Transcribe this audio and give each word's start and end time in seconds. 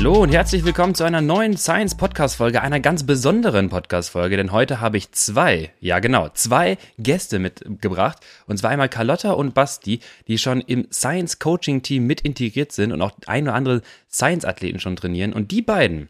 Hallo 0.00 0.22
und 0.22 0.32
herzlich 0.32 0.64
willkommen 0.64 0.94
zu 0.94 1.04
einer 1.04 1.20
neuen 1.20 1.58
Science 1.58 1.94
Podcast 1.94 2.36
Folge, 2.36 2.62
einer 2.62 2.80
ganz 2.80 3.04
besonderen 3.04 3.68
Podcast 3.68 4.08
Folge, 4.08 4.38
denn 4.38 4.50
heute 4.50 4.80
habe 4.80 4.96
ich 4.96 5.12
zwei, 5.12 5.72
ja 5.78 5.98
genau, 5.98 6.30
zwei 6.30 6.78
Gäste 6.98 7.38
mitgebracht. 7.38 8.16
Und 8.46 8.56
zwar 8.56 8.70
einmal 8.70 8.88
Carlotta 8.88 9.32
und 9.32 9.52
Basti, 9.52 10.00
die 10.26 10.38
schon 10.38 10.62
im 10.62 10.88
Science 10.90 11.38
Coaching 11.38 11.82
Team 11.82 12.06
mit 12.06 12.22
integriert 12.22 12.72
sind 12.72 12.92
und 12.92 13.02
auch 13.02 13.12
ein 13.26 13.42
oder 13.42 13.54
andere 13.54 13.82
Science 14.10 14.46
Athleten 14.46 14.80
schon 14.80 14.96
trainieren. 14.96 15.34
Und 15.34 15.50
die 15.50 15.60
beiden, 15.60 16.08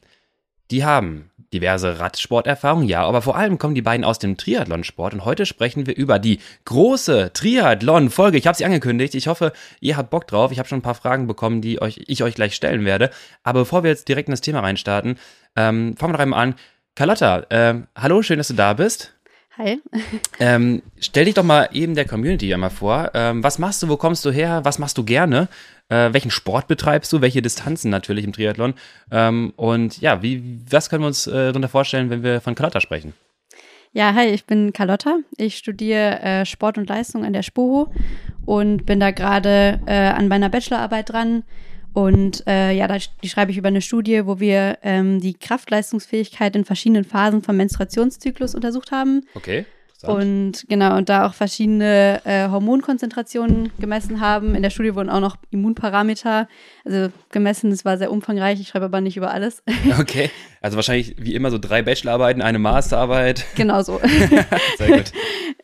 die 0.71 0.85
haben 0.85 1.30
diverse 1.53 1.99
Radsporterfahrung, 1.99 2.85
ja, 2.85 3.03
aber 3.03 3.23
vor 3.23 3.37
allem 3.37 3.59
kommen 3.59 3.75
die 3.75 3.83
beiden 3.83 4.05
aus 4.05 4.19
dem 4.19 4.37
Triathlonsport 4.37 5.15
und 5.15 5.25
heute 5.25 5.47
sprechen 5.47 5.87
wir 5.87 5.97
über 5.97 6.19
die 6.19 6.39
große 6.65 7.33
Triathlon-Folge. 7.33 8.39
Ich 8.39 8.47
habe 8.47 8.57
sie 8.57 8.65
angekündigt. 8.65 9.15
Ich 9.15 9.27
hoffe, 9.27 9.53
ihr 9.81 9.97
habt 9.97 10.11
Bock 10.11 10.27
drauf. 10.27 10.53
Ich 10.53 10.59
habe 10.59 10.69
schon 10.69 10.79
ein 10.79 10.83
paar 10.83 10.95
Fragen 10.95 11.27
bekommen, 11.27 11.61
die 11.61 11.83
euch, 11.83 12.01
ich 12.07 12.23
euch 12.23 12.35
gleich 12.35 12.55
stellen 12.55 12.85
werde. 12.85 13.11
Aber 13.43 13.61
bevor 13.61 13.83
wir 13.83 13.91
jetzt 13.91 14.09
direkt 14.09 14.29
in 14.29 14.33
das 14.33 14.41
Thema 14.41 14.61
reinstarten, 14.61 15.19
ähm, 15.57 15.97
fangen 15.97 16.13
wir 16.13 16.19
doch 16.19 16.23
einmal 16.23 16.41
an. 16.41 16.55
Carlotta, 16.95 17.47
äh, 17.51 17.75
hallo, 17.97 18.23
schön, 18.23 18.39
dass 18.39 18.49
du 18.49 18.55
da 18.55 18.75
bist. 18.75 19.15
Hi. 19.61 19.79
Ähm, 20.39 20.81
stell 20.99 21.27
dich 21.27 21.35
doch 21.35 21.43
mal 21.43 21.69
eben 21.73 21.95
der 21.95 22.07
Community 22.07 22.53
einmal 22.55 22.71
vor. 22.71 23.11
Ähm, 23.13 23.45
was 23.45 23.59
machst 23.59 23.83
du, 23.83 23.89
wo 23.89 23.99
kommst 23.99 24.25
du 24.25 24.31
her, 24.31 24.65
was 24.65 24.79
machst 24.79 24.97
du 24.97 25.05
gerne? 25.05 25.49
Äh, 25.91 26.15
welchen 26.15 26.31
Sport 26.31 26.67
betreibst 26.67 27.13
du? 27.13 27.21
Welche 27.21 27.43
Distanzen 27.43 27.91
natürlich 27.91 28.25
im 28.25 28.33
Triathlon? 28.33 28.73
Ähm, 29.11 29.53
und 29.57 30.01
ja, 30.01 30.23
wie, 30.23 30.61
was 30.71 30.89
können 30.89 31.03
wir 31.03 31.09
uns 31.09 31.27
äh, 31.27 31.49
darunter 31.49 31.69
vorstellen, 31.69 32.09
wenn 32.09 32.23
wir 32.23 32.41
von 32.41 32.55
Carlotta 32.55 32.81
sprechen? 32.81 33.13
Ja, 33.93 34.15
hi, 34.15 34.29
ich 34.29 34.47
bin 34.47 34.73
Carlotta. 34.73 35.19
Ich 35.37 35.59
studiere 35.59 36.21
äh, 36.21 36.47
Sport 36.47 36.79
und 36.79 36.89
Leistung 36.89 37.27
an 37.27 37.35
der 37.35 37.43
SPOHO 37.43 37.93
und 38.47 38.87
bin 38.87 38.99
da 38.99 39.11
gerade 39.11 39.79
äh, 39.85 39.93
an 39.93 40.29
meiner 40.29 40.49
Bachelorarbeit 40.49 41.11
dran. 41.11 41.43
Und 41.93 42.47
äh, 42.47 42.73
ja, 42.73 42.87
die 43.23 43.29
schreibe 43.29 43.51
ich 43.51 43.59
über 43.59 43.69
eine 43.69 43.81
Studie, 43.81 44.27
wo 44.27 44.39
wir 44.39 44.79
ähm, 44.83 45.21
die 45.21 45.35
Kraftleistungsfähigkeit 45.35 46.55
in 46.55 46.65
verschiedenen 46.65 47.05
Phasen 47.05 47.43
vom 47.43 47.57
Menstruationszyklus 47.57 48.55
untersucht 48.55 48.93
haben. 48.93 49.27
Okay. 49.35 49.65
Und 50.09 50.65
genau, 50.69 50.97
und 50.97 51.09
da 51.09 51.27
auch 51.27 51.35
verschiedene 51.35 52.23
äh, 52.25 52.49
Hormonkonzentrationen 52.49 53.71
gemessen 53.79 54.21
haben. 54.21 54.55
In 54.55 54.63
der 54.63 54.71
Studie 54.71 54.95
wurden 54.95 55.11
auch 55.11 55.21
noch 55.21 55.37
Immunparameter, 55.51 56.49
also 56.85 57.13
gemessen, 57.31 57.71
das 57.71 57.85
war 57.85 57.99
sehr 57.99 58.11
umfangreich, 58.11 58.61
ich 58.61 58.69
schreibe 58.69 58.87
aber 58.87 59.01
nicht 59.01 59.17
über 59.17 59.31
alles. 59.31 59.63
Okay, 60.01 60.31
also 60.63 60.77
wahrscheinlich 60.77 61.17
wie 61.19 61.35
immer 61.35 61.51
so 61.51 61.59
drei 61.59 61.83
Bachelorarbeiten, 61.83 62.41
eine 62.41 62.59
Masterarbeit. 62.59 63.45
Genau 63.57 63.83
so. 63.83 64.01
Sehr 64.79 64.97
gut. 64.97 65.13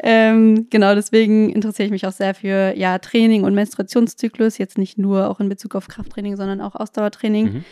ähm, 0.01 0.67
genau, 0.69 0.95
deswegen 0.95 1.51
interessiere 1.51 1.87
ich 1.87 1.93
mich 1.93 2.07
auch 2.07 2.13
sehr 2.13 2.35
für 2.35 2.75
ja, 2.77 2.99
Training 2.99 3.45
und 3.45 3.55
Menstruationszyklus, 3.55 4.59
jetzt 4.59 4.77
nicht 4.77 4.99
nur 4.99 5.31
auch 5.31 5.41
in 5.41 5.49
Bezug 5.49 5.75
auf 5.75 5.89
Krafttraining, 5.89 6.37
sondern 6.37 6.61
auch 6.61 6.75
Ausdauertraining. 6.75 7.45
Mhm. 7.45 7.65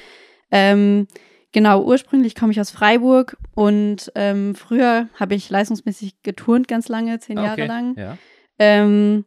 Ähm, 0.50 1.06
genau, 1.54 1.82
ursprünglich 1.82 2.34
komme 2.34 2.52
ich 2.52 2.60
aus 2.60 2.70
Freiburg 2.70 3.38
und 3.54 4.12
ähm, 4.14 4.54
früher 4.54 5.08
habe 5.14 5.34
ich 5.34 5.48
leistungsmäßig 5.48 6.22
geturnt 6.22 6.68
ganz 6.68 6.88
lange, 6.88 7.18
zehn 7.20 7.38
Ah, 7.38 7.44
Jahre 7.44 7.62
okay. 7.62 7.66
lang. 7.66 7.94
Ja. 7.96 8.18
Ähm, 8.58 9.24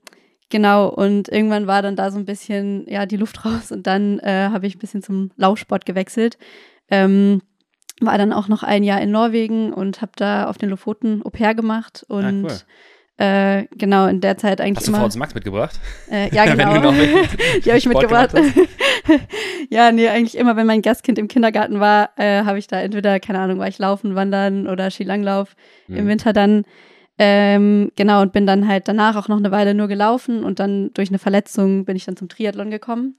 genau, 0.50 0.90
und 0.90 1.30
irgendwann 1.30 1.66
war 1.66 1.82
dann 1.82 1.96
da 1.96 2.12
so 2.12 2.20
ein 2.20 2.26
bisschen, 2.26 2.88
ja, 2.88 3.08
die 3.08 3.18
Luft 3.18 3.44
raus 3.46 3.72
und 3.72 3.88
dann 3.88 4.20
äh, 4.20 4.50
habe 4.52 4.68
ich 4.68 4.76
ein 4.76 4.80
bisschen 4.80 5.02
zum 5.02 5.32
Laufsport 5.38 5.88
gewechselt. 5.88 6.38
Ähm, 6.90 7.42
war 8.00 8.20
dann 8.20 8.32
auch 8.32 8.48
noch 8.48 8.62
ein 8.62 8.84
Jahr 8.84 9.02
in 9.02 9.10
Norwegen 9.10 9.74
und 9.74 10.02
habe 10.02 10.12
da 10.16 10.48
auf 10.48 10.60
den 10.60 10.70
Lofoten 10.70 11.26
Au 11.26 11.32
pair 11.32 11.56
gemacht 11.56 12.06
und 12.08 12.46
Ah, 12.46 12.50
cool. 12.52 12.60
Äh, 13.18 13.66
genau 13.76 14.06
in 14.08 14.22
der 14.22 14.38
Zeit 14.38 14.62
eigentlich 14.62 14.88
Hast 14.88 14.88
du. 14.88 15.10
VZ 15.10 15.18
Max 15.18 15.34
mitgebracht? 15.34 15.80
Äh, 16.12 16.34
ja, 16.36 16.46
Wenn 16.48 16.58
genau. 16.58 16.74
du 16.76 16.82
noch 16.82 16.92
mit 16.94 17.10
die 17.66 17.70
habe 17.70 17.78
ich 17.78 17.84
Sport 17.84 18.04
mitgebracht. 18.04 18.36
ja, 19.70 19.92
nee, 19.92 20.08
eigentlich 20.08 20.38
immer, 20.38 20.56
wenn 20.56 20.68
mein 20.68 20.82
Gastkind 20.82 21.18
im 21.18 21.28
Kindergarten 21.28 21.80
war, 21.80 22.10
äh, 22.18 22.44
habe 22.44 22.60
ich 22.60 22.68
da 22.68 22.80
entweder, 22.80 23.20
keine 23.20 23.40
Ahnung, 23.40 23.60
war 23.60 23.68
ich 23.68 23.80
laufen, 23.80 24.16
wandern 24.16 24.68
oder 24.68 24.92
Skilanglauf 24.92 25.56
im 25.88 26.04
Mhm. 26.06 26.08
Winter 26.10 26.34
dann. 26.34 26.64
Ähm, 27.20 27.92
genau, 27.96 28.22
und 28.22 28.32
bin 28.32 28.46
dann 28.46 28.68
halt 28.68 28.88
danach 28.88 29.16
auch 29.16 29.28
noch 29.28 29.38
eine 29.38 29.50
Weile 29.50 29.74
nur 29.74 29.88
gelaufen 29.88 30.44
und 30.44 30.60
dann 30.60 30.92
durch 30.94 31.10
eine 31.10 31.18
Verletzung 31.18 31.84
bin 31.86 31.96
ich 31.96 32.06
dann 32.06 32.16
zum 32.16 32.30
Triathlon 32.30 32.70
gekommen. 32.70 33.16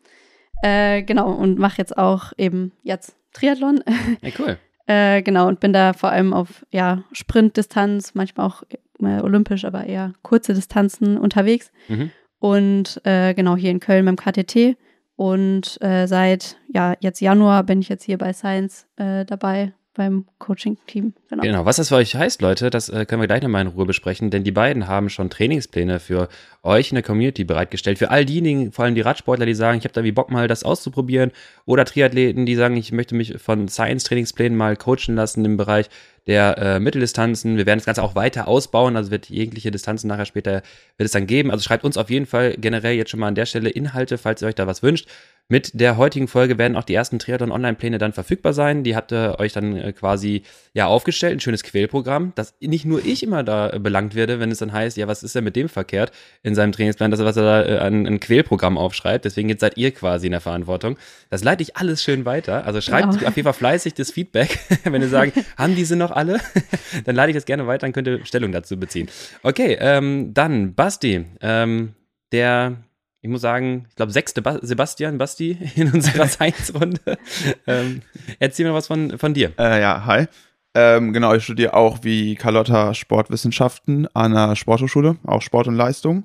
Äh, 0.63 1.03
genau, 1.03 1.33
und 1.33 1.59
mache 1.59 1.79
jetzt 1.79 1.99
auch 1.99 2.33
eben 2.37 2.71
jetzt 2.85 3.17
Triathlon. 3.33 3.83
Ja, 4.23 4.31
cool. 4.39 4.57
äh, 4.87 5.23
genau, 5.23 5.49
und 5.49 5.59
bin 5.59 5.73
da 5.73 5.93
vor 5.95 6.11
allem 6.11 6.33
auf 6.33 6.65
ja, 6.71 7.03
Sprintdistanz, 7.11 8.15
manchmal 8.15 8.47
auch 8.47 8.63
äh, 9.03 9.21
olympisch, 9.21 9.65
aber 9.65 9.87
eher 9.87 10.13
kurze 10.23 10.55
Distanzen 10.55 11.19
unterwegs. 11.19 11.71
Mhm. 11.89 12.11
Und 12.41 13.01
äh, 13.05 13.35
genau 13.35 13.57
hier 13.57 13.71
in 13.71 13.81
Köln 13.81 14.05
beim 14.05 14.17
KTT. 14.17 14.77
Und 15.17 15.83
äh, 15.83 16.07
seit 16.07 16.57
ja, 16.73 16.95
jetzt 17.01 17.21
Januar 17.21 17.65
bin 17.65 17.81
ich 17.81 17.89
jetzt 17.89 18.05
hier 18.05 18.19
bei 18.19 18.33
Science 18.33 18.87
äh, 18.97 19.25
dabei 19.25 19.73
beim 19.99 20.27
Coaching-Team. 20.39 21.13
Genau. 21.29 21.43
Genau, 21.43 21.65
was 21.65 21.77
das 21.77 21.89
für 21.89 21.97
euch 21.97 22.15
heißt, 22.15 22.41
Leute, 22.41 22.71
das 22.71 22.89
äh, 22.89 23.05
können 23.05 23.21
wir 23.21 23.27
gleich 23.27 23.43
nochmal 23.43 23.63
in 23.63 23.67
Ruhe 23.67 23.85
besprechen, 23.85 24.31
denn 24.31 24.45
die 24.45 24.53
beiden 24.53 24.87
haben 24.87 25.11
schon 25.11 25.29
Trainingspläne 25.29 25.99
für 25.99 26.29
euch 26.63 26.93
in 26.93 26.95
der 26.95 27.03
Community 27.03 27.43
bereitgestellt. 27.43 27.99
Für 27.99 28.13
all 28.13 28.25
diejenigen, 28.25 28.71
vor 28.71 28.85
allem 28.85 28.95
die 28.95 29.01
Radsportler, 29.01 29.45
die 29.45 29.55
sagen, 29.55 29.79
ich 29.79 29.85
habe 29.85 29.93
da 29.93 30.05
wie 30.05 30.13
Bock 30.13 30.31
mal 30.31 30.47
das 30.47 30.63
auszuprobieren, 30.63 31.33
oder 31.67 31.85
Triathleten, 31.85 32.47
die 32.47 32.55
sagen, 32.55 32.77
ich 32.77 32.93
möchte 32.93 33.17
mich 33.17 33.39
von 33.39 33.67
Science-Trainingsplänen 33.67 34.57
mal 34.57 34.77
coachen 34.77 35.17
lassen 35.17 35.45
im 35.45 35.57
Bereich 35.57 35.91
der 36.29 36.59
äh, 36.59 36.79
Mitteldistanzen. 36.81 37.57
Wir 37.57 37.67
werden 37.67 37.79
das 37.79 37.87
Ganze 37.87 38.03
auch 38.03 38.15
weiter 38.15 38.47
ausbauen, 38.47 38.97
also 38.97 39.11
wird 39.11 39.29
jegliche 39.31 39.71
Distanzen 39.73 40.07
nachher 40.09 40.27
später 40.27 40.63
wird 40.97 41.07
es 41.07 41.13
dann 41.13 41.27
geben. 41.27 41.51
Also 41.51 41.65
schreibt 41.65 41.85
uns 41.85 41.97
auf 41.97 42.11
jeden 42.11 42.27
Fall 42.27 42.55
generell 42.59 42.95
jetzt 42.95 43.11
schon 43.11 43.19
mal 43.19 43.29
an 43.29 43.35
der 43.35 43.47
Stelle 43.47 43.71
Inhalte, 43.71 44.19
falls 44.19 44.43
ihr 44.43 44.49
euch 44.49 44.55
da 44.55 44.67
was 44.67 44.83
wünscht. 44.83 45.09
Mit 45.51 45.81
der 45.81 45.97
heutigen 45.97 46.29
Folge 46.29 46.59
werden 46.59 46.77
auch 46.77 46.85
die 46.85 46.93
ersten 46.93 47.19
Triathlon-Online-Pläne 47.19 47.97
dann 47.97 48.13
verfügbar 48.13 48.53
sein. 48.53 48.85
Die 48.85 48.95
habt 48.95 49.13
ihr 49.13 49.37
euch 49.39 49.55
dann 49.55 49.77
äh, 49.77 49.95
quasi 49.95 50.43
ja 50.75 50.85
aufgestellt, 50.87 51.39
ein 51.39 51.41
schönes 51.41 51.63
Quälprogramm, 51.63 52.33
dass 52.35 52.53
nicht 52.61 52.85
nur 52.85 53.03
ich 53.03 53.23
immer 53.23 53.43
da 53.43 53.71
äh, 53.71 53.79
belangt 53.79 54.15
werde, 54.15 54.41
wenn 54.41 54.51
es 54.51 54.59
dann 54.59 54.75
heißt, 54.75 54.99
ja, 54.99 55.09
was 55.09 55.23
ist 55.23 55.35
denn 55.35 55.45
mit 55.45 55.57
dem 55.57 55.71
verkehrt 55.71 56.13
in 56.43 56.55
seinem 56.55 56.73
Trainingsplan, 56.73 57.11
dass 57.11 57.21
er 57.21 57.25
was 57.25 57.39
er 57.39 57.45
da 57.45 57.65
äh, 57.65 57.79
an 57.79 58.07
ein 58.07 58.21
Quälprogramm 58.21 58.77
aufschreibt. 58.77 59.25
Deswegen 59.25 59.49
jetzt 59.49 59.61
seid 59.61 59.79
ihr 59.79 59.91
quasi 59.93 60.27
in 60.27 60.33
der 60.33 60.43
Verantwortung. 60.43 60.99
Das 61.31 61.43
leite 61.43 61.63
ich 61.63 61.79
alles 61.79 62.03
schön 62.03 62.27
weiter. 62.27 62.67
Also 62.67 62.83
schreibt 62.83 63.15
Genau. 63.15 63.27
auf 63.29 63.35
jeden 63.37 63.45
Fall 63.45 63.55
fleißig 63.55 63.95
das 63.95 64.11
Feedback, 64.11 64.59
wenn 64.85 65.01
ihr 65.01 65.09
sagen, 65.09 65.33
haben 65.57 65.75
diese 65.75 65.97
noch 65.97 66.11
alle? 66.19 66.41
dann 67.05 67.17
leite 67.17 67.31
ich 67.31 67.37
das 67.37 67.47
gerne 67.47 67.67
weiter, 67.67 67.87
dann 67.87 67.93
könnt 67.93 68.09
ihr 68.09 68.25
Stellung 68.27 68.53
dazu 68.53 68.79
beziehen. 68.79 69.09
Okay, 69.43 69.77
ähm, 69.81 70.35
dann 70.35 70.75
Basti, 70.75 71.25
ähm, 71.41 71.95
der 72.33 72.77
ich 73.21 73.29
muss 73.31 73.41
sagen, 73.41 73.87
ich 73.89 73.97
glaube, 73.97 74.13
sechste 74.13 74.43
ba 74.43 74.59
Sebastian, 74.63 75.19
Basti 75.19 75.59
in 75.75 75.93
unserer 75.93 76.27
Science-Runde. 76.29 77.19
ähm, 77.67 78.03
erzähl 78.39 78.67
mir 78.67 78.75
was 78.75 78.87
von, 78.87 79.19
von 79.19 79.35
dir. 79.35 79.53
Äh, 79.59 79.81
ja, 79.81 80.05
hi. 80.07 80.27
Ähm, 80.75 81.13
genau, 81.13 81.35
ich 81.35 81.43
studiere 81.43 81.75
auch 81.75 81.99
wie 82.03 82.37
Carlotta 82.37 82.95
Sportwissenschaften 82.95 84.07
an 84.15 84.37
einer 84.37 84.55
Sporthochschule, 84.55 85.17
auch 85.25 85.43
Sport 85.43 85.67
und 85.67 85.75
Leistung. 85.75 86.25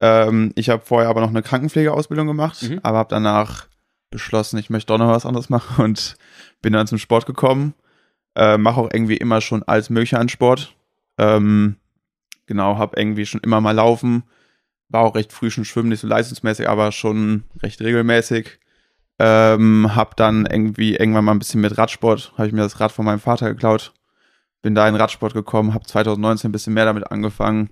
Ähm, 0.00 0.52
ich 0.54 0.68
habe 0.68 0.84
vorher 0.84 1.08
aber 1.08 1.22
noch 1.22 1.30
eine 1.30 1.42
Krankenpflegeausbildung 1.42 2.26
gemacht, 2.26 2.62
Mhm. 2.62 2.80
aber 2.82 2.98
habe 2.98 3.08
danach 3.10 3.66
beschlossen, 4.10 4.58
ich 4.58 4.68
möchte 4.70 4.88
doch 4.92 4.98
noch 4.98 5.08
was 5.08 5.24
anderes 5.26 5.48
machen 5.48 5.82
und 5.82 6.16
bin 6.60 6.72
dann 6.74 6.86
zum 6.86 6.98
Sport 6.98 7.24
gekommen. 7.26 7.74
Äh, 8.38 8.56
Mache 8.56 8.80
auch 8.80 8.90
irgendwie 8.92 9.16
immer 9.16 9.40
schon 9.40 9.62
alles 9.64 9.90
Mögliche 9.90 10.18
an 10.18 10.28
Sport. 10.28 10.74
Ähm, 11.18 11.76
genau, 12.46 12.78
habe 12.78 12.98
irgendwie 12.98 13.26
schon 13.26 13.40
immer 13.40 13.60
mal 13.60 13.72
laufen. 13.72 14.22
War 14.88 15.02
auch 15.02 15.16
recht 15.16 15.32
früh 15.32 15.50
schon 15.50 15.64
schwimmen, 15.64 15.90
nicht 15.90 16.00
so 16.00 16.06
leistungsmäßig, 16.06 16.68
aber 16.68 16.92
schon 16.92 17.44
recht 17.62 17.80
regelmäßig. 17.80 18.58
Ähm, 19.18 19.94
hab 19.96 20.16
dann 20.16 20.46
irgendwie 20.46 20.94
irgendwann 20.94 21.24
mal 21.24 21.32
ein 21.32 21.40
bisschen 21.40 21.60
mit 21.60 21.76
Radsport, 21.76 22.32
habe 22.36 22.46
ich 22.46 22.52
mir 22.54 22.62
das 22.62 22.78
Rad 22.78 22.92
von 22.92 23.04
meinem 23.04 23.18
Vater 23.18 23.48
geklaut, 23.48 23.92
bin 24.62 24.76
da 24.76 24.88
in 24.88 24.94
Radsport 24.94 25.34
gekommen, 25.34 25.74
habe 25.74 25.84
2019 25.84 26.48
ein 26.48 26.52
bisschen 26.52 26.72
mehr 26.74 26.84
damit 26.84 27.10
angefangen 27.10 27.70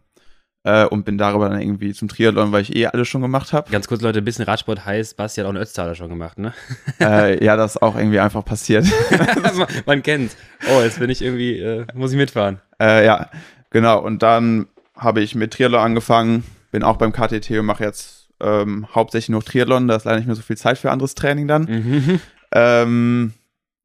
äh, 0.67 0.85
und 0.85 1.05
bin 1.05 1.17
darüber 1.17 1.49
dann 1.49 1.61
irgendwie 1.61 1.95
zum 1.95 2.09
Triathlon, 2.09 2.51
weil 2.51 2.63
ich 2.63 2.75
eh 2.75 2.87
alles 2.87 3.07
schon 3.07 3.23
gemacht 3.23 3.53
habe. 3.53 3.71
Ganz 3.71 3.87
kurz, 3.87 4.03
Leute, 4.03 4.19
ein 4.19 4.25
bisschen 4.25 4.45
Radsport 4.45 4.85
heißt, 4.85 5.17
Basti 5.17 5.41
hat 5.41 5.47
auch 5.47 5.51
einen 5.51 5.63
Ötztaler 5.63 5.95
schon 5.95 6.09
gemacht, 6.09 6.39
ne? 6.39 6.53
äh, 7.01 7.43
ja, 7.43 7.57
das 7.57 7.77
ist 7.77 7.83
auch 7.83 7.97
irgendwie 7.97 8.19
einfach 8.19 8.45
passiert. 8.45 8.85
man, 9.57 9.67
man 9.87 10.03
kennt's. 10.03 10.37
Oh, 10.69 10.83
jetzt 10.83 10.99
bin 10.99 11.09
ich 11.09 11.23
irgendwie, 11.23 11.61
äh, 11.61 11.87
muss 11.95 12.11
ich 12.11 12.17
mitfahren. 12.17 12.61
äh, 12.83 13.07
ja, 13.07 13.31
genau. 13.71 14.03
Und 14.03 14.25
dann 14.25 14.67
habe 14.97 15.21
ich 15.21 15.37
mit 15.37 15.53
Triathlon 15.53 15.81
angefangen, 15.81 16.43
bin 16.73 16.83
auch 16.83 16.97
beim 16.97 17.13
KTT 17.13 17.53
und 17.53 17.67
mache 17.67 17.85
jetzt 17.85 18.29
ähm, 18.41 18.89
hauptsächlich 18.93 19.29
nur 19.29 19.45
Triathlon, 19.45 19.87
da 19.87 19.95
ist 19.95 20.05
leider 20.05 20.17
nicht 20.19 20.27
mehr 20.27 20.35
so 20.35 20.43
viel 20.43 20.57
Zeit 20.57 20.79
für 20.79 20.91
anderes 20.91 21.15
Training 21.15 21.47
dann. 21.47 21.63
Mhm. 21.63 22.21
Ähm, 22.51 23.35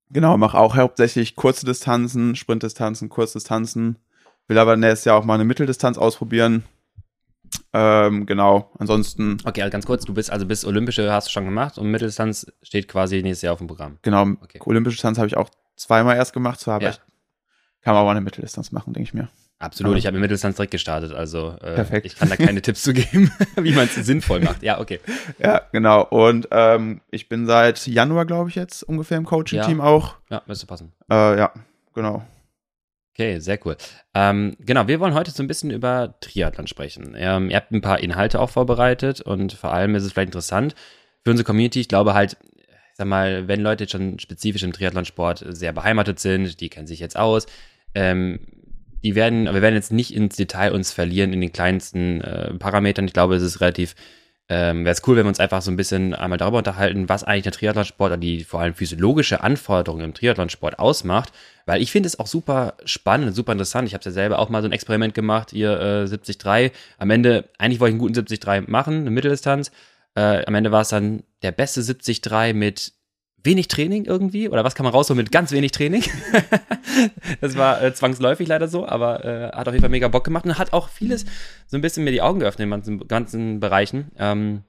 genau, 0.10 0.36
mache 0.36 0.58
auch 0.58 0.76
hauptsächlich 0.76 1.36
kurze 1.36 1.68
Distanzen, 1.68 2.36
Sprintdistanzen, 2.36 3.08
Kurzdistanzen. 3.10 3.98
Will 4.52 4.58
aber 4.60 4.76
nächstes 4.76 5.06
Jahr 5.06 5.16
auch 5.16 5.24
mal 5.24 5.36
eine 5.36 5.46
Mitteldistanz 5.46 5.98
ausprobieren. 5.98 6.66
Ähm, 7.72 8.26
genau, 8.26 8.70
ansonsten, 8.80 9.38
Okay, 9.46 9.62
also 9.62 9.72
ganz 9.72 9.86
kurz, 9.86 10.04
du 10.04 10.14
bist 10.14 10.30
also 10.30 10.46
bis 10.46 10.66
Olympische 10.66 11.10
hast 11.10 11.28
du 11.28 11.32
schon 11.32 11.46
gemacht 11.46 11.78
und 11.78 11.90
Mitteldistanz 11.90 12.52
steht 12.62 12.90
quasi 12.90 13.22
nächstes 13.24 13.44
Jahr 13.44 13.54
auf 13.54 13.60
dem 13.60 13.68
Programm. 13.68 13.98
genau, 14.02 14.24
Okay. 14.42 14.60
olympische 14.66 14.96
Distanz 14.98 15.18
habe 15.20 15.28
ich 15.28 15.38
auch 15.38 15.50
zweimal 15.78 16.18
erst 16.18 16.34
gemacht, 16.34 16.60
zwar 16.60 16.76
aber 16.76 16.84
Ja. 16.84 16.90
ich 16.92 17.00
kann 17.82 17.94
man 17.94 18.02
aber 18.02 18.12
eine 18.12 18.20
Mitteldistanz 18.20 18.74
machen, 18.74 18.92
denke 18.94 19.08
ich 19.08 19.14
mir. 19.14 19.30
Absolut, 19.60 19.94
Ja. 19.94 19.98
ich 20.00 20.06
habe 20.08 20.18
im 20.18 20.22
Mittelstanz 20.22 20.58
direkt 20.58 20.72
gestartet, 20.72 21.14
also 21.14 21.52
äh, 21.62 21.76
Perfekt. 21.76 22.06
ich 22.08 22.18
kann 22.18 22.28
da 22.28 22.36
keine 22.36 22.62
Tipps 22.62 22.82
zu 22.84 22.92
geben, 22.92 23.32
wie 23.56 23.72
man 23.72 23.86
es 23.86 23.96
sinnvoll 23.96 24.42
macht. 24.42 24.64
Ja, 24.64 24.82
okay. 24.82 25.00
Ja, 25.40 25.62
genau. 25.72 26.04
Und 26.04 26.50
ähm, 26.52 27.00
ich 27.10 27.30
bin 27.30 27.46
seit 27.48 27.88
Januar, 27.88 28.26
glaube 28.26 28.50
ich, 28.50 28.56
jetzt 28.56 28.84
ungefähr 28.84 29.18
im 29.18 29.26
Coaching-Team 29.26 29.80
auch. 29.80 30.16
Ja, 30.30 30.42
müsste 30.46 30.66
passen. 30.66 30.92
Äh, 31.10 31.38
ja, 31.38 31.54
genau. 31.94 32.26
Okay, 33.22 33.38
sehr 33.38 33.60
cool. 33.68 33.78
Ähm, 34.16 34.56
genau, 34.60 34.88
wir 34.88 35.00
wollen 35.00 35.14
heute 35.14 35.30
so 35.30 35.44
ein 35.44 35.48
bisschen 35.48 35.70
über 35.70 36.16
Triathlon 36.22 36.66
sprechen. 36.66 37.14
Ähm, 37.16 37.52
ihr 37.52 37.56
habt 37.56 37.72
ein 37.72 37.82
paar 37.82 38.00
Inhalte 38.00 38.40
auch 38.40 38.50
vorbereitet 38.50 39.22
und 39.22 39.54
vor 39.54 39.72
allem 39.72 39.94
ist 39.94 40.04
es 40.04 40.12
vielleicht 40.12 40.30
interessant 40.30 40.74
für 41.24 41.30
unsere 41.30 41.46
Community. 41.46 41.82
Ich 41.82 41.88
glaube 41.88 42.16
halt, 42.16 42.36
ich 42.58 42.96
sag 42.96 43.06
mal, 43.06 43.48
wenn 43.48 43.62
Leute 43.62 43.84
jetzt 43.84 43.92
schon 43.92 44.18
spezifisch 44.18 44.64
im 44.64 44.74
Triathlonsport 44.74 45.46
sehr 45.50 45.72
beheimatet 45.72 46.20
sind, 46.20 46.62
die 46.62 46.70
kennen 46.70 46.88
sich 46.88 47.00
jetzt 47.00 47.16
aus, 47.16 47.46
ähm, 47.94 48.40
die 49.04 49.14
werden, 49.14 49.46
wir 49.46 49.62
werden 49.62 49.76
jetzt 49.76 49.92
nicht 49.92 50.16
ins 50.16 50.36
Detail 50.36 50.72
uns 50.72 50.92
verlieren 50.92 51.32
in 51.32 51.42
den 51.42 51.54
kleinsten 51.54 52.22
äh, 52.22 52.56
Parametern. 52.56 53.06
Ich 53.06 53.14
glaube, 53.14 53.36
es 53.36 53.44
ist 53.44 53.62
relativ 53.62 53.94
ähm, 54.52 54.84
wäre 54.84 54.92
es 54.92 55.08
cool, 55.08 55.16
wenn 55.16 55.24
wir 55.24 55.30
uns 55.30 55.40
einfach 55.40 55.62
so 55.62 55.72
ein 55.72 55.78
bisschen 55.78 56.14
einmal 56.14 56.38
darüber 56.38 56.58
unterhalten, 56.58 57.08
was 57.08 57.24
eigentlich 57.24 57.44
der 57.44 57.54
Triathlonsport 57.54 58.12
oder 58.12 58.18
die 58.18 58.44
vor 58.44 58.60
allem 58.60 58.74
physiologische 58.74 59.42
Anforderung 59.42 60.02
im 60.02 60.14
Triathlonsport 60.14 60.78
ausmacht, 60.78 61.32
weil 61.66 61.82
ich 61.82 61.90
finde 61.90 62.08
es 62.08 62.20
auch 62.20 62.28
super 62.28 62.74
spannend 62.84 63.34
super 63.34 63.54
interessant. 63.54 63.88
Ich 63.88 63.94
habe 63.94 64.04
ja 64.04 64.12
selber 64.12 64.40
auch 64.40 64.50
mal 64.50 64.62
so 64.62 64.68
ein 64.68 64.74
Experiment 64.74 65.14
gemacht, 65.14 65.52
hier 65.52 65.80
äh, 65.80 66.06
73. 66.06 66.74
Am 66.98 67.10
Ende, 67.10 67.46
eigentlich 67.60 67.80
wollte 67.80 67.92
ich 67.92 67.94
einen 67.94 68.00
guten 68.00 68.14
73 68.14 68.68
machen, 68.68 69.00
eine 69.00 69.12
Mitteldistanz. 69.12 69.72
Äh, 70.16 70.46
am 70.46 70.54
Ende 70.54 70.74
war 70.74 70.82
es 70.82 70.90
dann 70.90 71.24
der 71.44 71.54
beste 71.54 71.82
73 71.82 72.54
mit 72.54 72.92
wenig 73.44 73.68
Training 73.68 74.06
irgendwie 74.06 74.50
oder 74.50 74.64
was 74.64 74.76
kann 74.76 74.84
man 74.84 74.94
rausholen 74.94 75.18
mit 75.18 75.32
ganz 75.32 75.52
wenig 75.52 75.72
Training? 75.72 76.04
das 77.42 77.58
war 77.58 77.82
äh, 77.82 77.94
zwangsläufig 77.94 78.48
leider 78.48 78.68
so, 78.68 78.88
aber 78.88 79.26
äh, 79.26 79.52
hat 79.52 79.68
auf 79.68 79.74
jeden 79.74 79.82
Fall 79.82 79.90
mega 79.90 80.08
Bock 80.08 80.24
gemacht 80.24 80.46
und 80.46 80.58
hat 80.58 80.74
auch 80.74 80.90
vieles 80.90 81.26
so 81.68 81.78
ein 81.78 81.82
bisschen 81.82 82.04
mir 82.04 82.12
die 82.12 82.22
Augen 82.22 82.40
geöffnet 82.40 82.66
in 82.66 82.70
ganzen, 82.72 83.08
ganzen 83.08 83.60
Bereichen. 83.60 84.12
Ähm, 84.18 84.64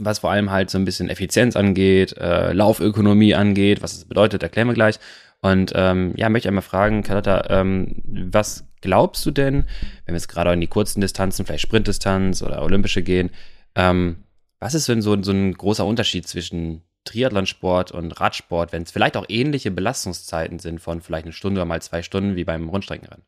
was 0.00 0.20
vor 0.20 0.30
allem 0.30 0.50
halt 0.50 0.70
so 0.70 0.78
ein 0.78 0.84
bisschen 0.84 1.08
Effizienz 1.08 1.56
angeht, 1.56 2.16
äh, 2.16 2.52
Laufökonomie 2.52 3.34
angeht, 3.34 3.82
was 3.82 3.94
das 3.94 4.04
bedeutet, 4.04 4.42
erklären 4.42 4.68
wir 4.68 4.74
gleich. 4.74 4.98
Und 5.40 5.72
ähm, 5.74 6.14
ja, 6.16 6.28
möchte 6.28 6.46
ich 6.46 6.48
einmal 6.48 6.62
fragen, 6.62 7.02
Carlotta, 7.02 7.46
ähm, 7.50 8.02
was 8.04 8.64
glaubst 8.80 9.24
du 9.26 9.30
denn, 9.30 9.64
wenn 10.04 10.14
wir 10.14 10.14
jetzt 10.14 10.28
gerade 10.28 10.52
in 10.52 10.60
die 10.60 10.66
kurzen 10.66 11.00
Distanzen, 11.00 11.46
vielleicht 11.46 11.62
Sprintdistanz 11.62 12.42
oder 12.42 12.62
Olympische 12.62 13.02
gehen, 13.02 13.30
ähm, 13.74 14.24
was 14.60 14.74
ist 14.74 14.88
denn 14.88 15.02
so, 15.02 15.20
so 15.22 15.32
ein 15.32 15.54
großer 15.54 15.86
Unterschied 15.86 16.26
zwischen 16.26 16.82
Triathlonsport 17.04 17.92
und 17.92 18.12
Radsport, 18.20 18.72
wenn 18.72 18.82
es 18.82 18.90
vielleicht 18.90 19.16
auch 19.16 19.26
ähnliche 19.28 19.70
Belastungszeiten 19.70 20.58
sind 20.58 20.80
von 20.80 21.00
vielleicht 21.00 21.24
eine 21.24 21.32
Stunde 21.32 21.60
oder 21.60 21.66
mal 21.66 21.82
zwei 21.82 22.02
Stunden 22.02 22.36
wie 22.36 22.44
beim 22.44 22.68
Rundstreckenrennen? 22.68 23.24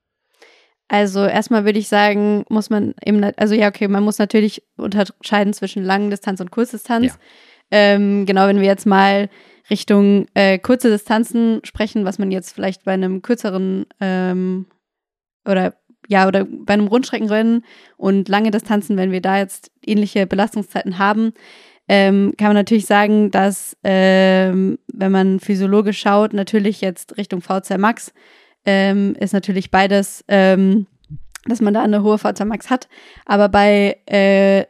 Also 0.88 1.24
erstmal 1.24 1.64
würde 1.64 1.78
ich 1.78 1.88
sagen, 1.88 2.44
muss 2.48 2.68
man 2.68 2.94
eben, 3.04 3.22
also 3.22 3.54
ja, 3.54 3.68
okay, 3.68 3.86
man 3.86 4.02
muss 4.02 4.18
natürlich 4.18 4.64
unterscheiden 4.76 5.52
zwischen 5.52 5.84
Langdistanz 5.84 6.40
und 6.40 6.50
Kurzdistanz. 6.50 7.06
Ja. 7.06 7.14
Ähm, 7.70 8.26
genau, 8.26 8.48
wenn 8.48 8.58
wir 8.58 8.66
jetzt 8.66 8.86
mal 8.86 9.30
Richtung 9.70 10.26
äh, 10.34 10.58
kurze 10.58 10.90
Distanzen 10.90 11.60
sprechen, 11.62 12.04
was 12.04 12.18
man 12.18 12.32
jetzt 12.32 12.52
vielleicht 12.52 12.84
bei 12.84 12.92
einem 12.92 13.22
kürzeren 13.22 13.86
ähm, 14.00 14.66
oder 15.48 15.74
ja, 16.08 16.26
oder 16.26 16.44
bei 16.44 16.74
einem 16.74 16.88
Rundstreckenrennen 16.88 17.64
und 17.96 18.28
lange 18.28 18.50
Distanzen, 18.50 18.96
wenn 18.96 19.12
wir 19.12 19.20
da 19.20 19.38
jetzt 19.38 19.70
ähnliche 19.86 20.26
Belastungszeiten 20.26 20.98
haben, 20.98 21.34
ähm, 21.92 22.34
kann 22.38 22.50
man 22.50 22.54
natürlich 22.54 22.86
sagen, 22.86 23.32
dass 23.32 23.76
ähm, 23.82 24.78
wenn 24.86 25.10
man 25.10 25.40
physiologisch 25.40 25.98
schaut, 25.98 26.32
natürlich 26.32 26.80
jetzt 26.80 27.16
Richtung 27.18 27.40
VZ 27.40 27.78
Max, 27.78 28.14
ähm, 28.64 29.16
ist 29.18 29.32
natürlich 29.32 29.72
beides, 29.72 30.24
ähm, 30.28 30.86
dass 31.46 31.60
man 31.60 31.74
da 31.74 31.82
eine 31.82 32.04
hohe 32.04 32.16
VZ 32.16 32.44
Max 32.44 32.70
hat. 32.70 32.88
Aber 33.26 33.48
bei 33.48 33.96
äh, 34.06 34.66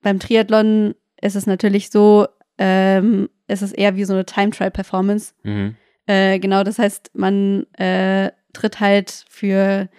beim 0.00 0.18
Triathlon 0.18 0.94
ist 1.20 1.36
es 1.36 1.46
natürlich 1.46 1.90
so, 1.90 2.26
ähm, 2.56 3.28
ist 3.48 3.60
es 3.60 3.72
eher 3.72 3.94
wie 3.96 4.04
so 4.04 4.14
eine 4.14 4.24
Time 4.24 4.48
Trial 4.48 4.70
Performance. 4.70 5.34
Mhm. 5.42 5.76
Äh, 6.06 6.38
genau, 6.38 6.64
das 6.64 6.78
heißt, 6.78 7.10
man 7.12 7.66
äh, 7.74 8.30
tritt 8.54 8.80
halt 8.80 9.26
für, 9.28 9.90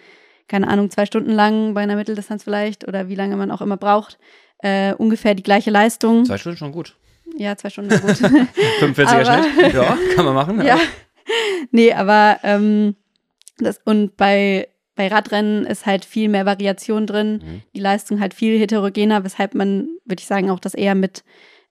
keine 0.48 0.66
Ahnung, 0.66 0.90
zwei 0.90 1.06
Stunden 1.06 1.30
lang 1.30 1.74
bei 1.74 1.82
einer 1.82 1.94
Mitteldistanz 1.94 2.42
vielleicht 2.42 2.88
oder 2.88 3.08
wie 3.08 3.14
lange 3.14 3.36
man 3.36 3.52
auch 3.52 3.62
immer 3.62 3.76
braucht, 3.76 4.18
äh, 4.58 4.94
ungefähr 4.94 5.34
die 5.34 5.42
gleiche 5.42 5.70
Leistung. 5.70 6.24
Zwei 6.24 6.38
Stunden 6.38 6.58
schon 6.58 6.72
gut. 6.72 6.96
Ja, 7.36 7.56
zwei 7.56 7.70
Stunden 7.70 7.90
gut. 8.00 8.10
45er 8.80 9.06
Aber- 9.06 9.42
Schnitt? 9.44 9.74
Ja, 9.74 9.98
kann 10.14 10.24
man 10.24 10.34
machen. 10.34 10.60
ja. 10.66 10.78
Nee, 11.70 11.92
aber 11.92 12.38
ähm, 12.42 12.96
das, 13.58 13.80
und 13.84 14.16
bei, 14.16 14.68
bei 14.94 15.08
Radrennen 15.08 15.64
ist 15.64 15.86
halt 15.86 16.04
viel 16.04 16.28
mehr 16.28 16.46
Variation 16.46 17.06
drin, 17.06 17.42
Mhm. 17.44 17.62
die 17.74 17.80
Leistung 17.80 18.20
halt 18.20 18.34
viel 18.34 18.58
heterogener, 18.58 19.24
weshalb 19.24 19.54
man, 19.54 19.88
würde 20.04 20.20
ich 20.20 20.26
sagen, 20.26 20.50
auch 20.50 20.60
das 20.60 20.74
eher 20.74 20.94
mit 20.94 21.24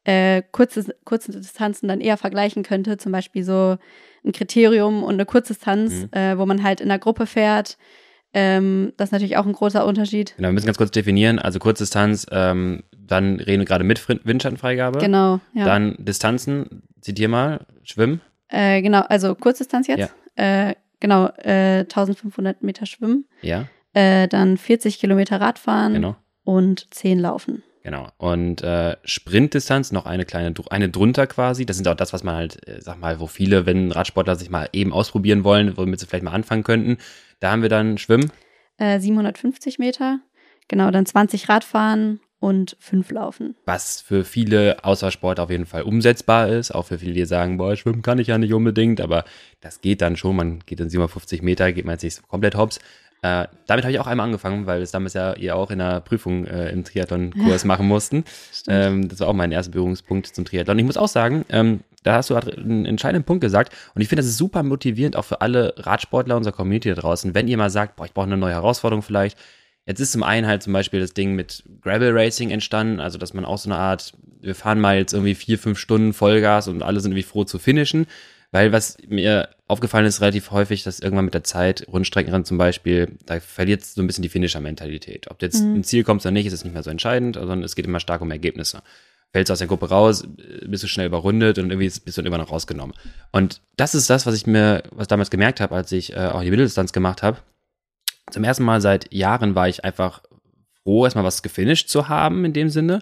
äh, 0.05 0.41
kurze, 0.51 0.95
kurzen 1.05 1.31
Distanzen 1.31 1.87
dann 1.87 2.01
eher 2.01 2.17
vergleichen 2.17 2.63
könnte. 2.63 2.97
Zum 2.97 3.11
Beispiel 3.13 3.43
so 3.45 3.77
ein 4.25 4.31
Kriterium 4.33 5.01
und 5.03 5.13
eine 5.13 5.25
Kurzdistanz, 5.25 5.93
Mhm. 5.93 6.09
äh, 6.11 6.37
wo 6.37 6.45
man 6.45 6.63
halt 6.63 6.81
in 6.81 6.89
der 6.89 6.99
Gruppe 6.99 7.25
fährt. 7.25 7.77
Ähm, 8.33 8.93
das 8.97 9.09
ist 9.09 9.11
natürlich 9.11 9.37
auch 9.37 9.45
ein 9.45 9.53
großer 9.53 9.85
Unterschied. 9.85 10.33
Genau, 10.37 10.49
wir 10.49 10.53
müssen 10.53 10.65
ganz 10.65 10.77
kurz 10.77 10.91
definieren. 10.91 11.39
Also 11.39 11.59
Kurzdistanz, 11.59 12.25
ähm, 12.31 12.83
dann 12.97 13.39
reden 13.39 13.61
wir 13.61 13.65
gerade 13.65 13.83
mit 13.83 14.01
Windschattenfreigabe. 14.25 14.99
Genau, 14.99 15.39
ja. 15.53 15.65
Dann 15.65 15.95
Distanzen, 15.99 16.83
zitier 17.01 17.29
mal, 17.29 17.65
Schwimmen. 17.83 18.21
Äh, 18.49 18.81
genau, 18.81 19.01
also 19.01 19.35
Kurzdistanz 19.35 19.87
jetzt. 19.87 20.13
Äh, 20.35 20.73
genau, 20.99 21.27
äh, 21.37 21.79
1500 21.81 22.63
Meter 22.63 22.85
schwimmen. 22.85 23.25
Ja, 23.41 23.67
Äh, 23.95 24.27
dann 24.27 24.57
40 24.57 24.97
Kilometer 24.99 25.39
Radfahren 25.39 25.93
genau. 25.93 26.15
und 26.43 26.91
10 26.91 27.19
laufen. 27.19 27.61
Genau. 27.83 28.07
Und 28.17 28.61
äh, 28.63 28.95
Sprintdistanz, 29.03 29.91
noch 29.91 30.05
eine 30.05 30.23
kleine, 30.23 30.53
eine 30.69 30.89
drunter 30.89 31.27
quasi. 31.27 31.65
Das 31.65 31.77
ist 31.77 31.87
auch 31.87 31.95
das, 31.95 32.13
was 32.13 32.23
man 32.23 32.35
halt, 32.35 32.65
äh, 32.67 32.81
sag 32.81 32.97
mal, 32.97 33.19
wo 33.19 33.27
viele, 33.27 33.65
wenn 33.65 33.91
Radsportler 33.91 34.37
sich 34.37 34.49
mal 34.49 34.69
eben 34.71 34.93
ausprobieren 34.93 35.43
wollen, 35.43 35.75
womit 35.75 35.99
sie 35.99 36.05
vielleicht 36.07 36.23
mal 36.23 36.31
anfangen 36.31 36.63
könnten. 36.63 36.97
Da 37.41 37.51
haben 37.51 37.61
wir 37.61 37.69
dann 37.69 37.97
Schwimmen. 37.97 38.31
Äh, 38.77 38.99
750 39.01 39.79
Meter. 39.79 40.19
Genau, 40.69 40.91
dann 40.91 41.05
20 41.05 41.49
Radfahren 41.49 42.21
und 42.39 42.77
5 42.79 43.11
laufen. 43.11 43.55
was 43.65 44.01
für 44.01 44.23
viele 44.23 44.83
Außersport 44.83 45.39
auf 45.39 45.49
jeden 45.49 45.65
Fall 45.65 45.83
umsetzbar 45.83 46.49
ist. 46.49 46.71
Auch 46.71 46.85
für 46.85 46.99
viele, 46.99 47.13
die 47.13 47.25
sagen, 47.25 47.57
boah, 47.57 47.75
schwimmen 47.75 48.01
kann 48.01 48.19
ich 48.19 48.27
ja 48.27 48.37
nicht 48.37 48.53
unbedingt, 48.53 49.01
aber 49.01 49.25
das 49.59 49.81
geht 49.81 50.01
dann 50.01 50.15
schon. 50.15 50.35
Man 50.37 50.59
geht 50.65 50.79
in 50.79 50.89
750 50.89 51.41
Meter, 51.41 51.71
geht 51.73 51.85
man 51.85 51.93
jetzt 51.93 52.03
nicht 52.03 52.15
so 52.15 52.23
komplett 52.23 52.55
hops. 52.55 52.79
Äh, 53.23 53.47
damit 53.67 53.85
habe 53.85 53.93
ich 53.93 53.99
auch 53.99 54.07
einmal 54.07 54.25
angefangen, 54.25 54.65
weil 54.65 54.81
es 54.81 54.91
damals 54.91 55.13
ja 55.13 55.33
ihr 55.35 55.55
auch 55.55 55.71
in 55.71 55.79
der 55.79 56.01
Prüfung 56.01 56.45
äh, 56.45 56.69
im 56.71 56.83
Triathlon-Kurs 56.83 57.63
machen 57.63 57.87
mussten. 57.87 58.25
Ähm, 58.67 59.07
das 59.07 59.21
war 59.21 59.29
auch 59.29 59.33
mein 59.33 59.53
erster 59.53 59.71
Berührungspunkt 59.71 60.27
zum 60.27 60.43
Triathlon. 60.43 60.77
Ich 60.77 60.83
muss 60.83 60.97
auch 60.97 61.07
sagen, 61.07 61.45
ähm, 61.47 61.79
da 62.03 62.15
hast 62.15 62.29
du 62.29 62.35
einen 62.35 62.85
entscheidenden 62.85 63.23
Punkt 63.23 63.39
gesagt. 63.39 63.73
Und 63.95 64.01
ich 64.01 64.09
finde, 64.09 64.23
das 64.23 64.29
ist 64.29 64.37
super 64.37 64.61
motivierend 64.61 65.15
auch 65.15 65.23
für 65.23 65.39
alle 65.39 65.73
Radsportler 65.77 66.35
unserer 66.35 66.53
Community 66.53 66.89
da 66.89 66.95
draußen. 66.95 67.33
Wenn 67.33 67.47
ihr 67.47 67.55
mal 67.55 67.69
sagt, 67.69 67.95
boah, 67.95 68.05
ich 68.05 68.13
brauche 68.13 68.25
eine 68.25 68.35
neue 68.35 68.53
Herausforderung 68.53 69.03
vielleicht. 69.03 69.37
Jetzt 69.85 70.01
ist 70.01 70.11
zum 70.11 70.23
einen 70.23 70.45
halt 70.45 70.61
zum 70.61 70.73
Beispiel 70.73 70.99
das 70.99 71.13
Ding 71.13 71.33
mit 71.33 71.63
Gravel 71.81 72.11
Racing 72.11 72.51
entstanden, 72.51 72.99
also 72.99 73.17
dass 73.17 73.33
man 73.33 73.45
auch 73.45 73.57
so 73.57 73.69
eine 73.69 73.77
Art, 73.77 74.13
wir 74.41 74.55
fahren 74.55 74.81
mal 74.81 74.97
jetzt 74.97 75.13
irgendwie 75.13 75.35
vier, 75.35 75.57
fünf 75.57 75.77
Stunden 75.79 76.11
Vollgas 76.11 76.67
und 76.67 76.83
alle 76.83 76.99
sind 76.99 77.11
irgendwie 77.11 77.23
froh 77.23 77.45
zu 77.45 77.57
finishen. 77.57 78.05
Weil 78.53 78.71
was 78.71 78.97
mir 79.07 79.49
aufgefallen 79.67 80.05
ist 80.05 80.21
relativ 80.21 80.51
häufig, 80.51 80.83
dass 80.83 80.99
irgendwann 80.99 81.25
mit 81.25 81.33
der 81.33 81.43
Zeit, 81.43 81.87
Rundstreckenrennen 81.91 82.45
zum 82.45 82.59
Beispiel, 82.59 83.17
da 83.25 83.39
verliert 83.39 83.83
so 83.83 83.99
ein 83.99 84.05
bisschen 84.05 84.21
die 84.21 84.29
Finisher-Mentalität. 84.29 85.29
Ob 85.31 85.39
du 85.39 85.47
jetzt 85.47 85.63
Mhm. 85.63 85.77
ein 85.77 85.83
Ziel 85.83 86.03
kommst 86.03 86.23
oder 86.27 86.31
nicht, 86.31 86.45
ist 86.45 86.53
es 86.53 86.63
nicht 86.63 86.73
mehr 86.73 86.83
so 86.83 86.91
entscheidend, 86.91 87.35
sondern 87.35 87.63
es 87.63 87.75
geht 87.75 87.85
immer 87.87 87.99
stark 87.99 88.21
um 88.21 88.29
Ergebnisse. 88.29 88.83
Fällst 89.31 89.49
du 89.49 89.53
aus 89.53 89.57
der 89.59 89.67
Gruppe 89.67 89.89
raus, 89.89 90.27
bist 90.67 90.83
du 90.83 90.87
schnell 90.87 91.07
überrundet 91.07 91.57
und 91.57 91.71
irgendwie 91.71 91.89
bist 91.89 92.15
du 92.15 92.21
dann 92.21 92.27
immer 92.27 92.37
noch 92.37 92.51
rausgenommen. 92.51 92.95
Und 93.31 93.59
das 93.75 93.95
ist 93.95 94.07
das, 94.11 94.27
was 94.27 94.35
ich 94.35 94.45
mir, 94.45 94.83
was 94.91 95.07
damals 95.07 95.31
gemerkt 95.31 95.59
habe, 95.59 95.73
als 95.73 95.91
ich 95.91 96.13
äh, 96.13 96.17
auch 96.19 96.43
die 96.43 96.51
Mitteldistanz 96.51 96.93
gemacht 96.93 97.23
habe. 97.23 97.39
Zum 98.29 98.43
ersten 98.43 98.63
Mal 98.63 98.81
seit 98.81 99.11
Jahren 99.11 99.55
war 99.55 99.67
ich 99.67 99.83
einfach 99.83 100.21
froh, 100.83 101.05
erstmal 101.05 101.25
was 101.25 101.41
gefinisht 101.41 101.89
zu 101.89 102.07
haben 102.07 102.45
in 102.45 102.53
dem 102.53 102.69
Sinne. 102.69 103.01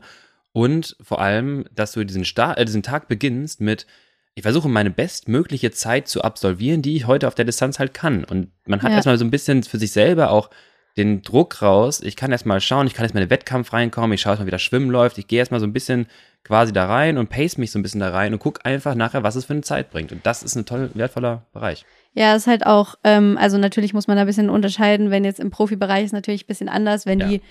Und 0.54 0.96
vor 1.02 1.20
allem, 1.20 1.66
dass 1.76 1.92
du 1.92 2.06
diesen, 2.06 2.24
Sta 2.24 2.54
äh, 2.54 2.64
diesen 2.64 2.84
Tag 2.84 3.10
beginnst 3.10 3.60
mit, 3.60 3.86
ich 4.36 4.44
versuche 4.44 4.70
meine 4.70 4.90
bestmögliche 4.92 5.72
Zeit 5.72 6.08
zu 6.08 6.22
absolvieren, 6.22 6.82
die 6.82 6.96
ich 6.96 7.06
heute 7.08 7.28
auf 7.28 7.36
der 7.36 7.46
Distanz 7.46 7.80
halt 7.80 7.94
kann. 7.94 8.24
Und 8.24 8.50
man 8.66 8.82
hat 8.82 8.90
Ja. 8.92 8.96
erstmal 8.96 9.18
so 9.18 9.26
ein 9.26 9.32
bisschen 9.32 9.64
für 9.64 9.78
sich 9.78 9.92
selber 9.92 10.32
auch 10.32 10.50
den 10.98 11.22
Druck 11.22 11.62
raus. 11.62 12.02
Ich 12.02 12.16
kann 12.16 12.32
erstmal 12.32 12.60
schauen, 12.62 12.86
ich 12.88 12.94
kann 12.94 13.04
erstmal 13.06 13.24
in 13.24 13.28
den 13.30 13.32
Wettkampf 13.32 13.72
reinkommen, 13.74 14.14
ich 14.14 14.22
schaue 14.22 14.32
erstmal, 14.32 14.48
wie 14.48 14.52
das 14.52 14.62
Schwimmen 14.62 14.90
läuft. 14.90 15.18
Ich 15.18 15.28
gehe 15.28 15.40
erstmal 15.40 15.60
so 15.60 15.66
ein 15.66 15.74
bisschen 15.74 16.08
quasi 16.44 16.74
da 16.74 16.86
rein 16.88 17.18
und 17.18 17.30
pace 17.30 17.58
mich 17.58 17.72
so 17.72 17.80
ein 17.80 17.84
bisschen 17.84 18.00
da 18.02 18.10
rein 18.10 18.34
und 18.34 18.40
gucke 18.40 18.66
einfach 18.66 18.96
nachher, 18.96 19.24
was 19.24 19.36
es 19.36 19.46
für 19.46 19.54
eine 19.54 19.62
Zeit 19.62 19.90
bringt. 19.92 20.12
Und 20.12 20.26
das 20.26 20.44
ist 20.44 20.56
ein 20.56 20.66
toll 20.66 20.90
wertvoller 20.94 21.46
Bereich. 21.54 21.86
Ja, 22.14 22.36
ist 22.36 22.48
halt 22.48 22.66
auch, 22.66 22.96
ähm, 23.06 23.38
also 23.40 23.58
natürlich 23.58 23.94
muss 23.94 24.08
man 24.08 24.18
da 24.18 24.22
ein 24.22 24.28
bisschen 24.28 24.50
unterscheiden, 24.50 25.12
wenn 25.12 25.24
jetzt 25.24 25.40
im 25.40 25.50
Profibereich 25.50 26.06
ist 26.06 26.12
natürlich 26.14 26.44
ein 26.44 26.48
bisschen 26.48 26.68
anders, 26.70 27.06
wenn 27.06 27.20
Ja. 27.20 27.28
die 27.28 27.42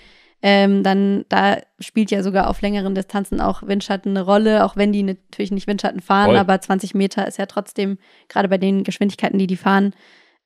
ähm, 0.43 0.83
dann, 0.83 1.25
da 1.29 1.57
spielt 1.79 2.09
ja 2.11 2.23
sogar 2.23 2.49
auf 2.49 2.61
längeren 2.61 2.95
Distanzen 2.95 3.39
auch 3.41 3.61
Windschatten 3.63 4.17
eine 4.17 4.25
Rolle, 4.25 4.65
auch 4.65 4.75
wenn 4.75 4.91
die 4.91 5.03
natürlich 5.03 5.51
nicht 5.51 5.67
Windschatten 5.67 6.01
fahren, 6.01 6.27
Voll. 6.31 6.37
aber 6.37 6.59
20 6.59 6.95
Meter 6.95 7.27
ist 7.27 7.37
ja 7.37 7.45
trotzdem, 7.45 7.97
gerade 8.27 8.49
bei 8.49 8.57
den 8.57 8.83
Geschwindigkeiten, 8.83 9.37
die 9.37 9.47
die 9.47 9.57
fahren, 9.57 9.93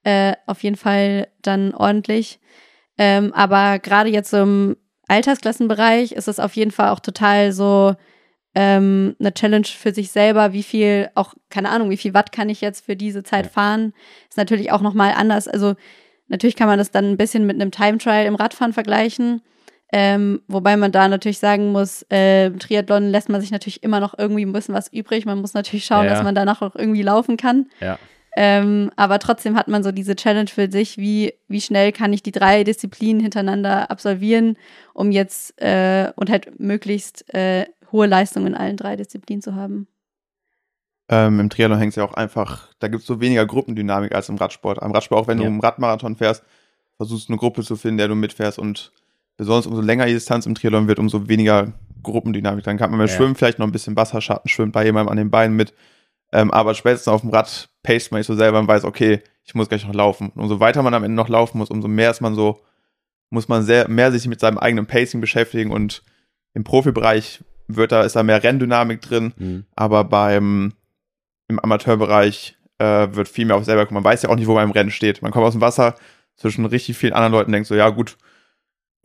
äh, 0.04 0.34
auf 0.48 0.64
jeden 0.64 0.75
Fall 0.75 1.28
dann 1.42 1.74
ordentlich. 1.74 2.40
Ähm, 2.98 3.34
aber 3.34 3.80
gerade 3.80 4.10
jetzt 4.10 4.30
so 4.30 4.38
im 4.38 4.78
Altersklassenbereich 5.08 6.12
ist 6.12 6.28
es 6.28 6.40
auf 6.40 6.56
jeden 6.56 6.72
Fall 6.72 6.90
auch 6.90 7.00
total 7.00 7.52
so 7.52 7.96
ähm, 8.54 9.16
eine 9.20 9.34
Challenge 9.34 9.66
für 9.68 9.94
sich 9.94 10.12
selber, 10.12 10.54
wie 10.54 10.64
viel, 10.64 11.10
auch 11.16 11.34
keine 11.50 11.70
Ahnung, 11.70 11.90
wie 11.90 11.98
viel 11.98 12.14
Watt 12.14 12.32
kann 12.32 12.50
ich 12.50 12.62
jetzt 12.62 12.86
für 12.86 12.96
diese 12.96 13.24
Zeit 13.24 13.46
Ja. 13.46 13.52
fahren. 13.52 13.94
Ist 14.30 14.38
natürlich 14.38 14.72
auch 14.72 14.82
nochmal 14.82 15.14
anders. 15.16 15.48
Also 15.48 15.75
natürlich 16.28 16.56
kann 16.56 16.68
man 16.68 16.78
das 16.80 16.92
dann 16.92 17.06
ein 17.12 17.18
bisschen 17.18 17.46
mit 17.46 17.56
einem 17.56 17.72
Time 17.72 17.98
Trial 17.98 18.25
im 18.25 18.36
Radfahren 18.36 18.74
vergleichen. 18.74 19.42
Ähm, 19.94 20.42
wobei 20.48 20.77
man 20.77 20.92
da 20.92 21.08
natürlich 21.08 21.38
sagen 21.39 21.72
muss, 21.72 22.06
äh, 22.12 22.48
im 22.48 22.60
Triathlon 22.60 23.10
lässt 23.10 23.30
man 23.30 23.39
sich 23.39 23.51
natürlich 23.51 23.84
immer 23.84 24.00
noch 24.00 24.18
irgendwie 24.18 24.44
ein 24.46 24.51
bisschen 24.51 24.74
was 24.75 24.92
übrig. 24.92 25.25
Man 25.25 25.39
muss 25.39 25.54
natürlich 25.54 25.86
schauen, 25.86 26.06
Ja, 26.06 26.13
dass 26.13 26.24
man 26.24 26.36
danach 26.36 26.62
auch 26.62 26.75
irgendwie 26.75 27.04
laufen 27.04 27.38
kann. 27.38 27.68
Ja. 27.80 27.98
Ähm, 28.38 28.92
aber 28.98 29.20
trotzdem 29.20 29.56
hat 29.56 29.70
man 29.70 29.84
so 29.84 29.92
diese 29.94 30.15
Challenge 30.15 30.50
für 30.50 30.70
sich, 30.70 30.98
wie, 30.98 31.34
wie 31.48 31.62
schnell 31.62 31.94
kann 31.94 32.12
ich 32.12 32.22
die 32.22 32.34
drei 32.34 32.65
Disziplinen 32.65 33.22
hintereinander 33.22 33.89
absolvieren, 33.89 34.58
um 34.94 35.12
jetzt 35.12 35.62
äh, 35.62 36.12
und 36.18 36.30
halt 36.30 36.60
möglichst 36.60 37.34
äh, 37.34 37.65
hohe 37.94 38.08
Leistungen 38.08 38.48
in 38.48 38.56
allen 38.56 38.75
drei 38.75 38.98
Disziplinen 38.98 39.42
zu 39.42 39.56
haben. 39.56 39.88
Ähm, 41.08 41.39
Im 41.39 41.50
Triathlon 41.50 41.77
hängt 41.77 41.92
es 41.92 41.96
ja 41.96 42.04
auch 42.04 42.15
einfach, 42.15 42.74
da 42.80 42.88
gibt 42.88 43.01
es 43.01 43.08
so 43.08 43.22
weniger 43.22 43.46
Gruppendynamik 43.46 44.13
als 44.13 44.27
im 44.27 44.36
Radsport. 44.36 44.82
Am 44.82 44.92
Radsport, 44.92 45.22
auch 45.22 45.27
wenn 45.27 45.38
Ja. 45.38 45.44
du 45.46 45.51
einen 45.51 45.62
Radmarathon 45.62 46.15
fährst, 46.15 46.44
versuchst 46.98 47.30
du 47.30 47.34
eine 47.34 47.38
Gruppe 47.39 47.63
zu 47.63 47.75
finden, 47.75 48.00
der 48.00 48.08
du 48.08 48.15
mitfährst 48.15 48.58
und 48.58 48.92
besonders 49.38 49.68
umso 49.68 49.82
länger 49.82 50.06
die 50.06 50.13
Distanz 50.13 50.46
im 50.46 50.56
Triathlon 50.56 50.88
wird, 50.88 51.00
umso 51.00 51.27
weniger 51.27 51.74
Gruppendynamik. 52.04 52.63
Dann 52.63 52.77
kann 52.77 52.92
man 52.92 53.00
beim 53.00 53.08
Ja. 53.08 53.13
Schwimmen 53.15 53.36
vielleicht 53.36 53.60
noch 53.60 53.65
ein 53.68 53.72
bisschen 53.72 53.96
Wasserschatten 53.96 54.50
schwimmt 54.50 54.74
bei 54.74 54.86
jemandem 54.86 55.12
an 55.12 55.18
den 55.18 55.32
Beinen 55.32 55.56
mit. 55.56 55.74
Ähm, 56.32 56.51
aber 56.51 56.74
spätestens 56.75 57.08
auf 57.08 57.22
dem 57.22 57.30
Rad 57.30 57.70
paced 57.84 58.12
man 58.12 58.20
sich 58.22 58.27
so 58.27 58.36
selber 58.36 58.60
und 58.60 58.68
weiß, 58.68 58.84
okay, 58.84 59.22
ich 59.44 59.56
muss 59.56 59.70
gleich 59.70 59.86
noch 59.86 59.94
laufen. 59.94 60.32
Und 60.36 60.42
umso 60.44 60.60
weiter 60.60 60.82
man 60.84 60.94
am 60.94 61.04
Ende 61.04 61.15
noch 61.15 61.30
laufen 61.30 61.58
muss, 61.58 61.70
umso 61.70 61.88
mehr 61.88 62.12
ist 62.12 62.22
man 62.22 62.36
so, 62.36 62.62
muss 63.30 63.48
man 63.48 63.63
sehr, 63.63 63.88
mehr 63.89 64.12
sich 64.12 64.27
mit 64.27 64.39
seinem 64.39 64.58
eigenen 64.58 64.86
Pacing 64.86 65.22
beschäftigen 65.22 65.72
und 65.72 66.04
im 66.54 66.63
Profibereich 66.63 67.44
wird 67.68 67.92
da, 67.92 68.04
ist 68.04 68.15
da 68.15 68.24
mehr 68.24 68.44
Renndynamik 68.44 69.01
drin. 69.01 69.34
Mhm. 69.38 69.65
Aber 69.75 70.04
beim 70.04 70.74
im 71.48 71.60
Amateurbereich 71.60 72.58
äh, 72.80 73.08
wird 73.12 73.27
viel 73.27 73.46
mehr 73.46 73.56
auf 73.56 73.65
selber 73.65 73.84
gucken. 73.84 73.96
Man 73.96 74.04
weiß 74.04 74.24
ja 74.24 74.30
auch 74.30 74.36
nicht, 74.36 74.48
wo 74.48 74.54
man 74.56 74.63
im 74.63 74.72
Rennen 74.72 74.92
steht. 74.92 75.22
Man 75.22 75.32
kommt 75.32 75.46
aus 75.46 75.54
dem 75.54 75.62
Wasser 75.62 75.96
zwischen 76.36 76.65
richtig 76.65 76.98
vielen 76.98 77.13
anderen 77.13 77.34
Leuten 77.34 77.50
und 77.50 77.54
denkt 77.54 77.68
so, 77.68 77.75
ja 77.75 77.89
gut, 77.89 78.18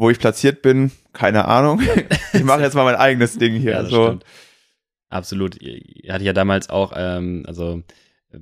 wo 0.00 0.08
ich 0.08 0.18
platziert 0.18 0.62
bin, 0.62 0.90
keine 1.12 1.44
Ahnung. 1.44 1.82
ich 2.32 2.42
mache 2.42 2.62
jetzt 2.62 2.74
mal 2.74 2.84
mein 2.84 2.96
eigenes 2.96 3.36
Ding 3.36 3.54
hier. 3.54 3.72
Ja, 3.72 3.84
so. 3.84 4.06
stimmt. 4.06 4.24
Absolut. 5.10 5.56
Hatte 5.56 6.22
ich 6.22 6.26
ja 6.26 6.32
damals 6.32 6.70
auch, 6.70 6.94
ähm, 6.96 7.44
also 7.46 7.82
äh, 8.32 8.38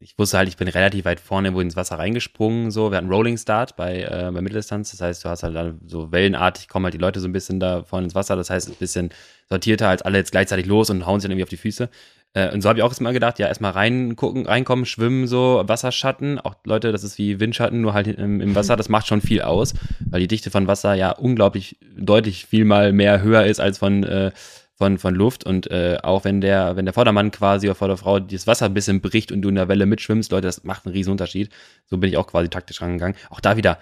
ich 0.00 0.18
wusste 0.18 0.38
halt, 0.38 0.48
ich 0.48 0.56
bin 0.56 0.66
relativ 0.66 1.04
weit 1.04 1.20
vorne 1.20 1.54
wo 1.54 1.60
ins 1.60 1.76
Wasser 1.76 1.98
reingesprungen. 1.98 2.72
So, 2.72 2.90
wir 2.90 2.98
hatten 2.98 3.10
Rolling 3.10 3.38
Start 3.38 3.76
bei, 3.76 4.02
äh, 4.02 4.30
bei 4.32 4.40
Mitteldistanz. 4.40 4.90
Das 4.90 5.00
heißt, 5.00 5.24
du 5.24 5.28
hast 5.28 5.44
halt 5.44 5.54
dann 5.54 5.78
so 5.86 6.10
wellenartig 6.10 6.66
kommen 6.66 6.84
halt 6.84 6.94
die 6.94 6.98
Leute 6.98 7.20
so 7.20 7.28
ein 7.28 7.32
bisschen 7.32 7.60
da 7.60 7.84
vorne 7.84 8.06
ins 8.06 8.16
Wasser. 8.16 8.34
Das 8.34 8.50
heißt, 8.50 8.68
ein 8.68 8.74
bisschen 8.74 9.10
sortierter 9.48 9.88
als 9.88 10.02
alle 10.02 10.18
jetzt 10.18 10.32
gleichzeitig 10.32 10.66
los 10.66 10.90
und 10.90 11.06
hauen 11.06 11.20
sich 11.20 11.28
dann 11.28 11.30
irgendwie 11.30 11.44
auf 11.44 11.48
die 11.48 11.58
Füße. 11.58 11.90
Äh, 12.34 12.52
und 12.52 12.60
so 12.60 12.68
habe 12.68 12.78
ich 12.78 12.82
auch 12.82 12.90
erstmal 12.90 13.12
gedacht, 13.12 13.38
ja, 13.38 13.46
erstmal 13.46 13.72
reingucken, 13.72 14.46
reinkommen, 14.46 14.84
schwimmen, 14.86 15.26
so, 15.26 15.62
Wasserschatten. 15.66 16.38
Auch 16.38 16.56
Leute, 16.64 16.92
das 16.92 17.04
ist 17.04 17.18
wie 17.18 17.40
Windschatten, 17.40 17.80
nur 17.80 17.94
halt 17.94 18.06
im, 18.06 18.40
im 18.40 18.54
Wasser. 18.54 18.76
Das 18.76 18.88
macht 18.88 19.06
schon 19.06 19.20
viel 19.20 19.42
aus, 19.42 19.74
weil 20.08 20.20
die 20.20 20.28
Dichte 20.28 20.50
von 20.50 20.66
Wasser 20.66 20.94
ja 20.94 21.10
unglaublich 21.10 21.78
deutlich 21.96 22.46
viel 22.46 22.64
mal 22.64 22.92
mehr 22.92 23.22
höher 23.22 23.44
ist 23.44 23.60
als 23.60 23.78
von, 23.78 24.04
äh, 24.04 24.30
von, 24.74 24.98
von 24.98 25.14
Luft. 25.14 25.44
Und 25.44 25.70
äh, 25.70 25.98
auch 26.02 26.24
wenn 26.24 26.40
der, 26.40 26.76
wenn 26.76 26.84
der 26.84 26.94
Vordermann 26.94 27.30
quasi 27.30 27.66
oder 27.66 27.74
Vorderfrau 27.74 28.20
das 28.20 28.46
Wasser 28.46 28.66
ein 28.66 28.74
bisschen 28.74 29.00
bricht 29.00 29.32
und 29.32 29.42
du 29.42 29.48
in 29.48 29.54
der 29.54 29.68
Welle 29.68 29.86
mitschwimmst, 29.86 30.30
Leute, 30.30 30.46
das 30.46 30.64
macht 30.64 30.86
einen 30.86 30.94
riesen 30.94 31.10
Unterschied. 31.10 31.50
So 31.86 31.98
bin 31.98 32.10
ich 32.10 32.16
auch 32.16 32.26
quasi 32.26 32.48
taktisch 32.48 32.80
rangegangen. 32.80 33.16
Auch 33.30 33.40
da 33.40 33.56
wieder, 33.56 33.78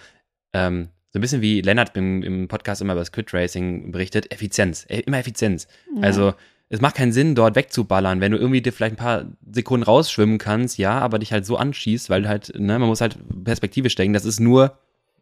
ähm, 0.52 0.88
so 1.12 1.18
ein 1.18 1.22
bisschen 1.22 1.40
wie 1.40 1.62
Lennart 1.62 1.96
im, 1.96 2.22
im 2.22 2.48
Podcast 2.48 2.82
immer 2.82 2.92
über 2.92 3.00
das 3.00 3.12
Quid 3.12 3.32
Racing 3.32 3.90
berichtet, 3.90 4.32
Effizienz, 4.32 4.84
äh, 4.88 5.00
immer 5.00 5.18
Effizienz. 5.18 5.66
Also 6.02 6.34
es 6.68 6.80
macht 6.80 6.96
keinen 6.96 7.12
Sinn, 7.12 7.34
dort 7.34 7.54
wegzuballern, 7.54 8.20
wenn 8.20 8.32
du 8.32 8.38
irgendwie 8.38 8.60
dir 8.60 8.72
vielleicht 8.72 8.94
ein 8.94 9.04
paar 9.04 9.24
Sekunden 9.52 9.84
rausschwimmen 9.84 10.38
kannst, 10.38 10.78
ja, 10.78 10.98
aber 10.98 11.18
dich 11.18 11.32
halt 11.32 11.46
so 11.46 11.56
anschießt, 11.56 12.10
weil 12.10 12.28
halt, 12.28 12.52
ne, 12.58 12.78
man 12.78 12.88
muss 12.88 13.00
halt 13.00 13.16
Perspektive 13.44 13.88
stecken. 13.88 14.12
Das 14.12 14.24
ist 14.24 14.40
nur, 14.40 14.76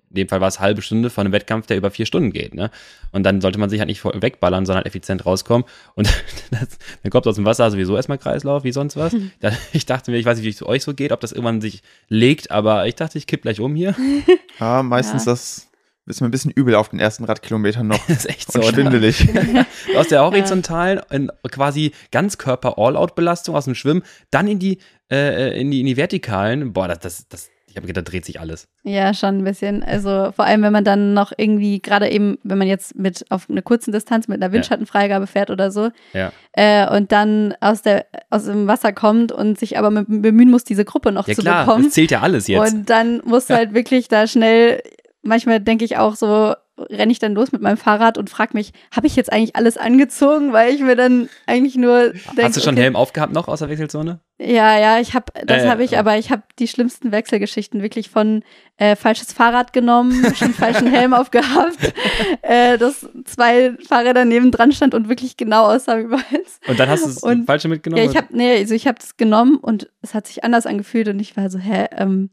in 0.08 0.16
dem 0.16 0.28
Fall 0.28 0.40
war 0.40 0.48
es 0.48 0.60
halbe 0.60 0.80
Stunde 0.80 1.10
von 1.10 1.26
einem 1.26 1.32
Wettkampf, 1.34 1.66
der 1.66 1.76
über 1.76 1.90
vier 1.90 2.06
Stunden 2.06 2.32
geht, 2.32 2.54
ne? 2.54 2.70
Und 3.12 3.24
dann 3.24 3.40
sollte 3.40 3.58
man 3.58 3.68
sich 3.68 3.80
halt 3.80 3.88
nicht 3.88 4.02
wegballern, 4.04 4.64
sondern 4.64 4.86
effizient 4.86 5.26
rauskommen. 5.26 5.66
Und 5.96 6.06
das, 6.50 6.78
dann 7.02 7.10
kommt 7.10 7.26
aus 7.26 7.34
dem 7.34 7.44
Wasser 7.44 7.70
sowieso 7.70 7.94
erstmal 7.96 8.18
Kreislauf, 8.18 8.64
wie 8.64 8.72
sonst 8.72 8.96
was. 8.96 9.14
Da, 9.40 9.50
ich 9.72 9.84
dachte 9.84 10.12
mir, 10.12 10.16
ich 10.18 10.24
weiß 10.24 10.38
nicht, 10.38 10.46
wie 10.46 10.50
es 10.50 10.62
euch 10.64 10.82
so 10.82 10.94
geht, 10.94 11.12
ob 11.12 11.20
das 11.20 11.32
irgendwann 11.32 11.60
sich 11.60 11.82
legt, 12.08 12.50
aber 12.50 12.86
ich 12.86 12.94
dachte, 12.94 13.18
ich 13.18 13.26
kipp 13.26 13.42
gleich 13.42 13.60
um 13.60 13.74
hier. 13.74 13.94
Ja, 14.60 14.82
meistens 14.84 15.24
Ja. 15.26 15.32
das 15.32 15.68
ist 16.06 16.20
mir 16.20 16.28
ein 16.28 16.30
bisschen 16.30 16.50
übel 16.50 16.74
auf 16.74 16.90
den 16.90 16.98
ersten 16.98 17.24
Radkilometern 17.24 17.86
noch. 17.86 17.98
Das 18.06 18.18
ist 18.24 18.28
echt 18.28 18.52
so. 18.52 18.58
Und 18.60 18.66
oder? 18.66 18.74
schwindelig. 18.74 19.26
aus 19.96 20.08
der 20.08 20.22
horizontalen 20.24 21.00
in 21.10 21.30
quasi 21.50 21.92
Ganzkörper-All-Out-Belastung 22.10 23.54
aus 23.56 23.64
dem 23.64 23.74
Schwimmen, 23.74 24.02
dann 24.30 24.48
in 24.48 24.58
die, 24.58 24.78
äh, 25.10 25.58
in 25.60 25.70
die, 25.70 25.80
in 25.80 25.86
die 25.86 25.96
vertikalen. 25.96 26.72
Boah, 26.72 26.88
das, 26.88 26.98
das, 27.00 27.28
das, 27.28 27.50
ich 27.68 27.76
habe 27.76 27.86
gedacht, 27.86 28.06
da 28.06 28.10
dreht 28.10 28.24
sich 28.24 28.38
alles. 28.38 28.68
Ja, 28.84 29.14
schon 29.14 29.38
ein 29.38 29.44
bisschen. 29.44 29.82
Also 29.82 30.30
vor 30.36 30.44
allem, 30.44 30.62
wenn 30.62 30.72
man 30.72 30.84
dann 30.84 31.12
noch 31.14 31.32
irgendwie, 31.36 31.80
gerade 31.80 32.08
eben, 32.08 32.38
wenn 32.44 32.58
man 32.58 32.68
jetzt 32.68 32.94
mit 32.96 33.24
auf 33.30 33.50
einer 33.50 33.62
kurzen 33.62 33.90
Distanz 33.92 34.28
mit 34.28 34.40
einer 34.42 34.52
Windschattenfreigabe 34.52 35.26
fährt 35.26 35.50
oder 35.50 35.70
so, 35.70 35.90
Ja. 36.12 36.30
äh, 36.52 36.88
und 36.96 37.10
dann 37.10 37.54
aus, 37.60 37.82
der, 37.82 38.06
aus 38.30 38.44
dem 38.44 38.66
Wasser 38.68 38.92
kommt 38.92 39.32
und 39.32 39.58
sich 39.58 39.76
aber 39.78 39.90
mit, 39.90 40.06
bemühen 40.08 40.50
muss, 40.50 40.64
diese 40.64 40.84
Gruppe 40.84 41.10
noch 41.10 41.26
Ja 41.26 41.34
zu 41.34 41.42
klar, 41.42 41.64
bekommen. 41.66 41.84
das 41.84 41.94
zählt 41.94 42.10
ja 42.12 42.20
alles 42.20 42.46
jetzt. 42.46 42.72
Und 42.74 42.90
dann 42.90 43.20
musst 43.24 43.50
du 43.50 43.54
halt 43.54 43.74
wirklich 43.74 44.06
da 44.08 44.26
schnell, 44.28 44.80
manchmal 45.24 45.60
denke 45.60 45.84
ich 45.84 45.96
auch 45.96 46.14
so, 46.14 46.54
renne 46.76 47.12
ich 47.12 47.20
dann 47.20 47.34
los 47.34 47.52
mit 47.52 47.62
meinem 47.62 47.76
Fahrrad 47.76 48.18
und 48.18 48.30
frage 48.30 48.50
mich, 48.54 48.72
habe 48.94 49.06
ich 49.06 49.14
jetzt 49.14 49.32
eigentlich 49.32 49.54
alles 49.54 49.76
angezogen, 49.76 50.52
weil 50.52 50.74
ich 50.74 50.80
mir 50.80 50.96
dann 50.96 51.28
eigentlich 51.46 51.76
nur 51.76 52.10
denke, 52.10 52.42
Hast 52.42 52.56
du 52.56 52.60
schon 52.60 52.74
okay, 52.74 52.82
Helm 52.82 52.96
aufgehabt 52.96 53.32
noch 53.32 53.46
aus 53.46 53.60
der 53.60 53.68
Wechselzone? 53.68 54.18
Ja, 54.38 54.76
ja, 54.78 54.98
ich 54.98 55.14
habe, 55.14 55.26
das 55.46 55.62
Äh, 55.62 55.68
habe 55.68 55.84
ich, 55.84 55.92
ja. 55.92 56.00
aber 56.00 56.18
ich 56.18 56.32
habe 56.32 56.42
die 56.58 56.66
schlimmsten 56.66 57.12
Wechselgeschichten 57.12 57.80
wirklich 57.80 58.10
von 58.10 58.42
äh, 58.76 58.96
falsches 58.96 59.32
Fahrrad 59.32 59.72
genommen, 59.72 60.24
schon 60.34 60.52
falschen 60.52 60.88
Helm 60.88 61.14
aufgehabt, 61.14 61.94
äh, 62.42 62.76
dass 62.76 63.08
zwei 63.24 63.74
Fahrräder 63.86 64.24
neben 64.24 64.50
dran 64.50 64.72
stand 64.72 64.94
und 64.94 65.08
wirklich 65.08 65.36
genau 65.36 65.66
aussah 65.66 65.98
wie 65.98 66.04
meins. 66.04 66.58
Und 66.66 66.80
dann 66.80 66.88
hast 66.88 67.04
du 67.04 67.30
das 67.30 67.46
falsche 67.46 67.68
mitgenommen? 67.68 68.02
Ja, 68.02 68.10
ich 68.10 68.16
habe, 68.16 68.26
nee, 68.36 68.56
also 68.56 68.74
ich 68.74 68.88
habe 68.88 68.98
das 68.98 69.16
genommen 69.16 69.58
und 69.58 69.88
es 70.02 70.12
hat 70.12 70.26
sich 70.26 70.42
anders 70.42 70.66
angefühlt 70.66 71.06
und 71.06 71.20
ich 71.20 71.36
war 71.36 71.48
so, 71.50 71.58
hä, 71.60 71.86
ähm, 71.96 72.30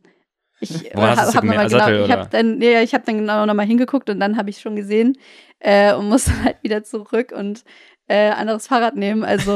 ich 0.61 0.93
hast 0.95 1.27
du's 1.27 1.35
hab 1.35 1.43
nochmal 1.43 1.67
genau, 1.67 1.79
Sattel, 1.79 2.05
ich 2.05 2.11
habe 2.11 2.27
dann, 2.29 2.57
nee, 2.57 2.81
ich 2.81 2.93
habe 2.93 3.03
dann 3.05 3.17
genau 3.17 3.45
nochmal 3.45 3.65
hingeguckt 3.65 4.09
und 4.09 4.19
dann 4.19 4.37
habe 4.37 4.49
ich 4.49 4.59
schon 4.59 4.75
gesehen 4.75 5.17
äh, 5.59 5.93
und 5.93 6.07
musste 6.07 6.31
halt 6.43 6.57
wieder 6.63 6.83
zurück 6.83 7.33
und 7.35 7.63
äh, 8.07 8.29
anderes 8.29 8.67
Fahrrad 8.67 8.95
nehmen. 8.97 9.23
Also 9.23 9.55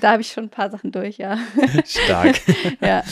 da 0.00 0.12
habe 0.12 0.22
ich 0.22 0.28
schon 0.30 0.44
ein 0.44 0.50
paar 0.50 0.70
Sachen 0.70 0.92
durch, 0.92 1.18
ja. 1.18 1.38
Stark. 1.84 2.40
ja. 2.80 3.02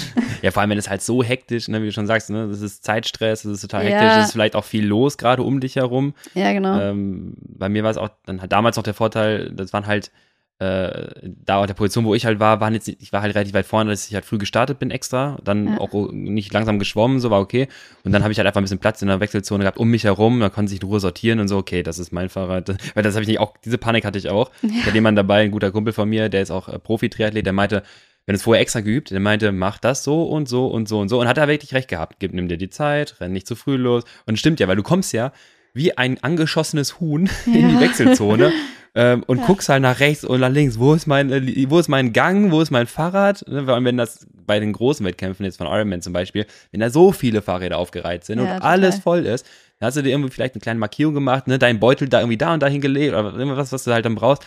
ja, 0.41 0.51
vor 0.53 0.61
allem, 0.61 0.71
wenn 0.71 0.79
es 0.79 0.89
halt 0.89 1.03
so 1.03 1.23
hektisch, 1.23 1.67
ne, 1.69 1.83
wie 1.83 1.87
du 1.87 1.93
schon 1.93 2.07
sagst, 2.07 2.31
ne, 2.31 2.47
das 2.49 2.61
ist 2.61 2.85
Zeitstress, 2.85 3.43
das 3.43 3.53
ist 3.53 3.61
total 3.63 3.85
Ja. 3.85 3.91
hektisch, 3.91 4.17
es 4.19 4.27
ist 4.27 4.33
vielleicht 4.33 4.55
auch 4.55 4.65
viel 4.65 4.87
los, 4.87 5.19
gerade 5.19 5.43
um 5.43 5.59
dich 5.59 5.77
herum. 5.77 6.15
Ja, 6.35 6.53
genau. 6.53 6.79
Ähm, 6.79 7.35
bei 7.41 7.69
mir 7.69 7.83
war 7.83 7.91
es 7.91 7.97
auch 7.97 8.11
dann 8.25 8.41
halt 8.41 8.53
damals 8.53 8.77
noch 8.77 8.85
der 8.85 8.95
Vorteil, 8.95 9.51
das 9.53 9.73
waren 9.73 9.87
halt 9.87 10.13
äh, 10.61 11.09
da 11.45 11.59
auf 11.59 11.67
der 11.67 11.75
Position, 11.75 12.05
wo 12.05 12.15
ich 12.15 12.27
halt 12.27 12.41
war, 12.41 12.61
waren 12.61 12.75
jetzt, 12.75 12.89
ich 12.89 13.13
war 13.13 13.23
halt 13.23 13.35
relativ 13.35 13.55
weit 13.55 13.67
vorne, 13.67 13.91
dass 13.91 14.09
ich 14.09 14.15
halt 14.15 14.25
früh 14.25 14.39
gestartet 14.39 14.79
bin 14.81 14.91
extra, 14.91 15.39
dann 15.45 15.69
Ja. 15.69 15.79
auch 15.79 16.11
nicht 16.11 16.53
langsam 16.53 16.79
geschwommen, 16.81 17.21
so 17.21 17.31
war 17.31 17.41
okay. 17.41 17.69
Und 18.05 18.11
dann 18.13 18.23
habe 18.25 18.33
ich 18.33 18.39
halt 18.39 18.47
einfach 18.47 18.61
ein 18.61 18.65
bisschen 18.65 18.81
Platz 18.81 19.01
in 19.01 19.09
der 19.09 19.21
Wechselzone 19.21 19.63
gehabt 19.63 19.79
um 19.79 19.89
mich 19.89 20.05
herum, 20.05 20.41
da 20.41 20.49
konnte 20.49 20.71
sich 20.71 20.81
in 20.83 20.89
Ruhe 20.89 20.99
sortieren 21.01 21.39
und 21.39 21.47
so, 21.49 21.57
okay, 21.59 21.83
das 21.85 21.99
ist 22.01 22.11
mein 22.13 22.29
Fahrrad. 22.29 22.69
Weil 22.95 23.03
das 23.05 23.15
habe 23.15 23.23
ich 23.23 23.29
nicht 23.29 23.39
auch, 23.41 23.55
diese 23.65 23.79
Panik 23.79 24.05
hatte 24.05 24.19
ich 24.19 24.29
auch. 24.31 24.51
Ich 24.63 24.85
hatte 24.85 24.95
jemanden 24.95 25.17
dabei, 25.17 25.43
ein 25.45 25.51
guter 25.53 25.71
Kumpel 25.71 25.93
von 25.93 26.09
mir, 26.09 26.29
der 26.29 26.43
ist 26.43 26.51
auch 26.51 26.69
äh, 26.69 26.79
Profi-Triathlet, 26.79 27.47
der 27.47 27.53
meinte, 27.53 27.83
wenn 28.27 28.35
es 28.35 28.43
vorher 28.43 28.61
extra 28.61 28.81
geübt, 28.81 29.11
der 29.13 29.21
meinte, 29.21 29.53
mach 29.53 29.79
das 29.79 30.05
so 30.05 30.25
und 30.25 30.49
so 30.49 30.67
und 30.67 30.87
so 30.89 30.99
und 31.01 31.09
so. 31.09 31.19
Und 31.21 31.29
hat 31.29 31.39
er 31.39 31.49
wirklich 31.49 31.73
recht 31.73 31.89
gehabt. 31.89 32.17
Gib, 32.19 32.35
nimm 32.35 32.49
dir 32.49 32.59
die 32.59 32.69
Zeit, 32.69 33.21
renn 33.21 33.33
nicht 33.33 33.47
zu 33.47 33.55
früh 33.57 33.77
los. 33.77 34.05
Und 34.27 34.39
stimmt 34.39 34.61
ja, 34.61 34.69
weil 34.69 34.77
du 34.77 34.83
kommst 34.83 35.13
ja 35.15 35.33
wie 35.79 35.97
ein 35.97 36.23
angeschossenes 36.23 37.01
Huhn 37.01 37.31
in 37.47 37.53
die 37.69 37.75
Ja. 37.75 37.81
Wechselzone 37.81 38.53
ähm, 38.95 39.23
und 39.27 39.43
guckst 39.47 39.69
halt 39.71 39.81
nach 39.83 40.01
rechts 40.01 40.25
und 40.25 40.41
nach 40.41 40.51
links. 40.51 40.79
Wo 40.79 40.93
ist 40.93 41.07
mein, 41.07 41.31
äh, 41.33 41.71
wo 41.71 41.79
ist 41.79 41.89
mein 41.89 42.13
Gang? 42.13 42.51
Wo 42.51 42.61
ist 42.61 42.71
mein 42.71 42.87
Fahrrad? 42.87 43.45
Ne, 43.49 43.65
Vor 43.65 43.75
allem, 43.75 43.85
wenn 43.87 43.97
das 43.97 44.27
bei 44.47 44.61
den 44.61 44.73
großen 44.73 45.05
Wettkämpfen 45.07 45.45
jetzt 45.45 45.57
von 45.59 45.67
Ironman 45.67 46.03
zum 46.03 46.13
Beispiel, 46.13 46.47
wenn 46.73 46.81
da 46.81 46.91
so 46.91 47.13
viele 47.13 47.41
Fahrräder 47.43 47.79
aufgereiht 47.79 48.25
sind 48.25 48.39
Ja, 48.39 48.45
und 48.45 48.51
total. 48.57 48.69
alles 48.71 48.99
voll 48.99 49.25
ist, 49.27 49.47
dann 49.79 49.87
hast 49.87 49.97
du 49.97 50.03
dir 50.03 50.11
irgendwie 50.11 50.31
vielleicht 50.33 50.55
eine 50.55 50.61
kleine 50.61 50.81
Markierung 50.81 51.15
gemacht, 51.15 51.47
ne, 51.47 51.59
dein 51.59 51.79
Beutel 51.81 52.09
da 52.09 52.21
irgendwie 52.21 52.39
da 52.39 52.53
und 52.55 52.61
dahin 52.63 52.81
gelegt 52.81 53.15
oder 53.15 53.33
irgendwas, 53.35 53.73
was 53.73 53.85
du 53.85 53.93
halt 53.93 54.05
dann 54.05 54.15
brauchst. 54.17 54.45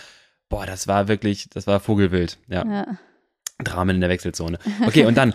Boah, 0.50 0.66
das 0.66 0.88
war 0.88 1.08
wirklich, 1.08 1.50
das 1.50 1.66
war 1.68 1.80
Vogelwild. 1.80 2.38
Ja. 2.50 2.66
ja. 2.68 2.86
Dramen 3.64 3.96
in 3.96 4.02
der 4.02 4.10
Wechselzone. 4.10 4.58
Okay, 4.86 5.06
und 5.06 5.16
dann 5.18 5.34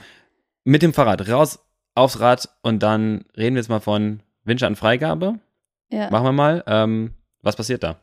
mit 0.65 0.83
dem 0.83 0.93
Fahrrad 0.93 1.27
raus 1.29 1.61
aufs 1.95 2.21
Rad 2.21 2.51
und 2.63 2.83
dann 2.83 3.25
reden 3.37 3.55
wir 3.55 3.61
jetzt 3.63 3.69
mal 3.71 3.81
von 3.81 4.21
Windschattenfreigabe. 4.45 5.39
Ja. 5.91 6.11
Machen 6.11 6.25
wir 6.25 6.33
mal. 6.33 6.65
Ähm, 6.67 7.15
was 7.43 7.57
passiert 7.57 7.83
da? 7.83 7.97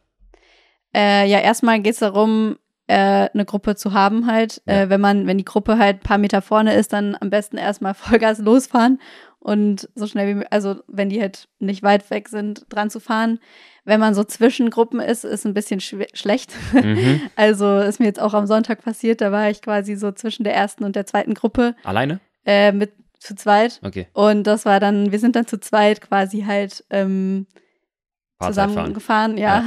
Äh, 0.96 1.28
ja, 1.28 1.40
erstmal 1.40 1.80
geht 1.82 1.94
es 1.94 2.00
darum, 2.00 2.58
äh, 2.88 3.30
eine 3.34 3.46
Gruppe 3.46 3.76
zu 3.76 3.94
haben 3.94 4.28
halt. 4.28 4.62
Ja. 4.66 4.84
Äh, 4.84 4.90
wenn 4.90 5.02
man, 5.02 5.28
wenn 5.28 5.38
die 5.38 5.46
Gruppe 5.46 5.78
halt 5.78 5.98
ein 5.98 6.04
paar 6.04 6.18
Meter 6.18 6.42
vorne 6.42 6.74
ist, 6.76 6.94
dann 6.94 7.18
am 7.20 7.30
besten 7.30 7.58
erstmal 7.58 7.94
Vollgas 7.94 8.40
losfahren 8.40 9.00
und 9.40 9.90
so 9.96 10.08
schnell 10.08 10.28
wie 10.28 10.34
möglich, 10.36 10.54
also 10.54 10.82
wenn 10.88 11.10
die 11.10 11.20
halt 11.20 11.50
nicht 11.60 11.84
weit 11.84 12.10
weg 12.10 12.30
sind, 12.30 12.66
dran 12.70 12.90
zu 12.90 13.00
fahren. 13.00 13.40
Wenn 13.86 14.00
man 14.00 14.14
so 14.14 14.24
zwischen 14.24 14.70
Gruppen 14.70 15.02
ist, 15.02 15.26
ist 15.26 15.46
ein 15.46 15.54
bisschen 15.54 15.82
schlecht. 15.82 16.54
Mhm. 16.72 17.22
Also 17.36 17.80
ist 17.80 18.00
mir 18.00 18.06
jetzt 18.06 18.22
auch 18.22 18.34
am 18.34 18.48
Sonntag 18.48 18.82
passiert, 18.82 19.20
da 19.20 19.32
war 19.34 19.50
ich 19.50 19.62
quasi 19.62 19.96
so 19.96 20.14
zwischen 20.14 20.46
der 20.46 20.56
ersten 20.56 20.86
und 20.86 20.96
der 20.96 21.06
zweiten 21.06 21.34
Gruppe. 21.34 21.76
Alleine? 21.84 22.22
Äh, 22.46 22.72
mit 22.72 22.94
zu 23.20 23.36
zweit. 23.36 23.80
Okay. 23.84 24.08
Und 24.14 24.44
das 24.46 24.66
war 24.66 24.80
dann, 24.80 25.12
wir 25.12 25.20
sind 25.20 25.36
dann 25.36 25.48
zu 25.48 25.60
zweit 25.60 26.02
quasi 26.02 26.44
halt 26.44 26.86
ähm, 26.90 27.48
zusammengefahren. 28.48 29.38
Ja. 29.38 29.58
ja. 29.58 29.64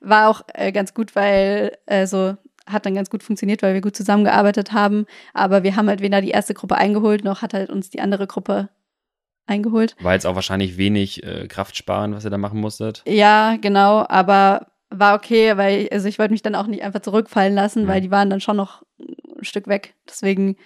War 0.00 0.28
auch 0.28 0.42
äh, 0.54 0.72
ganz 0.72 0.94
gut, 0.94 1.14
weil 1.16 1.76
äh, 1.86 2.06
so 2.06 2.36
hat 2.66 2.84
dann 2.84 2.94
ganz 2.94 3.08
gut 3.08 3.22
funktioniert, 3.22 3.62
weil 3.62 3.74
wir 3.74 3.80
gut 3.80 3.96
zusammengearbeitet 3.96 4.72
haben. 4.72 5.06
Aber 5.32 5.62
wir 5.62 5.76
haben 5.76 5.88
halt 5.88 6.00
weder 6.00 6.20
die 6.20 6.30
erste 6.30 6.54
Gruppe 6.54 6.76
eingeholt, 6.76 7.24
noch 7.24 7.42
hat 7.42 7.54
halt 7.54 7.70
uns 7.70 7.90
die 7.90 8.00
andere 8.00 8.26
Gruppe 8.26 8.68
eingeholt. 9.46 9.96
War 10.00 10.12
jetzt 10.12 10.26
auch 10.26 10.34
wahrscheinlich 10.34 10.76
wenig 10.76 11.22
äh, 11.24 11.48
Kraft 11.48 11.76
sparen, 11.76 12.14
was 12.14 12.24
ihr 12.24 12.30
da 12.30 12.38
machen 12.38 12.60
musstet. 12.60 13.02
Ja, 13.06 13.56
genau, 13.56 14.04
aber 14.06 14.66
war 14.90 15.14
okay, 15.14 15.56
weil 15.56 15.88
also 15.90 16.08
ich 16.08 16.18
wollte 16.18 16.32
mich 16.32 16.42
dann 16.42 16.54
auch 16.54 16.66
nicht 16.66 16.82
einfach 16.82 17.00
zurückfallen 17.00 17.54
lassen, 17.54 17.84
mhm. 17.84 17.88
weil 17.88 18.00
die 18.00 18.10
waren 18.10 18.28
dann 18.28 18.40
schon 18.40 18.56
noch 18.56 18.82
ein 18.98 19.44
Stück 19.44 19.66
weg. 19.66 19.94
Deswegen 20.06 20.56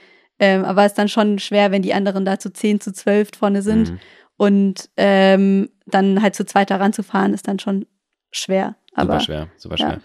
ähm, 0.42 0.64
aber 0.64 0.84
es 0.84 0.94
dann 0.94 1.08
schon 1.08 1.38
schwer, 1.38 1.70
wenn 1.70 1.82
die 1.82 1.94
anderen 1.94 2.24
da 2.24 2.36
zu 2.36 2.52
10, 2.52 2.80
zu 2.80 2.92
12 2.92 3.30
vorne 3.38 3.62
sind. 3.62 3.92
Mhm. 3.92 3.98
Und 4.36 4.90
ähm, 4.96 5.68
dann 5.94 6.22
halt 6.22 6.34
zu 6.34 6.44
zweit 6.44 6.70
da 6.70 6.76
ranzufahren, 6.76 7.34
ist 7.34 7.48
dann 7.48 7.58
schon 7.58 7.86
schwer. 8.30 8.76
Aber, 8.94 9.14
super 9.14 9.20
schwer, 9.20 9.48
super 9.56 9.78
schwer. 9.78 10.00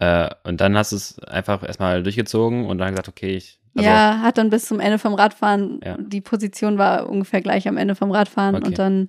Ja. 0.00 0.26
Äh, 0.26 0.34
und 0.44 0.60
dann 0.60 0.76
hast 0.76 0.92
du 0.92 0.96
es 0.96 1.18
einfach 1.20 1.62
erstmal 1.62 2.02
durchgezogen 2.02 2.66
und 2.66 2.78
dann 2.78 2.90
gesagt, 2.90 3.08
okay, 3.08 3.36
ich. 3.36 3.60
Also, 3.76 3.88
ja, 3.88 4.20
hat 4.20 4.36
dann 4.36 4.50
bis 4.50 4.66
zum 4.66 4.80
Ende 4.80 4.98
vom 4.98 5.14
Radfahren, 5.14 5.80
ja. 5.82 5.96
die 5.98 6.20
Position 6.20 6.76
war 6.76 7.08
ungefähr 7.08 7.40
gleich 7.40 7.68
am 7.68 7.78
Ende 7.78 7.94
vom 7.94 8.10
Radfahren 8.10 8.56
okay. 8.56 8.66
und 8.66 8.78
dann, 8.78 9.08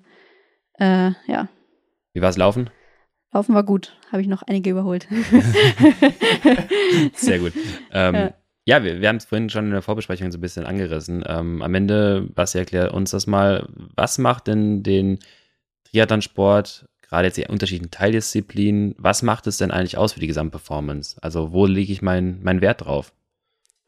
äh, 0.80 1.12
ja. 1.28 1.50
Wie 2.14 2.22
war 2.22 2.30
es 2.30 2.38
laufen? 2.38 2.70
Laufen 3.34 3.56
war 3.56 3.64
gut, 3.64 3.98
habe 4.12 4.22
ich 4.22 4.28
noch 4.28 4.44
einige 4.44 4.70
überholt. 4.70 5.08
Sehr 7.14 7.40
gut. 7.40 7.54
Ähm, 7.92 8.16
ja. 8.16 8.34
Ja, 8.66 8.84
wir, 8.84 9.02
wir 9.02 9.10
haben 9.10 9.18
es 9.18 9.26
vorhin 9.26 9.50
schon 9.50 9.66
in 9.66 9.72
der 9.72 9.82
Vorbesprechung 9.82 10.32
so 10.32 10.38
ein 10.38 10.42
bisschen 10.42 10.66
angerissen. 10.66 11.24
Ähm, 11.28 11.62
am 11.62 11.76
Ende, 11.76 12.30
Basti, 12.34 12.60
erklär 12.60 12.94
uns 12.94 13.12
das 13.12 13.28
mal. 13.28 13.68
Was 13.96 14.18
macht 14.18 14.48
denn 14.48 14.84
den 14.84 15.20
Triathlon-Sport, 15.94 16.86
gerade 17.02 17.28
jetzt 17.28 17.38
die 17.38 17.46
unterschiedlichen 17.48 17.92
Teildisziplinen, 17.92 18.96
was 18.98 19.22
macht 19.22 19.46
es 19.48 19.58
denn 19.58 19.72
eigentlich 19.72 19.98
aus 19.98 20.14
für 20.14 20.20
die 20.20 20.28
Gesamtperformance? 20.28 21.18
Also, 21.22 21.52
wo 21.52 21.66
lege 21.66 21.94
ich 21.94 22.02
meinen 22.02 22.40
mein 22.44 22.62
Wert 22.62 22.86
drauf? 22.86 23.14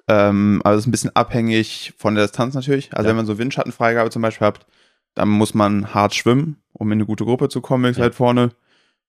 Ähm, 0.08 0.62
also, 0.64 0.78
es 0.78 0.84
ist 0.84 0.88
ein 0.88 0.92
bisschen 0.92 1.16
abhängig 1.16 1.94
von 1.98 2.14
der 2.14 2.26
Distanz 2.26 2.54
natürlich. 2.54 2.94
Also, 2.94 3.06
ja. 3.06 3.10
wenn 3.10 3.16
man 3.18 3.26
so 3.26 3.38
Windschattenfreigabe 3.38 4.12
zum 4.12 4.22
Beispiel 4.22 4.46
hat, 4.46 4.68
dann 5.16 5.30
muss 5.30 5.56
man 5.56 5.94
hart 5.94 6.14
schwimmen, 6.14 6.62
um 6.74 6.92
in 6.92 6.98
eine 6.98 7.06
gute 7.06 7.26
Gruppe 7.26 7.50
zu 7.50 7.62
kommen, 7.62 7.82
möglichst 7.82 8.00
ja. 8.00 8.06
weit 8.06 8.16
vorne. 8.16 8.52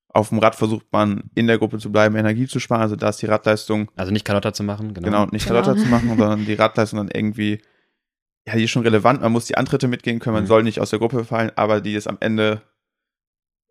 Auf 0.08 0.30
dem 0.30 0.38
Rad 0.38 0.54
versucht 0.54 0.86
man 0.92 1.24
in 1.34 1.46
der 1.46 1.58
Gruppe 1.58 1.78
zu 1.78 1.92
bleiben, 1.92 2.16
Energie 2.16 2.46
zu 2.46 2.58
sparen. 2.58 2.80
Also 2.80 2.96
da 2.96 3.10
ist 3.10 3.20
die 3.20 3.26
Radleistung. 3.26 3.90
Also 3.96 4.12
nicht 4.12 4.24
Kalotta 4.24 4.54
zu 4.54 4.62
machen, 4.62 4.94
genau. 4.94 5.04
Genau, 5.04 5.26
nicht 5.26 5.46
genau. 5.46 5.60
Kalotta 5.60 5.78
zu 5.78 5.86
machen, 5.88 6.08
sondern 6.16 6.46
die 6.46 6.54
Radleistung 6.54 6.98
dann 6.98 7.08
irgendwie, 7.08 7.60
ja, 8.46 8.54
die 8.54 8.64
ist 8.64 8.70
schon 8.70 8.84
relevant. 8.84 9.20
Man 9.20 9.32
muss 9.32 9.44
die 9.44 9.58
Antritte 9.58 9.88
mitgehen 9.88 10.18
können, 10.20 10.34
man 10.34 10.44
mhm. 10.44 10.48
soll 10.48 10.62
nicht 10.62 10.80
aus 10.80 10.88
der 10.88 11.00
Gruppe 11.00 11.24
fallen, 11.24 11.50
aber 11.56 11.82
die 11.82 11.94
ist 11.94 12.06
am 12.06 12.16
Ende 12.20 12.62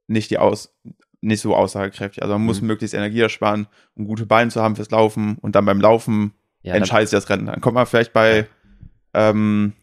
nicht 0.07 0.29
die 0.31 0.37
aus, 0.37 0.75
nicht 1.21 1.41
so 1.41 1.55
aussagekräftig. 1.55 2.21
Also 2.21 2.33
man 2.33 2.41
mhm. 2.41 2.47
muss 2.47 2.61
möglichst 2.61 2.93
Energie 2.93 3.21
ersparen, 3.21 3.67
um 3.95 4.05
gute 4.05 4.25
Beine 4.25 4.51
zu 4.51 4.61
haben 4.61 4.75
fürs 4.75 4.91
Laufen 4.91 5.37
und 5.41 5.55
dann 5.55 5.65
beim 5.65 5.81
Laufen 5.81 6.33
ja, 6.61 6.73
entscheidet 6.73 7.09
sich 7.09 7.17
das 7.17 7.29
Rennen. 7.29 7.45
Dann 7.47 7.61
kommt 7.61 7.75
man 7.75 7.85
vielleicht 7.85 8.13
bei, 8.13 8.47
ähm, 9.13 9.73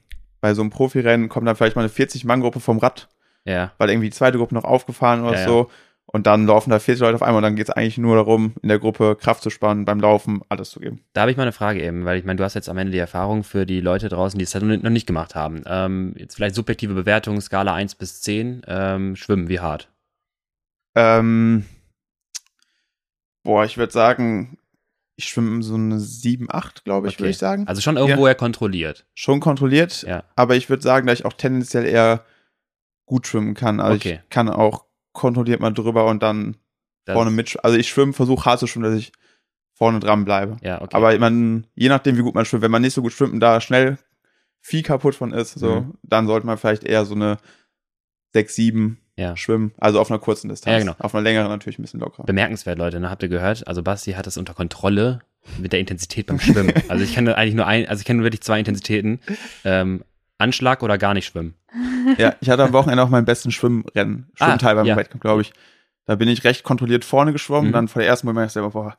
bei 0.40 0.54
so 0.54 0.62
einem 0.62 0.70
Profirennen, 0.70 1.28
kommt 1.28 1.46
dann 1.46 1.56
vielleicht 1.56 1.76
mal 1.76 1.82
eine 1.82 1.90
40-Mann-Gruppe 1.90 2.60
vom 2.60 2.78
Rad. 2.78 3.08
Ja. 3.44 3.72
Weil 3.78 3.90
irgendwie 3.90 4.10
die 4.10 4.16
zweite 4.16 4.38
Gruppe 4.38 4.54
noch 4.54 4.64
aufgefahren 4.64 5.24
oder 5.24 5.38
ja, 5.38 5.44
so. 5.44 5.70
Und 6.06 6.26
dann 6.26 6.46
laufen 6.46 6.70
da 6.70 6.78
40 6.78 7.00
Leute 7.00 7.14
auf 7.14 7.22
einmal 7.22 7.38
und 7.38 7.42
dann 7.42 7.56
geht 7.56 7.68
es 7.68 7.74
eigentlich 7.74 7.96
nur 7.96 8.16
darum, 8.16 8.54
in 8.60 8.68
der 8.68 8.78
Gruppe 8.78 9.16
Kraft 9.16 9.42
zu 9.42 9.50
spannen, 9.50 9.84
beim 9.84 9.98
Laufen 9.98 10.42
alles 10.48 10.70
zu 10.70 10.80
geben. 10.80 11.00
Da 11.14 11.22
habe 11.22 11.30
ich 11.30 11.36
mal 11.36 11.44
eine 11.44 11.52
Frage 11.52 11.82
eben, 11.82 12.04
weil 12.04 12.18
ich 12.18 12.24
meine, 12.24 12.36
du 12.36 12.44
hast 12.44 12.54
jetzt 12.54 12.68
am 12.68 12.76
Ende 12.76 12.92
die 12.92 12.98
Erfahrung 12.98 13.44
für 13.44 13.64
die 13.64 13.80
Leute 13.80 14.08
draußen, 14.08 14.38
die 14.38 14.44
es 14.44 14.54
halt 14.54 14.64
noch 14.64 14.90
nicht 14.90 15.06
gemacht 15.06 15.34
haben. 15.34 15.62
Ähm, 15.66 16.14
jetzt 16.18 16.34
vielleicht 16.34 16.54
subjektive 16.54 16.92
Bewertung, 16.92 17.40
Skala 17.40 17.72
1 17.72 17.94
bis 17.94 18.20
10, 18.20 18.62
ähm, 18.66 19.16
schwimmen, 19.16 19.48
wie 19.48 19.60
hart? 19.60 19.88
Ähm, 20.94 21.64
boah, 23.42 23.64
ich 23.64 23.76
würde 23.78 23.92
sagen, 23.92 24.58
ich 25.16 25.26
schwimme 25.26 25.62
so 25.62 25.74
eine 25.74 26.00
7, 26.00 26.48
8, 26.50 26.84
glaube 26.84 27.08
ich, 27.08 27.14
okay. 27.14 27.20
würde 27.20 27.30
ich 27.30 27.38
sagen. 27.38 27.66
Also 27.68 27.80
schon 27.80 27.96
irgendwo 27.96 28.26
ja. 28.26 28.34
kontrolliert. 28.34 29.06
Schon 29.14 29.40
kontrolliert, 29.40 30.02
ja. 30.02 30.24
aber 30.36 30.56
ich 30.56 30.68
würde 30.68 30.82
sagen, 30.82 31.06
dass 31.06 31.20
ich 31.20 31.24
auch 31.24 31.32
tendenziell 31.32 31.84
eher 31.84 32.24
gut 33.06 33.26
schwimmen 33.26 33.54
kann. 33.54 33.80
Also 33.80 33.96
okay. 33.96 34.20
ich 34.22 34.30
kann 34.30 34.48
auch 34.48 34.86
kontrolliert 35.12 35.60
mal 35.60 35.72
drüber 35.72 36.06
und 36.06 36.22
dann 36.22 36.56
das 37.04 37.14
vorne 37.14 37.30
mit. 37.30 37.62
Also 37.62 37.76
ich 37.76 37.88
schwimme, 37.88 38.12
versuche 38.12 38.44
hart 38.44 38.60
zu 38.60 38.66
schwimmen, 38.66 38.90
dass 38.90 38.98
ich 38.98 39.12
vorne 39.74 40.00
dran 40.00 40.24
bleibe. 40.24 40.56
Ja, 40.62 40.80
okay. 40.80 40.96
Aber 40.96 41.18
man, 41.18 41.66
je 41.74 41.88
nachdem, 41.88 42.16
wie 42.16 42.22
gut 42.22 42.34
man 42.34 42.44
schwimmt, 42.44 42.62
wenn 42.62 42.70
man 42.70 42.82
nicht 42.82 42.94
so 42.94 43.02
gut 43.02 43.12
schwimmt 43.12 43.32
und 43.32 43.40
da 43.40 43.60
schnell 43.60 43.98
viel 44.60 44.82
kaputt 44.82 45.14
von 45.14 45.32
ist, 45.32 45.54
so, 45.54 45.80
mhm. 45.80 45.94
dann 46.02 46.26
sollte 46.26 46.46
man 46.46 46.56
vielleicht 46.56 46.84
eher 46.84 47.04
so 47.04 47.14
eine 47.14 47.38
6, 48.32 48.54
7 48.54 48.98
ja. 49.16 49.36
schwimmen. 49.36 49.72
Also 49.78 50.00
auf 50.00 50.10
einer 50.10 50.18
kurzen 50.18 50.48
Distanz. 50.48 50.72
Ja, 50.72 50.78
genau. 50.78 50.94
Auf 50.98 51.14
einer 51.14 51.22
längeren 51.22 51.48
natürlich 51.48 51.78
ein 51.78 51.82
bisschen 51.82 52.00
lockerer. 52.00 52.24
Bemerkenswert, 52.24 52.78
Leute, 52.78 53.00
ne? 53.00 53.10
habt 53.10 53.22
ihr 53.22 53.28
gehört? 53.28 53.66
Also 53.66 53.82
Basti 53.82 54.12
hat 54.12 54.26
das 54.26 54.36
unter 54.36 54.54
Kontrolle 54.54 55.20
mit 55.58 55.72
der 55.72 55.80
Intensität 55.80 56.26
beim 56.26 56.40
Schwimmen. 56.40 56.72
also 56.88 57.04
ich 57.04 57.14
kenne 57.14 57.36
eigentlich 57.36 57.54
nur 57.54 57.66
ein, 57.66 57.86
also 57.88 58.00
ich 58.00 58.06
kenne 58.06 58.22
wirklich 58.22 58.42
zwei 58.42 58.58
Intensitäten. 58.58 59.20
Ähm, 59.64 60.04
Anschlag 60.38 60.82
oder 60.82 60.98
gar 60.98 61.14
nicht 61.14 61.26
schwimmen. 61.26 61.54
Ja, 62.18 62.34
ich 62.40 62.50
hatte 62.50 62.64
am 62.64 62.72
Wochenende 62.72 63.02
auch 63.02 63.08
meinen 63.08 63.24
besten 63.24 63.52
Schwimmrennen, 63.52 64.30
ah, 64.38 64.46
Schwimmteil 64.46 64.72
ah, 64.72 64.74
beim 64.74 64.86
ja. 64.86 64.96
Wettkampf, 64.96 65.22
glaube 65.22 65.42
ich. 65.42 65.52
Da 66.04 66.16
bin 66.16 66.28
ich 66.28 66.42
recht 66.42 66.64
kontrolliert 66.64 67.04
vorne 67.04 67.32
geschwommen, 67.32 67.68
mhm. 67.68 67.72
dann 67.72 67.88
vor 67.88 68.02
der 68.02 68.08
ersten 68.08 68.30
Mal 68.32 68.44
ich 68.44 68.52
selber, 68.52 68.70
boah, 68.70 68.96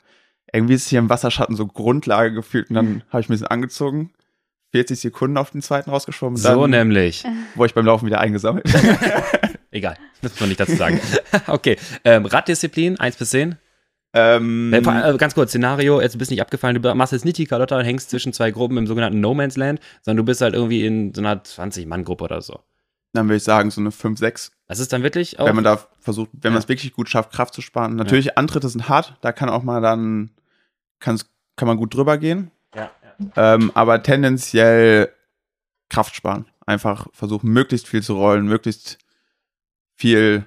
irgendwie 0.54 0.76
ist 0.76 0.88
hier 0.88 1.00
im 1.00 1.10
Wasserschatten 1.10 1.56
so 1.56 1.68
Grundlage 1.68 2.34
gefühlt 2.34 2.70
und 2.70 2.76
dann 2.76 2.86
mhm. 2.86 3.02
habe 3.10 3.22
ich 3.22 3.30
mich 3.30 3.40
ein 3.40 3.42
bisschen 3.42 3.48
angezogen, 3.48 4.14
40 4.72 5.00
Sekunden 5.00 5.38
auf 5.38 5.52
den 5.52 5.62
zweiten 5.62 5.90
rausgeschwommen. 5.90 6.38
So 6.38 6.66
nämlich. 6.66 7.26
Wurde 7.56 7.68
ich 7.68 7.74
beim 7.74 7.86
Laufen 7.86 8.06
wieder 8.06 8.20
eingesammelt. 8.20 8.66
Egal, 9.74 9.98
das 10.22 10.34
muss 10.34 10.40
man 10.40 10.50
nicht 10.50 10.60
dazu 10.60 10.76
sagen. 10.76 11.02
okay, 11.48 11.78
ähm, 12.04 12.26
Raddisziplin, 12.26 13.00
1 13.00 13.16
bis 13.16 13.32
10? 13.32 13.58
Ähm, 14.14 14.72
äh, 14.72 14.82
ganz 15.18 15.34
kurz, 15.34 15.50
Szenario, 15.50 16.00
jetzt 16.00 16.16
bist 16.20 16.30
du 16.30 16.34
nicht 16.34 16.42
abgefallen, 16.42 16.80
du 16.80 16.96
machst 16.96 17.12
jetzt 17.12 17.26
nicht 17.26 17.40
die 17.40 17.48
Carlotta 17.48 17.80
und 17.80 17.84
hängst 17.84 18.12
zwischen 18.12 18.32
zwei 18.34 18.52
Gruppen 18.52 18.78
im 18.78 18.86
sogenannten 18.86 19.20
No 19.20 19.34
Man's 19.34 19.58
Land, 19.58 19.80
sondern 20.04 20.18
du 20.18 20.26
bist 20.26 20.42
halt 20.42 20.54
irgendwie 20.54 20.86
in 20.86 21.12
so 21.16 21.22
einer 21.22 21.42
20-Mann-Gruppe 21.42 22.24
oder 22.24 22.42
so. 22.44 22.60
Dann 23.14 23.28
würde 23.28 23.38
ich 23.38 23.44
sagen, 23.44 23.72
so 23.72 23.82
eine 23.82 23.92
5, 23.92 24.20
6. 24.20 24.52
Das 24.68 24.80
ist 24.80 24.94
dann 24.94 25.02
wirklich 25.02 25.40
auch. 25.40 25.48
Wenn 25.48 25.56
man 25.56 25.64
da 25.64 25.80
versucht, 26.00 26.30
wenn 26.34 26.50
ja. 26.50 26.52
man 26.52 26.62
es 26.62 26.70
wirklich 26.70 26.94
gut 26.94 27.10
schafft, 27.10 27.32
Kraft 27.32 27.56
zu 27.56 27.62
sparen. 27.62 27.96
Natürlich, 27.96 28.26
ja. 28.26 28.34
Antritte 28.36 28.70
sind 28.70 28.88
hart, 28.88 29.18
da 29.22 29.32
kann 29.32 29.50
auch 29.50 29.64
mal 29.64 29.82
dann, 29.82 30.30
kann 31.00 31.20
man 31.62 31.78
gut 31.78 31.96
drüber 31.96 32.20
gehen. 32.20 32.52
Ja, 32.76 32.92
ja. 33.36 33.56
Ähm, 33.56 33.72
aber 33.74 34.04
tendenziell 34.04 35.10
Kraft 35.90 36.16
sparen. 36.16 36.46
Einfach 36.66 37.08
versuchen, 37.14 37.52
möglichst 37.52 37.88
viel 37.88 38.04
zu 38.04 38.16
rollen, 38.16 38.46
möglichst 38.46 39.00
viel 40.04 40.46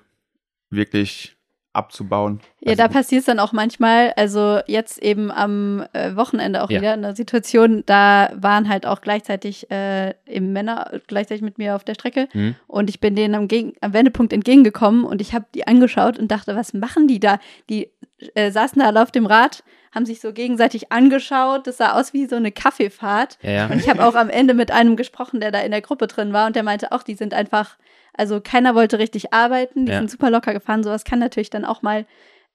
wirklich 0.69 1.35
abzubauen. 1.73 2.41
Ja, 2.61 2.73
also, 2.73 2.83
da 2.83 2.89
passiert 2.89 3.21
es 3.21 3.27
dann 3.27 3.39
auch 3.39 3.53
manchmal, 3.53 4.13
also 4.17 4.61
jetzt 4.67 5.03
eben 5.03 5.31
am 5.31 5.83
äh, 5.95 6.15
Wochenende 6.15 6.63
auch 6.63 6.69
ja. 6.69 6.81
wieder 6.81 6.93
in 6.93 7.01
der 7.01 7.17
Situation, 7.17 7.83
da 7.87 8.31
waren 8.35 8.69
halt 8.69 8.85
auch 8.85 9.01
gleichzeitig 9.01 9.71
äh, 9.71 10.13
eben 10.27 10.53
Männer 10.53 11.01
gleichzeitig 11.07 11.43
mit 11.43 11.57
mir 11.57 11.75
auf 11.75 11.85
der 11.85 11.95
Strecke 11.95 12.29
mhm. 12.35 12.55
und 12.67 12.91
ich 12.91 13.01
bin 13.01 13.17
denen 13.17 13.35
am, 13.35 13.49
Gegen 13.49 13.73
am 13.81 13.95
Wendepunkt 13.95 14.35
entgegengekommen 14.35 15.05
und 15.05 15.23
ich 15.23 15.33
habe 15.33 15.47
die 15.55 15.67
angeschaut 15.67 16.19
und 16.19 16.31
dachte, 16.31 16.55
was 16.55 16.75
machen 16.75 17.09
die 17.09 17.21
da? 17.21 17.39
Die 17.71 17.91
äh, 18.35 18.51
saßen 18.51 18.81
da 18.81 18.87
alle 18.87 19.03
auf 19.03 19.11
dem 19.11 19.25
Rad, 19.25 19.65
haben 19.97 20.07
sich 20.07 20.21
so 20.21 20.33
gegenseitig 20.33 20.93
angeschaut, 20.93 21.67
das 21.67 21.79
sah 21.79 21.99
aus 21.99 22.13
wie 22.13 22.27
so 22.27 22.37
eine 22.37 22.53
Kaffeefahrt 22.53 23.39
ja, 23.43 23.51
ja. 23.51 23.67
und 23.67 23.81
ich 23.81 23.89
habe 23.89 24.07
auch 24.07 24.15
am 24.15 24.29
Ende 24.29 24.55
mit 24.55 24.71
einem 24.71 24.95
gesprochen, 24.95 25.41
der 25.41 25.51
da 25.51 25.61
in 25.61 25.73
der 25.73 25.81
Gruppe 25.81 26.07
drin 26.07 26.33
war 26.33 26.47
und 26.47 26.55
der 26.55 26.63
meinte 26.63 26.93
auch, 26.93 27.03
die 27.03 27.15
sind 27.15 27.35
einfach 27.35 27.77
also 28.17 28.41
keiner 28.41 28.75
wollte 28.75 28.99
richtig 28.99 29.33
arbeiten, 29.33 29.87
die 29.87 29.93
ja. 29.93 29.99
sind 29.99 30.11
super 30.11 30.31
locker 30.31 30.55
gefahren. 30.55 30.83
Sowas 30.83 31.05
kann 31.05 31.19
natürlich 31.19 31.51
dann 31.51 31.65
auch 31.65 31.83
mal 31.83 32.07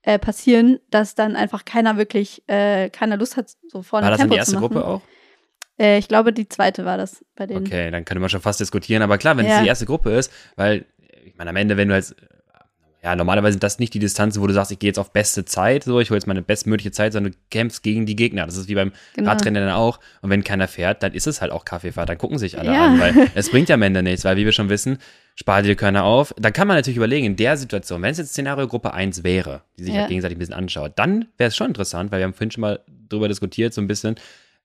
äh, 0.01 0.17
passieren, 0.17 0.79
dass 0.89 1.15
dann 1.15 1.35
einfach 1.35 1.65
keiner 1.65 1.97
wirklich, 1.97 2.43
äh, 2.47 2.89
keiner 2.89 3.17
Lust 3.17 3.37
hat, 3.37 3.51
so 3.67 3.83
vorne 3.83 4.05
War 4.05 4.11
das 4.11 4.19
Tempo 4.19 4.33
die 4.33 4.39
erste 4.39 4.57
Gruppe 4.57 4.85
auch? 4.85 5.01
Äh, 5.79 5.99
ich 5.99 6.07
glaube, 6.07 6.33
die 6.33 6.49
zweite 6.49 6.85
war 6.85 6.97
das 6.97 7.23
bei 7.35 7.45
denen. 7.45 7.67
Okay, 7.67 7.91
dann 7.91 8.05
könnte 8.05 8.19
man 8.19 8.29
schon 8.29 8.41
fast 8.41 8.59
diskutieren. 8.59 9.03
Aber 9.03 9.17
klar, 9.17 9.37
wenn 9.37 9.45
es 9.45 9.61
die 9.61 9.67
erste 9.67 9.85
Gruppe 9.85 10.11
ist, 10.11 10.31
weil, 10.55 10.85
ich 11.23 11.35
meine, 11.37 11.51
am 11.51 11.55
Ende, 11.55 11.77
wenn 11.77 11.89
du 11.89 11.95
jetzt 11.95 12.15
ja, 13.03 13.15
normalerweise 13.15 13.53
sind 13.53 13.63
das 13.63 13.79
nicht 13.79 13.95
die 13.95 13.99
Distanzen, 13.99 14.43
wo 14.43 14.47
du 14.47 14.53
sagst, 14.53 14.71
ich 14.71 14.77
gehe 14.77 14.89
jetzt 14.89 14.99
auf 14.99 15.11
beste 15.11 15.43
Zeit, 15.43 15.83
so, 15.85 15.99
ich 15.99 16.11
hole 16.11 16.17
jetzt 16.17 16.27
meine 16.27 16.43
bestmögliche 16.43 16.91
Zeit, 16.91 17.13
sondern 17.13 17.31
du 17.31 17.37
kämpfst 17.49 17.81
gegen 17.81 18.05
die 18.05 18.15
Gegner. 18.15 18.45
Das 18.45 18.57
ist 18.57 18.67
wie 18.67 18.75
beim 18.75 18.91
genau. 19.15 19.31
Radrennen 19.31 19.65
dann 19.65 19.73
auch. 19.73 19.99
Und 20.21 20.29
wenn 20.29 20.43
keiner 20.43 20.67
fährt, 20.67 21.01
dann 21.01 21.13
ist 21.13 21.25
es 21.25 21.41
halt 21.41 21.51
auch 21.51 21.65
Kaffeefahrt, 21.65 22.09
dann 22.09 22.19
gucken 22.19 22.37
sich 22.37 22.59
alle 22.59 22.71
ja. 22.71 22.85
an, 22.85 22.99
weil 22.99 23.31
es 23.35 23.49
bringt 23.49 23.69
ja 23.69 23.75
am 23.75 23.81
Ende 23.81 24.03
nichts, 24.03 24.23
weil 24.23 24.37
wie 24.37 24.45
wir 24.45 24.51
schon 24.51 24.69
wissen, 24.69 24.99
spar 25.33 25.63
dir 25.63 25.75
keiner 25.75 26.03
auf. 26.03 26.35
Da 26.37 26.51
kann 26.51 26.67
man 26.67 26.77
natürlich 26.77 26.97
überlegen, 26.97 27.25
in 27.25 27.35
der 27.35 27.57
Situation, 27.57 28.03
wenn 28.03 28.11
es 28.11 28.19
jetzt 28.19 28.29
Szenario 28.29 28.67
Gruppe 28.67 28.93
1 28.93 29.23
wäre, 29.23 29.63
die 29.79 29.85
sich 29.85 29.93
ja. 29.93 30.01
halt 30.01 30.09
gegenseitig 30.09 30.37
ein 30.37 30.39
bisschen 30.39 30.53
anschaut, 30.53 30.93
dann 30.97 31.25
wäre 31.37 31.47
es 31.47 31.55
schon 31.55 31.67
interessant, 31.67 32.11
weil 32.11 32.19
wir 32.19 32.25
haben 32.25 32.33
vorhin 32.33 32.51
schon 32.51 32.61
mal 32.61 32.81
drüber 33.09 33.27
diskutiert, 33.27 33.73
so 33.73 33.81
ein 33.81 33.87
bisschen, 33.87 34.15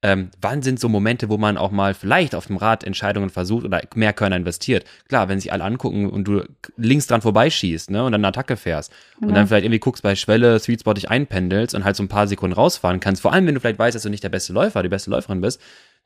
ähm, 0.02 0.30
wann 0.40 0.62
sind 0.62 0.78
so 0.78 0.88
Momente, 0.88 1.28
wo 1.28 1.38
man 1.38 1.56
auch 1.56 1.70
mal 1.70 1.94
vielleicht 1.94 2.34
auf 2.34 2.46
dem 2.46 2.58
Rad 2.58 2.84
Entscheidungen 2.84 3.30
versucht 3.30 3.64
oder 3.64 3.80
mehr 3.94 4.12
Körner 4.12 4.36
investiert? 4.36 4.84
Klar, 5.08 5.28
wenn 5.28 5.40
sich 5.40 5.52
alle 5.52 5.64
angucken 5.64 6.08
und 6.10 6.24
du 6.24 6.42
links 6.76 7.06
dran 7.06 7.22
vorbeischießt, 7.22 7.90
ne, 7.90 8.04
und 8.04 8.12
dann 8.12 8.20
eine 8.20 8.28
Attacke 8.28 8.56
fährst 8.56 8.92
und 9.20 9.30
Ja. 9.30 9.34
dann 9.36 9.46
vielleicht 9.46 9.64
irgendwie 9.64 9.80
guckst 9.80 10.02
bei 10.02 10.14
Schwelle, 10.14 10.58
Sweet 10.60 10.80
Spot 10.80 10.92
dich 10.94 11.10
einpendelst 11.10 11.74
und 11.74 11.84
halt 11.84 11.96
so 11.96 12.02
ein 12.02 12.08
paar 12.08 12.26
Sekunden 12.28 12.54
rausfahren 12.54 13.00
kannst, 13.00 13.22
vor 13.22 13.32
allem 13.32 13.46
wenn 13.46 13.54
du 13.54 13.60
vielleicht 13.60 13.78
weißt, 13.78 13.94
dass 13.94 14.02
du 14.02 14.10
nicht 14.10 14.22
der 14.22 14.28
beste 14.28 14.52
Läufer, 14.52 14.82
die 14.82 14.88
beste 14.88 15.10
Läuferin 15.10 15.40
bist, 15.40 15.60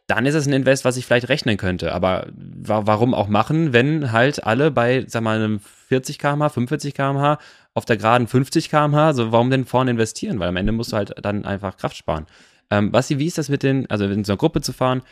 dann 0.07 0.27
ist 0.27 0.35
es 0.35 0.47
ein 0.47 0.53
Invest, 0.53 0.85
was 0.85 0.97
ich 0.97 1.07
vielleicht 1.07 1.29
rechnen 1.29 1.57
könnte. 1.57 1.93
Aber 1.93 2.27
wa 2.35 2.83
warum 2.87 3.15
auch 3.15 3.29
machen, 3.29 3.73
wenn 3.73 4.11
halt 4.13 4.45
alle 4.45 4.71
bei, 4.71 5.05
sag 5.07 5.23
mal, 5.23 5.37
einem 5.37 5.61
40 5.89 6.19
km/h, 6.19 6.49
45 6.49 6.95
km/h 6.95 7.39
auf 7.75 7.85
der 7.85 7.97
geraden 7.97 8.27
50 8.27 8.71
km/h, 8.71 9.13
so 9.15 9.31
warum 9.31 9.51
denn 9.51 9.65
vorne 9.67 9.91
investieren? 9.93 10.41
Weil 10.41 10.49
am 10.49 10.57
Ende 10.57 10.73
musst 10.73 10.93
du 10.93 10.97
halt 10.97 11.15
dann 11.23 11.45
einfach 11.45 11.77
Kraft 11.77 11.97
sparen. 11.97 12.27
Ähm, 12.71 12.91
Basti, 12.93 13.19
wie 13.19 13.27
ist 13.27 13.39
das 13.39 13.49
mit 13.49 13.63
den, 13.63 13.89
also 13.91 14.05
in 14.05 14.25
so 14.25 14.33
einer 14.33 14.39
Gruppe 14.39 14.61
zu 14.61 14.73
fahren, 14.73 15.03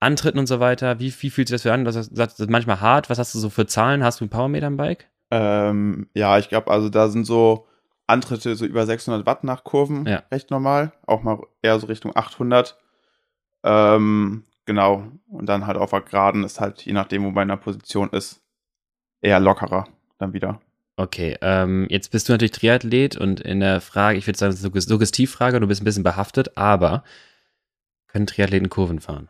Antritten 0.00 0.38
und 0.38 0.46
so 0.46 0.60
weiter? 0.60 1.00
Wie, 1.00 1.12
wie 1.20 1.30
fühlt 1.30 1.48
sich 1.48 1.54
das 1.56 1.62
für 1.62 1.72
an? 1.72 1.84
Hast 1.86 2.10
gesagt, 2.10 2.32
das 2.32 2.40
ist 2.40 2.50
manchmal 2.50 2.80
hart. 2.80 3.10
Was 3.10 3.18
hast 3.18 3.34
du 3.34 3.38
so 3.40 3.50
für 3.50 3.66
Zahlen? 3.66 4.04
Hast 4.04 4.20
du 4.20 4.24
ein 4.24 4.28
Powermeter 4.28 4.68
am 4.68 4.76
Bike? 4.76 5.08
Ähm, 5.30 6.08
ja, 6.14 6.38
ich 6.38 6.48
glaube, 6.48 6.70
also 6.70 6.88
da 6.88 7.08
sind 7.08 7.24
so 7.24 7.66
Antritte 8.06 8.54
so 8.54 8.64
über 8.64 8.86
600 8.86 9.26
Watt 9.26 9.44
nach 9.44 9.64
Kurven 9.64 10.06
Ja. 10.06 10.22
recht 10.30 10.50
normal. 10.50 10.92
Auch 11.06 11.22
mal 11.22 11.40
eher 11.62 11.78
so 11.80 11.86
Richtung 11.88 12.14
800. 12.14 12.78
Ähm, 13.64 14.44
genau. 14.64 15.04
Und 15.28 15.46
dann 15.46 15.66
halt 15.66 15.76
auf 15.76 15.90
der 15.90 16.00
Geraden 16.02 16.44
ist 16.44 16.60
halt, 16.60 16.82
je 16.82 16.92
nachdem, 16.92 17.24
wo 17.24 17.30
man 17.30 17.42
in 17.42 17.48
der 17.48 17.56
Position 17.56 18.08
ist, 18.10 18.40
eher 19.20 19.40
lockerer 19.40 19.84
dann 20.18 20.32
wieder. 20.32 20.60
Okay, 20.98 21.36
ähm, 21.42 21.86
jetzt 21.90 22.10
bist 22.10 22.28
du 22.28 22.32
natürlich 22.32 22.50
Triathlet 22.50 23.16
und 23.16 23.38
in 23.40 23.60
der 23.60 23.80
Frage, 23.80 24.18
ich 24.18 24.26
würde 24.26 24.36
sagen, 24.36 24.52
Sugges- 24.52 24.88
Suggestivfrage, 24.88 25.60
du 25.60 25.68
bist 25.68 25.80
ein 25.80 25.84
bisschen 25.84 26.02
behaftet, 26.02 26.56
aber 26.56 27.04
können 28.08 28.26
Triathleten 28.26 28.68
Kurven 28.68 28.98
fahren? 28.98 29.28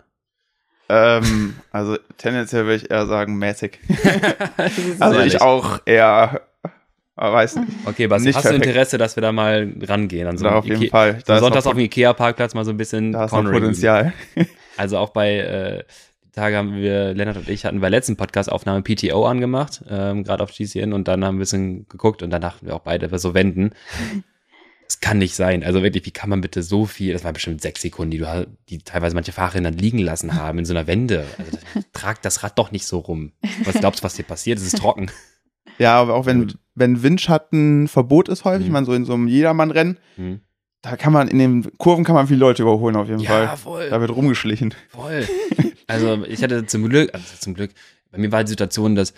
Ähm, 0.88 1.56
also 1.70 1.98
tendenziell 2.16 2.64
würde 2.64 2.76
ich 2.76 2.90
eher 2.90 3.04
sagen 3.06 3.36
mäßig. 3.36 3.78
also 4.98 5.20
ich 5.20 5.42
auch 5.42 5.80
eher, 5.84 6.40
weiß 7.16 7.56
nicht. 7.56 7.68
Okay, 7.84 8.06
Basti, 8.06 8.28
nicht 8.28 8.36
hast 8.36 8.44
du 8.46 8.48
perfekt. 8.50 8.66
Interesse, 8.66 8.96
dass 8.96 9.16
wir 9.16 9.20
da 9.20 9.32
mal 9.32 9.70
rangehen? 9.82 10.26
An 10.26 10.38
so 10.38 10.44
Da 10.44 10.50
einem 10.52 10.58
auf 10.60 10.64
jeden 10.64 10.80
Ikea- 10.84 10.90
Fall. 10.90 11.18
Da 11.26 11.38
Sonntags 11.38 11.66
noch, 11.66 11.72
auf 11.72 11.76
dem 11.76 11.84
Ikea-Parkplatz 11.84 12.54
mal 12.54 12.64
so 12.64 12.70
ein 12.70 12.78
bisschen 12.78 13.12
da 13.12 13.26
ist 13.26 13.32
noch 13.32 13.36
Cornering 13.42 13.56
üben. 13.58 13.64
Potenzial. 13.66 14.14
Also 14.78 14.96
auch 14.96 15.10
bei, 15.10 15.36
äh, 15.36 15.84
Tage 16.32 16.56
haben 16.56 16.74
wir, 16.76 17.14
Lennart 17.14 17.36
und 17.36 17.48
ich 17.48 17.64
hatten 17.64 17.80
bei 17.80 17.90
der 17.90 17.98
letzten 17.98 18.16
Podcast-Aufnahme 18.16 18.82
PTO 18.82 19.26
angemacht, 19.26 19.82
ähm, 19.88 20.24
gerade 20.24 20.42
auf 20.42 20.52
GCN 20.52 20.92
und 20.92 21.08
dann 21.08 21.24
haben 21.24 21.34
wir 21.34 21.38
ein 21.38 21.40
bisschen 21.40 21.88
geguckt 21.88 22.22
und 22.22 22.30
dann 22.30 22.42
dachten 22.42 22.66
wir 22.66 22.74
auch 22.76 22.80
beide, 22.80 23.10
wir 23.10 23.18
so 23.18 23.34
wenden. 23.34 23.70
Das 24.90 25.00
kann 25.00 25.18
nicht 25.18 25.34
sein. 25.34 25.62
Also 25.64 25.82
wirklich, 25.82 26.06
wie 26.06 26.10
kann 26.12 26.30
man 26.30 26.40
bitte 26.40 26.62
so 26.62 26.86
viel, 26.86 27.12
das 27.12 27.22
war 27.22 27.34
bestimmt 27.34 27.60
sechs 27.60 27.82
Sekunden, 27.82 28.10
die 28.10 28.16
du 28.16 28.48
die 28.70 28.78
teilweise 28.78 29.14
manche 29.14 29.32
Fahrerinnen 29.32 29.64
dann 29.74 29.78
liegen 29.78 29.98
lassen 29.98 30.34
haben 30.34 30.58
in 30.58 30.64
so 30.64 30.72
einer 30.72 30.86
Wende. 30.86 31.26
Also 31.36 31.50
das, 31.74 31.84
trag 31.92 32.22
das 32.22 32.42
Rad 32.42 32.58
doch 32.58 32.72
nicht 32.72 32.86
so 32.86 33.00
rum. 33.00 33.32
Was 33.64 33.74
glaubst 33.74 34.00
du, 34.00 34.04
was 34.04 34.16
hier 34.16 34.24
passiert? 34.24 34.58
Es 34.58 34.64
ist 34.66 34.78
trocken. 34.78 35.10
Ja, 35.78 36.00
aber 36.00 36.14
auch 36.14 36.24
wenn, 36.26 36.40
Gut. 36.46 36.58
wenn 36.74 37.02
Windschattenverbot 37.04 38.28
ist 38.30 38.44
häufig, 38.44 38.66
Mhm. 38.68 38.72
man 38.72 38.84
so 38.86 38.94
in 38.94 39.04
so 39.04 39.12
einem 39.12 39.28
Jedermann-Rennen, 39.28 39.98
Hm. 40.16 40.40
da 40.82 40.96
kann 40.96 41.12
man 41.12 41.28
in 41.28 41.38
den 41.38 41.78
Kurven 41.78 42.02
kann 42.04 42.14
man 42.16 42.26
viele 42.26 42.40
Leute 42.40 42.62
überholen 42.62 42.96
auf 42.96 43.08
jeden 43.08 43.22
Fall. 43.22 43.56
voll. 43.58 43.90
Da 43.90 44.00
wird 44.00 44.10
rumgeschlichen. 44.10 44.74
Voll. 44.88 45.28
Also 45.88 46.24
ich 46.26 46.42
hatte 46.42 46.66
zum 46.66 46.88
Glück, 46.88 47.12
also 47.12 47.24
zum 47.38 47.54
Glück, 47.54 47.72
bei 48.12 48.18
mir 48.18 48.30
war 48.30 48.44
die 48.44 48.50
Situation, 48.50 48.94
dass 48.94 49.14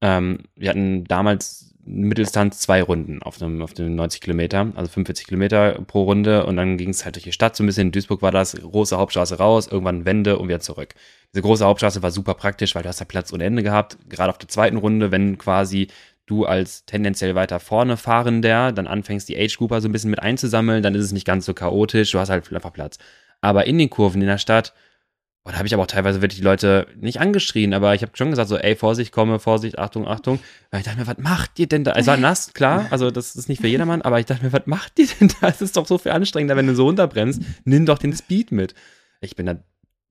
ähm, 0.00 0.40
wir 0.56 0.68
hatten 0.68 1.04
damals 1.04 1.74
Mitteldistanz 1.88 2.60
zwei 2.60 2.82
Runden 2.82 3.22
auf 3.22 3.38
dem, 3.38 3.62
auf 3.62 3.72
den 3.72 3.94
90 3.94 4.20
Kilometer, 4.20 4.72
also 4.74 4.90
45 4.90 5.26
Kilometer 5.26 5.72
pro 5.86 6.02
Runde 6.02 6.44
und 6.44 6.56
dann 6.56 6.76
ging 6.76 6.90
es 6.90 7.04
halt 7.04 7.16
durch 7.16 7.24
die 7.24 7.32
Stadt 7.32 7.56
so 7.56 7.64
ein 7.64 7.66
bisschen. 7.66 7.88
In 7.88 7.92
Duisburg 7.92 8.20
war 8.20 8.30
das 8.30 8.52
große 8.52 8.96
Hauptstraße 8.98 9.38
raus, 9.38 9.68
irgendwann 9.68 10.04
Wende 10.04 10.38
und 10.38 10.48
wieder 10.48 10.60
zurück. 10.60 10.94
Diese 11.32 11.42
große 11.42 11.64
Hauptstraße 11.64 12.02
war 12.02 12.10
super 12.10 12.34
praktisch, 12.34 12.74
weil 12.74 12.82
du 12.82 12.90
hast 12.90 13.00
da 13.00 13.06
Platz 13.06 13.32
ohne 13.32 13.44
Ende 13.44 13.62
gehabt. 13.62 13.96
Gerade 14.08 14.30
auf 14.30 14.38
der 14.38 14.48
zweiten 14.48 14.76
Runde, 14.76 15.10
wenn 15.10 15.38
quasi 15.38 15.88
du 16.26 16.44
als 16.44 16.84
tendenziell 16.84 17.34
weiter 17.34 17.58
vorne 17.58 17.96
fahrender 17.96 18.72
dann 18.72 18.86
anfängst, 18.86 19.28
die 19.28 19.38
Age-Grouper 19.38 19.80
so 19.80 19.88
ein 19.88 19.92
bisschen 19.92 20.10
mit 20.10 20.20
einzusammeln, 20.20 20.82
dann 20.82 20.94
ist 20.94 21.04
es 21.04 21.12
nicht 21.12 21.26
ganz 21.26 21.46
so 21.46 21.54
chaotisch, 21.54 22.10
du 22.12 22.18
hast 22.18 22.28
halt 22.28 22.52
einfach 22.52 22.72
Platz. 22.72 22.98
Aber 23.40 23.66
in 23.66 23.78
den 23.78 23.88
Kurven 23.88 24.20
in 24.20 24.28
der 24.28 24.38
Stadt, 24.38 24.74
boah, 25.48 25.52
da 25.52 25.58
habe 25.58 25.66
ich 25.66 25.72
aber 25.72 25.84
auch 25.84 25.88
teilweise 25.88 26.20
wirklich 26.20 26.40
die 26.40 26.44
Leute 26.44 26.86
nicht 27.00 27.20
angeschrien, 27.20 27.72
aber 27.72 27.94
ich 27.94 28.02
habe 28.02 28.12
schon 28.14 28.28
gesagt, 28.28 28.50
so, 28.50 28.58
ey, 28.58 28.76
Vorsicht, 28.76 29.12
komme, 29.12 29.38
Vorsicht, 29.38 29.78
Achtung, 29.78 30.06
Achtung. 30.06 30.40
Weil 30.70 30.80
ich 30.80 30.86
dachte 30.86 30.98
mir, 30.98 31.06
was 31.06 31.16
macht 31.16 31.58
ihr 31.58 31.66
denn 31.66 31.84
da? 31.84 31.92
Es 31.92 32.06
war 32.06 32.18
nass, 32.18 32.52
klar, 32.52 32.86
also 32.90 33.10
das 33.10 33.34
ist 33.34 33.48
nicht 33.48 33.62
für 33.62 33.66
jedermann, 33.66 34.02
aber 34.02 34.20
ich 34.20 34.26
dachte 34.26 34.44
mir, 34.44 34.52
was 34.52 34.66
macht 34.66 34.98
ihr 34.98 35.06
denn 35.06 35.32
da? 35.40 35.48
Es 35.48 35.62
ist 35.62 35.78
doch 35.78 35.86
so 35.86 35.96
viel 35.96 36.12
anstrengender, 36.12 36.54
wenn 36.54 36.66
du 36.66 36.74
so 36.74 36.84
runterbremst. 36.84 37.40
Nimm 37.64 37.86
doch 37.86 37.96
den 37.96 38.14
Speed 38.14 38.52
mit. 38.52 38.74
Ich 39.22 39.36
bin 39.36 39.46
dann 39.46 39.62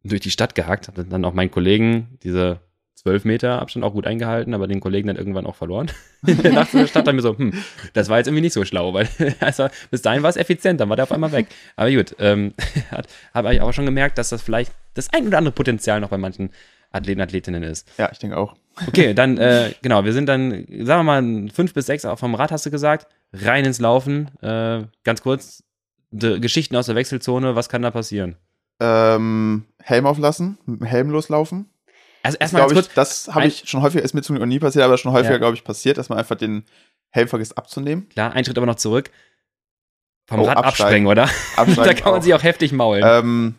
durch 0.04 0.22
die 0.22 0.32
Stadt 0.32 0.56
gehackt, 0.56 0.88
habe 0.88 1.06
dann 1.06 1.24
auch 1.24 1.34
meinen 1.34 1.52
Kollegen 1.52 2.18
diese 2.24 2.60
12 2.96 3.26
Meter 3.26 3.62
Abstand 3.62 3.86
auch 3.86 3.94
gut 3.94 4.08
eingehalten, 4.08 4.56
aber 4.56 4.68
den 4.68 4.80
Kollegen 4.80 5.08
dann 5.08 5.18
irgendwann 5.18 5.46
auch 5.46 5.56
verloren. 5.56 5.92
Der 6.24 6.52
Nacht 6.52 6.74
in 6.74 6.80
der 6.80 6.88
Stadt 6.88 7.06
dann 7.06 7.16
mir 7.16 7.22
so, 7.22 7.38
hm, 7.38 7.54
das 7.94 8.10
war 8.10 8.18
jetzt 8.18 8.28
irgendwie 8.28 8.42
nicht 8.42 8.54
so 8.54 8.66
schlau, 8.66 8.94
weil 8.94 9.08
also, 9.40 9.68
bis 9.92 10.02
dahin 10.02 10.24
war 10.24 10.32
es 10.32 10.36
effizient, 10.36 10.82
dann 10.82 10.90
war 10.90 10.96
der 10.96 11.04
auf 11.04 11.12
einmal 11.12 11.32
weg. 11.32 11.46
Aber 11.76 11.92
gut, 11.92 12.16
ähm, 12.18 12.56
habe 13.34 13.54
ich 13.54 13.62
auch 13.62 13.72
schon 13.72 13.86
gemerkt, 13.86 14.18
dass 14.18 14.30
das 14.30 14.42
vielleicht 14.42 14.74
das 14.98 15.12
ein 15.14 15.28
oder 15.28 15.38
andere 15.38 15.54
Potenzial 15.54 16.00
noch 16.00 16.10
bei 16.10 16.18
manchen 16.18 16.52
Athleten, 16.92 17.22
Athletinnen 17.22 17.64
ist. 17.64 17.88
Ja, 17.98 18.10
ich 18.12 18.20
denke 18.20 18.38
auch. 18.38 18.56
Okay, 18.88 19.14
dann, 19.16 19.38
äh, 19.38 19.74
genau, 19.82 20.06
wir 20.06 20.14
sind 20.14 20.28
dann, 20.28 20.52
sagen 20.86 21.06
wir 21.06 21.22
mal, 21.22 21.50
fünf 21.54 21.74
bis 21.74 21.86
sechs 21.86 22.06
vom 22.16 22.36
Rad, 22.36 22.52
hast 22.52 22.66
du 22.66 22.72
gesagt, 22.72 23.08
rein 23.34 23.66
ins 23.66 23.80
Laufen. 23.80 24.30
Äh, 24.42 24.84
ganz 25.04 25.22
kurz, 25.22 25.64
Geschichten 26.12 26.76
aus 26.78 26.86
der 26.86 26.96
Wechselzone, 26.96 27.56
was 27.56 27.68
kann 27.70 27.82
da 27.82 27.92
passieren? 27.92 28.38
Ähm, 28.80 29.66
Helm 29.84 30.06
auflassen, 30.06 30.58
Helm 30.84 31.10
loslaufen. 31.10 31.70
Also 32.24 32.38
Das, 32.38 32.42
erstmal 32.54 32.62
glaub 32.64 32.70
ganz 32.76 32.88
ich, 32.88 32.94
kurz, 32.94 32.96
das 33.26 33.36
habe 33.36 33.48
ich 33.48 33.64
schon 33.70 33.82
häufiger, 33.82 34.04
ist 34.04 34.14
mir 34.14 34.22
zum 34.22 34.36
Glück 34.36 34.42
noch 34.48 34.54
nie 34.54 34.60
passiert, 34.60 34.86
aber 34.86 34.98
schon 34.98 35.12
häufiger, 35.12 35.34
Ja. 35.34 35.38
glaube 35.40 35.56
ich, 35.56 35.64
passiert, 35.64 35.98
dass 35.98 36.10
man 36.10 36.18
einfach 36.18 36.36
den 36.38 36.64
Helm 37.10 37.28
vergisst 37.28 37.58
abzunehmen. 37.58 38.08
klar, 38.10 38.34
ein 38.34 38.46
Schritt 38.46 38.58
aber 38.58 38.66
noch 38.68 38.76
zurück. 38.76 39.10
Vom 40.28 40.42
Oh, 40.42 40.44
Rad 40.46 40.58
absteigen. 40.58 41.08
absprengen, 41.08 41.08
oder? 41.08 41.26
da 41.56 41.62
Absteigen 41.62 42.00
kann 42.02 42.12
man 42.12 42.20
auch. 42.20 42.24
sich 42.24 42.34
auch 42.34 42.44
heftig 42.44 42.72
maulen. 42.74 43.04
Ähm, 43.06 43.56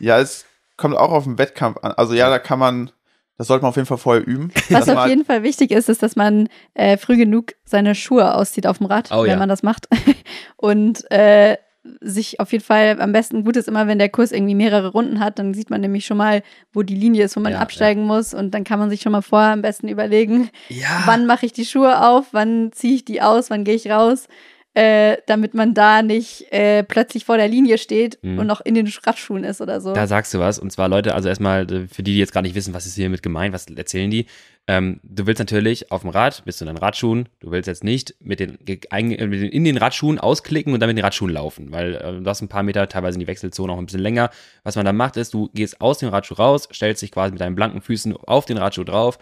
ja, 0.00 0.18
es 0.20 0.44
kommt 0.80 0.96
auch 0.96 1.12
auf 1.12 1.24
den 1.24 1.38
Wettkampf 1.38 1.76
an. 1.82 1.92
Also 1.92 2.14
ja, 2.14 2.28
da 2.30 2.38
kann 2.38 2.58
man, 2.58 2.90
das 3.36 3.46
sollte 3.46 3.62
man 3.62 3.68
auf 3.68 3.76
jeden 3.76 3.86
Fall 3.86 3.98
vorher 3.98 4.26
üben. 4.26 4.50
Was 4.70 4.88
auf 4.88 4.94
man, 4.96 5.08
jeden 5.08 5.24
Fall 5.24 5.42
wichtig 5.44 5.70
ist, 5.70 5.88
ist, 5.88 6.02
dass 6.02 6.16
man 6.16 6.48
äh, 6.74 6.96
früh 6.96 7.16
genug 7.16 7.52
seine 7.64 7.94
Schuhe 7.94 8.34
auszieht 8.34 8.66
auf 8.66 8.78
dem 8.78 8.86
Rad, 8.86 9.10
Oh, 9.12 9.22
wenn 9.22 9.30
ja. 9.30 9.36
man 9.36 9.48
das 9.48 9.62
macht. 9.62 9.88
Und 10.56 11.08
äh, 11.12 11.56
sich 12.00 12.40
auf 12.40 12.52
jeden 12.52 12.64
Fall 12.64 13.00
am 13.00 13.12
besten 13.12 13.44
gut 13.44 13.56
ist 13.56 13.68
immer, 13.68 13.86
wenn 13.86 13.98
der 13.98 14.10
Kurs 14.10 14.32
irgendwie 14.32 14.54
mehrere 14.54 14.88
Runden 14.88 15.20
hat, 15.20 15.38
dann 15.38 15.54
sieht 15.54 15.70
man 15.70 15.80
nämlich 15.80 16.04
schon 16.04 16.18
mal, 16.18 16.42
wo 16.72 16.82
die 16.82 16.94
Linie 16.94 17.24
ist, 17.24 17.36
wo 17.36 17.40
man 17.40 17.52
Ja, 17.52 17.58
absteigen 17.60 18.02
muss. 18.04 18.34
Und 18.34 18.52
dann 18.52 18.64
kann 18.64 18.78
man 18.78 18.90
sich 18.90 19.00
schon 19.00 19.12
mal 19.12 19.22
vorher 19.22 19.52
am 19.52 19.62
besten 19.62 19.88
überlegen, 19.88 20.50
ja. 20.68 21.02
wann 21.06 21.24
mache 21.26 21.46
ich 21.46 21.52
die 21.52 21.64
Schuhe 21.64 22.06
auf, 22.06 22.26
wann 22.32 22.70
ziehe 22.72 22.94
ich 22.96 23.04
die 23.06 23.22
aus, 23.22 23.48
wann 23.50 23.64
gehe 23.64 23.74
ich 23.74 23.90
raus, 23.90 24.28
äh, 24.80 25.18
damit 25.26 25.52
man 25.52 25.74
da 25.74 26.00
nicht 26.00 26.50
äh, 26.52 26.82
plötzlich 26.82 27.26
vor 27.26 27.36
der 27.36 27.48
Linie 27.48 27.76
steht 27.76 28.18
Mhm. 28.22 28.38
und 28.38 28.46
noch 28.46 28.62
in 28.62 28.74
den 28.74 28.90
Radschuhen 29.04 29.44
ist 29.44 29.60
oder 29.60 29.78
so. 29.82 29.92
Da 29.92 30.06
sagst 30.06 30.32
du 30.32 30.38
was. 30.38 30.58
Und 30.58 30.72
zwar, 30.72 30.88
Leute, 30.88 31.14
also 31.14 31.28
erstmal, 31.28 31.70
äh, 31.70 31.86
für 31.86 32.02
die, 32.02 32.14
die 32.14 32.18
jetzt 32.18 32.32
gar 32.32 32.40
nicht 32.40 32.54
wissen, 32.54 32.72
was 32.72 32.86
ist 32.86 32.94
hiermit 32.94 33.22
gemeint, 33.22 33.52
was 33.52 33.66
erzählen 33.66 34.10
die? 34.10 34.24
Ähm, 34.66 34.98
du 35.02 35.26
willst 35.26 35.38
natürlich 35.38 35.92
auf 35.92 36.00
dem 36.00 36.08
Rad, 36.10 36.42
bist 36.46 36.60
du 36.60 36.64
in 36.64 36.68
deinen 36.68 36.78
Radschuhen, 36.78 37.28
du 37.40 37.50
willst 37.50 37.66
jetzt 37.66 37.84
nicht 37.84 38.12
äh, 38.12 38.14
mit 38.20 38.40
den 38.40 38.56
in 38.56 39.64
den 39.64 39.76
Radschuhen 39.76 40.18
ausklicken 40.18 40.72
und 40.72 40.80
dann 40.80 40.88
mit 40.88 40.96
den 40.96 41.04
Radschuhen 41.04 41.30
laufen, 41.32 41.72
weil 41.72 41.96
äh, 41.96 42.20
du 42.22 42.24
hast 42.30 42.40
ein 42.40 42.48
paar 42.48 42.62
Meter, 42.62 42.88
teilweise 42.88 43.16
in 43.16 43.20
die 43.20 43.26
Wechselzone 43.26 43.70
auch 43.72 43.78
ein 43.78 43.84
bisschen 43.84 44.00
länger. 44.00 44.30
Was 44.62 44.76
man 44.76 44.86
dann 44.86 44.96
macht, 44.96 45.18
ist, 45.18 45.34
du 45.34 45.50
gehst 45.52 45.80
aus 45.82 45.98
dem 45.98 46.08
Radschuh 46.08 46.34
raus, 46.34 46.66
stellst 46.72 47.02
dich 47.02 47.10
quasi 47.12 47.32
mit 47.32 47.40
deinen 47.42 47.54
blanken 47.54 47.82
Füßen 47.82 48.16
auf 48.16 48.46
den 48.46 48.56
Radschuh 48.56 48.84
drauf, 48.84 49.18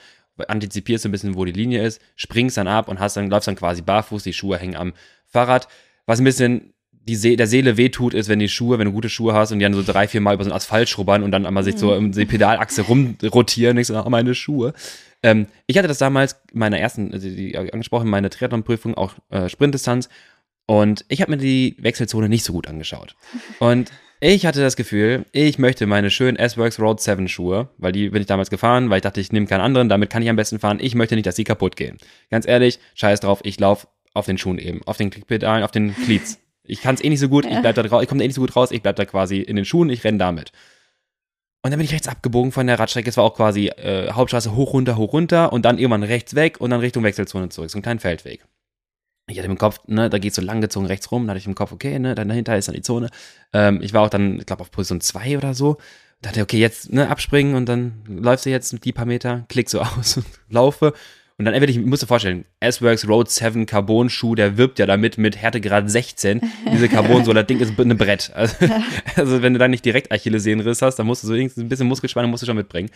antizipierst 0.46 1.02
so 1.02 1.08
ein 1.08 1.12
bisschen, 1.12 1.34
wo 1.34 1.44
die 1.44 1.52
Linie 1.52 1.82
ist, 1.82 2.00
springst 2.14 2.56
dann 2.58 2.68
ab 2.68 2.88
und 2.88 3.00
hast 3.00 3.16
dann, 3.16 3.28
läufst 3.28 3.48
dann 3.48 3.56
quasi 3.56 3.82
barfuß, 3.82 4.22
die 4.22 4.32
Schuhe 4.32 4.56
hängen 4.58 4.76
am 4.76 4.92
Fahrrad. 5.28 5.68
Was 6.06 6.20
ein 6.20 6.24
bisschen 6.24 6.72
die 6.90 7.16
See 7.16 7.36
der 7.36 7.46
Seele 7.46 7.76
wehtut, 7.76 8.14
ist, 8.14 8.28
wenn 8.28 8.38
die 8.38 8.48
Schuhe, 8.48 8.78
wenn 8.78 8.86
du 8.86 8.92
gute 8.92 9.08
Schuhe 9.08 9.32
hast 9.32 9.50
und 9.50 9.58
die 9.58 9.62
dann 9.62 9.74
so 9.74 9.82
drei, 9.82 10.06
vier 10.06 10.20
Mal 10.20 10.34
über 10.34 10.44
so 10.44 10.50
einen 10.50 10.56
Asphalt 10.56 10.88
schrubbern 10.88 11.22
und 11.22 11.30
dann 11.30 11.46
einmal 11.46 11.64
sich 11.64 11.78
so 11.78 11.94
um 11.94 12.12
die 12.12 12.26
Pedalachse 12.26 12.82
rumrotieren 12.82 13.78
ich 13.78 13.86
so, 13.86 13.98
oh, 13.98 14.10
meine 14.10 14.34
Schuhe. 14.34 14.74
Ähm, 15.22 15.46
ich 15.66 15.78
hatte 15.78 15.88
das 15.88 15.98
damals 15.98 16.36
in 16.52 16.58
meiner 16.58 16.78
ersten, 16.78 17.12
also 17.12 17.28
die 17.28 17.56
angesprochen, 17.56 18.08
meine 18.08 18.30
Triathlon-Prüfung, 18.30 18.94
auch 18.94 19.14
äh, 19.30 19.48
Sprintdistanz. 19.48 20.08
Und 20.66 21.06
ich 21.08 21.22
habe 21.22 21.30
mir 21.30 21.38
die 21.38 21.76
Wechselzone 21.78 22.28
nicht 22.28 22.44
so 22.44 22.52
gut 22.52 22.68
angeschaut. 22.68 23.16
Und 23.58 23.90
ich 24.20 24.44
hatte 24.46 24.60
das 24.60 24.76
Gefühl, 24.76 25.24
ich 25.32 25.58
möchte 25.58 25.86
meine 25.86 26.10
schönen 26.10 26.36
S-Works 26.36 26.78
Road 26.78 27.00
7 27.00 27.28
Schuhe, 27.28 27.70
weil 27.78 27.92
die 27.92 28.10
bin 28.10 28.20
ich 28.20 28.26
damals 28.26 28.50
gefahren, 28.50 28.90
weil 28.90 28.98
ich 28.98 29.02
dachte, 29.02 29.20
ich 29.20 29.32
nehme 29.32 29.46
keinen 29.46 29.60
anderen, 29.60 29.88
damit 29.88 30.10
kann 30.10 30.22
ich 30.22 30.28
am 30.28 30.36
besten 30.36 30.58
fahren. 30.58 30.78
Ich 30.80 30.94
möchte 30.94 31.14
nicht, 31.14 31.26
dass 31.26 31.36
sie 31.36 31.44
kaputt 31.44 31.76
gehen. 31.76 31.98
Ganz 32.28 32.46
ehrlich, 32.46 32.80
scheiß 32.94 33.20
drauf, 33.20 33.40
ich 33.44 33.58
laufe 33.60 33.86
auf 34.14 34.26
den 34.26 34.38
Schuhen 34.38 34.58
eben, 34.58 34.82
auf 34.86 34.96
den 34.96 35.10
Klickpedalen, 35.10 35.62
auf 35.64 35.70
den 35.70 35.94
Cleats. 35.94 36.38
Ich 36.64 36.82
kann 36.82 36.94
es 36.94 37.02
eh 37.02 37.08
nicht 37.08 37.20
so 37.20 37.28
gut, 37.28 37.46
ich 37.46 37.52
Ja. 37.52 37.60
bleib 37.60 37.76
da 37.76 37.82
drauf, 37.82 38.02
ich 38.02 38.08
komme 38.08 38.18
da 38.18 38.24
eh 38.24 38.28
nicht 38.28 38.34
so 38.34 38.40
gut 38.42 38.54
raus, 38.56 38.70
ich 38.70 38.82
bleib 38.82 38.96
da 38.96 39.04
quasi 39.04 39.38
in 39.40 39.56
den 39.56 39.64
Schuhen, 39.64 39.88
ich 39.90 40.04
renne 40.04 40.18
damit. 40.18 40.52
Und 41.62 41.70
dann 41.72 41.78
bin 41.78 41.84
ich 41.86 41.92
rechts 41.92 42.08
abgebogen 42.08 42.52
von 42.52 42.66
der 42.66 42.78
Radstrecke. 42.78 43.10
Es 43.10 43.16
war 43.16 43.24
auch 43.24 43.34
quasi 43.34 43.66
äh, 43.68 44.12
Hauptstraße 44.12 44.54
hoch, 44.54 44.72
runter, 44.74 44.96
hoch, 44.96 45.12
runter 45.12 45.52
und 45.52 45.64
dann 45.64 45.78
irgendwann 45.78 46.04
rechts 46.04 46.34
weg 46.34 46.60
und 46.60 46.70
dann 46.70 46.80
Richtung 46.80 47.02
Wechselzone 47.02 47.48
zurück. 47.48 47.70
So 47.70 47.76
einen 47.76 47.82
kleinen 47.82 47.98
Feldweg. 48.00 48.44
ich 49.28 49.38
hatte 49.38 49.46
im 49.48 49.58
Kopf, 49.58 49.80
ne, 49.86 50.08
da 50.08 50.18
geht 50.18 50.34
so 50.34 50.40
langgezogen 50.40 50.86
rechts 50.86 51.10
rum, 51.10 51.26
da 51.26 51.30
hatte 51.32 51.38
ich 51.40 51.46
im 51.46 51.54
Kopf, 51.54 51.72
okay, 51.72 51.98
ne, 51.98 52.14
dann 52.14 52.28
dahinter 52.28 52.56
ist 52.56 52.68
dann 52.68 52.74
die 52.76 52.82
Zone. 52.82 53.10
Ähm, 53.52 53.80
ich 53.82 53.92
war 53.92 54.02
auch 54.02 54.08
dann, 54.08 54.38
ich 54.38 54.46
glaube, 54.46 54.62
auf 54.62 54.70
Position 54.70 55.00
2 55.00 55.36
oder 55.36 55.52
so. 55.54 55.78
Dachte, 56.22 56.42
okay, 56.42 56.58
jetzt 56.58 56.92
ne, 56.92 57.08
abspringen 57.10 57.54
und 57.54 57.66
dann 57.66 58.02
läufst 58.06 58.46
du 58.46 58.50
jetzt 58.50 58.84
die 58.84 58.92
paar 58.92 59.06
Meter, 59.06 59.44
klick 59.48 59.68
so 59.68 59.80
aus 59.98 60.16
und 60.18 60.26
laufe. 60.48 60.92
Und 61.38 61.44
dann 61.44 61.54
entweder, 61.54 61.70
ich 61.70 61.78
musst 61.78 62.02
dir 62.02 62.08
vorstellen, 62.08 62.46
S-Works 62.58 63.06
Road 63.06 63.30
7 63.30 63.64
Carbon 63.64 64.10
Schuh, 64.10 64.34
der 64.34 64.56
wirbt 64.56 64.80
ja 64.80 64.86
damit 64.86 65.18
mit 65.18 65.36
Härtegrad 65.36 65.88
16. 65.88 66.40
Diese 66.72 66.88
Carbon-Sohle, 66.88 67.44
das 67.44 67.46
Ding 67.46 67.60
ist 67.60 67.78
ein 67.78 67.96
Brett. 67.96 68.32
Also, 68.38 68.56
also, 69.14 69.42
wenn 69.42 69.52
du 69.52 69.60
dann 69.60 69.70
nicht 69.70 69.84
direkt 69.84 70.10
Achillessehnenriss 70.10 70.82
hast, 70.82 70.96
dann 70.96 71.06
musst 71.06 71.22
du 71.22 71.28
so 71.28 71.34
ein 71.34 71.68
bisschen 71.68 71.86
Muskelspannung 71.86 72.30
musst 72.30 72.42
du 72.42 72.46
schon 72.46 72.56
mitbringen. 72.56 72.90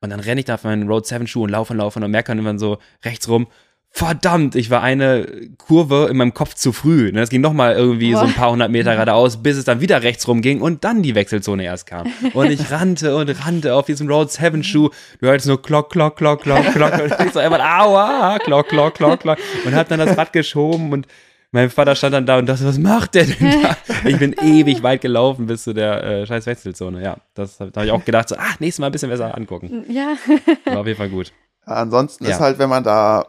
Und 0.00 0.08
dann 0.08 0.20
renne 0.20 0.40
ich 0.40 0.46
da 0.46 0.54
auf 0.54 0.64
meinen 0.64 0.88
Road 0.88 1.06
7 1.06 1.26
Schuh 1.26 1.42
und 1.42 1.50
laufe 1.50 1.74
und 1.74 1.78
laufe 1.78 2.00
und 2.00 2.10
merke 2.10 2.28
dann 2.28 2.38
immer 2.38 2.58
so 2.58 2.78
rechts 3.04 3.28
rum, 3.28 3.46
verdammt, 3.94 4.56
ich 4.56 4.70
war 4.70 4.82
eine 4.82 5.26
Kurve 5.58 6.08
in 6.10 6.16
meinem 6.16 6.32
Kopf 6.32 6.54
zu 6.54 6.72
früh. 6.72 7.12
Es 7.14 7.28
ging 7.28 7.42
nochmal 7.42 7.74
irgendwie 7.74 8.12
Boah. 8.12 8.20
so 8.20 8.26
ein 8.26 8.32
paar 8.32 8.50
hundert 8.50 8.70
Meter 8.70 8.92
geradeaus, 8.94 9.42
bis 9.42 9.58
es 9.58 9.64
dann 9.64 9.80
wieder 9.82 10.02
rechts 10.02 10.26
rum 10.26 10.40
ging 10.40 10.62
und 10.62 10.82
dann 10.82 11.02
die 11.02 11.14
Wechselzone 11.14 11.64
erst 11.64 11.86
kam. 11.86 12.10
Und 12.32 12.50
ich 12.50 12.70
rannte 12.70 13.14
und 13.14 13.28
rannte 13.44 13.74
auf 13.74 13.84
diesem 13.84 14.08
Road 14.08 14.32
7 14.32 14.64
Schuh. 14.64 14.88
Du 15.20 15.26
hörst 15.26 15.46
nur 15.46 15.60
klock, 15.60 15.90
klock, 15.90 16.16
klock, 16.16 16.40
klock, 16.40 16.72
klock. 16.72 16.92
Und 16.94 17.26
ich 17.26 17.32
so 17.32 17.38
einfach, 17.38 17.60
aua, 17.60 18.38
klock, 18.38 18.68
klock, 18.68 18.94
klock, 18.94 19.20
klock. 19.20 19.38
Und 19.66 19.74
hab 19.74 19.88
dann 19.88 19.98
das 19.98 20.16
Rad 20.16 20.32
geschoben 20.32 20.90
und 20.92 21.06
mein 21.50 21.68
Vater 21.68 21.94
stand 21.94 22.14
dann 22.14 22.24
da 22.24 22.38
und 22.38 22.46
dachte, 22.46 22.64
was 22.64 22.78
macht 22.78 23.14
der 23.14 23.26
denn 23.26 23.62
da? 23.62 23.76
Ich 24.08 24.18
bin 24.18 24.34
ewig 24.42 24.82
weit 24.82 25.02
gelaufen 25.02 25.46
bis 25.46 25.64
zu 25.64 25.74
der 25.74 26.02
äh, 26.02 26.26
scheiß 26.26 26.46
Wechselzone. 26.46 27.02
Ja, 27.02 27.18
das 27.34 27.58
da 27.58 27.66
habe 27.66 27.84
ich 27.84 27.92
auch 27.92 28.04
gedacht, 28.06 28.30
so, 28.30 28.36
ah, 28.36 28.54
nächstes 28.58 28.80
Mal 28.80 28.86
ein 28.86 28.92
bisschen 28.92 29.10
besser 29.10 29.36
angucken. 29.36 29.84
Ja. 29.90 30.16
War 30.64 30.78
auf 30.78 30.86
jeden 30.86 30.96
Fall 30.96 31.10
gut. 31.10 31.30
Ansonsten 31.66 32.24
ja. 32.24 32.30
ist 32.30 32.40
halt, 32.40 32.58
wenn 32.58 32.70
man 32.70 32.82
da 32.82 33.26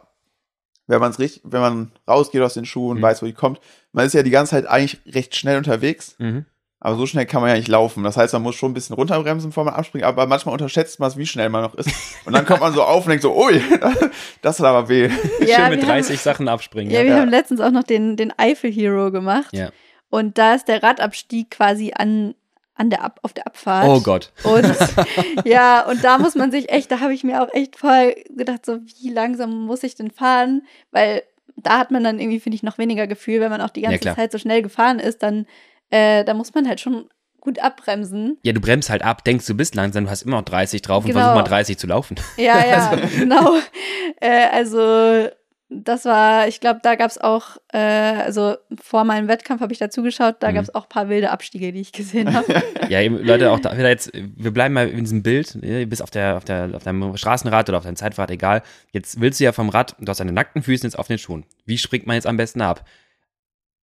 wenn 0.86 1.00
man 1.00 1.10
es 1.10 1.18
richtig, 1.18 1.42
wenn 1.44 1.60
man 1.60 1.92
rausgeht 2.08 2.42
aus 2.42 2.54
den 2.54 2.66
Schuhen, 2.66 2.98
mhm. 2.98 3.02
weiß, 3.02 3.22
wo 3.22 3.26
die 3.26 3.32
kommt. 3.32 3.60
Man 3.92 4.06
ist 4.06 4.12
ja 4.12 4.22
die 4.22 4.30
ganze 4.30 4.50
Zeit 4.50 4.66
eigentlich 4.66 5.00
recht 5.06 5.34
schnell 5.36 5.58
unterwegs. 5.58 6.16
Mhm. 6.18 6.46
Aber 6.84 6.96
so 6.96 7.06
schnell 7.06 7.24
kann 7.24 7.40
man 7.40 7.48
ja 7.48 7.56
nicht 7.56 7.68
laufen. 7.68 8.04
Das 8.04 8.18
heißt, 8.18 8.34
man 8.34 8.42
muss 8.42 8.56
schon 8.56 8.72
ein 8.72 8.74
bisschen 8.74 8.94
runterbremsen, 8.94 9.48
bevor 9.48 9.64
man 9.64 9.72
abspringt. 9.72 10.04
Aber 10.04 10.26
manchmal 10.26 10.52
unterschätzt 10.52 11.00
man 11.00 11.08
es, 11.08 11.16
wie 11.16 11.24
schnell 11.24 11.48
man 11.48 11.62
noch 11.62 11.74
ist. 11.76 11.88
Und 12.26 12.34
dann 12.34 12.44
kommt 12.44 12.60
man 12.60 12.74
so 12.74 12.82
auf 12.82 13.06
und 13.06 13.08
denkt 13.08 13.22
so, 13.22 13.34
ui, 13.34 13.58
das 14.42 14.60
hat 14.60 14.66
aber 14.66 14.86
weh. 14.90 15.08
Ja, 15.46 15.56
Schön 15.56 15.70
mit 15.70 15.82
30 15.82 16.10
haben, 16.10 16.22
Sachen 16.22 16.46
abspringen. 16.46 16.92
Ja, 16.92 17.00
ja, 17.00 17.06
wir 17.06 17.20
haben 17.22 17.30
letztens 17.30 17.62
auch 17.62 17.70
noch 17.70 17.84
den, 17.84 18.18
den 18.18 18.38
Eifel 18.38 18.70
Hero 18.70 19.10
gemacht. 19.10 19.48
Ja. 19.52 19.70
Und 20.10 20.36
da 20.36 20.54
ist 20.54 20.68
der 20.68 20.82
Radabstieg 20.82 21.50
quasi 21.50 21.94
an 21.96 22.34
an 22.74 22.90
der 22.90 23.02
Ab 23.02 23.20
auf 23.22 23.32
der 23.32 23.46
Abfahrt. 23.46 23.88
Oh 23.88 24.00
Gott. 24.00 24.32
Und 24.42 24.66
ja, 25.44 25.86
und 25.86 26.02
da 26.02 26.18
muss 26.18 26.34
man 26.34 26.50
sich 26.50 26.70
echt, 26.70 26.90
da 26.90 27.00
habe 27.00 27.14
ich 27.14 27.24
mir 27.24 27.42
auch 27.42 27.52
echt 27.52 27.76
voll 27.76 28.14
gedacht, 28.30 28.66
so 28.66 28.80
wie 28.80 29.10
langsam 29.10 29.64
muss 29.64 29.82
ich 29.82 29.94
denn 29.94 30.10
fahren? 30.10 30.62
Weil 30.90 31.22
da 31.56 31.78
hat 31.78 31.90
man 31.90 32.02
dann 32.02 32.18
irgendwie, 32.18 32.40
finde 32.40 32.56
ich, 32.56 32.62
noch 32.62 32.78
weniger 32.78 33.06
Gefühl, 33.06 33.40
wenn 33.40 33.50
man 33.50 33.60
auch 33.60 33.70
die 33.70 33.82
ganze 33.82 34.04
ja, 34.04 34.14
Zeit 34.14 34.32
so 34.32 34.38
schnell 34.38 34.62
gefahren 34.62 34.98
ist, 34.98 35.22
dann 35.22 35.46
äh, 35.90 36.24
da 36.24 36.34
muss 36.34 36.54
man 36.54 36.66
halt 36.66 36.80
schon 36.80 37.08
gut 37.40 37.58
abbremsen. 37.58 38.38
Ja, 38.42 38.52
du 38.52 38.60
bremst 38.60 38.90
halt 38.90 39.02
ab, 39.02 39.22
denkst 39.22 39.46
du 39.46 39.54
bist 39.54 39.74
langsam, 39.74 40.04
du 40.04 40.10
hast 40.10 40.22
immer 40.22 40.38
noch 40.38 40.44
30 40.44 40.82
drauf 40.82 41.04
genau. 41.04 41.18
und 41.18 41.22
versuch 41.22 41.36
mal 41.36 41.48
30 41.48 41.78
zu 41.78 41.86
laufen. 41.86 42.16
Ja, 42.36 42.66
ja, 42.66 42.90
also. 42.90 43.18
genau. 43.18 43.56
Äh, 44.20 44.48
also 44.50 45.28
das 45.68 46.04
war, 46.04 46.46
ich 46.46 46.60
glaube, 46.60 46.80
da 46.82 46.94
gab 46.94 47.10
es 47.10 47.18
auch, 47.18 47.56
äh, 47.72 47.78
also 47.78 48.56
vor 48.80 49.04
meinem 49.04 49.28
Wettkampf 49.28 49.60
habe 49.60 49.72
ich 49.72 49.78
da 49.78 49.90
zugeschaut, 49.90 50.36
da 50.40 50.50
mhm. 50.50 50.54
gab 50.56 50.64
es 50.64 50.74
auch 50.74 50.84
ein 50.84 50.88
paar 50.88 51.08
wilde 51.08 51.30
Abstiege, 51.30 51.72
die 51.72 51.80
ich 51.80 51.92
gesehen 51.92 52.34
habe. 52.34 52.62
ja, 52.88 53.00
eben, 53.00 53.18
Leute, 53.18 53.50
auch 53.50 53.60
da 53.60 53.74
jetzt, 53.74 54.12
wir 54.14 54.52
bleiben 54.52 54.74
mal 54.74 54.88
in 54.88 55.00
diesem 55.00 55.22
Bild, 55.22 55.56
ihr 55.62 55.88
bist 55.88 56.02
auf, 56.02 56.10
der, 56.10 56.36
auf, 56.36 56.44
der, 56.44 56.70
auf 56.74 56.84
deinem 56.84 57.16
Straßenrad 57.16 57.68
oder 57.68 57.78
auf 57.78 57.84
deinem 57.84 57.96
Zeitfahrrad, 57.96 58.30
egal. 58.30 58.62
Jetzt 58.92 59.20
willst 59.20 59.40
du 59.40 59.44
ja 59.44 59.52
vom 59.52 59.70
Rad, 59.70 59.96
du 59.98 60.08
hast 60.08 60.20
deine 60.20 60.32
nackten 60.32 60.62
Füße 60.62 60.84
jetzt 60.84 60.98
auf 60.98 61.08
den 61.08 61.18
Schuhen. 61.18 61.44
Wie 61.64 61.78
springt 61.78 62.06
man 62.06 62.14
jetzt 62.14 62.26
am 62.26 62.36
besten 62.36 62.60
ab? 62.60 62.86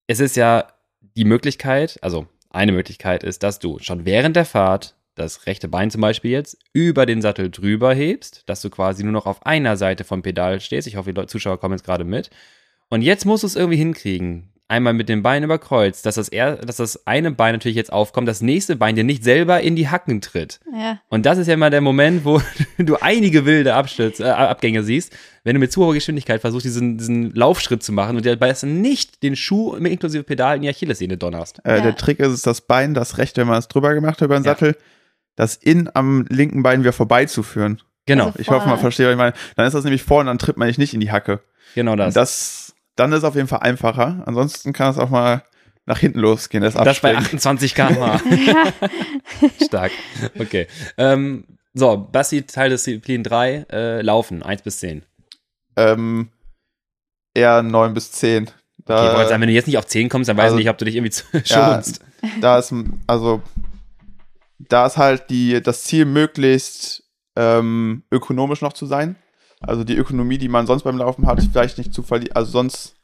Es 0.07 0.19
ist 0.19 0.35
ja 0.35 0.67
die 1.15 1.25
Möglichkeit, 1.25 1.97
also 2.01 2.27
eine 2.49 2.71
Möglichkeit 2.71 3.23
ist, 3.23 3.43
dass 3.43 3.59
du 3.59 3.79
schon 3.79 4.05
während 4.05 4.35
der 4.35 4.45
Fahrt 4.45 4.95
das 5.15 5.45
rechte 5.45 5.67
Bein 5.67 5.91
zum 5.91 6.01
Beispiel 6.01 6.31
jetzt 6.31 6.57
über 6.73 7.05
den 7.05 7.21
Sattel 7.21 7.49
drüber 7.49 7.93
hebst, 7.93 8.43
dass 8.45 8.61
du 8.61 8.69
quasi 8.69 9.03
nur 9.03 9.11
noch 9.11 9.25
auf 9.25 9.45
einer 9.45 9.77
Seite 9.77 10.03
vom 10.03 10.21
Pedal 10.21 10.59
stehst. 10.59 10.87
Ich 10.87 10.95
hoffe, 10.95 11.13
die 11.13 11.25
Zuschauer 11.27 11.59
kommen 11.59 11.75
jetzt 11.75 11.85
gerade 11.85 12.03
mit. 12.03 12.29
Und 12.89 13.01
jetzt 13.01 13.25
musst 13.25 13.43
du 13.43 13.47
es 13.47 13.55
irgendwie 13.55 13.77
hinkriegen. 13.77 14.49
Einmal 14.67 14.93
mit 14.93 15.09
dem 15.09 15.21
Bein 15.21 15.43
überkreuzt, 15.43 16.05
dass 16.05 16.15
das, 16.15 16.29
er, 16.29 16.55
dass 16.55 16.77
das 16.77 17.05
eine 17.05 17.31
Bein 17.31 17.53
natürlich 17.53 17.75
jetzt 17.75 17.91
aufkommt, 17.91 18.29
das 18.29 18.41
nächste 18.41 18.77
Bein 18.77 18.95
dir 18.95 19.03
nicht 19.03 19.21
selber 19.21 19.59
in 19.59 19.75
die 19.75 19.89
Hacken 19.89 20.21
tritt. 20.21 20.61
Ja. 20.73 21.01
Und 21.09 21.25
das 21.25 21.37
ist 21.37 21.47
ja 21.47 21.55
immer 21.55 21.69
der 21.69 21.81
Moment, 21.81 22.23
wo 22.23 22.41
du 22.77 22.95
einige 22.95 23.45
wilde 23.45 23.73
Abstürze, 23.73 24.23
äh, 24.23 24.29
Abgänge 24.29 24.83
siehst, 24.83 25.11
wenn 25.43 25.55
du 25.55 25.59
mit 25.59 25.73
zu 25.73 25.83
hoher 25.83 25.93
Geschwindigkeit 25.93 26.39
versuchst, 26.39 26.65
diesen, 26.65 26.97
diesen 26.97 27.35
Laufschritt 27.35 27.83
zu 27.83 27.91
machen 27.91 28.15
und 28.15 28.25
dabei 28.25 28.55
nicht 28.63 29.23
den 29.23 29.35
Schuh 29.35 29.75
inklusive 29.75 30.23
Pedal 30.23 30.55
in 30.55 30.61
die 30.61 30.69
Achillessehne 30.69 31.17
donnerst. 31.17 31.59
Äh, 31.65 31.75
ja. 31.75 31.81
Der 31.81 31.95
Trick 31.97 32.19
ist 32.21 32.31
es, 32.31 32.41
das 32.41 32.61
Bein, 32.61 32.93
das 32.93 33.17
rechte, 33.17 33.41
wenn 33.41 33.49
man 33.49 33.59
es 33.59 33.67
drüber 33.67 33.93
gemacht 33.93 34.21
hat 34.21 34.25
über 34.25 34.39
den 34.39 34.45
Sattel, 34.45 34.69
ja 34.69 34.85
das 35.35 35.55
in 35.55 35.89
am 35.93 36.25
linken 36.29 36.63
Bein 36.63 36.81
wieder 36.81 36.93
vorbeizuführen. 36.93 37.81
Genau. 38.05 38.27
Also 38.27 38.39
ich 38.39 38.49
hoffe, 38.49 38.67
man 38.67 38.79
versteht, 38.79 39.05
was 39.05 39.13
ich 39.13 39.17
meine. 39.17 39.33
Dann 39.55 39.67
ist 39.67 39.73
das 39.73 39.83
nämlich 39.83 40.03
vorne, 40.03 40.29
dann 40.29 40.39
tritt 40.39 40.57
man 40.57 40.67
nicht 40.67 40.93
in 40.93 40.99
die 40.99 41.11
Hacke. 41.11 41.41
Genau 41.75 41.95
das. 41.95 42.13
das 42.13 42.75
dann 42.95 43.11
ist 43.11 43.19
es 43.19 43.23
auf 43.23 43.35
jeden 43.35 43.47
Fall 43.47 43.59
einfacher. 43.59 44.23
Ansonsten 44.25 44.73
kann 44.73 44.91
es 44.91 44.97
auch 44.97 45.09
mal 45.09 45.43
nach 45.85 45.99
hinten 45.99 46.19
losgehen. 46.19 46.63
Das, 46.63 46.73
das 46.73 46.99
bei 46.99 47.15
28 47.15 47.73
km/h. 47.73 48.21
Stark. 49.65 49.91
Okay. 50.37 50.67
Ähm, 50.97 51.45
so, 51.73 51.97
Basti, 51.97 52.43
Teil 52.43 52.69
des 52.69 52.83
Disziplin 52.83 53.23
3, 53.23 53.65
äh, 53.71 54.01
Laufen, 54.01 54.43
1 54.43 54.61
bis 54.61 54.79
10. 54.79 55.03
Ähm, 55.77 56.29
eher 57.33 57.63
9 57.63 57.93
bis 57.93 58.11
10. 58.11 58.51
Da, 58.85 59.13
okay, 59.13 59.27
sagen, 59.27 59.41
wenn 59.41 59.47
du 59.47 59.53
jetzt 59.53 59.67
nicht 59.67 59.77
auf 59.77 59.85
10 59.85 60.09
kommst, 60.09 60.29
dann 60.29 60.37
weiß 60.37 60.45
also, 60.45 60.57
ich 60.57 60.65
nicht, 60.65 60.69
ob 60.69 60.77
du 60.77 60.85
dich 60.85 60.95
irgendwie 60.95 61.15
schonst. 61.45 62.01
Ja, 62.21 62.29
da 62.41 62.59
ist, 62.59 62.73
also 63.07 63.41
da 64.69 64.85
ist 64.85 64.97
halt 64.97 65.29
die, 65.29 65.61
das 65.61 65.83
Ziel, 65.83 66.05
möglichst 66.05 67.03
ähm, 67.35 68.03
ökonomisch 68.11 68.61
noch 68.61 68.73
zu 68.73 68.85
sein. 68.85 69.15
Also 69.61 69.83
die 69.83 69.95
Ökonomie, 69.95 70.37
die 70.37 70.49
man 70.49 70.65
sonst 70.65 70.83
beim 70.83 70.97
Laufen 70.97 71.27
hat, 71.27 71.41
vielleicht 71.51 71.77
nicht 71.77 71.93
zu 71.93 72.01
verlieren. 72.01 72.35
Also 72.35 72.51
sonst 72.51 72.95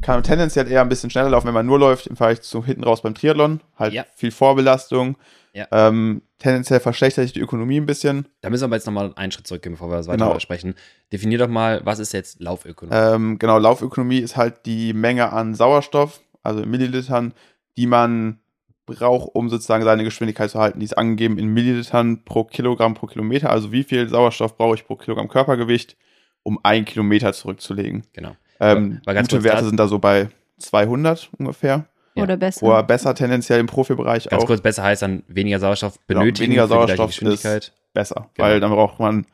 kann 0.00 0.16
man 0.16 0.24
tendenziell 0.24 0.70
eher 0.70 0.80
ein 0.80 0.88
bisschen 0.88 1.10
schneller 1.10 1.30
laufen, 1.30 1.46
wenn 1.46 1.54
man 1.54 1.66
nur 1.66 1.78
läuft, 1.78 2.06
im 2.06 2.16
Vergleich 2.16 2.40
zu 2.40 2.64
hinten 2.64 2.84
raus 2.84 3.02
beim 3.02 3.14
Triathlon. 3.14 3.60
Halt 3.76 3.92
ja. 3.92 4.04
viel 4.14 4.30
Vorbelastung. 4.30 5.16
Ja. 5.52 5.66
Ähm, 5.70 6.22
tendenziell 6.38 6.80
verschlechtert 6.80 7.24
sich 7.24 7.34
die 7.34 7.40
Ökonomie 7.40 7.78
ein 7.78 7.86
bisschen. 7.86 8.26
Da 8.40 8.48
müssen 8.48 8.62
wir 8.62 8.66
aber 8.66 8.76
jetzt 8.76 8.86
nochmal 8.86 9.12
einen 9.16 9.32
Schritt 9.32 9.46
zurückgehen, 9.46 9.74
bevor 9.74 9.90
wir 9.90 9.98
das 9.98 10.08
weiter 10.08 10.24
genau. 10.24 10.38
sprechen. 10.38 10.74
Definier 11.12 11.38
doch 11.38 11.48
mal, 11.48 11.82
was 11.84 11.98
ist 11.98 12.12
jetzt 12.14 12.40
Laufökonomie? 12.40 12.98
Ähm, 12.98 13.38
genau, 13.38 13.58
Laufökonomie 13.58 14.18
ist 14.18 14.36
halt 14.36 14.64
die 14.64 14.94
Menge 14.94 15.30
an 15.32 15.54
Sauerstoff, 15.54 16.20
also 16.42 16.62
in 16.62 16.70
Millilitern, 16.70 17.34
die 17.76 17.86
man 17.86 18.38
braucht, 18.86 19.30
um 19.34 19.48
sozusagen 19.48 19.84
seine 19.84 20.04
Geschwindigkeit 20.04 20.50
zu 20.50 20.58
halten. 20.58 20.80
Die 20.80 20.84
ist 20.84 20.98
angegeben 20.98 21.38
in 21.38 21.48
Millilitern 21.48 22.24
pro 22.24 22.44
Kilogramm 22.44 22.94
pro 22.94 23.06
Kilometer. 23.06 23.50
Also 23.50 23.72
wie 23.72 23.84
viel 23.84 24.08
Sauerstoff 24.08 24.56
brauche 24.56 24.74
ich 24.74 24.86
pro 24.86 24.96
Kilogramm 24.96 25.28
Körpergewicht, 25.28 25.96
um 26.42 26.58
ein 26.62 26.84
Kilometer 26.84 27.32
zurückzulegen. 27.32 28.04
Genau. 28.12 28.36
Ähm, 28.60 29.00
gute 29.04 29.44
Werte 29.44 29.64
sind 29.64 29.78
da 29.78 29.88
so 29.88 29.98
bei 29.98 30.28
200 30.58 31.30
ungefähr. 31.38 31.86
Ja. 32.14 32.22
Oder 32.24 32.36
besser. 32.36 32.66
Oder 32.66 32.82
besser 32.82 33.14
tendenziell 33.14 33.60
im 33.60 33.66
Profibereich 33.66 34.28
Ganz 34.28 34.42
auch. 34.42 34.46
kurz, 34.46 34.60
besser 34.60 34.82
heißt 34.82 35.02
dann 35.02 35.22
weniger 35.28 35.58
Sauerstoff 35.58 35.98
benötigen. 36.06 36.52
Genau, 36.52 36.68
weniger 36.68 36.68
Sauerstoff 36.68 37.22
ist 37.22 37.72
besser, 37.94 38.30
genau. 38.34 38.48
weil 38.48 38.60
dann 38.60 38.70
braucht 38.70 38.98
man 38.98 39.26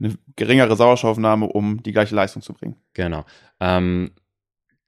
eine 0.00 0.14
geringere 0.36 0.76
Sauerstoffnahme, 0.76 1.46
um 1.46 1.82
die 1.82 1.92
gleiche 1.92 2.14
Leistung 2.14 2.42
zu 2.42 2.52
bringen. 2.52 2.76
Genau. 2.92 3.24
Ähm, 3.60 4.10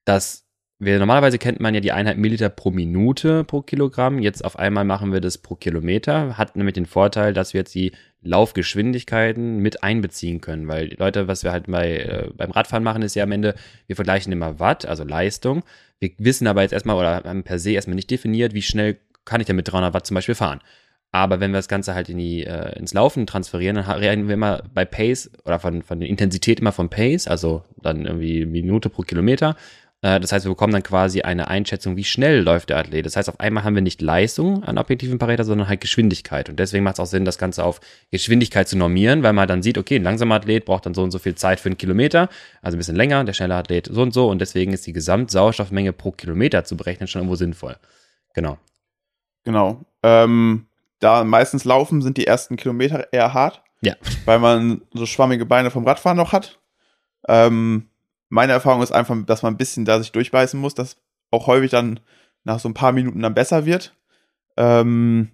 das 0.04 0.45
wir, 0.78 0.98
normalerweise 0.98 1.38
kennt 1.38 1.58
man 1.58 1.74
ja 1.74 1.80
die 1.80 1.92
Einheit 1.92 2.18
Milliliter 2.18 2.50
pro 2.50 2.70
Minute 2.70 3.44
pro 3.44 3.62
Kilogramm. 3.62 4.18
Jetzt 4.18 4.44
auf 4.44 4.58
einmal 4.58 4.84
machen 4.84 5.10
wir 5.12 5.20
das 5.20 5.38
pro 5.38 5.54
Kilometer. 5.54 6.36
Hat 6.36 6.54
nämlich 6.54 6.74
den 6.74 6.84
Vorteil, 6.84 7.32
dass 7.32 7.54
wir 7.54 7.60
jetzt 7.60 7.74
die 7.74 7.92
Laufgeschwindigkeiten 8.20 9.58
mit 9.58 9.82
einbeziehen 9.82 10.42
können. 10.42 10.68
Weil 10.68 10.94
Leute, 10.98 11.28
was 11.28 11.44
wir 11.44 11.52
halt 11.52 11.66
bei, 11.68 11.96
äh, 11.96 12.30
beim 12.36 12.50
Radfahren 12.50 12.84
machen, 12.84 13.00
ist 13.02 13.14
ja 13.14 13.24
am 13.24 13.32
Ende, 13.32 13.54
wir 13.86 13.96
vergleichen 13.96 14.32
immer 14.32 14.60
Watt, 14.60 14.84
also 14.84 15.02
Leistung. 15.04 15.62
Wir 15.98 16.10
wissen 16.18 16.46
aber 16.46 16.60
jetzt 16.60 16.72
erstmal 16.72 16.96
oder 16.96 17.24
haben 17.24 17.42
per 17.42 17.58
se 17.58 17.70
erstmal 17.70 17.96
nicht 17.96 18.10
definiert, 18.10 18.52
wie 18.52 18.62
schnell 18.62 18.98
kann 19.24 19.40
ich 19.40 19.46
denn 19.46 19.56
mit 19.56 19.72
300 19.72 19.94
Watt 19.94 20.06
zum 20.06 20.14
Beispiel 20.14 20.34
fahren. 20.34 20.60
Aber 21.10 21.40
wenn 21.40 21.52
wir 21.52 21.58
das 21.58 21.68
Ganze 21.68 21.94
halt 21.94 22.10
in 22.10 22.18
die, 22.18 22.44
äh, 22.44 22.78
ins 22.78 22.92
Laufen 22.92 23.26
transferieren, 23.26 23.76
dann 23.76 23.90
reden 23.90 24.28
wir 24.28 24.34
immer 24.34 24.62
bei 24.74 24.84
Pace 24.84 25.30
oder 25.46 25.58
von, 25.58 25.80
von 25.82 26.00
der 26.00 26.08
Intensität 26.10 26.60
immer 26.60 26.72
von 26.72 26.90
Pace, 26.90 27.26
also 27.28 27.64
dann 27.80 28.04
irgendwie 28.04 28.44
Minute 28.44 28.90
pro 28.90 29.00
Kilometer. 29.00 29.56
Äh, 30.02 30.20
das 30.20 30.32
heißt, 30.32 30.44
wir 30.44 30.50
bekommen 30.50 30.72
dann 30.72 30.82
quasi 30.82 31.22
eine 31.22 31.48
Einschätzung, 31.48 31.96
wie 31.96 32.04
schnell 32.04 32.40
läuft 32.40 32.70
der 32.70 32.78
Athlet. 32.78 33.06
Das 33.06 33.16
heißt, 33.16 33.28
auf 33.28 33.40
einmal 33.40 33.64
haben 33.64 33.74
wir 33.74 33.82
nicht 33.82 34.02
Leistung 34.02 34.62
an 34.64 34.78
objektiven 34.78 35.18
Parameter, 35.18 35.44
sondern 35.44 35.68
halt 35.68 35.80
Geschwindigkeit. 35.80 36.48
Und 36.48 36.58
deswegen 36.58 36.84
macht 36.84 36.94
es 36.94 37.00
auch 37.00 37.06
Sinn, 37.06 37.24
das 37.24 37.38
Ganze 37.38 37.64
auf 37.64 37.80
Geschwindigkeit 38.10 38.68
zu 38.68 38.76
normieren, 38.76 39.22
weil 39.22 39.32
man 39.32 39.48
dann 39.48 39.62
sieht, 39.62 39.78
okay, 39.78 39.96
ein 39.96 40.02
langsamer 40.02 40.36
Athlet 40.36 40.64
braucht 40.64 40.86
dann 40.86 40.94
so 40.94 41.02
und 41.02 41.10
so 41.10 41.18
viel 41.18 41.34
Zeit 41.34 41.60
für 41.60 41.68
einen 41.68 41.78
Kilometer, 41.78 42.28
also 42.62 42.76
ein 42.76 42.78
bisschen 42.78 42.96
länger, 42.96 43.24
der 43.24 43.32
schnelle 43.32 43.54
Athlet 43.54 43.88
so 43.90 44.02
und 44.02 44.12
so. 44.12 44.28
Und 44.28 44.40
deswegen 44.40 44.72
ist 44.72 44.86
die 44.86 44.92
Gesamtsauerstoffmenge 44.92 45.92
pro 45.92 46.12
Kilometer 46.12 46.64
zu 46.64 46.76
berechnen 46.76 47.08
schon 47.08 47.20
irgendwo 47.20 47.36
sinnvoll. 47.36 47.76
Genau. 48.34 48.58
Genau. 49.44 49.84
Ähm, 50.02 50.66
da 50.98 51.24
meistens 51.24 51.64
laufen, 51.64 52.02
sind 52.02 52.16
die 52.16 52.26
ersten 52.26 52.56
Kilometer 52.56 53.12
eher 53.12 53.32
hart. 53.32 53.62
Ja. 53.80 53.94
Weil 54.24 54.38
man 54.38 54.82
so 54.92 55.06
schwammige 55.06 55.46
Beine 55.46 55.70
vom 55.70 55.86
Radfahren 55.86 56.16
noch 56.16 56.32
hat. 56.32 56.58
Ähm, 57.28 57.88
meine 58.28 58.52
Erfahrung 58.52 58.82
ist 58.82 58.92
einfach, 58.92 59.16
dass 59.26 59.42
man 59.42 59.54
ein 59.54 59.58
bisschen 59.58 59.84
da 59.84 59.98
sich 59.98 60.12
durchbeißen 60.12 60.58
muss, 60.58 60.74
dass 60.74 60.96
auch 61.30 61.46
häufig 61.46 61.70
dann 61.70 62.00
nach 62.44 62.58
so 62.58 62.68
ein 62.68 62.74
paar 62.74 62.92
Minuten 62.92 63.20
dann 63.20 63.34
besser 63.34 63.66
wird. 63.66 63.94
Ähm, 64.56 65.30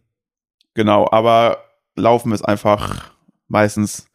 genau, 0.75 1.09
aber 1.11 1.59
Laufen 1.95 2.33
ist 2.33 2.43
einfach 2.43 3.13
meistens 3.49 4.09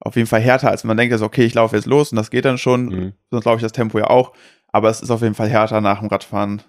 auf 0.00 0.16
jeden 0.16 0.28
Fall 0.28 0.40
härter, 0.40 0.70
als 0.70 0.84
man 0.84 0.96
denkt, 0.96 1.12
also 1.12 1.24
okay, 1.24 1.44
ich 1.44 1.54
laufe 1.54 1.76
jetzt 1.76 1.86
los 1.86 2.12
und 2.12 2.16
das 2.16 2.30
geht 2.30 2.44
dann 2.44 2.58
schon. 2.58 2.84
Mhm. 2.86 3.12
Sonst 3.30 3.44
laufe 3.44 3.56
ich 3.56 3.62
das 3.62 3.72
Tempo 3.72 3.98
ja 3.98 4.08
auch. 4.08 4.32
Aber 4.68 4.90
es 4.90 5.00
ist 5.00 5.10
auf 5.10 5.22
jeden 5.22 5.34
Fall 5.34 5.48
härter 5.48 5.80
nach 5.80 6.00
dem 6.00 6.08
Radfahren, 6.08 6.60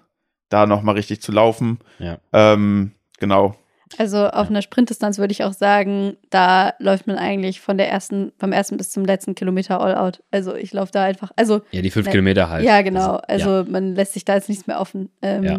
da 0.48 0.66
nochmal 0.66 0.94
richtig 0.94 1.20
zu 1.20 1.32
laufen. 1.32 1.80
Ja. 1.98 2.18
Ähm, 2.32 2.92
genau. 3.18 3.56
Also 3.98 4.26
auf 4.26 4.44
Ja. 4.46 4.50
einer 4.50 4.62
Sprintdistanz 4.62 5.18
würde 5.18 5.32
ich 5.32 5.44
auch 5.44 5.52
sagen, 5.52 6.16
da 6.30 6.74
läuft 6.80 7.06
man 7.06 7.16
eigentlich 7.18 7.60
von 7.60 7.78
der 7.78 7.88
ersten, 7.88 8.32
vom 8.38 8.52
ersten 8.52 8.76
bis 8.76 8.90
zum 8.90 9.04
letzten 9.04 9.34
Kilometer 9.34 9.80
all 9.80 9.94
out. 9.94 10.22
Also 10.32 10.54
ich 10.56 10.72
laufe 10.72 10.90
da 10.92 11.04
einfach, 11.04 11.30
also 11.36 11.60
Ja, 11.70 11.82
die 11.82 11.90
fünf 11.90 12.06
Ne- 12.06 12.12
Kilometer 12.12 12.50
halt. 12.50 12.64
ja 12.64 12.82
genau, 12.82 13.18
Das- 13.18 13.42
also 13.44 13.70
man 13.70 13.94
lässt 13.94 14.14
sich 14.14 14.24
da 14.24 14.34
jetzt 14.34 14.48
nichts 14.48 14.66
mehr 14.66 14.80
offen. 14.80 15.10
Ähm, 15.22 15.44
Ja. 15.44 15.58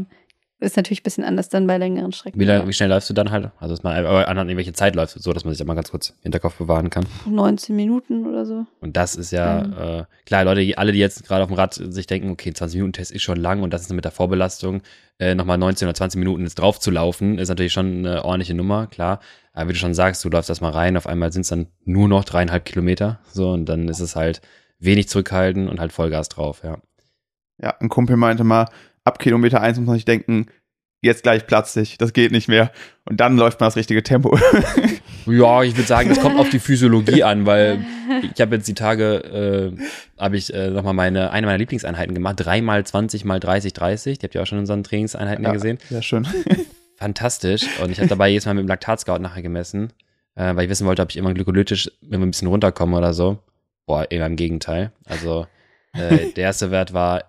Ist 0.59 0.75
natürlich 0.75 1.01
ein 1.01 1.03
bisschen 1.03 1.23
anders 1.23 1.49
dann 1.49 1.67
bei 1.67 1.77
längeren 1.77 2.11
Strecken. 2.11 2.39
Wie, 2.39 2.45
lang, 2.45 2.67
wie 2.67 2.73
schnell 2.73 2.89
läufst 2.89 3.07
du 3.11 3.13
dann 3.13 3.29
halt? 3.29 3.51
Also, 3.59 3.75
dass 3.75 3.83
man 3.83 3.95
aber 4.03 4.27
an 4.27 4.37
irgendwelche 4.37 4.73
Zeit 4.73 4.95
läufst, 4.95 5.21
so 5.21 5.31
dass 5.31 5.45
man 5.45 5.53
sich 5.53 5.59
da 5.59 5.65
mal 5.65 5.75
ganz 5.75 5.91
kurz 5.91 6.09
im 6.09 6.15
Hinterkopf 6.23 6.55
bewahren 6.55 6.89
kann. 6.89 7.05
19 7.27 7.75
Minuten 7.75 8.25
oder 8.25 8.43
so. 8.43 8.65
Und 8.79 8.97
das 8.97 9.15
ist 9.15 9.29
ja, 9.31 9.61
Ähm. 9.65 9.73
äh, 9.77 10.03
klar, 10.25 10.45
Leute, 10.45 10.75
alle, 10.79 10.93
die 10.93 10.97
jetzt 10.99 11.23
gerade 11.27 11.43
auf 11.43 11.49
dem 11.49 11.55
Rad 11.57 11.75
sich 11.75 12.07
denken, 12.07 12.31
okay, 12.31 12.49
20-Minuten-Test 12.49 13.11
ist 13.11 13.21
schon 13.21 13.37
lang 13.37 13.61
und 13.61 13.71
das 13.71 13.81
ist 13.83 13.93
mit 13.93 14.03
der 14.03 14.11
Vorbelastung, 14.11 14.81
äh, 15.19 15.35
nochmal 15.35 15.59
19 15.59 15.87
oder 15.87 15.93
20 15.93 16.17
Minuten 16.17 16.41
jetzt 16.41 16.55
drauf 16.55 16.79
zu 16.79 16.89
laufen, 16.89 17.37
ist 17.37 17.49
natürlich 17.49 17.73
schon 17.73 17.99
eine 17.99 18.25
ordentliche 18.25 18.55
Nummer, 18.55 18.87
klar. 18.87 19.19
Aber 19.53 19.69
wie 19.69 19.73
du 19.73 19.79
schon 19.79 19.93
sagst, 19.93 20.25
du 20.25 20.29
läufst 20.29 20.49
das 20.49 20.61
mal 20.61 20.71
rein, 20.71 20.97
auf 20.97 21.05
einmal 21.05 21.31
sind 21.31 21.41
es 21.41 21.49
dann 21.49 21.67
nur 21.85 22.07
noch 22.07 22.23
dreieinhalb 22.23 22.65
Kilometer, 22.65 23.19
so, 23.31 23.51
und 23.51 23.65
dann 23.65 23.87
ist 23.89 23.99
es 23.99 24.15
halt 24.15 24.41
wenig 24.79 25.07
zurückhalten 25.07 25.67
und 25.69 25.79
halt 25.79 25.91
Vollgas 25.91 26.29
drauf, 26.29 26.61
ja. 26.63 26.79
Ja, 27.61 27.75
ein 27.79 27.89
Kumpel 27.89 28.17
meinte 28.17 28.43
mal, 28.43 28.65
ab 29.07 29.19
Kilometer 29.19 29.61
1 29.61 29.79
muss 29.79 29.87
man 29.87 29.95
sich 29.95 30.05
denken, 30.05 30.47
jetzt 31.01 31.23
gleich 31.23 31.47
platze 31.47 31.81
ich, 31.81 31.97
das 31.97 32.13
geht 32.13 32.31
nicht 32.31 32.47
mehr. 32.47 32.71
Und 33.05 33.19
dann 33.19 33.37
läuft 33.37 33.59
man 33.59 33.67
das 33.67 33.75
richtige 33.75 34.03
Tempo. 34.03 34.37
Ja, 35.29 35.61
ich 35.61 35.75
würde 35.75 35.87
sagen, 35.87 36.07
das 36.07 36.21
kommt 36.21 36.39
auf 36.39 36.49
die 36.49 36.59
Physiologie 36.59 37.23
an, 37.23 37.45
weil 37.45 37.85
ich 38.33 38.39
habe 38.39 38.55
jetzt 38.55 38.67
die 38.67 38.73
Tage, 38.73 39.73
äh, 39.77 40.21
habe 40.21 40.37
ich 40.37 40.53
äh, 40.53 40.69
nochmal 40.69 40.93
meine, 40.93 41.31
eine 41.31 41.45
meiner 41.47 41.57
Lieblingseinheiten 41.57 42.15
gemacht, 42.15 42.35
dreimal 42.37 42.85
20 42.85 43.25
mal 43.25 43.39
30, 43.39 43.73
30. 43.73 44.19
Die 44.19 44.25
habt 44.25 44.35
ihr 44.35 44.41
auch 44.41 44.45
schon 44.45 44.59
in 44.59 44.61
unseren 44.61 44.83
Trainingseinheiten 44.83 45.43
ja. 45.43 45.51
gesehen. 45.51 45.79
Ja, 45.89 46.01
schön. 46.01 46.25
Fantastisch. 46.95 47.67
Und 47.81 47.91
ich 47.91 47.97
habe 47.99 48.07
dabei 48.07 48.29
jedes 48.29 48.45
Mal 48.45 48.53
mit 48.53 48.63
dem 48.63 48.69
Laktatscout 48.69 49.19
nachher 49.19 49.41
gemessen, 49.41 49.91
äh, 50.35 50.55
weil 50.55 50.63
ich 50.63 50.69
wissen 50.69 50.87
wollte, 50.87 51.01
ob 51.01 51.09
ich 51.09 51.17
immer 51.17 51.33
glykolytisch 51.33 51.91
immer 52.09 52.25
ein 52.25 52.31
bisschen 52.31 52.47
runterkomme 52.47 52.97
oder 52.97 53.13
so. 53.13 53.39
Boah, 53.85 54.09
eher 54.09 54.25
im 54.25 54.37
Gegenteil. 54.37 54.91
Also 55.05 55.45
äh, 55.93 56.31
der 56.35 56.43
erste 56.43 56.71
Wert 56.71 56.93
war 56.93 57.23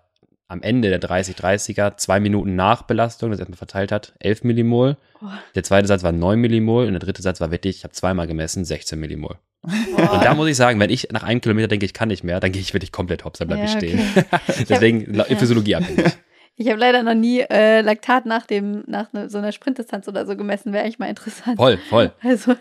am 0.49 0.63
Ende 0.63 0.89
der 0.89 1.01
30-30er, 1.01 1.97
zwei 1.99 2.21
Minuten 2.21 2.57
nach 2.57 2.83
Belastung, 2.83 3.31
das 3.31 3.39
erstmal 3.39 3.59
verteilt 3.59 3.93
hat, 3.93 4.15
11 4.19 4.45
Millimol. 4.45 4.97
Oh. 5.23 5.27
Der 5.55 5.63
zweite 5.63 5.87
Satz 5.87 6.03
war 6.03 6.13
9 6.13 6.39
Millimol 6.41 6.87
und 6.87 6.93
der 6.93 7.01
dritte 7.01 7.21
Satz 7.23 7.41
war 7.41 7.51
wirklich, 7.51 7.77
ich 7.79 7.85
habe 7.85 7.93
zweimal 7.93 8.27
gemessen, 8.27 8.65
16 8.65 8.99
Millimol. 8.99 9.37
Und 9.63 9.97
Boah. 9.97 10.21
da 10.23 10.35
muss 10.35 10.49
ich 10.49 10.57
sagen, 10.57 10.81
wenn 10.81 10.89
ich 10.89 11.09
nach 11.13 11.23
einem 11.23 11.41
Kilometer 11.41 11.69
denke, 11.69 11.85
ich 11.85 11.93
kann 11.93 12.09
nicht 12.09 12.25
mehr, 12.25 12.41
dann 12.41 12.53
gehe 12.53 12.63
ich 12.63 12.73
wirklich 12.73 12.93
komplett 12.93 13.25
hops, 13.25 13.41
dann 13.41 13.49
bleibe 13.49 13.65
ich 13.65 13.73
Ja, 13.73 13.79
stehen. 13.79 14.01
okay. 14.17 14.65
Deswegen 14.69 15.13
la- 15.13 15.27
ja. 15.29 15.37
Physiologie 15.37 15.75
abhängig. 15.77 16.17
Ich 16.57 16.69
habe 16.69 16.81
leider 16.81 17.03
noch 17.03 17.15
nie 17.15 17.41
äh, 17.41 17.83
Laktat 17.83 18.25
nach 18.27 18.47
dem 18.47 18.83
nach 18.87 19.13
ne, 19.13 19.29
so 19.29 19.39
einer 19.39 19.53
Sprintdistanz 19.53 20.09
oder 20.09 20.27
so 20.27 20.37
gemessen. 20.37 20.73
Wäre 20.73 20.85
echt 20.85 20.99
mal 20.99 21.07
interessant. 21.09 21.57
Voll, 21.57 21.77
voll. 21.89 22.11
Also 22.23 22.57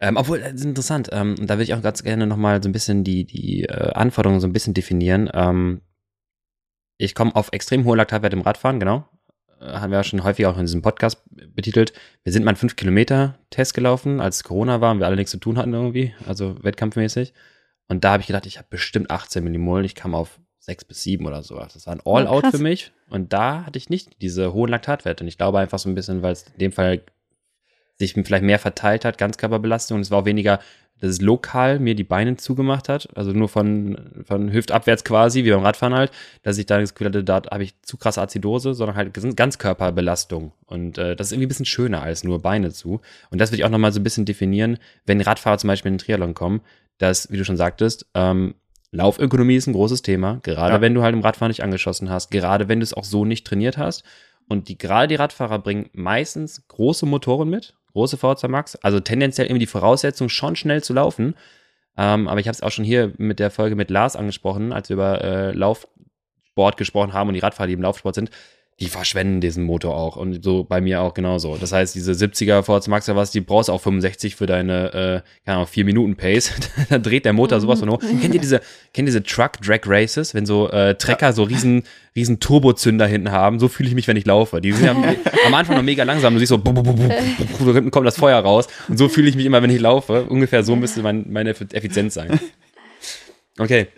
Ähm, 0.00 0.16
obwohl, 0.16 0.40
das 0.40 0.52
ist 0.54 0.64
interessant. 0.64 1.08
Ähm, 1.12 1.36
und 1.38 1.48
da 1.48 1.54
würde 1.54 1.62
ich 1.64 1.74
auch 1.74 1.82
ganz 1.82 2.02
gerne 2.02 2.26
nochmal 2.26 2.62
so 2.62 2.68
ein 2.68 2.72
bisschen 2.72 3.04
die, 3.04 3.24
die 3.24 3.64
äh, 3.64 3.92
Anforderungen 3.92 4.40
so 4.40 4.46
ein 4.46 4.52
bisschen 4.52 4.74
definieren. 4.74 5.30
Ähm, 5.32 5.80
ich 7.00 7.14
komme 7.14 7.34
auf 7.34 7.48
extrem 7.52 7.84
hohe 7.84 7.96
Laktatwerte 7.96 8.36
im 8.36 8.42
Radfahren, 8.42 8.78
genau. 8.78 9.08
Äh, 9.60 9.64
haben 9.64 9.90
wir 9.90 9.98
ja 9.98 10.04
schon 10.04 10.22
häufig 10.22 10.46
auch 10.46 10.56
in 10.58 10.66
diesem 10.66 10.82
Podcast 10.82 11.22
betitelt. 11.54 11.92
Wir 12.24 12.32
sind 12.32 12.44
mal 12.44 12.50
einen 12.50 12.58
5-Kilometer-Test 12.58 13.74
gelaufen, 13.74 14.20
als 14.20 14.44
Corona 14.44 14.80
war 14.80 14.92
und 14.92 14.98
wir 14.98 15.06
alle 15.06 15.16
nichts 15.16 15.30
zu 15.30 15.38
tun 15.38 15.56
hatten 15.56 15.72
irgendwie, 15.72 16.14
also 16.26 16.62
wettkampfmäßig. 16.62 17.32
Und 17.88 18.04
da 18.04 18.12
habe 18.12 18.20
ich 18.20 18.26
gedacht, 18.26 18.46
ich 18.46 18.58
habe 18.58 18.68
bestimmt 18.70 19.10
18 19.10 19.42
Millimol. 19.42 19.84
Ich 19.84 19.94
kam 19.94 20.14
auf 20.14 20.38
6 20.60 20.84
bis 20.84 21.02
7 21.02 21.26
oder 21.26 21.42
so. 21.42 21.58
Das 21.58 21.86
war 21.86 21.94
ein 21.94 22.02
All-Out 22.04 22.42
krass. 22.42 22.56
für 22.56 22.62
mich. 22.62 22.92
Und 23.08 23.32
da 23.32 23.64
hatte 23.66 23.78
ich 23.78 23.88
nicht 23.88 24.20
diese 24.22 24.52
hohen 24.52 24.70
Laktatwerte. 24.70 25.24
Und 25.24 25.28
ich 25.28 25.38
glaube 25.38 25.58
einfach 25.58 25.78
so 25.78 25.88
ein 25.88 25.94
bisschen, 25.94 26.22
weil 26.22 26.32
es 26.32 26.42
in 26.42 26.58
dem 26.58 26.72
Fall 26.72 27.02
sich 27.98 28.12
vielleicht 28.12 28.44
mehr 28.44 28.58
verteilt 28.58 29.04
hat, 29.04 29.18
Ganzkörperbelastung. 29.18 29.96
Und 29.96 30.02
es 30.02 30.10
war 30.10 30.20
auch 30.20 30.24
weniger, 30.26 30.60
dass 31.00 31.10
es 31.10 31.20
lokal 31.20 31.78
mir 31.78 31.94
die 31.94 32.04
Beine 32.04 32.36
zugemacht 32.36 32.88
hat, 32.88 33.08
also 33.16 33.32
nur 33.32 33.48
von, 33.48 33.98
von 34.24 34.52
hüftabwärts 34.52 35.04
quasi, 35.04 35.44
wie 35.44 35.50
beim 35.50 35.62
Radfahren 35.62 35.94
halt, 35.94 36.10
dass 36.42 36.58
ich 36.58 36.66
da 36.66 36.78
das 36.78 36.94
Gefühl 36.94 37.08
hatte, 37.08 37.24
da 37.24 37.42
habe 37.50 37.62
ich 37.64 37.80
zu 37.82 37.96
krasse 37.96 38.20
Azidose, 38.22 38.74
sondern 38.74 38.96
halt 38.96 39.12
Ganzkörperbelastung. 39.36 40.52
Und 40.66 40.98
äh, 40.98 41.16
das 41.16 41.28
ist 41.28 41.32
irgendwie 41.32 41.46
ein 41.46 41.48
bisschen 41.48 41.66
schöner 41.66 42.02
als 42.02 42.24
nur 42.24 42.40
Beine 42.40 42.70
zu. 42.70 43.00
Und 43.30 43.40
das 43.40 43.50
würde 43.50 43.60
ich 43.60 43.64
auch 43.64 43.70
nochmal 43.70 43.92
so 43.92 44.00
ein 44.00 44.04
bisschen 44.04 44.24
definieren, 44.24 44.78
wenn 45.06 45.20
Radfahrer 45.20 45.58
zum 45.58 45.68
Beispiel 45.68 45.90
in 45.90 45.94
den 45.98 46.04
Triathlon 46.04 46.34
kommen, 46.34 46.60
dass, 46.98 47.30
wie 47.30 47.36
du 47.36 47.44
schon 47.44 47.56
sagtest, 47.56 48.06
ähm, 48.14 48.54
Laufökonomie 48.92 49.54
ist 49.54 49.68
ein 49.68 49.72
großes 49.72 50.02
Thema, 50.02 50.40
gerade 50.42 50.74
Ja. 50.74 50.80
wenn 50.80 50.94
du 50.94 51.02
halt 51.02 51.14
im 51.14 51.20
Radfahren 51.20 51.50
nicht 51.50 51.62
angeschossen 51.62 52.10
hast, 52.10 52.30
gerade 52.30 52.68
wenn 52.68 52.80
du 52.80 52.84
es 52.84 52.92
auch 52.92 53.04
so 53.04 53.24
nicht 53.24 53.46
trainiert 53.46 53.78
hast. 53.78 54.02
Und 54.50 54.68
die, 54.68 54.76
gerade 54.76 55.06
die 55.06 55.14
Radfahrer 55.14 55.60
bringen 55.60 55.90
meistens 55.92 56.66
große 56.66 57.06
Motoren 57.06 57.48
mit, 57.48 57.76
große 57.92 58.16
VZ 58.16 58.48
Max, 58.48 58.74
also 58.74 58.98
tendenziell 58.98 59.46
immer 59.46 59.60
die 59.60 59.66
Voraussetzung, 59.66 60.28
schon 60.28 60.56
schnell 60.56 60.82
zu 60.82 60.92
laufen. 60.92 61.36
Ähm, 61.96 62.26
aber 62.26 62.40
ich 62.40 62.48
habe 62.48 62.56
es 62.56 62.60
auch 62.60 62.72
schon 62.72 62.84
hier 62.84 63.12
mit 63.16 63.38
der 63.38 63.52
Folge 63.52 63.76
mit 63.76 63.90
Lars 63.90 64.16
angesprochen, 64.16 64.72
als 64.72 64.88
wir 64.88 64.94
über 64.94 65.22
äh, 65.22 65.52
Laufsport 65.52 66.76
gesprochen 66.76 67.12
haben 67.12 67.28
und 67.28 67.34
die 67.34 67.40
Radfahrer, 67.40 67.68
die 67.68 67.74
im 67.74 67.82
Laufsport 67.82 68.16
sind, 68.16 68.30
die 68.80 68.88
verschwenden 68.88 69.42
diesen 69.42 69.64
Motor 69.64 69.94
auch 69.94 70.16
und 70.16 70.42
so 70.42 70.64
bei 70.64 70.80
mir 70.80 71.02
auch 71.02 71.12
genauso. 71.12 71.56
Das 71.56 71.70
heißt, 71.72 71.94
diese 71.94 72.12
70er 72.12 72.62
VZ 72.62 72.88
Max 72.88 73.08
oder 73.10 73.18
was, 73.18 73.30
die 73.30 73.42
brauchst 73.42 73.68
du 73.68 73.74
auch 73.74 73.80
65 73.80 74.36
für 74.36 74.46
deine, 74.46 74.86
äh, 74.86 75.44
keine 75.44 75.56
Ahnung, 75.56 75.66
4 75.66 75.84
Minuten 75.84 76.16
Pace. 76.16 76.52
da 76.88 76.98
dreht 76.98 77.26
der 77.26 77.34
Motor 77.34 77.60
sowas 77.60 77.80
von 77.80 77.90
hoch. 77.90 78.00
Kennt 78.00 78.34
ihr 78.34 78.40
diese, 78.40 78.60
kennt 78.94 79.06
ihr 79.06 79.12
diese 79.12 79.22
Truck 79.22 79.60
Drag 79.60 79.80
Races, 79.84 80.34
wenn 80.34 80.46
so 80.46 80.70
äh, 80.70 80.94
Trecker 80.94 81.34
so 81.34 81.42
riesen, 81.42 81.82
riesen 82.16 82.40
Turbozünder 82.40 83.06
hinten 83.06 83.30
haben? 83.30 83.58
So 83.58 83.68
fühle 83.68 83.90
ich 83.90 83.94
mich, 83.94 84.08
wenn 84.08 84.16
ich 84.16 84.24
laufe. 84.24 84.62
Die 84.62 84.72
sind 84.72 84.86
ja 84.86 84.92
am 85.46 85.54
Anfang 85.54 85.76
noch 85.76 85.82
mega 85.82 86.04
langsam. 86.04 86.32
Du 86.32 86.38
siehst 86.38 86.48
so, 86.48 86.56
bu, 86.56 86.72
bu, 86.72 86.82
bu, 86.82 86.94
bu, 86.94 87.02
bu, 87.08 87.44
bu, 87.58 87.64
so 87.64 87.74
hinten 87.74 87.90
kommt 87.90 88.06
das 88.06 88.16
Feuer 88.16 88.38
raus. 88.38 88.66
Und 88.88 88.96
so 88.96 89.10
fühle 89.10 89.28
ich 89.28 89.36
mich 89.36 89.44
immer, 89.44 89.62
wenn 89.62 89.70
ich 89.70 89.80
laufe. 89.80 90.24
Ungefähr 90.24 90.62
so 90.62 90.74
müsste 90.74 91.02
mein, 91.02 91.30
meine 91.30 91.50
Effizienz 91.50 92.14
sein. 92.14 92.40
Okay. 93.58 93.88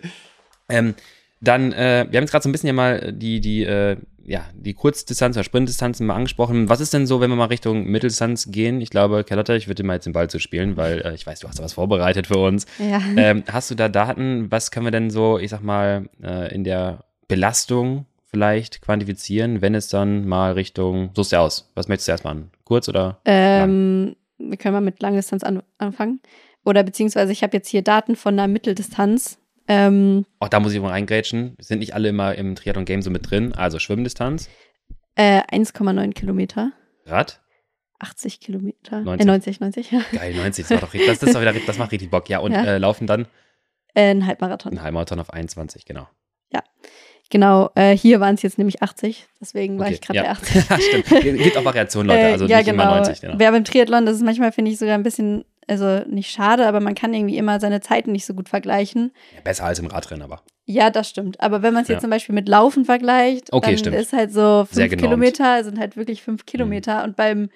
Ähm, 0.67 0.93
dann, 1.39 1.71
äh, 1.71 2.05
wir 2.09 2.17
haben 2.17 2.23
jetzt 2.23 2.31
gerade 2.31 2.43
so 2.43 2.49
ein 2.49 2.51
bisschen 2.51 2.67
ja 2.67 2.73
mal 2.73 3.13
die, 3.13 3.39
die, 3.39 3.63
äh, 3.63 3.95
ja, 4.25 4.45
die 4.53 4.73
Kurzdistanz 4.73 5.35
oder 5.35 5.43
Sprintdistanzen 5.43 6.05
mal 6.05 6.15
angesprochen. 6.15 6.69
Was 6.69 6.79
ist 6.79 6.93
denn 6.93 7.05
so, 7.05 7.19
wenn 7.21 7.29
wir 7.29 7.35
mal 7.35 7.45
Richtung 7.45 7.85
Mitteldistanz 7.85 8.51
gehen? 8.51 8.81
Ich 8.81 8.89
glaube, 8.89 9.23
Carlotta, 9.23 9.55
ich 9.55 9.67
würde 9.67 9.83
dir 9.83 9.87
mal 9.87 9.95
jetzt 9.95 10.05
den 10.05 10.13
Ball 10.13 10.29
zu 10.29 10.39
spielen, 10.39 10.77
weil 10.77 11.01
äh, 11.01 11.13
ich 11.13 11.25
weiß, 11.25 11.39
du 11.39 11.47
hast 11.47 11.59
da 11.59 11.63
was 11.63 11.73
vorbereitet 11.73 12.27
für 12.27 12.37
uns. 12.37 12.65
ja. 12.79 13.01
Ähm, 13.15 13.43
hast 13.51 13.69
du 13.71 13.75
da 13.75 13.89
Daten? 13.89 14.51
Was 14.51 14.71
können 14.71 14.85
wir 14.85 14.91
denn 14.91 15.09
so, 15.09 15.37
ich 15.37 15.49
sag 15.49 15.61
mal, 15.61 16.09
äh, 16.21 16.53
in 16.53 16.63
der 16.63 17.03
Belastung 17.27 18.05
vielleicht 18.33 18.81
quantifizieren, 18.81 19.61
wenn 19.61 19.75
es 19.75 19.87
dann 19.87 20.27
mal 20.27 20.53
Richtung, 20.53 21.11
so 21.13 21.21
ja 21.23 21.41
aus. 21.41 21.71
Was 21.75 21.87
möchtest 21.87 22.07
du 22.07 22.11
erstmal 22.13 22.35
an? 22.35 22.51
Kurz 22.63 22.89
oder? 22.89 23.19
Ähm, 23.25 24.15
wir 24.39 24.57
können 24.57 24.73
mal 24.73 24.81
mit 24.81 25.01
Langdistanz 25.01 25.43
an, 25.43 25.61
anfangen. 25.77 26.19
Oder 26.65 26.83
beziehungsweise 26.83 27.31
ich 27.31 27.43
habe 27.43 27.55
jetzt 27.55 27.69
hier 27.69 27.81
Daten 27.83 28.15
von 28.15 28.33
einer 28.33 28.47
Mitteldistanz. 28.47 29.37
Ähm, 29.67 30.25
Auch 30.39 30.49
da 30.49 30.59
muss 30.59 30.73
ich 30.73 30.79
mal 30.81 30.89
reingrätschen. 30.89 31.55
Sind 31.59 31.79
nicht 31.79 31.93
alle 31.93 32.09
immer 32.09 32.35
im 32.35 32.55
Triathlon-Game 32.55 33.01
so 33.01 33.09
mit 33.09 33.29
drin. 33.29 33.53
Also 33.53 33.79
Schwimmdistanz, 33.79 34.49
äh, 35.15 35.41
1,9 35.51 36.13
Kilometer. 36.13 36.71
Rad, 37.05 37.41
80 37.99 38.39
Kilometer. 38.39 39.01
90. 39.01 39.21
Äh, 39.21 39.25
90, 39.25 39.59
90, 39.59 39.91
ja. 39.91 40.01
Geil, 40.11 40.33
90, 40.35 40.67
das, 40.67 40.81
macht 40.81 40.83
doch, 40.93 40.99
das, 41.07 41.19
das, 41.19 41.39
wieder, 41.39 41.53
das 41.53 41.77
macht 41.77 41.91
richtig 41.91 42.09
Bock. 42.09 42.27
Ja, 42.29 42.39
und 42.39 42.51
Ja. 42.51 42.63
Äh, 42.65 42.77
laufen 42.77 43.07
dann 43.07 43.27
Äh, 43.93 44.11
ein 44.11 44.25
Halbmarathon. 44.25 44.73
ein 44.73 44.81
Halbmarathon 44.81 45.19
auf 45.19 45.31
21, 45.31 45.85
genau. 45.85 46.07
Genau, 47.29 47.71
äh, 47.73 47.97
hier 47.97 48.19
waren 48.19 48.35
es 48.35 48.43
jetzt 48.43 48.59
nämlich 48.59 48.83
80. 48.83 49.27
Deswegen 49.41 49.79
war 49.79 49.87
Okay, 49.87 49.95
ich 49.95 50.01
gerade 50.01 50.17
ja. 50.19 50.23
bei 50.23 50.29
80. 50.29 50.63
Stimmt. 51.05 51.39
Gibt 51.41 51.57
auch 51.57 51.65
Variationen, 51.65 52.09
Leute, 52.09 52.27
also 52.27 52.45
Äh, 52.45 52.49
ja, 52.49 52.57
nicht 52.57 52.67
genau. 52.69 52.83
immer 52.83 52.95
90. 52.97 53.21
Genau. 53.21 53.33
Wer 53.39 53.51
beim 53.51 53.63
Triathlon, 53.63 54.05
das 54.05 54.17
ist 54.17 54.23
manchmal, 54.23 54.51
finde 54.51 54.69
ich, 54.69 54.77
sogar 54.77 54.93
ein 54.93 55.01
bisschen, 55.03 55.43
also 55.67 55.99
nicht 56.09 56.31
schade, 56.31 56.67
aber 56.67 56.79
man 56.79 56.95
kann 56.95 57.13
irgendwie 57.13 57.37
immer 57.37 57.59
seine 57.59 57.81
Zeiten 57.81 58.11
nicht 58.11 58.25
so 58.25 58.33
gut 58.33 58.49
vergleichen. 58.49 59.11
Ja, 59.35 59.41
besser 59.41 59.65
als 59.65 59.79
im 59.79 59.87
Radrennen, 59.87 60.23
aber. 60.23 60.41
Ja, 60.65 60.89
das 60.89 61.09
stimmt. 61.09 61.41
Aber 61.41 61.61
wenn 61.61 61.73
man 61.73 61.83
es 61.83 61.89
jetzt 61.89 61.97
Ja. 61.97 62.01
zum 62.01 62.09
Beispiel 62.09 62.35
mit 62.35 62.47
Laufen 62.47 62.85
vergleicht, 62.85 63.51
Okay, 63.51 63.71
dann 63.71 63.77
stimmt. 63.77 63.95
ist 63.97 64.13
halt 64.13 64.31
so 64.31 64.65
Sehr 64.71 64.87
fünf 64.87 64.91
genormt. 64.91 65.01
Kilometer, 65.01 65.63
sind 65.63 65.79
halt 65.79 65.97
wirklich 65.97 66.21
fünf 66.21 66.45
Kilometer. 66.45 67.03
Und 67.03 67.15
beim, 67.15 67.49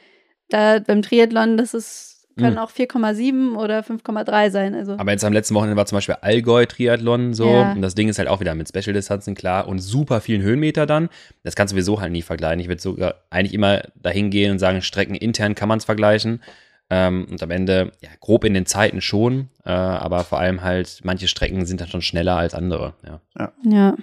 da, 0.50 0.80
beim 0.80 1.02
Triathlon, 1.02 1.56
das 1.58 1.74
ist, 1.74 2.14
können 2.38 2.54
Mhm. 2.54 2.60
auch 2.60 2.70
4,7 2.70 3.56
oder 3.56 3.82
5,3 3.82 4.52
sein. 4.52 4.76
Also 4.76 4.94
Aber 4.98 5.12
jetzt 5.12 5.24
am 5.24 5.34
letzten 5.34 5.56
Wochenende 5.56 5.76
war 5.78 5.86
zum 5.88 5.96
Beispiel 5.98 6.18
Allgäu-Triathlon 6.22 7.34
so. 7.34 7.50
Ja. 7.50 7.72
Und 7.72 7.82
das 7.82 7.96
Ding 7.96 8.10
ist 8.10 8.20
halt 8.20 8.28
auch 8.28 8.40
wieder 8.40 8.54
mit 8.56 8.68
Special-Distanzen, 8.70 9.36
klar. 9.36 9.68
Und 9.68 9.80
super 9.80 10.22
vielen 10.22 10.42
Höhenmeter 10.42 10.86
dann. 10.86 11.10
Das 11.44 11.56
kannst 11.56 11.72
du 11.72 11.76
sowieso 11.76 12.02
halt 12.02 12.12
nie 12.12 12.22
vergleichen. 12.22 12.60
Ich 12.60 12.68
würde 12.68 12.82
sogar 12.82 13.16
eigentlich 13.30 13.54
immer 13.54 13.82
dahin 13.96 14.30
gehen 14.30 14.52
und 14.52 14.60
sagen, 14.60 14.82
Strecken 14.82 15.16
intern 15.16 15.56
kann 15.56 15.70
man 15.70 15.78
es 15.80 15.86
vergleichen. 15.86 16.42
Ähm, 16.90 17.28
und 17.30 17.42
am 17.44 17.52
Ende, 17.52 17.92
ja, 18.02 18.10
grob 18.20 18.44
in 18.46 18.54
den 18.54 18.66
Zeiten 18.66 19.02
schon, 19.02 19.50
äh, 19.66 19.70
aber 19.72 20.24
vor 20.24 20.40
allem 20.40 20.64
halt, 20.64 21.02
manche 21.04 21.28
Strecken 21.28 21.66
sind 21.66 21.82
dann 21.82 21.90
schon 21.90 22.02
schneller 22.02 22.38
als 22.38 22.54
andere. 22.54 22.94
Ja. 23.06 23.52
Ja. 23.64 23.96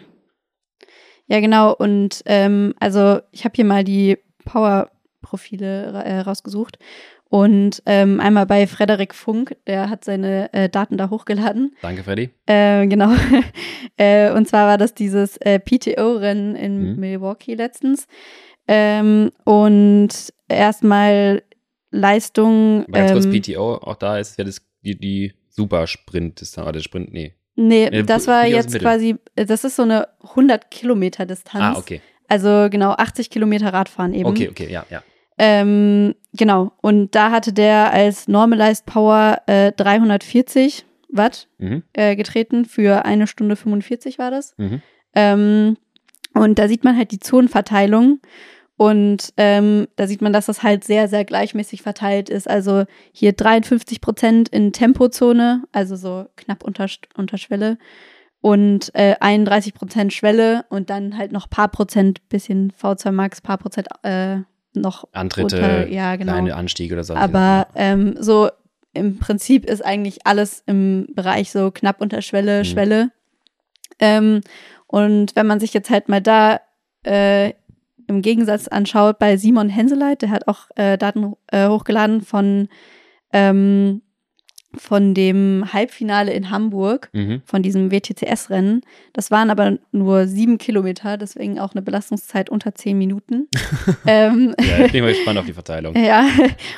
Ja, 1.26 1.41
genau. 1.41 1.72
Und 1.74 2.22
ähm, 2.26 2.74
also 2.78 3.20
ich 3.32 3.45
habe 3.47 3.55
hier 3.57 3.64
mal 3.64 3.82
die 3.85 4.18
Power-Profile 4.45 5.95
ra 5.95 6.03
äh, 6.03 6.20
rausgesucht. 6.20 6.78
Und 7.30 7.82
ähm, 7.87 8.20
einmal 8.20 8.47
bei 8.47 8.66
Frederik 8.66 9.14
Funk, 9.14 9.57
der 9.66 9.89
hat 9.91 10.05
seine 10.05 10.53
äh, 10.53 10.68
Daten 10.68 10.97
da 10.99 11.11
hochgeladen. 11.11 11.74
Danke, 11.82 12.05
Freddy. 12.05 12.30
Äh, 12.47 12.87
genau. 12.87 13.11
äh, 13.97 14.30
und 14.32 14.47
zwar 14.47 14.68
war 14.68 14.78
das 14.78 14.95
dieses 14.95 15.37
äh, 15.39 15.59
PTO-Rennen 15.59 16.55
in 16.55 16.93
Mhm. 16.93 17.01
Milwaukee 17.01 17.55
letztens. 17.55 18.07
Ähm, 18.68 19.30
und 19.45 20.11
erstmal 20.49 21.43
Leistung. 21.95 22.84
Ganz 22.90 23.12
kurz 23.12 23.24
ähm, 23.26 23.40
PTO, 23.40 23.74
auch 23.76 23.97
da 23.97 24.18
ist 24.18 24.38
ja 24.38 24.45
das, 24.45 24.61
die, 24.82 24.99
die 24.99 25.32
Super-Sprint, 25.49 26.42
ist 26.42 26.57
dann, 26.59 26.66
oder 26.66 26.80
Sprint, 26.80 27.12
nee. 27.12 27.34
Nee, 27.57 27.84
Äh, 27.86 28.03
das 28.03 28.26
war 28.26 28.47
ist 28.47 28.53
jetzt 28.53 28.78
quasi, 28.80 29.16
äh, 29.36 29.47
das 29.47 29.64
ist 29.64 29.76
so 29.76 29.82
eine 29.82 30.09
100 30.22 30.70
Kilometer 30.70 31.24
Distanz. 31.26 31.76
Ah, 31.76 31.78
okay. 31.78 32.01
Also 32.28 32.68
genau 32.70 32.92
80 32.92 33.30
Kilometer 33.30 33.72
Radfahren 33.72 34.12
eben. 34.14 34.28
Okay, 34.28 34.49
okay, 34.49 34.70
ja, 34.70 34.84
ja. 34.90 35.03
Ähm, 35.38 36.14
genau. 36.32 36.72
Und 36.80 37.14
da 37.14 37.30
hatte 37.30 37.53
der 37.53 37.92
als 37.92 38.28
Normalized 38.28 38.86
Power 38.86 39.40
äh, 39.47 39.72
340 39.72 40.84
Watt 41.11 41.49
Mhm. 41.59 41.82
äh, 41.92 42.16
getreten 42.16 42.64
für 42.64 43.05
eine 43.05 43.26
Stunde 43.26 43.55
45 43.57 44.18
war 44.18 44.30
das. 44.32 44.55
Mhm. 44.57 44.82
Ähm, 45.14 45.76
und 46.34 46.59
da 46.59 46.66
sieht 46.66 46.82
man 46.82 46.97
halt 46.97 47.12
die 47.12 47.20
Zonenverteilung. 47.20 48.20
Und 48.77 49.33
ähm, 49.37 49.87
da 49.97 50.07
sieht 50.07 50.20
man, 50.20 50.33
dass 50.33 50.47
das 50.47 50.62
halt 50.62 50.83
sehr, 50.85 51.07
sehr 51.07 51.25
gleichmäßig 51.25 51.83
verteilt 51.83 52.29
ist. 52.29 52.49
Also 52.51 52.85
hier 53.12 53.33
53 53.33 54.01
Prozent 54.01 54.49
in 54.49 54.72
Tempozone, 54.72 55.62
also 55.72 55.95
so 55.95 56.27
knapp 56.37 56.64
unter, 56.64 56.87
unter 57.16 57.39
Schwelle. 57.39 57.79
Und 58.41 58.95
äh, 58.95 59.14
31 59.20 59.75
Prozent 59.75 60.12
Schwelle 60.12 60.64
und 60.68 60.91
dann 60.91 61.16
halt 61.16 61.33
noch 61.33 61.49
paar 61.49 61.68
Prozent, 61.68 62.29
bisschen 62.29 62.72
V2 62.72 63.12
Max, 63.12 63.41
paar 63.41 63.59
Prozent 63.59 63.89
äh, 64.03 64.39
noch 64.75 65.05
Antritte, 65.12 65.57
unter, 65.57 65.89
ja, 65.89 66.16
genau. 66.16 66.33
kleine 66.33 66.57
Anstiege 66.57 66.95
oder 66.95 67.05
so. 67.05 67.14
Aber 67.14 67.68
ähm, 67.75 68.16
so 68.18 68.51
im 68.93 69.18
Prinzip 69.18 69.64
ist 69.64 69.85
eigentlich 69.85 70.27
alles 70.27 70.62
im 70.66 71.07
Bereich 71.14 71.53
so 71.53 71.70
knapp 71.70 72.01
unter 72.01 72.22
Schwelle, 72.22 72.61
Mhm. 72.61 72.64
Schwelle. 72.64 73.11
Ähm, 73.99 74.41
und 74.89 75.37
wenn 75.37 75.47
man 75.47 75.61
sich 75.61 75.72
jetzt 75.72 75.91
halt 75.91 76.09
mal 76.09 76.20
da 76.20 76.61
äh, 77.05 77.53
im 78.07 78.23
Gegensatz 78.23 78.69
anschaut 78.69 79.19
bei 79.19 79.37
Simon 79.37 79.69
Henseleit, 79.69 80.23
der 80.23 80.31
hat 80.31 80.49
auch 80.49 80.67
äh, 80.77 80.97
Daten 80.99 81.35
äh, 81.49 81.69
hochgeladen 81.69 82.21
von, 82.23 82.69
ähm, 83.33 84.03
von 84.77 85.15
dem 85.15 85.73
Halbfinale 85.73 86.33
in 86.33 86.51
Hamburg, 86.51 87.09
Mhm. 87.13 87.43
von 87.45 87.63
diesem 87.63 87.93
WTCS-Rennen. 87.93 88.81
Das 89.13 89.31
waren 89.31 89.51
aber 89.51 89.79
nur 89.93 90.27
sieben 90.27 90.59
Kilometer, 90.59 91.17
deswegen 91.17 91.61
auch 91.61 91.75
eine 91.75 91.83
Belastungszeit 91.83 92.51
unter 92.51 92.75
zehn 92.75 92.99
Minuten. 92.99 93.47
ähm, 94.07 94.53
Ja, 94.61 94.85
ich 94.87 94.91
bin 94.91 95.05
mal 95.05 95.13
gespannt 95.13 95.39
auf 95.39 95.47
die 95.47 95.53
Verteilung. 95.53 95.95
ja, 95.97 96.27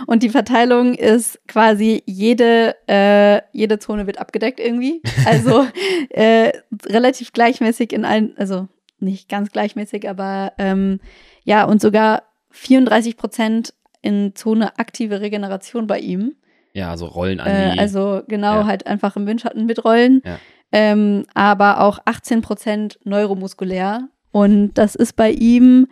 und 0.07 0.23
die 0.23 0.29
Verteilung 0.29 0.93
ist 0.95 1.41
quasi 1.49 2.03
jede, 2.05 2.75
äh, 2.87 3.41
jede 3.53 3.79
Zone 3.79 4.07
wird 4.07 4.19
abgedeckt 4.19 4.61
irgendwie. 4.61 5.01
Also 5.25 5.65
äh, 6.11 6.53
relativ 6.87 7.33
gleichmäßig 7.33 7.95
in 7.95 8.05
allen, 8.05 8.35
also 8.37 8.69
nicht 9.07 9.29
ganz 9.31 9.51
gleichmäßig, 9.53 10.09
aber 10.09 10.53
ähm, 10.59 11.01
ja, 11.45 11.65
und 11.65 11.81
sogar 11.81 12.25
34 12.51 13.17
Prozent 13.17 13.73
in 14.03 14.35
Zone 14.35 14.79
aktive 14.79 15.21
Regeneration 15.23 15.87
bei 15.87 15.99
ihm. 15.99 16.35
Ja, 16.75 16.91
also 16.91 17.07
Rollen 17.07 17.41
an 17.41 17.47
Äh, 17.51 17.73
die. 17.73 17.79
also 17.79 18.23
genau, 18.29 18.57
Ja. 18.61 18.67
halt 18.67 18.87
einfach 18.87 19.17
im 19.17 19.27
Windschatten 19.27 19.65
mitrollen. 19.67 20.21
Ja. 20.25 20.39
Ähm, 20.73 21.25
aber 21.33 21.81
auch 21.81 21.99
18 22.05 22.43
Prozent 22.43 22.99
neuromuskulär. 23.05 24.09
Und 24.33 24.75
das 24.75 24.95
ist 24.95 25.15
bei 25.17 25.31
ihm 25.31 25.87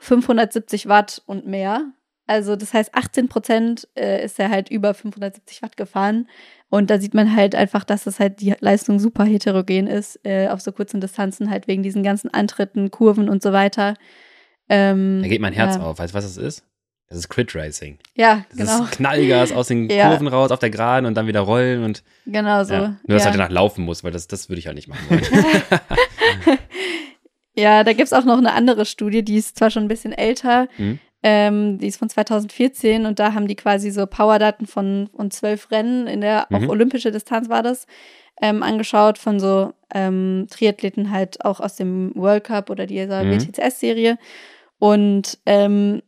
570 0.00 0.88
Watt 0.88 1.22
und 1.26 1.46
mehr. 1.46 1.92
Also 2.26 2.56
das 2.56 2.72
heißt, 2.74 2.94
18 2.94 3.28
Prozent 3.28 3.88
äh, 3.96 4.24
ist 4.24 4.38
er 4.38 4.50
halt 4.50 4.70
über 4.70 4.94
570 4.94 5.62
Watt 5.62 5.76
gefahren. 5.76 6.28
Und 6.74 6.88
da 6.88 6.98
sieht 6.98 7.12
man 7.12 7.36
halt 7.36 7.54
einfach, 7.54 7.84
dass 7.84 8.04
das 8.04 8.18
halt 8.18 8.40
die 8.40 8.54
Leistung 8.60 8.98
super 8.98 9.24
heterogen 9.24 9.86
ist, 9.86 10.18
äh, 10.24 10.48
auf 10.48 10.62
so 10.62 10.72
kurzen 10.72 11.02
Distanzen, 11.02 11.50
halt 11.50 11.68
wegen 11.68 11.82
diesen 11.82 12.02
ganzen 12.02 12.32
Antritten, 12.32 12.90
Kurven 12.90 13.28
und 13.28 13.42
so 13.42 13.52
weiter. 13.52 13.92
Ähm, 14.70 15.20
da 15.20 15.28
geht 15.28 15.42
mein 15.42 15.52
Herz 15.52 15.76
ja. 15.76 15.82
auf. 15.82 15.98
Weißt 15.98 16.14
du, 16.14 16.16
was 16.16 16.24
das 16.24 16.38
ist? 16.42 16.64
Das 17.08 17.18
ist 17.18 17.28
Crit 17.28 17.54
Racing. 17.54 17.98
Ja, 18.16 18.46
Das 18.48 18.56
genau. 18.70 18.84
ist 18.84 18.92
Knallgas 18.92 19.52
aus 19.52 19.68
den 19.68 19.90
Ja. 19.90 20.08
Kurven 20.08 20.28
raus, 20.28 20.50
auf 20.50 20.60
der 20.60 20.70
Geraden 20.70 21.04
und 21.04 21.14
dann 21.14 21.26
wieder 21.26 21.40
rollen 21.40 21.84
und 21.84 22.02
Genau 22.24 22.64
so. 22.64 22.72
ja. 22.72 22.80
Nur, 22.80 22.96
dass 23.18 23.24
ja. 23.24 23.24
halt 23.26 23.34
danach 23.38 23.50
laufen 23.50 23.84
muss, 23.84 24.02
weil 24.02 24.12
das, 24.12 24.26
das 24.26 24.48
würde 24.48 24.60
ich 24.60 24.66
halt 24.66 24.76
nicht 24.76 24.88
machen 24.88 25.04
wollen. 25.10 25.22
Ja, 27.54 27.84
da 27.84 27.92
gibt's 27.92 28.14
auch 28.14 28.24
noch 28.24 28.38
eine 28.38 28.54
andere 28.54 28.86
Studie, 28.86 29.22
die 29.22 29.36
ist 29.36 29.58
zwar 29.58 29.70
schon 29.70 29.82
ein 29.84 29.88
bisschen 29.88 30.12
älter, 30.12 30.68
Mhm. 30.78 30.98
Ähm, 31.22 31.78
die 31.78 31.86
ist 31.86 31.98
von 31.98 32.08
2014 32.08 33.06
und 33.06 33.18
da 33.18 33.34
haben 33.34 33.46
die 33.46 33.54
quasi 33.56 33.90
so 33.90 34.06
Powerdaten 34.06 34.66
von, 34.66 35.08
von 35.14 35.30
zwölf 35.30 35.70
Rennen 35.70 36.06
in 36.06 36.20
der 36.20 36.46
auch 36.52 36.60
Mhm. 36.60 36.70
olympische 36.70 37.10
Distanz 37.12 37.48
war 37.48 37.62
das, 37.62 37.86
ähm, 38.40 38.62
angeschaut 38.62 39.18
von 39.18 39.38
so 39.38 39.72
ähm, 39.94 40.46
Triathleten 40.50 41.10
halt 41.12 41.44
auch 41.44 41.60
aus 41.60 41.76
dem 41.76 42.12
World 42.16 42.44
Cup 42.44 42.70
oder 42.70 42.86
dieser 42.86 43.22
Mhm. 43.24 43.32
WTCS-Serie. 43.40 44.18
Und 44.78 45.38
ähm, 45.46 46.02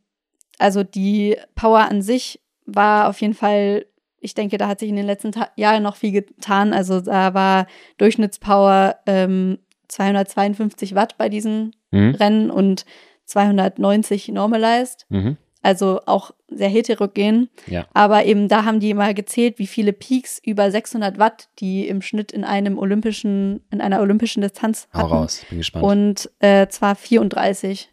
also 0.59 0.83
die 0.83 1.37
Power 1.55 1.81
an 1.91 2.03
sich 2.03 2.41
war 2.67 3.09
auf 3.09 3.21
jeden 3.21 3.35
Fall, 3.35 3.87
ich 4.21 4.35
denke, 4.35 4.57
da 4.59 4.67
hat 4.69 4.81
sich 4.81 4.89
in 4.89 4.97
den 4.97 5.07
letzten 5.07 5.33
Ta 5.33 5.49
Jahren 5.55 5.83
noch 5.83 5.97
viel 5.97 6.13
getan. 6.13 6.73
Also 6.73 7.01
da 7.01 7.35
war 7.35 7.67
Durchschnittspower 7.99 8.97
ähm, 9.07 9.59
252 9.89 10.95
Watt 10.95 11.17
bei 11.19 11.29
diesen 11.29 11.77
mhm. 11.91 12.15
Rennen 12.17 12.51
und 12.51 12.85
290 13.27 14.29
normalized. 14.29 15.07
Mhm. 15.09 15.37
Also 15.63 16.03
auch 16.05 16.33
sehr 16.49 16.69
heterogen. 16.69 17.49
Ja. 17.67 17.87
Aber 17.95 18.27
eben 18.27 18.49
da 18.49 18.67
haben 18.67 18.81
die 18.81 18.93
mal 18.93 19.15
gezählt, 19.15 19.59
wie 19.59 19.67
viele 19.67 19.95
Peaks 19.95 20.39
über 20.45 20.71
600 20.71 21.19
Watt 21.19 21.49
die 21.59 21.89
im 21.89 22.03
Schnitt 22.03 22.33
in 22.33 22.45
einem 22.45 22.79
olympischen, 22.79 23.63
in 23.71 23.81
einer 23.81 24.01
olympischen 24.03 24.43
Distanz 24.43 24.89
Hau 24.93 24.99
hatten. 24.99 25.13
raus, 25.13 25.47
bin 25.49 25.59
gespannt. 25.59 25.85
Und 25.87 26.31
äh, 26.41 26.69
zwar 26.69 26.95
34 26.95 27.89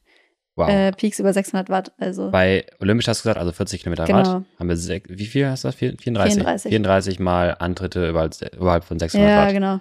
wow. 0.58 0.68
äh, 0.70 0.92
Peaks 0.92 1.20
über 1.20 1.32
600 1.32 1.70
Watt. 1.70 1.94
Also 1.98 2.30
Bei 2.30 2.66
Olympisch 2.82 3.08
hast 3.08 3.20
du 3.22 3.24
gesagt, 3.24 3.40
also 3.40 3.54
40 3.54 3.84
Kilometer 3.84 4.04
Genau. 4.04 4.18
Rad. 4.20 4.44
Haben 4.60 4.70
wir 4.70 5.02
wie 5.08 5.26
viel 5.26 5.48
hast 5.48 5.64
du 5.64 5.70
das? 5.70 5.76
Vier- 5.76 5.96
34? 5.98 6.34
34. 6.44 6.70
34 6.70 7.20
mal 7.20 7.56
Antritte 7.58 8.10
überhalb, 8.10 8.34
überhalb 8.54 8.84
von 8.84 9.00
600 9.00 9.30
ja, 9.30 9.46
Watt. 9.46 9.54
genau. 9.54 9.80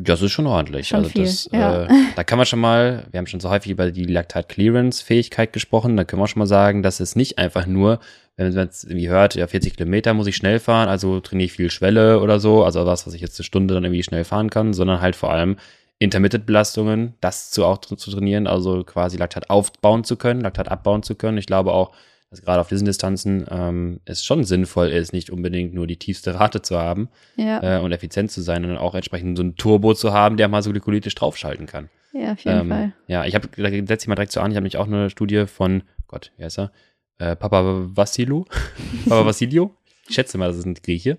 Das 0.00 0.22
ist 0.22 0.30
schon 0.30 0.46
ordentlich. 0.46 0.88
Schon 0.88 1.00
also 1.00 1.10
viel, 1.10 1.24
das, 1.24 1.48
ja. 1.52 1.84
äh, 1.84 1.88
da 2.14 2.22
kann 2.22 2.38
man 2.38 2.46
schon 2.46 2.60
mal, 2.60 3.04
wir 3.10 3.18
haben 3.18 3.26
schon 3.26 3.40
so 3.40 3.50
häufig 3.50 3.72
über 3.72 3.90
die 3.90 4.04
Lactat 4.04 4.48
Clearance 4.48 5.04
Fähigkeit 5.04 5.52
gesprochen, 5.52 5.96
da 5.96 6.04
können 6.04 6.22
wir 6.22 6.28
schon 6.28 6.38
mal 6.38 6.46
sagen, 6.46 6.82
dass 6.84 7.00
es 7.00 7.16
nicht 7.16 7.38
einfach 7.38 7.66
nur, 7.66 7.98
wenn 8.36 8.52
man 8.52 8.64
jetzt 8.66 8.84
irgendwie 8.84 9.08
hört, 9.08 9.34
ja 9.34 9.48
40 9.48 9.76
Kilometer 9.76 10.14
muss 10.14 10.28
ich 10.28 10.36
schnell 10.36 10.60
fahren, 10.60 10.88
also 10.88 11.18
trainiere 11.18 11.46
ich 11.46 11.52
viel 11.52 11.70
Schwelle 11.70 12.20
oder 12.20 12.38
so, 12.38 12.62
also 12.62 12.86
was, 12.86 13.08
was 13.08 13.14
ich 13.14 13.20
jetzt 13.20 13.40
eine 13.40 13.44
Stunde 13.44 13.74
dann 13.74 13.84
irgendwie 13.84 14.04
schnell 14.04 14.22
fahren 14.22 14.50
kann, 14.50 14.72
sondern 14.72 15.00
halt 15.00 15.16
vor 15.16 15.32
allem 15.32 15.56
Intermittent-Belastungen, 15.98 17.14
das 17.20 17.50
zu 17.50 17.64
auch 17.64 17.78
zu 17.78 17.96
trainieren, 17.96 18.46
also 18.46 18.84
quasi 18.84 19.16
Laktat 19.16 19.50
aufbauen 19.50 20.04
zu 20.04 20.16
können, 20.16 20.42
Laktat 20.42 20.70
abbauen 20.70 21.02
zu 21.02 21.16
können. 21.16 21.38
Ich 21.38 21.46
glaube 21.46 21.72
auch, 21.72 21.92
dass 22.30 22.42
gerade 22.42 22.60
auf 22.60 22.68
diesen 22.68 22.84
Distanzen 22.84 23.46
ähm, 23.50 24.00
es 24.04 24.24
schon 24.24 24.44
sinnvoll 24.44 24.88
ist, 24.88 25.12
nicht 25.12 25.30
unbedingt 25.30 25.72
nur 25.74 25.86
die 25.86 25.96
tiefste 25.96 26.34
Rate 26.34 26.60
zu 26.62 26.78
haben, 26.78 27.08
Ja, 27.36 27.78
äh, 27.78 27.80
und 27.80 27.92
effizient 27.92 28.30
zu 28.30 28.42
sein 28.42 28.64
und 28.64 28.76
auch 28.76 28.94
entsprechend 28.94 29.36
so 29.38 29.42
ein 29.42 29.56
Turbo 29.56 29.94
zu 29.94 30.12
haben, 30.12 30.36
der 30.36 30.48
mal 30.48 30.62
so 30.62 30.70
glykolytisch 30.70 31.14
draufschalten 31.14 31.66
kann. 31.66 31.88
ja, 32.12 32.32
auf 32.32 32.40
jeden 32.40 32.60
Ähm, 32.60 32.68
Fall. 32.68 32.92
Ja, 33.06 33.24
ich 33.24 33.34
habe, 33.34 33.48
da 33.56 33.68
setze 33.70 34.04
ich 34.04 34.08
mal 34.08 34.14
direkt 34.16 34.32
so 34.32 34.40
an, 34.40 34.50
ich 34.50 34.56
habe 34.56 34.62
nämlich 34.64 34.76
auch 34.76 34.86
eine 34.86 35.08
Studie 35.10 35.46
von, 35.46 35.82
Gott, 36.06 36.32
wie 36.36 36.44
heißt 36.44 36.58
er? 36.58 36.72
Äh, 37.18 37.34
Papa 37.34 37.62
Vassilou? 37.94 38.44
Papa 39.08 39.24
Vassilio? 39.26 39.74
Ich 40.08 40.14
schätze 40.14 40.36
mal, 40.38 40.48
das 40.48 40.56
ist 40.58 40.66
ein 40.66 40.74
Grieche. 40.74 41.18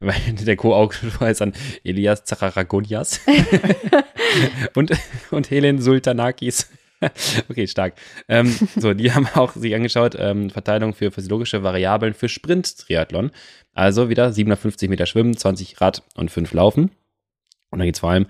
Weil 0.00 0.14
der 0.46 0.56
Co-Autor 0.56 1.20
heißt 1.20 1.40
dann 1.40 1.52
Elias 1.84 2.24
Zacharagonias 2.24 3.20
und, 4.74 4.92
und 5.30 5.50
Helen 5.50 5.80
Sultanakis. 5.80 6.68
okay, 7.48 7.66
stark. 7.66 7.94
Ähm, 8.28 8.54
so, 8.76 8.94
die 8.94 9.12
haben 9.14 9.28
auch 9.34 9.52
sich 9.52 9.74
angeschaut, 9.74 10.16
ähm, 10.18 10.50
Verteilung 10.50 10.94
für 10.94 11.10
physiologische 11.10 11.62
Variablen 11.62 12.14
für 12.14 12.28
Sprint-Triathlon. 12.28 13.30
Also 13.74 14.08
wieder 14.08 14.32
750 14.32 14.88
Meter 14.88 15.06
Schwimmen, 15.06 15.36
20 15.36 15.80
Rad 15.80 16.02
und 16.14 16.30
5 16.30 16.52
Laufen. 16.52 16.90
Und 17.70 17.78
dann 17.78 17.86
geht 17.86 17.94
es 17.94 18.00
vor 18.00 18.10
allem 18.10 18.26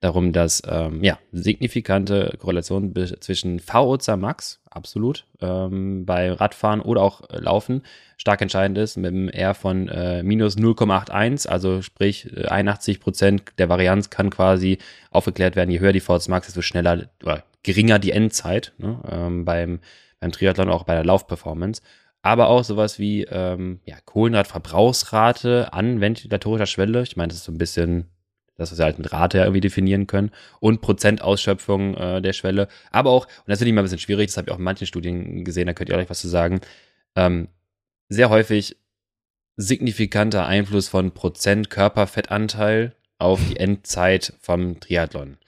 darum, 0.00 0.32
dass 0.32 0.62
ähm, 0.68 1.02
ja, 1.02 1.18
signifikante 1.32 2.36
Korrelation 2.38 2.94
zwischen 3.20 3.60
VO2 3.60 4.16
Max, 4.16 4.60
absolut, 4.70 5.26
ähm, 5.40 6.06
bei 6.06 6.32
Radfahren 6.32 6.80
oder 6.80 7.02
auch 7.02 7.28
äh, 7.30 7.38
Laufen 7.38 7.82
stark 8.16 8.40
entscheidend 8.40 8.78
ist, 8.78 8.96
mit 8.96 9.12
einem 9.12 9.28
R 9.28 9.54
von 9.54 9.88
äh, 9.88 10.22
minus 10.22 10.56
0,81, 10.56 11.48
also 11.48 11.82
sprich 11.82 12.30
äh, 12.36 12.46
81 12.46 13.00
Prozent 13.00 13.42
der 13.58 13.68
Varianz 13.68 14.10
kann 14.10 14.30
quasi 14.30 14.78
aufgeklärt 15.10 15.56
werden, 15.56 15.70
je 15.70 15.80
höher 15.80 15.92
die 15.92 16.02
VO2 16.02 16.30
Max, 16.30 16.46
desto 16.46 16.62
schneller 16.62 17.08
oder 17.22 17.44
geringer 17.64 17.98
die 17.98 18.12
Endzeit 18.12 18.72
ne, 18.78 19.00
ähm, 19.10 19.44
beim, 19.44 19.80
beim 20.20 20.30
Triathlon, 20.30 20.68
auch 20.68 20.84
bei 20.84 20.94
der 20.94 21.04
Laufperformance. 21.04 21.82
aber 22.22 22.48
auch 22.48 22.62
sowas 22.62 23.00
wie 23.00 23.24
ähm, 23.24 23.80
ja, 23.84 23.96
Kohlenhydratverbrauchsrate 24.04 25.72
an 25.72 26.00
ventilatorischer 26.00 26.66
Schwelle. 26.66 27.02
Ich 27.02 27.16
meine, 27.16 27.28
das 27.28 27.38
ist 27.38 27.44
so 27.44 27.52
ein 27.52 27.58
bisschen 27.58 28.06
das, 28.58 28.70
was 28.70 28.78
wir 28.78 28.84
halt 28.84 28.98
mit 28.98 29.12
Rate 29.12 29.38
ja 29.38 29.44
irgendwie 29.44 29.60
definieren 29.60 30.06
können 30.06 30.30
und 30.60 30.82
Prozentausschöpfung 30.82 31.94
äh, 31.94 32.20
der 32.20 32.34
Schwelle. 32.34 32.68
Aber 32.90 33.10
auch, 33.10 33.26
und 33.26 33.48
das 33.48 33.58
finde 33.58 33.70
ich 33.70 33.74
mal 33.74 33.80
ein 33.80 33.84
bisschen 33.84 34.00
schwierig, 34.00 34.26
das 34.26 34.36
habe 34.36 34.48
ich 34.48 34.52
auch 34.52 34.58
in 34.58 34.64
manchen 34.64 34.86
Studien 34.86 35.44
gesehen, 35.44 35.66
da 35.66 35.72
könnt 35.72 35.88
ihr 35.88 35.96
gleich 35.96 36.10
was 36.10 36.20
zu 36.20 36.28
sagen, 36.28 36.60
ähm, 37.16 37.48
sehr 38.08 38.28
häufig 38.30 38.76
signifikanter 39.56 40.46
Einfluss 40.46 40.88
von 40.88 41.12
Prozent 41.12 41.70
Körperfettanteil 41.70 42.94
auf 43.18 43.40
die 43.48 43.56
Endzeit 43.56 44.34
vom 44.40 44.78
Triathlon. 44.80 45.38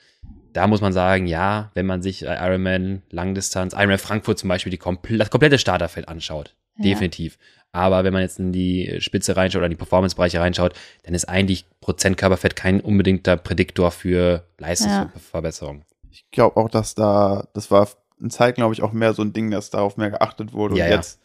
Da 0.53 0.67
muss 0.67 0.81
man 0.81 0.93
sagen, 0.93 1.27
ja, 1.29 1.71
wenn 1.75 1.87
man 1.87 2.03
sich 2.03 2.23
Ironman 2.23 3.03
Langdistanz, 3.11 3.73
Ironman 3.73 3.99
Frankfurt 3.99 4.39
zum 4.39 4.49
Beispiel, 4.49 4.73
die 4.73 4.79
kompl 4.79 5.17
das 5.17 5.31
komplette 5.31 5.59
Starterfeld 5.59 6.09
anschaut, 6.09 6.57
ja. 6.77 6.85
definitiv. 6.85 7.39
Aber 7.73 8.03
wenn 8.03 8.13
man 8.13 8.23
jetzt 8.23 8.39
in 8.39 8.53
die 8.53 8.97
Spitze 9.01 9.37
reinschaut 9.37 9.59
oder 9.59 9.67
in 9.67 9.71
die 9.71 9.77
Performance-Bereiche 9.77 10.41
reinschaut, 10.41 10.75
dann 11.05 11.15
ist 11.15 11.29
eigentlich 11.29 11.67
Prozent 11.81 12.17
Körperfett 12.17 12.57
kein 12.57 12.81
unbedingter 12.81 13.37
Prädiktor 13.37 13.91
für 13.91 14.45
Leistungsverbesserung. 14.59 15.79
Ja. 15.79 15.85
Ich 16.11 16.31
glaube 16.33 16.57
auch, 16.57 16.69
dass 16.69 16.95
da, 16.95 17.49
das 17.55 17.71
war 17.71 17.89
eine 18.19 18.31
Zeit, 18.31 18.57
glaube 18.57 18.75
ich, 18.75 18.83
auch 18.83 18.93
mehr 18.93 19.15
so 19.15 19.23
ein 19.23 19.33
Ding, 19.33 19.51
dass 19.51 19.71
darauf 19.71 19.97
mehr 19.97 20.11
geachtet 20.11 20.53
wurde. 20.53 20.77
Ja, 20.77 20.87
und 20.87 20.91
jetzt, 20.91 21.21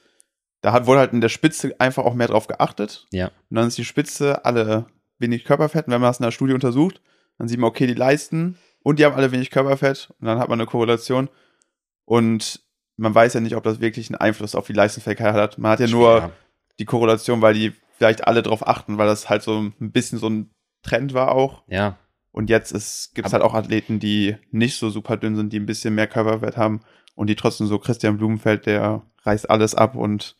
da 0.62 0.72
hat, 0.72 0.86
wurde 0.86 1.00
halt 1.00 1.14
in 1.14 1.22
der 1.22 1.30
Spitze 1.30 1.76
einfach 1.80 2.06
auch 2.06 2.14
mehr 2.14 2.28
drauf 2.28 2.48
geachtet. 2.48 3.08
Ja. 3.12 3.28
Und 3.50 3.58
dann 3.58 3.68
ist 3.68 3.78
die 3.78 3.86
Spitze 3.86 4.46
alle 4.46 4.86
wenig 5.18 5.46
Körperfett. 5.46 5.88
Und 5.88 5.94
wenn 5.94 6.02
man 6.02 6.10
das 6.10 6.20
in 6.20 6.24
der 6.24 6.32
Studie 6.32 6.54
untersucht, 6.54 7.02
dann 7.38 7.48
sieht 7.48 7.60
man, 7.60 7.70
okay, 7.70 7.88
die 7.88 7.94
Leisten 7.94 8.58
und 8.84 9.00
die 9.00 9.06
haben 9.06 9.16
alle 9.16 9.32
wenig 9.32 9.50
Körperfett. 9.50 10.12
Und 10.20 10.28
dann 10.28 10.38
hat 10.38 10.48
man 10.48 10.60
eine 10.60 10.68
Korrelation. 10.68 11.30
Und 12.06 12.62
man 12.98 13.14
weiß 13.14 13.34
ja 13.34 13.40
nicht, 13.42 13.56
ob 13.56 13.64
das 13.64 13.82
wirklich 13.82 14.10
einen 14.10 14.20
Einfluss 14.20 14.56
auf 14.56 14.68
die 14.68 14.74
Leistungsfähigkeit 14.74 15.34
hat. 15.34 15.58
Man 15.58 15.72
hat 15.72 15.80
ja 15.80 15.88
nur 15.88 16.18
Schwer. 16.18 16.32
die 16.80 16.86
Korrelation, 16.86 17.42
weil 17.42 17.54
die 17.54 17.74
vielleicht 17.98 18.28
alle 18.28 18.42
drauf 18.44 18.68
achten, 18.68 18.98
weil 18.98 19.08
das 19.08 19.30
halt 19.30 19.44
so 19.44 19.60
ein 19.60 19.92
bisschen 19.92 20.20
so 20.20 20.30
ein 20.30 20.50
Trend 20.82 21.14
war 21.14 21.32
auch. 21.32 21.64
Ja. 21.68 21.98
Und 22.32 22.50
jetzt 22.50 23.16
gibt 23.16 23.28
es 23.28 23.34
halt 23.34 23.44
auch 23.44 23.54
Athleten, 23.54 24.00
die 24.00 24.36
nicht 24.52 24.78
so 24.78 24.90
super 24.90 25.18
dünn 25.18 25.36
sind, 25.36 25.54
die 25.54 25.60
ein 25.60 25.66
bisschen 25.66 25.96
mehr 25.96 26.08
Körperfett 26.08 26.58
haben 26.58 26.82
und 27.16 27.28
die 27.28 27.36
trotzdem 27.36 27.68
so 27.68 27.80
Christian 27.80 28.18
Blumenfeld, 28.18 28.66
der 28.66 29.04
reißt 29.24 29.50
alles 29.50 29.74
ab 29.74 29.96
und 29.96 30.36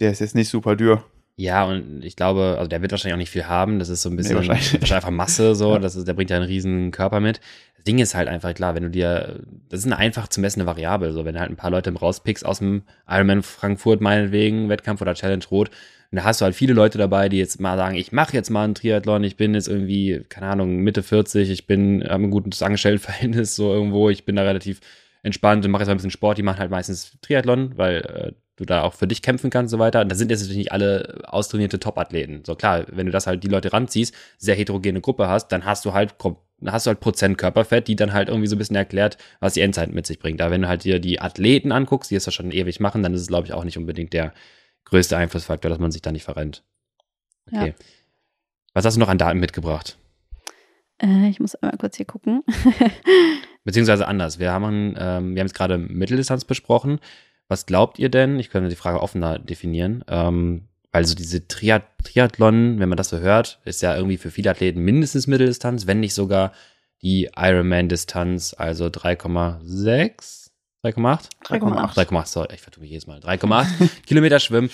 der 0.00 0.10
ist 0.10 0.20
jetzt 0.20 0.34
nicht 0.34 0.48
super 0.48 0.74
dürr. 0.74 1.04
Ja, 1.36 1.64
und 1.64 2.04
ich 2.04 2.14
glaube, 2.14 2.56
also 2.58 2.68
der 2.68 2.80
wird 2.80 2.92
wahrscheinlich 2.92 3.14
auch 3.14 3.18
nicht 3.18 3.30
viel 3.30 3.46
haben. 3.46 3.78
Das 3.78 3.88
ist 3.88 4.02
so 4.02 4.08
ein 4.08 4.16
bisschen 4.16 4.34
nee, 4.34 4.48
wahrscheinlich. 4.48 4.72
wahrscheinlich 4.74 4.94
einfach 4.94 5.10
Masse, 5.10 5.54
so. 5.54 5.72
Ja. 5.72 5.78
Das 5.78 5.96
ist, 5.96 6.06
der 6.06 6.14
bringt 6.14 6.30
ja 6.30 6.36
einen 6.36 6.46
riesen 6.46 6.90
Körper 6.92 7.20
mit. 7.20 7.40
Das 7.76 7.84
Ding 7.84 7.98
ist 7.98 8.14
halt 8.14 8.28
einfach 8.28 8.54
klar, 8.54 8.74
wenn 8.74 8.84
du 8.84 8.90
dir, 8.90 9.40
das 9.68 9.80
ist 9.80 9.86
eine 9.86 9.96
einfach 9.96 10.28
zu 10.28 10.40
messende 10.40 10.66
Variable. 10.66 11.12
So, 11.12 11.24
wenn 11.24 11.34
du 11.34 11.40
halt 11.40 11.50
ein 11.50 11.56
paar 11.56 11.70
Leute 11.70 11.92
rauspickst 11.92 12.46
aus 12.46 12.58
dem 12.60 12.82
Ironman 13.08 13.42
Frankfurt 13.42 14.00
meinetwegen, 14.00 14.68
Wettkampf 14.68 15.02
oder 15.02 15.14
Challenge 15.14 15.44
Rot, 15.50 15.70
und 16.14 16.18
da 16.18 16.24
hast 16.26 16.40
du 16.40 16.44
halt 16.44 16.54
viele 16.54 16.74
Leute 16.74 16.96
dabei, 16.96 17.28
die 17.28 17.38
jetzt 17.38 17.60
mal 17.60 17.76
sagen, 17.76 17.96
ich 17.96 18.12
mache 18.12 18.34
jetzt 18.34 18.48
mal 18.48 18.62
einen 18.62 18.76
Triathlon, 18.76 19.24
ich 19.24 19.36
bin 19.36 19.52
jetzt 19.52 19.66
irgendwie, 19.66 20.24
keine 20.28 20.46
Ahnung, 20.46 20.76
Mitte 20.76 21.02
40, 21.02 21.50
ich 21.50 21.66
bin, 21.66 22.04
habe 22.08 22.22
ein 22.22 22.30
gutes 22.30 22.62
Angestelltenverhältnis 22.62 23.56
so 23.56 23.72
irgendwo, 23.72 24.10
ich 24.10 24.24
bin 24.24 24.36
da 24.36 24.42
relativ 24.42 24.80
entspannt 25.24 25.64
und 25.64 25.72
mache 25.72 25.82
jetzt 25.82 25.88
mal 25.88 25.94
ein 25.94 25.96
bisschen 25.96 26.12
Sport, 26.12 26.38
die 26.38 26.44
machen 26.44 26.60
halt 26.60 26.70
meistens 26.70 27.18
Triathlon, 27.20 27.76
weil 27.76 27.96
äh, 27.96 28.32
du 28.56 28.64
da 28.64 28.82
auch 28.82 28.94
für 28.94 29.06
dich 29.06 29.22
kämpfen 29.22 29.50
kannst 29.50 29.72
und 29.72 29.78
so 29.78 29.82
weiter. 29.82 30.00
Und 30.00 30.10
da 30.10 30.14
sind 30.14 30.30
jetzt 30.30 30.40
natürlich 30.40 30.58
nicht 30.58 30.72
alle 30.72 31.22
austrainierte 31.26 31.80
Top-Athleten. 31.80 32.42
So 32.46 32.54
klar, 32.54 32.84
wenn 32.88 33.06
du 33.06 33.12
das 33.12 33.26
halt 33.26 33.42
die 33.42 33.48
Leute 33.48 33.72
ranziehst, 33.72 34.14
sehr 34.38 34.54
heterogene 34.54 35.00
Gruppe 35.00 35.28
hast, 35.28 35.48
dann 35.48 35.64
hast 35.64 35.84
du 35.84 35.92
halt 35.92 36.14
hast 36.66 36.86
du 36.86 36.88
halt 36.88 37.00
Prozent 37.00 37.36
Körperfett, 37.36 37.88
die 37.88 37.96
dann 37.96 38.12
halt 38.12 38.28
irgendwie 38.28 38.46
so 38.46 38.56
ein 38.56 38.58
bisschen 38.58 38.76
erklärt, 38.76 39.18
was 39.40 39.54
die 39.54 39.60
Endzeit 39.60 39.92
mit 39.92 40.06
sich 40.06 40.18
bringt. 40.18 40.40
Aber 40.40 40.50
wenn 40.50 40.62
du 40.62 40.68
halt 40.68 40.84
dir 40.84 41.00
die 41.00 41.20
Athleten 41.20 41.72
anguckst, 41.72 42.10
die 42.10 42.14
es 42.14 42.26
ja 42.26 42.32
schon 42.32 42.52
ewig 42.52 42.80
machen, 42.80 43.02
dann 43.02 43.12
ist 43.14 43.22
es, 43.22 43.26
glaube 43.26 43.46
ich, 43.46 43.52
auch 43.52 43.64
nicht 43.64 43.76
unbedingt 43.76 44.12
der 44.12 44.32
größte 44.84 45.16
Einflussfaktor, 45.16 45.68
dass 45.68 45.78
man 45.78 45.90
sich 45.90 46.02
da 46.02 46.12
nicht 46.12 46.24
verrennt. 46.24 46.62
Okay. 47.46 47.68
Ja. 47.68 47.84
Was 48.72 48.84
hast 48.84 48.94
du 48.94 49.00
noch 49.00 49.08
an 49.08 49.18
Daten 49.18 49.40
mitgebracht? 49.40 49.98
Äh, 50.98 51.28
ich 51.28 51.40
muss 51.40 51.54
einmal 51.54 51.78
kurz 51.78 51.96
hier 51.96 52.06
gucken. 52.06 52.42
Beziehungsweise 53.64 54.06
anders. 54.06 54.38
Wir 54.38 54.52
haben, 54.52 54.94
ähm, 54.98 55.34
wir 55.34 55.40
haben 55.40 55.46
jetzt 55.46 55.54
gerade 55.54 55.78
Mitteldistanz 55.78 56.44
besprochen. 56.44 56.98
Was 57.48 57.66
glaubt 57.66 57.98
ihr 57.98 58.08
denn? 58.08 58.38
Ich 58.38 58.50
könnte 58.50 58.68
die 58.68 58.76
Frage 58.76 59.00
offener 59.00 59.38
definieren. 59.38 60.04
Ähm, 60.08 60.68
weil 60.92 61.04
so 61.04 61.14
diese 61.14 61.48
Triath 61.48 61.82
Triathlon, 62.04 62.78
wenn 62.78 62.88
man 62.88 62.96
das 62.96 63.08
so 63.08 63.18
hört, 63.18 63.60
ist 63.64 63.82
ja 63.82 63.96
irgendwie 63.96 64.16
für 64.16 64.30
viele 64.30 64.50
Athleten 64.50 64.80
mindestens 64.80 65.26
Mitteldistanz, 65.26 65.86
wenn 65.86 66.00
nicht 66.00 66.14
sogar 66.14 66.52
die 67.02 67.30
Ironman-Distanz, 67.36 68.54
also 68.56 68.86
3,6, 68.86 70.50
3,8? 70.84 71.30
3,8. 71.44 71.94
3,8, 71.94 72.26
sorry, 72.26 72.54
ich 72.54 72.60
vertue 72.60 72.82
mich 72.82 72.90
jedes 72.90 73.06
Mal. 73.06 73.18
3,8 73.18 73.88
Kilometer 74.06 74.38
Schwimmen, 74.38 74.70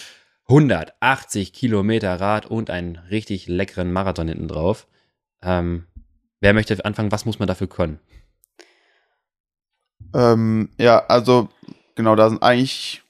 180 0.48 1.52
Kilometer 1.52 2.20
Rad 2.20 2.46
und 2.46 2.70
einen 2.70 2.96
richtig 2.96 3.48
leckeren 3.48 3.92
Marathon 3.92 4.28
hinten 4.28 4.48
drauf. 4.48 4.88
Ähm, 5.42 5.86
wer 6.40 6.52
möchte 6.52 6.84
anfangen? 6.84 7.12
Was 7.12 7.24
muss 7.24 7.38
man 7.38 7.48
dafür 7.48 7.68
können? 7.68 7.98
Ähm, 10.12 10.70
ja, 10.78 11.06
also 11.06 11.48
genau, 11.94 12.16
da 12.16 12.28
sind 12.28 12.42
eigentlich 12.42 13.02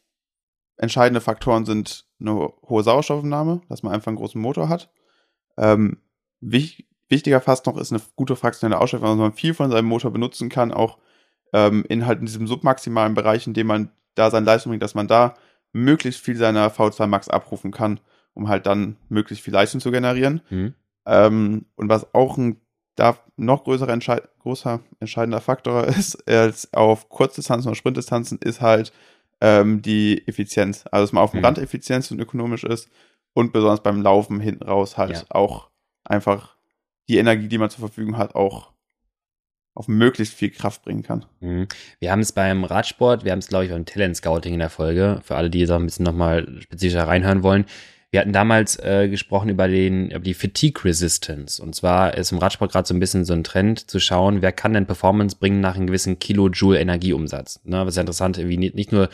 entscheidende 0.77 1.21
Faktoren 1.21 1.65
sind 1.65 2.07
eine 2.21 2.35
hohe 2.35 2.83
Sauerstoffnahme, 2.83 3.63
dass 3.69 3.83
man 3.83 3.93
einfach 3.93 4.09
einen 4.09 4.17
großen 4.17 4.41
Motor 4.41 4.69
hat. 4.69 4.91
Ähm, 5.59 5.99
wich, 6.41 6.89
wichtiger 7.09 7.41
fast 7.41 7.67
noch 7.67 7.77
ist 7.77 7.93
eine 7.93 8.01
gute 8.17 8.37
fraktionelle 8.37 8.81
Ausstattung, 8.81 9.09
dass 9.09 9.19
man 9.19 9.33
viel 9.33 9.55
von 9.55 9.71
seinem 9.71 9.87
Motor 9.87 10.11
benutzen 10.11 10.49
kann, 10.49 10.73
auch 10.73 10.99
ähm, 11.53 11.85
in 11.89 12.07
halt 12.07 12.21
in 12.21 12.27
diesem 12.27 12.47
submaximalen 12.47 13.15
Bereich, 13.15 13.47
in 13.47 13.55
dem 13.55 13.67
man 13.67 13.91
da 14.15 14.31
seine 14.31 14.47
Leistung 14.47 14.71
bringt, 14.71 14.83
dass 14.83 14.95
man 14.95 15.09
da 15.09 15.35
möglichst 15.73 16.23
viel 16.23 16.37
seiner 16.37 16.69
V2 16.71 17.07
Max 17.07 17.29
abrufen 17.29 17.71
kann, 17.71 18.01
um 18.35 18.49
halt 18.49 18.67
dann 18.67 18.97
möglichst 19.09 19.45
viel 19.45 19.55
Leistung 19.55 19.81
zu 19.81 19.91
generieren. 19.91 20.41
Mhm. 20.51 20.75
Ähm, 21.07 21.67
und 21.77 21.89
was 21.89 22.15
auch 22.15 22.39
ein 22.39 22.61
da 22.97 23.19
noch 23.37 23.65
größerer 23.65 23.93
Entscheid 23.93 24.29
großer 24.41 24.81
entscheidender 25.01 25.41
Faktor 25.41 25.85
ist 25.89 26.29
als 26.29 26.73
auf 26.73 27.09
Kurzdistanzen 27.09 27.69
oder 27.69 27.77
Sprintdistanzen 27.77 28.39
ist 28.39 28.61
halt 28.61 28.93
ähm, 29.41 29.83
die 29.83 30.27
Effizienz. 30.27 30.85
Also 30.91 31.05
dass 31.05 31.13
man 31.13 31.25
auf 31.25 31.33
dem 31.33 31.41
mhm. 31.41 31.47
Rand 31.47 31.59
effizient 31.59 32.11
und 32.11 32.21
ökonomisch 32.21 32.65
ist 32.65 32.89
und 33.33 33.53
besonders 33.53 33.83
beim 33.83 34.03
Laufen 34.03 34.41
hinten 34.41 34.65
raus 34.65 34.99
halt 34.99 35.13
ja. 35.13 35.23
auch 35.31 35.71
einfach 36.05 36.57
die 37.09 37.19
Energie, 37.19 37.49
die 37.49 37.59
man 37.59 37.71
zur 37.71 37.81
Verfügung 37.81 38.17
hat, 38.17 38.35
auch 38.35 38.73
auf 39.75 39.89
möglichst 39.89 40.35
viel 40.35 40.51
Kraft 40.51 40.83
bringen 40.83 41.03
kann. 41.03 41.25
Mhm. 41.41 41.69
Wir 42.01 42.11
haben 42.13 42.21
es 42.21 42.33
beim 42.33 42.65
Radsport, 42.65 43.25
wir 43.25 43.33
haben 43.33 43.39
es, 43.39 43.49
glaube 43.49 43.65
ich, 43.65 43.71
beim 43.71 43.87
Talent 43.87 44.17
Scouting 44.17 44.55
in 44.55 44.59
der 44.59 44.71
Folge, 44.71 45.21
für 45.23 45.37
alle, 45.37 45.49
die 45.49 45.61
jetzt 45.61 45.71
auch 45.71 45.79
ein 45.79 45.87
bisschen 45.87 46.05
nochmal 46.05 46.61
spezifischer 46.61 47.07
reinhören 47.07 47.43
wollen. 47.43 47.65
Wir 48.11 48.21
hatten 48.21 48.33
damals 48.33 48.77
äh, 48.81 49.09
gesprochen 49.09 49.49
über, 49.51 49.69
den, 49.69 50.11
über 50.11 50.19
die 50.19 50.35
Fatigue 50.35 50.85
Resistance. 50.85 51.63
Und 51.63 51.77
zwar 51.77 52.15
ist 52.15 52.33
im 52.33 52.39
Radsport 52.39 52.73
gerade 52.73 52.89
so 52.89 52.93
ein 52.93 52.99
bisschen 52.99 53.25
so 53.25 53.33
ein 53.33 53.45
Trend 53.45 53.89
zu 53.89 54.01
schauen, 54.01 54.43
wer 54.43 54.51
kann 54.51 54.73
denn 54.73 54.87
Performance 54.87 55.37
bringen 55.39 55.61
nach 55.61 55.77
einem 55.77 55.87
gewissen 55.87 56.19
Kilojoule 56.19 56.81
Energieumsatz. 56.81 57.61
Ne, 57.65 57.87
was 57.87 57.95
ja 57.95 58.01
interessant, 58.01 58.37
irgendwie 58.39 58.71
nicht 58.71 58.91
nur 58.91 59.11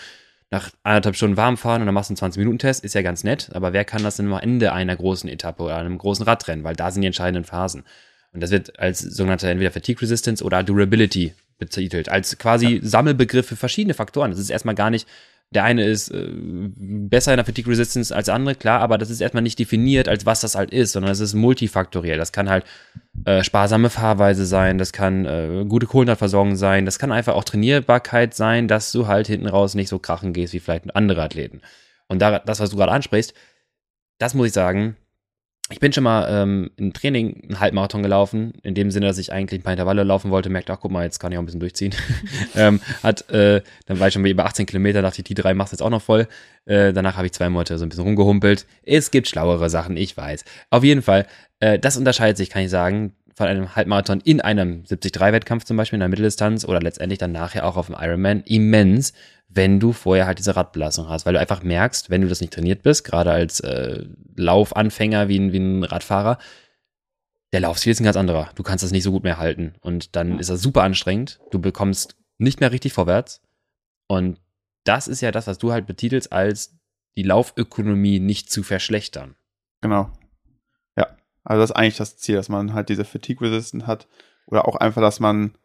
nach 0.50 0.70
anderthalb 0.82 1.16
Stunden 1.16 1.36
warm 1.36 1.56
fahren 1.56 1.82
und 1.82 1.86
dann 1.86 1.94
machst 1.94 2.08
du 2.08 2.14
einen 2.14 2.32
20-Minuten-Test, 2.32 2.84
ist 2.84 2.94
ja 2.94 3.02
ganz 3.02 3.24
nett, 3.24 3.50
aber 3.52 3.72
wer 3.72 3.84
kann 3.84 4.04
das 4.04 4.16
denn 4.16 4.32
am 4.32 4.40
Ende 4.40 4.72
einer 4.72 4.94
großen 4.94 5.28
Etappe 5.28 5.64
oder 5.64 5.76
einem 5.76 5.98
großen 5.98 6.24
Radrennen, 6.24 6.64
weil 6.64 6.76
da 6.76 6.90
sind 6.90 7.02
die 7.02 7.06
entscheidenden 7.06 7.44
Phasen. 7.44 7.82
Und 8.32 8.42
das 8.42 8.50
wird 8.50 8.78
als 8.78 9.00
sogenannte 9.00 9.48
entweder 9.48 9.72
Fatigue 9.72 10.02
Resistance 10.02 10.44
oder 10.44 10.62
Durability 10.62 11.34
betitelt, 11.58 12.08
als 12.08 12.38
quasi 12.38 12.76
ja. 12.76 12.80
Sammelbegriff 12.82 13.46
für 13.46 13.56
verschiedene 13.56 13.94
Faktoren. 13.94 14.30
Das 14.30 14.38
ist 14.38 14.50
erstmal 14.50 14.74
gar 14.74 14.90
nicht 14.90 15.08
der 15.50 15.64
eine 15.64 15.84
ist 15.84 16.10
äh, 16.10 16.28
besser 16.30 17.32
in 17.32 17.36
der 17.36 17.44
Fatigue 17.44 17.70
Resistance 17.70 18.14
als 18.14 18.26
der 18.26 18.34
andere, 18.34 18.56
klar, 18.56 18.80
aber 18.80 18.98
das 18.98 19.10
ist 19.10 19.20
erstmal 19.20 19.42
nicht 19.42 19.58
definiert, 19.58 20.08
als 20.08 20.26
was 20.26 20.40
das 20.40 20.54
halt 20.56 20.70
ist, 20.70 20.92
sondern 20.92 21.12
es 21.12 21.20
ist 21.20 21.34
multifaktoriell. 21.34 22.18
Das 22.18 22.32
kann 22.32 22.50
halt 22.50 22.64
äh, 23.24 23.44
sparsame 23.44 23.88
Fahrweise 23.88 24.44
sein, 24.44 24.78
das 24.78 24.92
kann 24.92 25.24
äh, 25.24 25.64
gute 25.68 25.86
Kohlenhydratversorgung 25.86 26.56
sein, 26.56 26.84
das 26.84 26.98
kann 26.98 27.12
einfach 27.12 27.34
auch 27.34 27.44
Trainierbarkeit 27.44 28.34
sein, 28.34 28.66
dass 28.66 28.90
du 28.90 29.06
halt 29.06 29.28
hinten 29.28 29.46
raus 29.46 29.74
nicht 29.74 29.88
so 29.88 29.98
krachen 29.98 30.32
gehst 30.32 30.52
wie 30.52 30.60
vielleicht 30.60 30.94
andere 30.96 31.22
Athleten. 31.22 31.60
Und 32.08 32.20
da, 32.20 32.40
das, 32.40 32.60
was 32.60 32.70
du 32.70 32.76
gerade 32.76 32.92
ansprichst, 32.92 33.32
das 34.18 34.34
muss 34.34 34.48
ich 34.48 34.52
sagen, 34.52 34.96
ich 35.70 35.80
bin 35.80 35.92
schon 35.92 36.04
mal 36.04 36.28
ähm, 36.30 36.70
im 36.76 36.92
Training 36.92 37.42
einen 37.42 37.60
Halbmarathon 37.60 38.02
gelaufen, 38.02 38.52
in 38.62 38.74
dem 38.74 38.92
Sinne, 38.92 39.06
dass 39.06 39.18
ich 39.18 39.32
eigentlich 39.32 39.60
ein 39.60 39.62
paar 39.64 39.72
Intervalle 39.72 40.04
laufen 40.04 40.30
wollte, 40.30 40.48
merkte, 40.48 40.72
ach 40.72 40.78
guck 40.80 40.92
mal, 40.92 41.02
jetzt 41.02 41.18
kann 41.18 41.32
ich 41.32 41.38
auch 41.38 41.42
ein 41.42 41.46
bisschen 41.46 41.60
durchziehen. 41.60 41.92
ähm, 42.54 42.80
hat, 43.02 43.28
äh, 43.30 43.62
dann 43.86 43.98
war 43.98 44.06
ich 44.06 44.14
schon 44.14 44.22
bei 44.22 44.30
über 44.30 44.44
18 44.44 44.66
Kilometer, 44.66 45.02
dachte 45.02 45.20
ich, 45.20 45.24
die 45.24 45.34
drei 45.34 45.54
machst 45.54 45.72
jetzt 45.72 45.82
auch 45.82 45.90
noch 45.90 46.02
voll. 46.02 46.28
Äh, 46.66 46.92
danach 46.92 47.16
habe 47.16 47.26
ich 47.26 47.32
zwei 47.32 47.48
Monate 47.48 47.78
so 47.78 47.84
ein 47.84 47.88
bisschen 47.88 48.04
rumgehumpelt. 48.04 48.64
Es 48.84 49.10
gibt 49.10 49.26
schlauere 49.26 49.68
Sachen, 49.68 49.96
ich 49.96 50.16
weiß. 50.16 50.44
Auf 50.70 50.84
jeden 50.84 51.02
Fall, 51.02 51.26
äh, 51.58 51.80
das 51.80 51.96
unterscheidet 51.96 52.36
sich, 52.36 52.48
kann 52.48 52.62
ich 52.62 52.70
sagen, 52.70 53.12
von 53.34 53.48
einem 53.48 53.74
Halbmarathon 53.74 54.20
in 54.20 54.40
einem 54.40 54.84
73-Wettkampf 54.84 55.64
zum 55.64 55.76
Beispiel 55.76 55.96
in 55.96 56.00
der 56.00 56.08
Mitteldistanz 56.08 56.64
oder 56.64 56.80
letztendlich 56.80 57.18
dann 57.18 57.32
nachher 57.32 57.66
auch 57.66 57.76
auf 57.76 57.86
dem 57.86 57.96
Ironman 57.98 58.42
immens, 58.46 59.12
wenn 59.48 59.80
du 59.80 59.92
vorher 59.92 60.26
halt 60.26 60.38
diese 60.38 60.56
Radbelastung 60.56 61.08
hast, 61.08 61.24
weil 61.24 61.34
du 61.34 61.40
einfach 61.40 61.62
merkst, 61.62 62.10
wenn 62.10 62.20
du 62.20 62.28
das 62.28 62.40
nicht 62.40 62.52
trainiert 62.52 62.82
bist, 62.82 63.04
gerade 63.04 63.30
als 63.30 63.60
äh, 63.60 64.04
Laufanfänger 64.36 65.28
wie 65.28 65.38
ein, 65.38 65.52
wie 65.52 65.58
ein 65.58 65.84
Radfahrer, 65.84 66.38
der 67.52 67.60
Laufstil 67.60 67.92
ist 67.92 68.00
ein 68.00 68.04
ganz 68.04 68.16
anderer. 68.16 68.50
Du 68.54 68.62
kannst 68.62 68.84
das 68.84 68.90
nicht 68.90 69.04
so 69.04 69.12
gut 69.12 69.22
mehr 69.22 69.38
halten 69.38 69.74
und 69.80 70.16
dann 70.16 70.38
ist 70.38 70.50
das 70.50 70.60
super 70.60 70.82
anstrengend. 70.82 71.40
Du 71.50 71.60
bekommst 71.60 72.16
nicht 72.38 72.60
mehr 72.60 72.72
richtig 72.72 72.92
vorwärts 72.92 73.40
und 74.08 74.40
das 74.84 75.08
ist 75.08 75.20
ja 75.20 75.30
das, 75.30 75.46
was 75.46 75.58
du 75.58 75.72
halt 75.72 75.86
betitelst 75.86 76.32
als 76.32 76.76
die 77.16 77.22
Laufökonomie 77.22 78.20
nicht 78.20 78.50
zu 78.50 78.62
verschlechtern. 78.62 79.36
Genau. 79.80 80.10
Ja, 80.96 81.16
also 81.44 81.60
das 81.60 81.70
ist 81.70 81.76
eigentlich 81.76 81.96
das 81.96 82.16
Ziel, 82.18 82.36
dass 82.36 82.48
man 82.48 82.74
halt 82.74 82.88
diese 82.88 83.04
Fatigue 83.04 83.48
Resistance 83.48 83.86
hat 83.86 84.06
oder 84.46 84.68
auch 84.68 84.76
einfach, 84.76 85.00
dass 85.00 85.20
man 85.20 85.56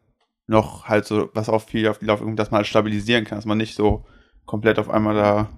noch 0.48 0.86
halt 0.88 1.06
so, 1.06 1.30
was 1.34 1.50
auch 1.50 1.62
viel 1.62 1.88
auf 1.88 2.00
die 2.00 2.06
Laufökonomie, 2.06 2.36
dass 2.38 2.52
man 2.52 2.60
halt 2.60 2.68
stabilisieren 2.68 3.26
kann, 3.26 3.38
dass 3.38 3.46
man 3.46 3.58
nicht 3.58 3.76
so 3.76 4.06
komplett 4.46 4.80
auf 4.80 4.90
einmal 4.90 5.16
da 5.16 5.50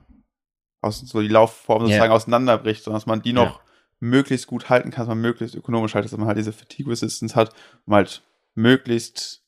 aus 0.81 0.99
so 0.99 1.21
die 1.21 1.27
Laufform 1.29 1.81
sozusagen 1.83 2.11
Ja. 2.11 2.15
auseinanderbricht, 2.15 2.83
sondern 2.83 2.99
dass 2.99 3.05
man 3.07 3.21
die 3.21 3.33
noch 3.33 3.55
Ja. 3.59 3.59
möglichst 3.99 4.47
gut 4.47 4.69
halten 4.69 4.91
kann, 4.91 5.03
dass 5.03 5.07
man 5.07 5.21
möglichst 5.21 5.55
ökonomisch 5.55 5.95
haltet, 5.95 6.11
dass 6.11 6.19
man 6.19 6.27
halt 6.27 6.37
diese 6.37 6.51
Fatigue 6.51 6.91
Resistance 6.91 7.35
hat, 7.35 7.51
um 7.85 7.93
halt 7.95 8.21
möglichst 8.55 9.41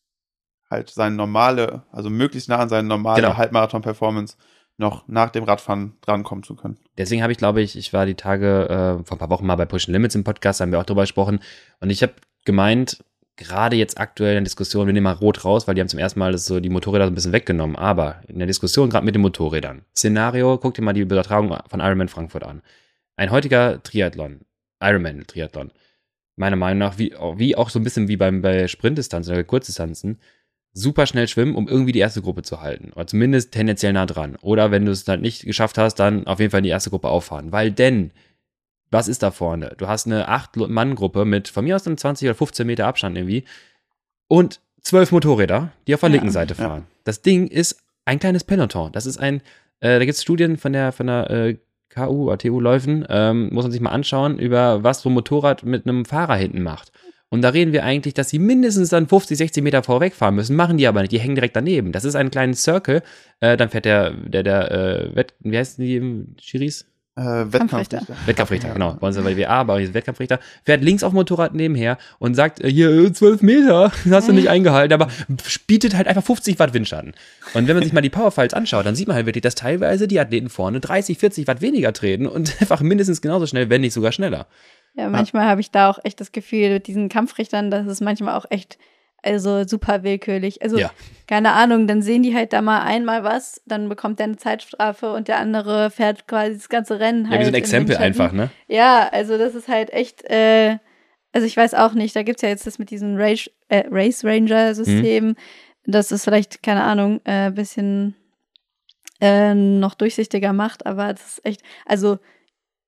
halt 0.70 0.90
seine 0.90 1.16
normale, 1.16 1.84
also 1.92 2.10
möglichst 2.10 2.50
nah 2.50 2.58
an 2.58 2.70
seine 2.70 2.88
normale 2.88 3.22
Genau. 3.22 3.38
Halbmarathon-Performance 3.38 4.38
noch 4.78 5.08
nach 5.08 5.30
dem 5.30 5.44
Radfahren 5.44 5.96
drankommen 6.02 6.44
zu 6.44 6.56
können. 6.56 6.78
Deswegen 6.98 7.22
habe 7.22 7.32
ich, 7.32 7.38
glaube 7.38 7.62
ich, 7.62 7.78
ich 7.78 7.94
war 7.94 8.06
die 8.06 8.16
Tage 8.16 8.68
äh, 9.02 9.06
vor 9.06 9.16
ein 9.16 9.20
paar 9.20 9.30
Wochen 9.30 9.46
mal 9.46 9.56
bei 9.56 9.66
Push 9.66 9.88
Limits 9.88 10.16
im 10.16 10.24
Podcast, 10.24 10.60
haben 10.60 10.72
wir 10.72 10.80
auch 10.80 10.86
drüber 10.86 11.04
gesprochen. 11.04 11.40
Und 11.80 11.90
ich 11.92 12.02
habe 12.02 12.14
gemeint, 12.46 13.04
gerade 13.38 13.76
jetzt 13.76 14.00
aktuell 14.00 14.32
in 14.32 14.36
der 14.38 14.44
Diskussion, 14.44 14.88
wir 14.88 14.94
nehmen 14.94 15.04
mal 15.04 15.14
Rot 15.14 15.44
raus, 15.44 15.68
weil 15.68 15.76
die 15.76 15.82
haben 15.82 15.90
zum 15.90 16.00
ersten 16.00 16.20
Mal 16.20 16.32
das 16.32 16.46
so 16.46 16.60
die 16.60 16.70
Motorräder 16.70 17.06
so 17.06 17.12
ein 17.12 17.16
bisschen 17.16 17.34
weggenommen. 17.34 17.76
Aber 17.76 18.22
in 18.28 18.40
der 18.40 18.48
Diskussion, 18.48 18.90
gerade 18.90 19.06
mit 19.06 19.16
den 19.16 19.22
Motorrädern, 19.22 19.84
Szenario, 19.96 20.58
guck 20.58 20.74
dir 20.74 20.82
mal 20.82 20.94
die 20.94 21.02
Übertragung 21.02 21.56
von 21.68 21.80
Ironman 21.80 22.08
Frankfurt 22.08 22.44
an. 22.44 22.62
Ein 23.18 23.32
heutiger 23.32 23.82
Triathlon, 23.84 24.42
Ironman-Triathlon, 24.82 25.72
meiner 26.36 26.56
Meinung 26.56 26.80
nach, 26.80 26.98
wie, 26.98 27.14
wie 27.38 27.56
auch 27.56 27.70
so 27.70 27.80
ein 27.80 27.84
bisschen 27.84 28.08
wie 28.08 28.18
beim, 28.18 28.42
bei 28.42 28.68
Sprintdistanzen 28.68 29.34
oder 29.34 29.44
Kurzdistanzen, 29.44 30.20
super 30.74 31.06
schnell 31.08 31.28
schwimmen, 31.28 31.56
um 31.56 31.68
irgendwie 31.68 31.94
die 31.94 32.00
erste 32.00 32.22
Gruppe 32.22 32.44
zu 32.44 32.62
halten. 32.62 32.92
Oder 32.94 33.08
zumindest 33.08 33.54
tendenziell 33.54 33.94
nah 33.94 34.06
dran. 34.06 34.36
Oder 34.42 34.72
wenn 34.72 34.86
du 34.86 34.92
es 34.92 35.08
halt 35.08 35.22
nicht 35.22 35.46
geschafft 35.46 35.78
hast, 35.78 35.96
dann 35.96 36.28
auf 36.28 36.40
jeden 36.40 36.52
Fall 36.52 36.60
in 36.60 36.66
die 36.66 36.70
erste 36.70 36.90
Gruppe 36.90 37.08
auffahren. 37.08 37.52
Weil 37.54 37.72
denn, 37.72 38.12
was 38.92 39.08
ist 39.08 39.24
da 39.24 39.32
vorne? 39.32 39.74
Du 39.78 39.88
hast 39.88 40.06
eine 40.06 40.30
8-Mann-Gruppe 40.30 41.26
mit 41.26 41.48
von 41.48 41.66
mir 41.66 41.76
aus 41.76 41.86
einem 41.88 41.98
20 41.98 42.28
oder 42.28 42.36
15 42.36 42.66
Meter 42.68 42.88
Abstand 42.88 43.18
irgendwie 43.18 43.44
und 44.28 44.60
zwölf 44.82 45.12
Motorräder, 45.12 45.72
die 45.88 45.94
auf 45.96 46.02
der 46.02 46.10
Ja. 46.10 46.14
linken 46.14 46.32
Seite 46.32 46.54
Ja. 46.58 46.64
fahren. 46.68 46.88
Das 47.04 47.22
Ding 47.22 47.48
ist 47.48 47.78
ein 48.06 48.20
kleines 48.20 48.44
Peloton. 48.44 48.92
Das 48.92 49.06
ist 49.06 49.18
ein, 49.18 49.42
äh, 49.80 49.98
da 49.98 50.00
gibt 50.00 50.16
es 50.16 50.22
Studien 50.22 50.58
von 50.58 50.74
der, 50.74 50.92
von 50.92 51.08
der 51.08 51.30
äh, 51.30 51.58
KU 51.90 52.28
oder 52.28 52.38
TU 52.38 52.60
Läufen, 52.60 53.06
ähm, 53.10 53.50
muss 53.54 53.64
man 53.64 53.72
sich 53.72 53.82
mal 53.82 53.92
anschauen, 53.92 54.38
über 54.38 54.84
was 54.84 55.02
so 55.02 55.10
ein 55.10 55.14
Motorrad 55.14 55.64
mit 55.64 55.88
einem 55.88 56.06
Fahrer 56.06 56.36
hinten 56.36 56.62
macht. 56.62 56.92
Und 57.30 57.42
da 57.42 57.50
reden 57.50 57.74
wir 57.74 57.84
eigentlich, 57.84 58.14
dass 58.14 58.30
sie 58.30 58.40
mindestens 58.40 58.90
dann 58.90 59.08
50, 59.08 59.38
60 59.38 59.64
Meter 59.64 59.82
vorwegfahren 59.82 60.36
müssen, 60.36 60.56
machen 60.56 60.78
die 60.78 60.88
aber 60.88 61.02
nicht, 61.02 61.12
die 61.12 61.20
hängen 61.20 61.36
direkt 61.36 61.56
daneben. 61.56 61.92
Das 61.92 62.06
ist 62.06 62.16
ein 62.16 62.30
kleines 62.32 62.64
Circle, 62.64 63.02
äh, 63.40 63.58
dann 63.58 63.70
fährt 63.70 63.86
der, 63.86 64.12
der, 64.12 64.44
der, 64.44 64.72
äh, 64.72 65.16
Wett, 65.16 65.34
wie 65.40 65.58
heißen 65.58 65.84
die, 65.84 66.26
Chiris? 66.38 66.86
Äh, 67.18 67.22
Kampfrichter. 67.22 67.54
Wettkampfrichter. 67.54 68.16
Wettkampfrichter, 68.26 68.74
genau. 68.74 68.98
Bei 69.00 69.08
uns 69.08 69.16
ist 69.16 69.24
bei 69.24 69.38
WA, 69.38 69.48
aber 69.48 69.78
hier 69.78 69.88
ist 69.88 69.94
Wettkampfrichter. 69.94 70.40
Fährt 70.66 70.84
links 70.84 71.02
auf 71.02 71.14
dem 71.14 71.16
Motorrad 71.16 71.54
nebenher 71.54 71.98
und 72.20 72.36
sagt, 72.36 72.62
äh, 72.62 72.70
hier, 72.70 72.90
äh, 72.90 73.14
12 73.14 73.42
Meter, 73.42 73.92
hast 74.10 74.28
du 74.28 74.34
nicht 74.34 74.50
eingehalten, 74.50 74.94
aber 74.94 75.10
bietet 75.66 75.96
halt 75.96 76.08
einfach 76.08 76.24
50 76.24 76.60
Watt 76.60 76.74
Windschatten. 76.74 77.14
Und 77.54 77.68
wenn 77.68 77.76
man 77.76 77.84
sich 77.84 77.94
mal 77.94 78.02
die 78.02 78.10
Powerfiles 78.10 78.54
anschaut, 78.54 78.86
dann 78.86 78.96
sieht 78.96 79.08
man 79.08 79.16
halt 79.16 79.26
wirklich, 79.28 79.44
dass 79.44 79.56
teilweise 79.56 80.10
die 80.10 80.20
Athleten 80.20 80.50
vorne 80.50 80.82
30, 80.82 81.18
40 81.18 81.48
Watt 81.48 81.62
weniger 81.62 81.94
treten 81.94 82.28
und 82.28 82.54
einfach 82.62 82.82
mindestens 82.82 83.22
genauso 83.22 83.48
schnell, 83.48 83.70
wenn 83.70 83.82
nicht 83.82 83.94
sogar 83.94 84.12
schneller. 84.12 84.48
Ja, 84.96 85.10
manchmal 85.10 85.46
habe 85.46 85.62
ich 85.62 85.72
da 85.72 85.90
auch 85.90 86.00
echt 86.04 86.20
das 86.20 86.34
Gefühl, 86.34 86.70
mit 86.74 86.88
diesen 86.88 87.08
Kampfrichtern, 87.08 87.72
das 87.72 87.88
ist 87.88 88.02
manchmal 88.02 88.36
auch 88.36 88.46
echt, 88.50 88.78
also 89.26 89.64
super 89.68 90.04
willkürlich. 90.04 90.62
Also, 90.62 90.78
Ja. 90.78 90.92
keine 91.28 91.54
Ahnung, 91.54 91.88
dann 91.88 92.02
sehen 92.02 92.24
die 92.24 92.36
halt 92.36 92.54
da 92.54 92.62
mal 92.62 92.82
einmal 92.84 93.24
was, 93.24 93.62
dann 93.66 93.90
bekommt 93.90 94.20
der 94.20 94.26
eine 94.26 94.38
Zeitstrafe 94.38 95.12
und 95.14 95.28
der 95.28 95.40
andere 95.40 95.90
fährt 95.92 96.28
quasi 96.28 96.54
das 96.56 96.70
ganze 96.70 97.00
Rennen 97.00 97.26
Ja, 97.26 97.32
halt. 97.32 97.40
wie 97.42 97.46
so 97.46 97.50
ein 97.52 97.56
Exempel 97.56 97.98
einfach, 97.98 98.32
ne? 98.32 98.50
Ja, 98.68 99.10
also 99.12 99.38
das 99.38 99.56
ist 99.56 99.68
halt 99.68 99.92
echt, 99.92 100.24
äh, 100.30 100.78
also 101.34 101.46
ich 101.48 101.58
weiß 101.58 101.74
auch 101.74 101.94
nicht, 101.94 102.16
da 102.16 102.24
gibt's 102.24 102.42
ja 102.44 102.50
jetzt 102.50 102.66
das 102.68 102.80
mit 102.80 102.90
diesem 102.92 103.18
Race, 103.18 103.50
äh, 103.70 103.84
Race 103.90 104.24
Ranger-System. 104.24 105.26
Mhm. 105.26 105.36
Das 105.88 106.12
ist 106.12 106.24
vielleicht, 106.24 106.64
keine 106.64 106.84
Ahnung, 106.84 107.20
äh, 107.26 107.52
bisschen 107.52 108.16
äh, 109.22 109.54
noch 109.54 109.96
durchsichtiger 109.96 110.54
macht, 110.54 110.86
aber 110.86 111.14
das 111.14 111.26
ist 111.38 111.46
echt, 111.46 111.62
also 111.86 112.20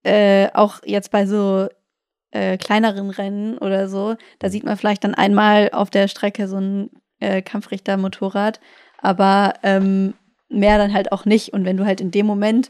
äh, 0.04 0.50
auch 0.54 0.80
jetzt 0.86 1.12
bei 1.12 1.26
so 1.26 1.68
äh, 2.32 2.58
kleineren 2.58 3.10
Rennen 3.10 3.58
oder 3.58 3.88
so, 3.90 4.16
da 4.40 4.50
sieht 4.50 4.64
man 4.64 4.78
vielleicht 4.78 5.04
dann 5.04 5.16
einmal 5.16 5.70
auf 5.72 5.90
der 5.90 6.08
Strecke 6.08 6.48
so 6.48 6.58
ein 6.58 6.90
äh, 7.20 7.42
Kampfrichter-Motorrad, 7.42 8.60
aber 9.02 9.54
ähm, 9.64 10.14
mehr 10.50 10.78
dann 10.78 10.94
halt 10.94 11.12
auch 11.12 11.26
nicht. 11.26 11.54
Und 11.54 11.66
wenn 11.66 11.78
du 11.78 11.86
halt 11.86 12.02
in 12.02 12.12
dem 12.12 12.26
Moment 12.26 12.70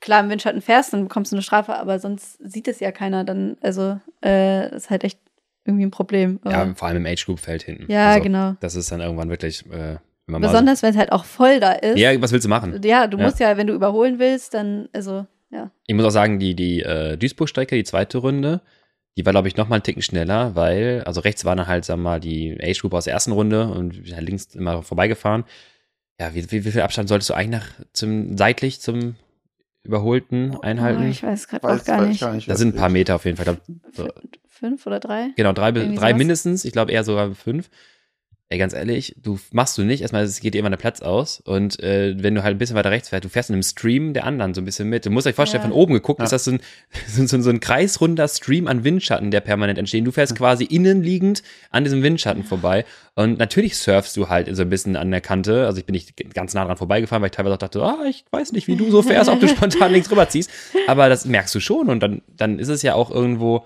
klar 0.00 0.20
im 0.20 0.30
Windschatten 0.30 0.62
fährst, 0.62 0.92
dann 0.92 1.04
bekommst 1.04 1.32
du 1.32 1.36
eine 1.36 1.42
Strafe, 1.42 1.74
aber 1.76 1.98
sonst 1.98 2.38
sieht 2.42 2.68
es 2.68 2.80
ja 2.80 2.90
keiner. 2.92 3.24
Dann, 3.24 3.56
also, 3.60 3.98
äh, 4.24 4.74
ist 4.74 4.88
halt 4.90 5.04
echt 5.04 5.18
irgendwie 5.64 5.84
ein 5.84 5.90
Problem. 5.90 6.40
Ja, 6.44 6.62
Aber- 6.62 6.74
vor 6.74 6.88
allem 6.88 7.04
im 7.04 7.06
Age-Group-Feld 7.06 7.62
hinten. 7.62 7.90
ja 7.92 8.08
Also, 8.10 8.22
genau. 8.22 8.54
Das 8.60 8.74
ist 8.76 8.90
dann 8.90 9.00
irgendwann 9.00 9.28
wirklich, 9.30 9.64
äh, 9.70 9.96
wenn 10.26 10.40
Besonders, 10.40 10.82
wenn 10.82 10.90
es 10.90 10.96
halt 10.96 11.12
auch 11.12 11.24
voll 11.24 11.60
da 11.60 11.72
ist. 11.72 11.98
Ja, 11.98 12.18
was 12.22 12.32
willst 12.32 12.44
du 12.44 12.48
machen? 12.48 12.80
Ja, 12.84 13.06
du 13.08 13.18
Ja. 13.18 13.24
musst 13.24 13.40
ja, 13.40 13.56
wenn 13.56 13.66
du 13.66 13.74
überholen 13.74 14.18
willst, 14.18 14.54
dann, 14.54 14.88
also, 14.92 15.26
ja. 15.50 15.70
Ich 15.86 15.94
muss 15.94 16.04
auch 16.04 16.10
sagen, 16.10 16.38
die, 16.38 16.54
die 16.54 16.80
äh, 16.82 17.16
Duisburg-Strecke, 17.16 17.74
die 17.76 17.84
zweite 17.84 18.18
Runde, 18.18 18.60
die 19.16 19.26
war, 19.26 19.32
glaube 19.32 19.48
ich, 19.48 19.56
noch 19.56 19.68
mal 19.68 19.76
einen 19.76 19.82
Ticken 19.82 20.02
schneller, 20.02 20.54
weil, 20.54 21.02
also 21.04 21.20
rechts 21.20 21.44
waren 21.44 21.58
dann 21.58 21.66
halt, 21.66 21.84
sagen 21.84 22.00
wir 22.02 22.10
mal, 22.10 22.20
die 22.20 22.56
Age-Group 22.62 22.94
aus 22.94 23.04
der 23.04 23.12
ersten 23.14 23.32
Runde 23.32 23.68
und 23.68 24.06
links 24.20 24.54
immer 24.54 24.82
vorbeigefahren. 24.82 25.44
Ja, 26.20 26.34
wie, 26.34 26.50
wie, 26.52 26.64
wie 26.64 26.70
viel 26.70 26.82
Abstand 26.82 27.08
solltest 27.08 27.30
du 27.30 27.34
eigentlich 27.34 27.60
nach, 27.60 27.66
zum, 27.92 28.36
seitlich 28.36 28.80
zum 28.80 29.16
Überholten 29.82 30.54
Oh, 30.56 30.60
einhalten? 30.60 31.08
ich 31.08 31.22
weiß 31.22 31.48
gerade 31.48 31.66
auch 31.66 31.84
gar 31.84 32.00
weiß 32.02 32.08
nicht. 32.08 32.20
gar 32.20 32.34
nicht. 32.34 32.46
das 32.48 32.54
was 32.54 32.58
sind 32.60 32.74
ein 32.74 32.78
paar. 32.78 32.90
Meter 32.90 33.14
auf 33.16 33.24
jeden 33.24 33.36
Fall. 33.38 33.46
Ich 33.66 33.94
glaub, 33.94 34.12
so, 34.14 34.20
Fünf 34.48 34.86
oder 34.86 35.00
drei? 35.00 35.28
genau, 35.36 35.54
drei, 35.54 35.68
Irgendwie 35.70 35.96
drei 35.96 36.08
sowas. 36.10 36.18
mindestens. 36.18 36.64
Ich 36.66 36.72
glaube 36.72 36.92
eher 36.92 37.02
sogar 37.02 37.34
fünf. 37.34 37.70
Ey, 38.52 38.58
ganz 38.58 38.72
ehrlich, 38.72 39.14
du 39.22 39.38
machst 39.52 39.78
du 39.78 39.82
nicht. 39.82 40.00
Erstmal, 40.00 40.24
es 40.24 40.40
geht 40.40 40.56
immer 40.56 40.70
der 40.70 40.76
Platz 40.76 41.02
aus. 41.02 41.38
Und 41.38 41.78
äh, 41.84 42.20
wenn 42.20 42.34
du 42.34 42.42
halt 42.42 42.56
ein 42.56 42.58
bisschen 42.58 42.74
weiter 42.74 42.90
rechts 42.90 43.08
fährst, 43.08 43.24
du 43.24 43.28
fährst 43.28 43.48
in 43.48 43.54
einem 43.54 43.62
Stream 43.62 44.12
der 44.12 44.24
anderen 44.24 44.54
so 44.54 44.60
ein 44.60 44.64
bisschen 44.64 44.88
mit. 44.88 45.06
Du 45.06 45.10
musst 45.10 45.28
euch 45.28 45.36
vorstellen, 45.36 45.62
Ja. 45.62 45.68
von 45.68 45.76
oben 45.76 45.94
geguckt, 45.94 46.18
Ja. 46.18 46.24
ist 46.24 46.32
das 46.32 46.42
so 46.46 46.50
ein, 46.50 46.60
so, 47.06 47.24
so, 47.26 47.40
so 47.40 47.48
ein 47.50 47.60
kreisrunder 47.60 48.26
Stream 48.26 48.66
an 48.66 48.82
Windschatten, 48.82 49.30
der 49.30 49.38
permanent 49.40 49.78
entsteht. 49.78 50.04
Du 50.04 50.10
fährst 50.10 50.34
quasi 50.34 50.64
innen 50.64 51.00
liegend 51.00 51.44
an 51.70 51.84
diesem 51.84 52.02
Windschatten 52.02 52.42
vorbei. 52.42 52.84
Und 53.14 53.38
natürlich 53.38 53.76
surfst 53.76 54.16
du 54.16 54.28
halt 54.28 54.48
so 54.56 54.62
ein 54.62 54.68
bisschen 54.68 54.96
an 54.96 55.12
der 55.12 55.20
Kante. 55.20 55.66
Also 55.66 55.78
ich 55.78 55.86
bin 55.86 55.92
nicht 55.92 56.16
ganz 56.34 56.52
nah 56.52 56.64
dran 56.64 56.76
vorbeigefahren, 56.76 57.22
weil 57.22 57.30
ich 57.30 57.36
teilweise 57.36 57.54
auch 57.54 57.58
dachte, 57.58 57.80
ah, 57.84 57.98
ich 58.08 58.24
weiß 58.32 58.50
nicht, 58.50 58.66
wie 58.66 58.74
du 58.74 58.90
so 58.90 59.02
fährst, 59.02 59.30
ob 59.30 59.38
du 59.38 59.46
spontan 59.48 59.92
links 59.92 60.10
rüber 60.10 60.28
ziehst. 60.28 60.50
Aber 60.88 61.08
das 61.08 61.24
merkst 61.24 61.54
du 61.54 61.60
schon. 61.60 61.88
Und 61.88 62.00
dann, 62.02 62.22
dann 62.36 62.58
ist 62.58 62.66
es 62.68 62.82
ja 62.82 62.94
auch 62.94 63.12
irgendwo, 63.12 63.64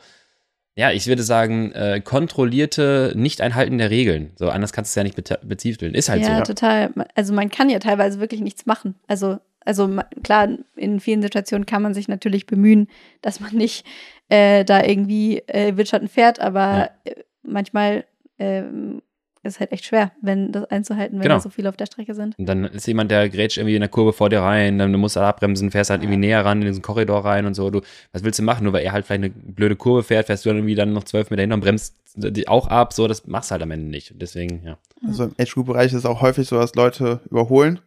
ja, 0.76 0.90
ich 0.90 1.06
würde 1.06 1.22
sagen, 1.22 1.72
äh, 1.72 2.00
kontrollierte 2.02 3.12
Nicht-Einhalten 3.14 3.78
der 3.78 3.90
Regeln. 3.90 4.32
So, 4.36 4.48
anders 4.50 4.72
kannst 4.72 4.90
du 4.90 4.92
es 4.92 4.94
ja 4.96 5.04
nicht 5.04 5.16
bezweifeln. 5.16 5.94
Ist 5.94 6.08
halt 6.08 6.22
ja, 6.22 6.38
so. 6.38 6.42
total. 6.52 6.92
Also 7.14 7.32
man 7.32 7.48
kann 7.48 7.70
ja 7.70 7.78
teilweise 7.78 8.18
wirklich 8.20 8.40
nichts 8.40 8.66
machen. 8.66 8.96
Also, 9.06 9.38
also 9.64 9.88
klar, 10.22 10.48
in 10.76 10.98
vielen 11.00 11.22
Situationen 11.22 11.64
kann 11.66 11.82
man 11.82 11.94
sich 11.94 12.08
natürlich 12.08 12.46
bemühen, 12.46 12.88
dass 13.22 13.40
man 13.40 13.54
nicht 13.54 13.86
äh, 14.28 14.64
da 14.64 14.82
irgendwie 14.84 15.38
äh, 15.46 15.76
Windschatten 15.76 16.08
fährt, 16.08 16.40
aber 16.40 16.60
Ja. 16.60 16.90
äh, 17.04 17.14
manchmal 17.42 18.04
ähm, 18.38 19.00
ist 19.44 19.60
halt 19.60 19.72
echt 19.72 19.84
schwer, 19.84 20.12
wenn 20.20 20.52
das 20.52 20.64
einzuhalten, 20.70 21.18
wenn 21.18 21.22
Genau. 21.22 21.34
da 21.36 21.40
so 21.40 21.48
viele 21.50 21.68
auf 21.68 21.76
der 21.76 21.86
Strecke 21.86 22.14
sind. 22.14 22.38
Und 22.38 22.46
dann 22.46 22.64
ist 22.64 22.86
jemand, 22.86 23.10
der 23.10 23.28
grätscht 23.28 23.58
irgendwie 23.58 23.74
in 23.74 23.80
der 23.80 23.88
Kurve 23.88 24.12
vor 24.12 24.30
dir 24.30 24.40
rein, 24.40 24.78
dann 24.78 24.92
musst 24.92 25.16
du 25.16 25.20
abbremsen, 25.20 25.70
fährst 25.70 25.90
halt 25.90 26.02
irgendwie 26.02 26.18
näher 26.18 26.44
ran 26.44 26.60
in 26.62 26.68
diesen 26.68 26.82
Korridor 26.82 27.24
rein 27.24 27.46
und 27.46 27.54
so. 27.54 27.70
Du, 27.70 27.80
was 28.12 28.24
willst 28.24 28.38
du 28.38 28.42
machen? 28.42 28.64
Nur 28.64 28.72
weil 28.72 28.84
er 28.84 28.92
halt 28.92 29.06
vielleicht 29.06 29.22
eine 29.24 29.30
blöde 29.30 29.76
Kurve 29.76 30.02
fährt, 30.02 30.26
fährst 30.26 30.44
du 30.44 30.50
dann 30.50 30.58
irgendwie 30.58 30.74
dann 30.74 30.92
noch 30.92 31.04
zwölf 31.04 31.30
Meter 31.30 31.42
hin 31.42 31.52
und 31.52 31.60
bremst 31.60 31.94
die 32.16 32.46
auch 32.48 32.68
ab. 32.68 32.92
So, 32.92 33.08
das 33.08 33.26
machst 33.26 33.50
du 33.50 33.52
halt 33.52 33.62
am 33.62 33.70
Ende 33.70 33.90
nicht. 33.90 34.12
Deswegen, 34.16 34.62
ja. 34.64 34.78
Also 35.06 35.24
im 35.24 35.34
Age-Group-Bereich 35.38 35.86
ist 35.92 35.98
es 35.98 36.06
auch 36.06 36.20
häufig 36.22 36.46
so, 36.48 36.56
dass 36.58 36.74
Leute 36.74 37.20
überholen. 37.30 37.80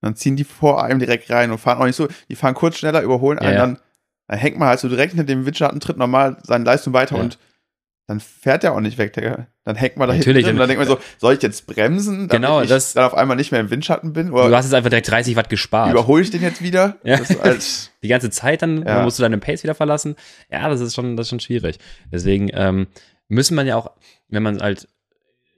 Dann 0.00 0.14
ziehen 0.16 0.36
die 0.36 0.44
vor 0.44 0.82
einem 0.84 0.98
direkt 1.00 1.30
rein 1.30 1.50
und 1.50 1.58
fahren 1.58 1.78
auch 1.78 1.86
nicht 1.86 1.96
so. 1.96 2.08
Die 2.28 2.34
fahren 2.36 2.54
kurz 2.54 2.76
schneller, 2.78 3.02
überholen 3.02 3.38
einen, 3.38 3.48
Ja, 3.52 3.54
ja. 3.54 3.66
dann, 3.66 3.78
dann 4.28 4.38
hängt 4.38 4.58
man 4.58 4.68
halt 4.68 4.80
so 4.80 4.88
direkt 4.88 5.12
hinter 5.14 5.24
dem 5.24 5.46
Windschatten, 5.46 5.80
tritt 5.80 5.96
normal 5.96 6.36
seine 6.42 6.64
Leistung 6.64 6.92
weiter 6.92 7.16
Ja. 7.16 7.22
und 7.22 7.38
dann 8.08 8.18
fährt 8.20 8.62
der 8.64 8.72
auch 8.72 8.80
nicht 8.80 8.98
weg, 8.98 9.12
Digga. 9.12 9.46
Dann 9.64 9.76
hängt 9.76 9.96
man 9.98 10.08
da 10.08 10.14
Natürlich, 10.16 10.46
hinten 10.46 10.46
drin 10.46 10.54
und 10.56 10.60
dann 10.60 10.68
denkt 10.70 10.80
man 10.80 10.88
so, 10.88 10.98
soll 11.18 11.34
ich 11.34 11.42
jetzt 11.42 11.66
bremsen, 11.66 12.26
damit 12.26 12.30
Genau, 12.32 12.62
ich 12.62 12.68
das- 12.68 12.94
dann 12.94 13.04
auf 13.04 13.14
einmal 13.14 13.36
nicht 13.36 13.52
mehr 13.52 13.60
im 13.60 13.70
Windschatten 13.70 14.12
bin? 14.14 14.28
Du 14.28 14.32
Oder 14.32 14.56
hast 14.56 14.64
jetzt 14.64 14.74
einfach 14.74 14.88
direkt 14.90 15.10
30 15.10 15.36
Watt 15.36 15.48
gespart. 15.50 15.92
überhole 15.92 16.22
ich 16.22 16.30
den 16.30 16.42
jetzt 16.42 16.62
wieder? 16.62 16.96
Ja. 17.04 17.18
Halt, 17.42 17.92
die 18.02 18.08
ganze 18.08 18.30
Zeit, 18.30 18.62
dann, 18.62 18.78
Ja. 18.78 18.84
dann 18.96 19.04
musst 19.04 19.18
du 19.18 19.22
deinen 19.22 19.38
Pace 19.40 19.62
wieder 19.62 19.74
verlassen. 19.74 20.16
Ja, 20.50 20.68
das 20.68 20.80
ist 20.80 20.94
schon, 20.96 21.16
das 21.16 21.26
ist 21.26 21.30
schon 21.30 21.40
schwierig. 21.40 21.78
Deswegen 22.10 22.48
ähm, 22.54 22.86
müssen 23.28 23.54
man 23.54 23.66
ja 23.66 23.76
auch, 23.76 23.90
wenn 24.28 24.42
man 24.42 24.58
halt, 24.60 24.88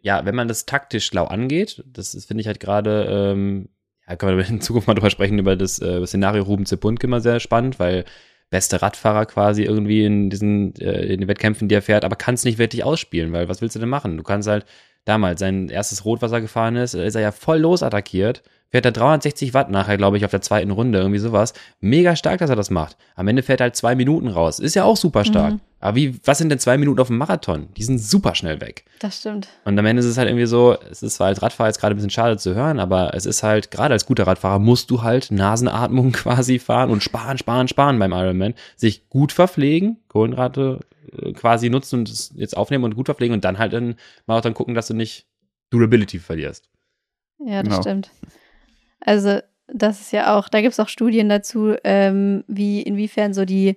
ja, 0.02 0.24
wenn 0.26 0.34
man 0.34 0.48
das 0.48 0.66
taktisch 0.66 1.06
schlau 1.06 1.26
angeht, 1.26 1.84
das 1.86 2.16
finde 2.26 2.40
ich 2.40 2.48
halt 2.48 2.58
gerade, 2.58 3.06
ähm, 3.32 3.68
ja, 4.08 4.16
können 4.16 4.36
wir 4.36 4.48
in 4.48 4.60
Zukunft 4.60 4.88
mal 4.88 4.94
drüber 4.94 5.10
sprechen, 5.10 5.38
über 5.38 5.54
das 5.54 5.80
äh, 5.80 6.04
Szenario 6.04 6.42
Ruben 6.42 6.66
Zepundke 6.66 7.06
immer 7.06 7.20
sehr 7.20 7.38
spannend, 7.38 7.78
weil 7.78 8.04
beste 8.50 8.82
Radfahrer 8.82 9.26
quasi 9.26 9.62
irgendwie 9.62 10.04
in 10.04 10.28
diesen 10.28 10.74
äh, 10.76 11.04
in 11.04 11.20
den 11.20 11.28
Wettkämpfen, 11.28 11.68
die 11.68 11.74
er 11.74 11.82
fährt, 11.82 12.04
aber 12.04 12.16
kann 12.16 12.34
es 12.34 12.44
nicht 12.44 12.58
wirklich 12.58 12.84
ausspielen, 12.84 13.32
weil 13.32 13.48
was 13.48 13.62
willst 13.62 13.76
du 13.76 13.80
denn 13.80 13.88
machen? 13.88 14.16
Du 14.16 14.22
kannst 14.22 14.48
halt 14.48 14.66
damals 15.04 15.40
sein 15.40 15.68
erstes 15.68 16.04
Rot, 16.04 16.20
was 16.20 16.32
er 16.32 16.40
gefahren 16.40 16.76
ist, 16.76 16.94
ist 16.94 17.14
er 17.14 17.22
ja 17.22 17.32
voll 17.32 17.58
losattackiert. 17.58 18.42
Fährt 18.68 18.84
er 18.84 18.92
360 18.92 19.52
Watt 19.52 19.70
nachher, 19.70 19.96
glaube 19.96 20.16
ich, 20.16 20.24
auf 20.24 20.30
der 20.30 20.42
zweiten 20.42 20.70
Runde, 20.70 20.98
irgendwie 20.98 21.18
sowas. 21.18 21.54
Mega 21.80 22.14
stark, 22.14 22.38
dass 22.38 22.50
er 22.50 22.56
das 22.56 22.70
macht. 22.70 22.96
Am 23.16 23.26
Ende 23.26 23.42
fährt 23.42 23.60
er 23.60 23.64
halt 23.64 23.76
zwei 23.76 23.96
Minuten 23.96 24.28
raus. 24.28 24.60
Ist 24.60 24.76
ja 24.76 24.84
auch 24.84 24.96
super 24.96 25.24
stark. 25.24 25.54
Mhm. 25.54 25.60
Aber 25.80 25.96
wie, 25.96 26.14
was 26.24 26.36
sind 26.38 26.50
denn 26.50 26.58
zwei 26.58 26.76
Minuten 26.76 27.00
auf 27.00 27.06
dem 27.06 27.16
Marathon? 27.16 27.68
Die 27.76 27.82
sind 27.82 27.98
super 27.98 28.34
schnell 28.34 28.60
weg. 28.60 28.84
Das 28.98 29.18
stimmt. 29.20 29.48
Und 29.64 29.78
am 29.78 29.86
Ende 29.86 30.00
ist 30.00 30.06
es 30.06 30.18
halt 30.18 30.28
irgendwie 30.28 30.46
so, 30.46 30.76
es 30.90 31.02
ist 31.02 31.14
zwar 31.14 31.28
als 31.28 31.40
Radfahrer 31.40 31.68
jetzt 31.68 31.80
gerade 31.80 31.94
ein 31.94 31.96
bisschen 31.96 32.10
schade 32.10 32.36
zu 32.36 32.54
hören, 32.54 32.78
aber 32.78 33.14
es 33.14 33.24
ist 33.24 33.42
halt, 33.42 33.70
gerade 33.70 33.94
als 33.94 34.04
guter 34.04 34.26
Radfahrer 34.26 34.58
musst 34.58 34.90
du 34.90 35.02
halt 35.02 35.30
Nasenatmung 35.30 36.12
quasi 36.12 36.58
fahren 36.58 36.90
und 36.90 37.02
sparen, 37.02 37.38
sparen, 37.38 37.66
sparen 37.66 37.98
beim 37.98 38.12
Ironman. 38.12 38.54
Sich 38.76 39.08
gut 39.08 39.32
verpflegen, 39.32 39.96
Kohlenrate 40.08 40.80
äh, 41.16 41.32
quasi 41.32 41.70
nutzen 41.70 42.00
und 42.00 42.10
es 42.10 42.30
jetzt 42.36 42.56
aufnehmen 42.56 42.84
und 42.84 42.94
gut 42.94 43.06
verpflegen 43.06 43.32
und 43.34 43.44
dann 43.44 43.58
halt 43.58 43.72
in 43.72 43.94
Marathon 44.26 44.52
gucken, 44.54 44.74
dass 44.74 44.86
du 44.88 44.94
nicht 44.94 45.26
Durability 45.70 46.18
verlierst. 46.18 46.68
Ja, 47.38 47.62
das 47.62 47.70
Genau. 47.70 47.80
stimmt. 47.80 48.10
Also, 49.00 49.38
das 49.72 50.00
ist 50.00 50.12
ja 50.12 50.36
auch, 50.36 50.48
da 50.50 50.60
gibt 50.60 50.72
es 50.72 50.80
auch 50.80 50.88
Studien 50.88 51.28
dazu, 51.30 51.74
ähm, 51.84 52.44
wie 52.48 52.82
inwiefern 52.82 53.32
so 53.32 53.44
die 53.46 53.76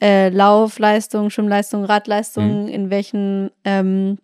äh, 0.00 0.28
Laufleistung, 0.28 1.30
Schwimmleistung, 1.30 1.84
Radleistung, 1.84 2.64
Mhm. 2.64 2.68
in 2.68 2.90
welchen 2.90 3.50
ähm, 3.64 4.18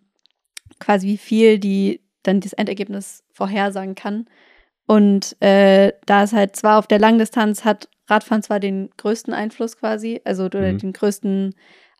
quasi 0.79 1.07
wie 1.07 1.17
viel 1.17 1.59
die 1.59 2.01
dann 2.23 2.39
das 2.39 2.53
Endergebnis 2.53 3.23
vorhersagen 3.31 3.95
kann. 3.95 4.27
Und 4.87 5.35
äh, 5.41 5.93
da 6.05 6.23
ist 6.23 6.33
halt 6.33 6.55
zwar 6.55 6.79
auf 6.79 6.87
der 6.87 6.99
Langdistanz 6.99 7.65
hat 7.65 7.89
Radfahren 8.07 8.43
zwar 8.43 8.59
den 8.59 8.89
größten 8.97 9.33
Einfluss 9.33 9.77
quasi, 9.77 10.21
also 10.25 10.45
oder 10.45 10.61
Mhm. 10.73 10.77
den 10.77 10.93
größten 10.93 11.55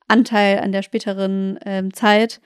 Anteil 0.07 0.59
an 0.59 0.71
der 0.71 0.83
späteren 0.83 1.57
ähm, 1.65 1.93
Zeit, 1.93 2.39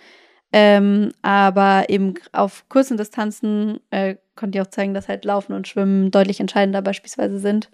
ähm, 0.54 1.12
aber 1.22 1.90
eben 1.90 2.14
auf 2.32 2.68
kurzen 2.70 2.96
Distanzen 2.98 3.82
äh, 3.92 4.16
konnte 4.36 4.58
ich 4.58 4.62
auch 4.62 4.70
zeigen, 4.72 4.94
dass 4.94 5.10
halt 5.10 5.26
Laufen 5.26 5.52
und 5.54 5.68
Schwimmen 5.68 6.10
deutlich 6.10 6.40
entscheidender 6.40 6.82
beispielsweise 6.82 7.38
sind. 7.40 7.70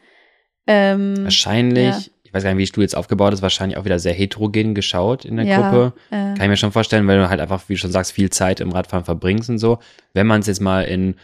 Ähm, 0.68 1.24
Wahrscheinlich, 1.24 2.08
ja. 2.08 2.12
Ich 2.36 2.38
weiß 2.40 2.44
gar 2.44 2.50
nicht, 2.50 2.58
wie 2.58 2.64
die 2.64 2.68
Studie 2.68 2.84
jetzt 2.84 2.98
aufgebaut 2.98 3.32
ist, 3.34 3.42
wahrscheinlich 3.42 3.78
auch 3.78 3.86
wieder 3.86 3.98
sehr 3.98 4.14
heterogen 4.14 4.76
geschaut 4.76 5.24
in 5.24 5.38
der 5.38 5.46
ja, 5.46 5.56
Gruppe. 5.62 5.94
Äh, 6.10 6.16
Kann 6.34 6.42
ich 6.42 6.48
mir 6.50 6.58
schon 6.58 6.74
vorstellen, 6.74 7.08
weil 7.08 7.18
du 7.18 7.30
halt 7.30 7.40
einfach, 7.40 7.64
wie 7.70 7.76
du 7.76 7.80
schon 7.80 7.92
sagst, 7.94 8.12
viel 8.12 8.30
Zeit 8.30 8.60
im 8.60 8.74
Radfahren 8.74 9.06
verbringst 9.06 9.50
und 9.50 9.58
so. 9.58 9.80
Wenn 10.14 10.28
man 10.28 10.42
es 10.42 10.48
jetzt 10.48 10.60
mal 10.60 10.82
in, 10.82 11.16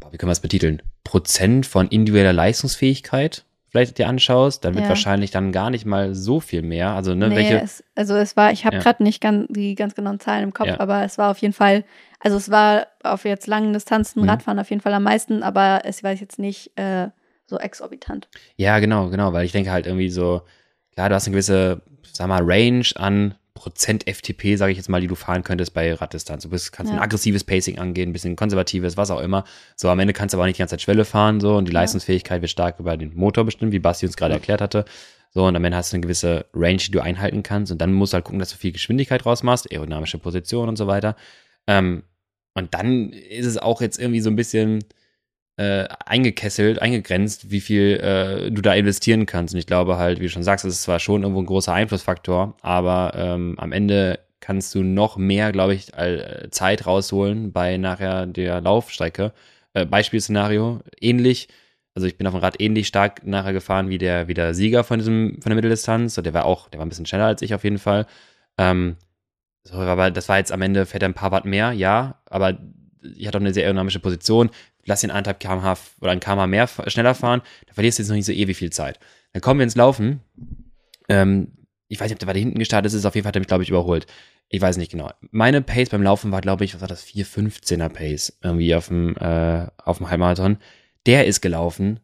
boah, 0.00 0.10
wie 0.10 0.16
können 0.16 0.28
wir 0.30 0.32
es 0.32 0.40
betiteln, 0.40 0.80
Prozent 1.04 1.66
von 1.66 1.86
individueller 1.88 2.32
Leistungsfähigkeit 2.32 3.44
vielleicht 3.70 3.98
dir 3.98 4.08
anschaust, 4.08 4.64
dann 4.64 4.72
wird 4.74 4.84
Ja. 4.84 4.88
wahrscheinlich 4.88 5.30
dann 5.30 5.52
gar 5.52 5.68
nicht 5.68 5.84
mal 5.84 6.14
so 6.14 6.40
viel 6.40 6.62
mehr. 6.62 6.92
Also, 6.92 7.14
ne, 7.14 7.28
nee, 7.28 7.36
welche, 7.36 7.60
es, 7.60 7.84
also 7.94 8.14
es 8.16 8.34
war, 8.34 8.50
ich 8.50 8.64
habe 8.64 8.76
Ja. 8.76 8.82
gerade 8.82 9.02
nicht 9.02 9.20
ganz, 9.20 9.46
die 9.50 9.74
ganz 9.74 9.94
genauen 9.94 10.18
Zahlen 10.20 10.44
im 10.44 10.54
Kopf, 10.54 10.68
Ja. 10.68 10.80
aber 10.80 11.04
es 11.04 11.18
war 11.18 11.30
auf 11.30 11.36
jeden 11.38 11.52
Fall, 11.52 11.84
also 12.20 12.38
es 12.38 12.50
war 12.50 12.86
auf 13.02 13.26
jetzt 13.26 13.46
langen 13.46 13.74
Distanzen 13.74 14.22
Mhm. 14.22 14.30
Radfahren 14.30 14.58
auf 14.58 14.70
jeden 14.70 14.80
Fall 14.80 14.94
am 14.94 15.02
meisten, 15.02 15.42
aber 15.42 15.82
es 15.84 16.02
war 16.02 16.12
jetzt 16.12 16.38
nicht 16.38 16.70
äh, 16.78 17.08
so 17.48 17.58
exorbitant. 17.58 18.28
Ja, 18.56 18.78
genau, 18.78 19.08
genau, 19.08 19.32
weil 19.32 19.44
ich 19.44 19.52
denke 19.52 19.72
halt 19.72 19.86
irgendwie 19.86 20.10
so, 20.10 20.42
klar, 20.92 21.08
du 21.08 21.14
hast 21.14 21.26
eine 21.26 21.32
gewisse, 21.32 21.82
sag 22.12 22.28
mal, 22.28 22.42
Range 22.44 22.84
an 22.96 23.34
Prozent 23.54 24.04
FTP, 24.08 24.54
sage 24.56 24.70
ich 24.70 24.78
jetzt 24.78 24.88
mal, 24.88 25.00
die 25.00 25.08
du 25.08 25.16
fahren 25.16 25.42
könntest 25.42 25.74
bei 25.74 25.92
Raddistanz. 25.92 26.44
Du 26.44 26.50
bist, 26.50 26.70
kannst 26.70 26.92
Ja. 26.92 26.98
ein 26.98 27.02
aggressives 27.02 27.42
Pacing 27.42 27.78
angehen, 27.78 28.10
ein 28.10 28.12
bisschen 28.12 28.36
konservatives, 28.36 28.96
was 28.96 29.10
auch 29.10 29.18
immer. 29.20 29.42
So, 29.74 29.88
am 29.88 29.98
Ende 29.98 30.12
kannst 30.12 30.32
du 30.32 30.36
aber 30.36 30.44
auch 30.44 30.46
nicht 30.46 30.58
die 30.58 30.60
ganze 30.60 30.74
Zeit 30.74 30.82
Schwelle 30.82 31.04
fahren, 31.04 31.40
so, 31.40 31.56
und 31.56 31.66
die 31.66 31.72
Ja. 31.72 31.80
Leistungsfähigkeit 31.80 32.40
wird 32.40 32.50
stark 32.52 32.78
über 32.78 32.96
den 32.96 33.16
Motor 33.16 33.44
bestimmt, 33.44 33.72
wie 33.72 33.80
Basti 33.80 34.06
uns 34.06 34.16
gerade 34.16 34.34
erklärt 34.34 34.60
hatte. 34.60 34.84
So, 35.34 35.44
und 35.44 35.56
am 35.56 35.64
Ende 35.64 35.76
hast 35.76 35.92
du 35.92 35.96
eine 35.96 36.02
gewisse 36.02 36.46
Range, 36.54 36.76
die 36.76 36.90
du 36.92 37.00
einhalten 37.00 37.42
kannst. 37.42 37.72
Und 37.72 37.78
dann 37.80 37.92
musst 37.92 38.12
du 38.12 38.14
halt 38.14 38.24
gucken, 38.24 38.38
dass 38.38 38.50
du 38.50 38.56
viel 38.56 38.72
Geschwindigkeit 38.72 39.26
rausmachst, 39.26 39.70
aerodynamische 39.72 40.18
Position 40.18 40.68
und 40.68 40.76
so 40.76 40.86
weiter. 40.86 41.16
Ähm, 41.66 42.04
und 42.54 42.74
dann 42.74 43.10
ist 43.12 43.46
es 43.46 43.58
auch 43.58 43.80
jetzt 43.80 43.98
irgendwie 43.98 44.20
so 44.20 44.30
ein 44.30 44.36
bisschen 44.36 44.84
äh, 45.58 45.88
eingekesselt, 46.06 46.80
eingegrenzt, 46.80 47.50
wie 47.50 47.60
viel 47.60 47.98
äh, 48.00 48.50
du 48.50 48.62
da 48.62 48.74
investieren 48.74 49.26
kannst. 49.26 49.54
Und 49.54 49.58
ich 49.58 49.66
glaube 49.66 49.98
halt, 49.98 50.20
wie 50.20 50.24
du 50.24 50.30
schon 50.30 50.44
sagst, 50.44 50.64
es 50.64 50.74
ist 50.74 50.82
zwar 50.84 51.00
schon 51.00 51.22
irgendwo 51.22 51.42
ein 51.42 51.46
großer 51.46 51.72
Einflussfaktor, 51.72 52.56
aber 52.62 53.12
ähm, 53.16 53.56
am 53.58 53.72
Ende 53.72 54.20
kannst 54.40 54.74
du 54.76 54.84
noch 54.84 55.16
mehr, 55.16 55.50
glaube 55.50 55.74
ich, 55.74 55.92
äh, 55.94 56.48
Zeit 56.50 56.86
rausholen 56.86 57.52
bei 57.52 57.76
nachher 57.76 58.26
der 58.26 58.60
Laufstrecke. 58.60 59.32
Äh, 59.74 59.84
Beispielszenario, 59.84 60.80
ähnlich, 61.00 61.48
also 61.96 62.06
ich 62.06 62.16
bin 62.16 62.28
auf 62.28 62.34
dem 62.34 62.40
Rad 62.40 62.60
ähnlich 62.60 62.86
stark 62.86 63.26
nachher 63.26 63.52
gefahren 63.52 63.88
wie 63.88 63.98
der, 63.98 64.28
wie 64.28 64.34
der 64.34 64.54
Sieger 64.54 64.84
von 64.84 65.00
diesem, 65.00 65.42
von 65.42 65.50
der 65.50 65.56
Mitteldistanz. 65.56 66.16
Und 66.16 66.24
der 66.24 66.34
war 66.34 66.44
auch, 66.44 66.68
der 66.68 66.78
war 66.78 66.86
ein 66.86 66.88
bisschen 66.88 67.06
schneller 67.06 67.26
als 67.26 67.42
ich 67.42 67.52
auf 67.52 67.64
jeden 67.64 67.78
Fall. 67.78 68.06
Ähm, 68.58 68.96
so, 69.64 69.74
aber 69.74 70.12
das 70.12 70.28
war 70.28 70.38
jetzt 70.38 70.52
am 70.52 70.62
Ende, 70.62 70.86
fährt 70.86 71.02
er 71.02 71.08
ein 71.08 71.14
paar 71.14 71.32
Watt 71.32 71.44
mehr, 71.44 71.72
ja, 71.72 72.22
aber 72.26 72.58
ich 73.02 73.26
hatte 73.26 73.38
auch 73.38 73.42
eine 73.42 73.52
sehr 73.52 73.64
aerodynamische 73.64 74.00
Position. 74.00 74.50
Lass 74.88 75.04
ihn 75.04 75.10
anderthalb 75.10 75.38
kmh 75.40 75.76
oder 76.00 76.10
ein 76.12 76.20
kmh 76.20 76.46
mehr 76.46 76.66
schneller 76.86 77.14
fahren, 77.14 77.42
da 77.66 77.74
verlierst 77.74 77.98
du 77.98 78.02
jetzt 78.02 78.08
noch 78.08 78.16
nicht 78.16 78.26
so 78.26 78.32
ewig 78.32 78.56
viel 78.56 78.70
Zeit. 78.70 78.98
Dann 79.32 79.42
kommen 79.42 79.60
wir 79.60 79.64
ins 79.64 79.76
Laufen. 79.76 80.20
Ähm, 81.08 81.52
ich 81.88 82.00
weiß 82.00 82.06
nicht, 82.06 82.14
ob 82.14 82.18
der 82.18 82.28
weiter 82.28 82.38
hinten 82.38 82.58
gestartet 82.58 82.92
ist, 82.92 83.04
auf 83.04 83.14
jeden 83.14 83.24
Fall 83.24 83.28
hat 83.30 83.36
er 83.36 83.40
mich, 83.40 83.48
glaube 83.48 83.62
ich, 83.62 83.68
überholt. 83.70 84.06
Ich 84.48 84.60
weiß 84.60 84.78
nicht 84.78 84.90
genau. 84.90 85.10
Meine 85.30 85.60
Pace 85.60 85.90
beim 85.90 86.02
Laufen 86.02 86.32
war, 86.32 86.40
glaube 86.40 86.64
ich, 86.64 86.74
was 86.74 86.80
war 86.80 86.88
das, 86.88 87.04
4,15er 87.04 87.88
Pace, 87.90 88.38
irgendwie 88.42 88.74
auf 88.74 88.88
dem, 88.88 89.14
äh, 89.16 89.66
auf 89.76 89.98
dem 89.98 90.08
Halbmarathon. 90.10 90.56
Der 91.06 91.26
ist 91.26 91.40
gelaufen, 91.42 92.00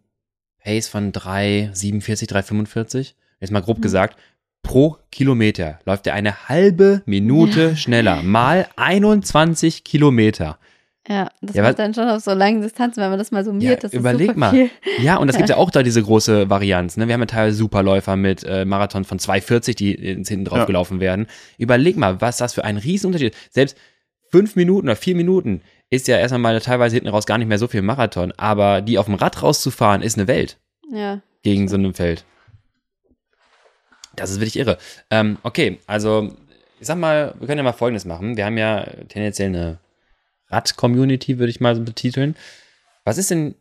Pace 0.63 0.89
von 0.89 1.13
3,47, 1.13 2.29
3,45. 2.29 3.15
Jetzt 3.41 3.51
mal 3.51 3.61
grob 3.63 3.79
Mhm. 3.79 3.83
gesagt, 3.83 4.19
pro 4.63 4.97
Kilometer 5.11 5.79
läuft 5.85 6.07
er 6.07 6.15
eine 6.15 6.49
halbe 6.49 7.03
Minute 7.07 7.77
schneller, 7.77 8.23
mal 8.23 8.69
21 8.77 9.85
Kilometer. 9.85 10.59
Ja, 11.07 11.29
das 11.43 11.55
Ja, 11.57 11.63
macht 11.65 11.79
dann 11.79 11.93
schon 11.93 12.09
auf 12.09 12.23
so 12.23 12.33
langen 12.33 12.63
Distanzen, 12.63 13.03
wenn 13.03 13.11
man 13.11 13.19
das 13.19 13.31
mal 13.31 13.45
summiert, 13.45 13.71
Ja, 13.73 13.77
das 13.77 13.93
überleg 13.93 14.29
ist 14.31 14.35
super 14.37 14.41
mal. 14.41 14.51
viel. 14.51 14.71
Ja, 14.99 15.17
und 15.17 15.29
es 15.29 15.37
gibt 15.37 15.51
ja 15.51 15.57
auch 15.59 15.71
da 15.71 15.83
diese 15.83 16.03
große 16.03 16.49
Varianz. 16.49 16.97
Ne? 16.97 17.07
Wir 17.09 17.13
haben 17.15 17.21
ja 17.21 17.27
teilweise 17.27 17.57
Superläufer 17.59 18.17
mit 18.17 18.43
äh, 18.45 18.65
Marathon 18.65 19.05
von 19.05 19.19
2,40, 19.19 19.77
die 19.77 19.95
ins 19.95 20.29
hinten 20.31 20.47
drauf 20.47 20.59
Ja. 20.61 20.65
gelaufen 20.65 21.01
werden. 21.01 21.27
Überleg 21.59 21.97
mal, 21.99 22.21
was 22.23 22.39
das 22.39 22.55
für 22.55 22.65
ein 22.65 22.79
Riesenunterschied 22.79 23.35
ist. 23.35 23.53
Selbst 23.55 23.77
fünf 24.31 24.57
Minuten 24.57 24.89
oder 24.89 24.97
vier 24.97 25.15
Minuten 25.15 25.61
ist 25.91 26.09
ja 26.09 26.17
erstmal 26.17 26.41
mal 26.41 26.61
teilweise 26.61 26.97
hinten 26.97 27.11
raus 27.11 27.27
gar 27.27 27.37
nicht 27.37 27.49
mehr 27.49 27.59
so 27.59 27.69
viel 27.69 27.83
Marathon. 27.83 28.33
Aber 28.39 28.81
die 28.81 28.97
auf 28.97 29.05
dem 29.05 29.15
Rad 29.15 29.43
rauszufahren, 29.43 30.01
ist 30.01 30.17
eine 30.17 30.27
Welt 30.27 30.57
Ja, 30.91 31.21
gegen 31.43 31.69
so 31.69 31.77
einem 31.77 31.93
Feld. 31.93 32.25
Das 34.17 34.31
ist 34.31 34.41
wirklich 34.41 34.57
irre. 34.59 34.79
Ähm, 35.11 35.39
okay, 35.43 35.79
also 35.87 36.33
ich 36.81 36.87
sag 36.87 36.97
mal, 36.99 37.35
wir 37.39 37.47
können 37.47 37.59
ja 37.59 37.65
mal 37.65 37.73
Folgendes 37.73 38.05
machen. 38.07 38.37
Wir 38.37 38.47
haben 38.47 38.57
ja 38.59 38.85
tendenziell 39.09 39.49
eine 39.49 39.79
Rad-Community, 40.55 41.39
würde 41.39 41.51
ich 41.51 41.61
mal 41.61 41.75
so 41.75 41.83
betiteln. 41.83 42.37
Was 43.05 43.19
ist 43.19 43.31
denn 43.31 43.55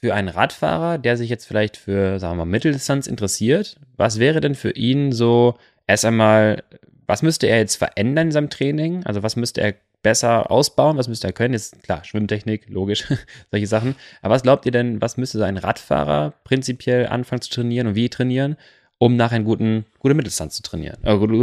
für 0.00 0.14
einen 0.14 0.28
Radfahrer, 0.28 0.98
der 0.98 1.16
sich 1.16 1.28
jetzt 1.28 1.46
vielleicht 1.46 1.76
für, 1.76 2.18
sagen 2.18 2.38
wir 2.38 2.44
mal, 2.44 2.50
Mitteldistanz 2.50 3.06
interessiert, 3.06 3.76
was 3.96 4.18
wäre 4.18 4.40
denn 4.40 4.54
für 4.54 4.70
ihn 4.70 5.12
so 5.12 5.58
erst 5.86 6.04
einmal, 6.04 6.62
was 7.06 7.22
müsste 7.22 7.46
er 7.48 7.58
jetzt 7.58 7.76
verändern 7.76 8.28
in 8.28 8.32
seinem 8.32 8.50
Training? 8.50 9.04
Also 9.04 9.22
was 9.22 9.34
müsste 9.34 9.60
er 9.60 9.74
besser 10.02 10.50
ausbauen, 10.50 10.96
was 10.96 11.08
müsste 11.08 11.26
er 11.26 11.32
können? 11.32 11.54
Jetzt 11.54 11.82
klar, 11.82 12.04
Schwimmtechnik, 12.04 12.68
logisch, 12.68 13.04
solche 13.50 13.66
Sachen. 13.66 13.96
Aber 14.22 14.34
was 14.34 14.42
glaubt 14.42 14.66
ihr 14.66 14.72
denn, 14.72 15.00
was 15.00 15.16
müsste 15.16 15.38
so 15.38 15.44
ein 15.44 15.56
Radfahrer 15.56 16.34
prinzipiell 16.44 17.08
anfangen 17.08 17.42
zu 17.42 17.50
trainieren 17.50 17.88
und 17.88 17.94
wie 17.96 18.08
trainieren, 18.08 18.56
um 18.98 19.16
nachher 19.16 19.36
einen 19.36 19.44
guten, 19.44 19.84
gute 19.98 20.14
Mitteldistanz 20.14 20.54
zu 20.54 20.62
trainieren, 20.62 20.98
äh, 21.02 21.16
gute 21.16 21.36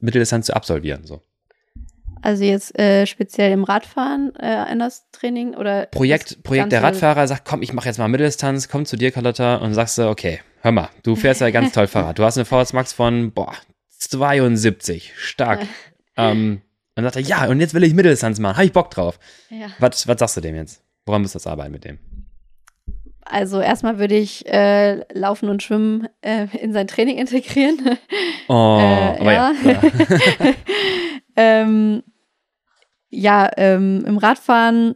Mitteldistanz 0.00 0.46
zu 0.46 0.56
absolvieren? 0.56 1.04
So. 1.04 1.22
Also 2.22 2.44
jetzt 2.44 2.78
äh, 2.78 3.06
speziell 3.06 3.52
im 3.52 3.64
Radfahren 3.64 4.32
äh, 4.38 4.46
ein 4.46 4.78
das 4.78 5.10
Training 5.12 5.54
oder 5.54 5.86
Projekt, 5.86 6.30
das 6.30 6.42
Projekt 6.42 6.72
der 6.72 6.82
Radfahrer 6.82 7.26
sagt, 7.26 7.44
komm, 7.44 7.62
ich 7.62 7.72
mache 7.72 7.86
jetzt 7.86 7.98
mal 7.98 8.08
Mitteldistanz, 8.08 8.68
komm 8.68 8.86
zu 8.86 8.96
dir, 8.96 9.10
Carlotta, 9.10 9.56
und 9.56 9.74
sagst 9.74 9.98
du, 9.98 10.08
okay, 10.08 10.40
hör 10.62 10.72
mal, 10.72 10.88
du 11.02 11.16
fährst 11.16 11.40
ja 11.40 11.50
ganz 11.50 11.72
toll 11.72 11.86
Fahrrad. 11.88 12.18
Du 12.18 12.24
hast 12.24 12.36
eine 12.36 12.44
VS 12.44 12.72
Max 12.72 12.92
von, 12.92 13.32
boah, 13.32 13.52
72, 13.98 15.12
stark. 15.16 15.60
ähm, 16.16 16.62
dann 16.94 17.04
sagt 17.04 17.16
er, 17.16 17.22
ja, 17.22 17.46
und 17.46 17.60
jetzt 17.60 17.74
will 17.74 17.84
ich 17.84 17.94
Mitteldistanz 17.94 18.38
machen, 18.38 18.56
habe 18.56 18.66
ich 18.66 18.72
Bock 18.72 18.90
drauf. 18.90 19.18
Ja. 19.48 19.68
Was, 19.78 20.06
was 20.06 20.18
sagst 20.18 20.36
du 20.36 20.40
dem 20.40 20.56
jetzt? 20.56 20.82
Woran 21.06 21.22
müsst 21.22 21.34
ihr 21.34 21.38
jetzt 21.38 21.46
arbeiten 21.46 21.72
mit 21.72 21.84
dem? 21.84 21.98
Also 23.30 23.60
erstmal 23.60 23.98
würde 23.98 24.16
ich 24.16 24.44
äh, 24.46 25.04
Laufen 25.16 25.48
und 25.48 25.62
Schwimmen 25.62 26.08
äh, 26.20 26.46
in 26.60 26.72
sein 26.72 26.88
Training 26.88 27.16
integrieren. 27.18 27.78
Oh, 28.48 28.78
Äh, 28.80 29.20
aber 29.20 29.32
ja. 29.32 29.52
ja. 29.64 29.82
ähm, 31.36 32.02
ja, 33.10 33.50
ähm, 33.56 34.04
im 34.06 34.18
Radfahren 34.18 34.94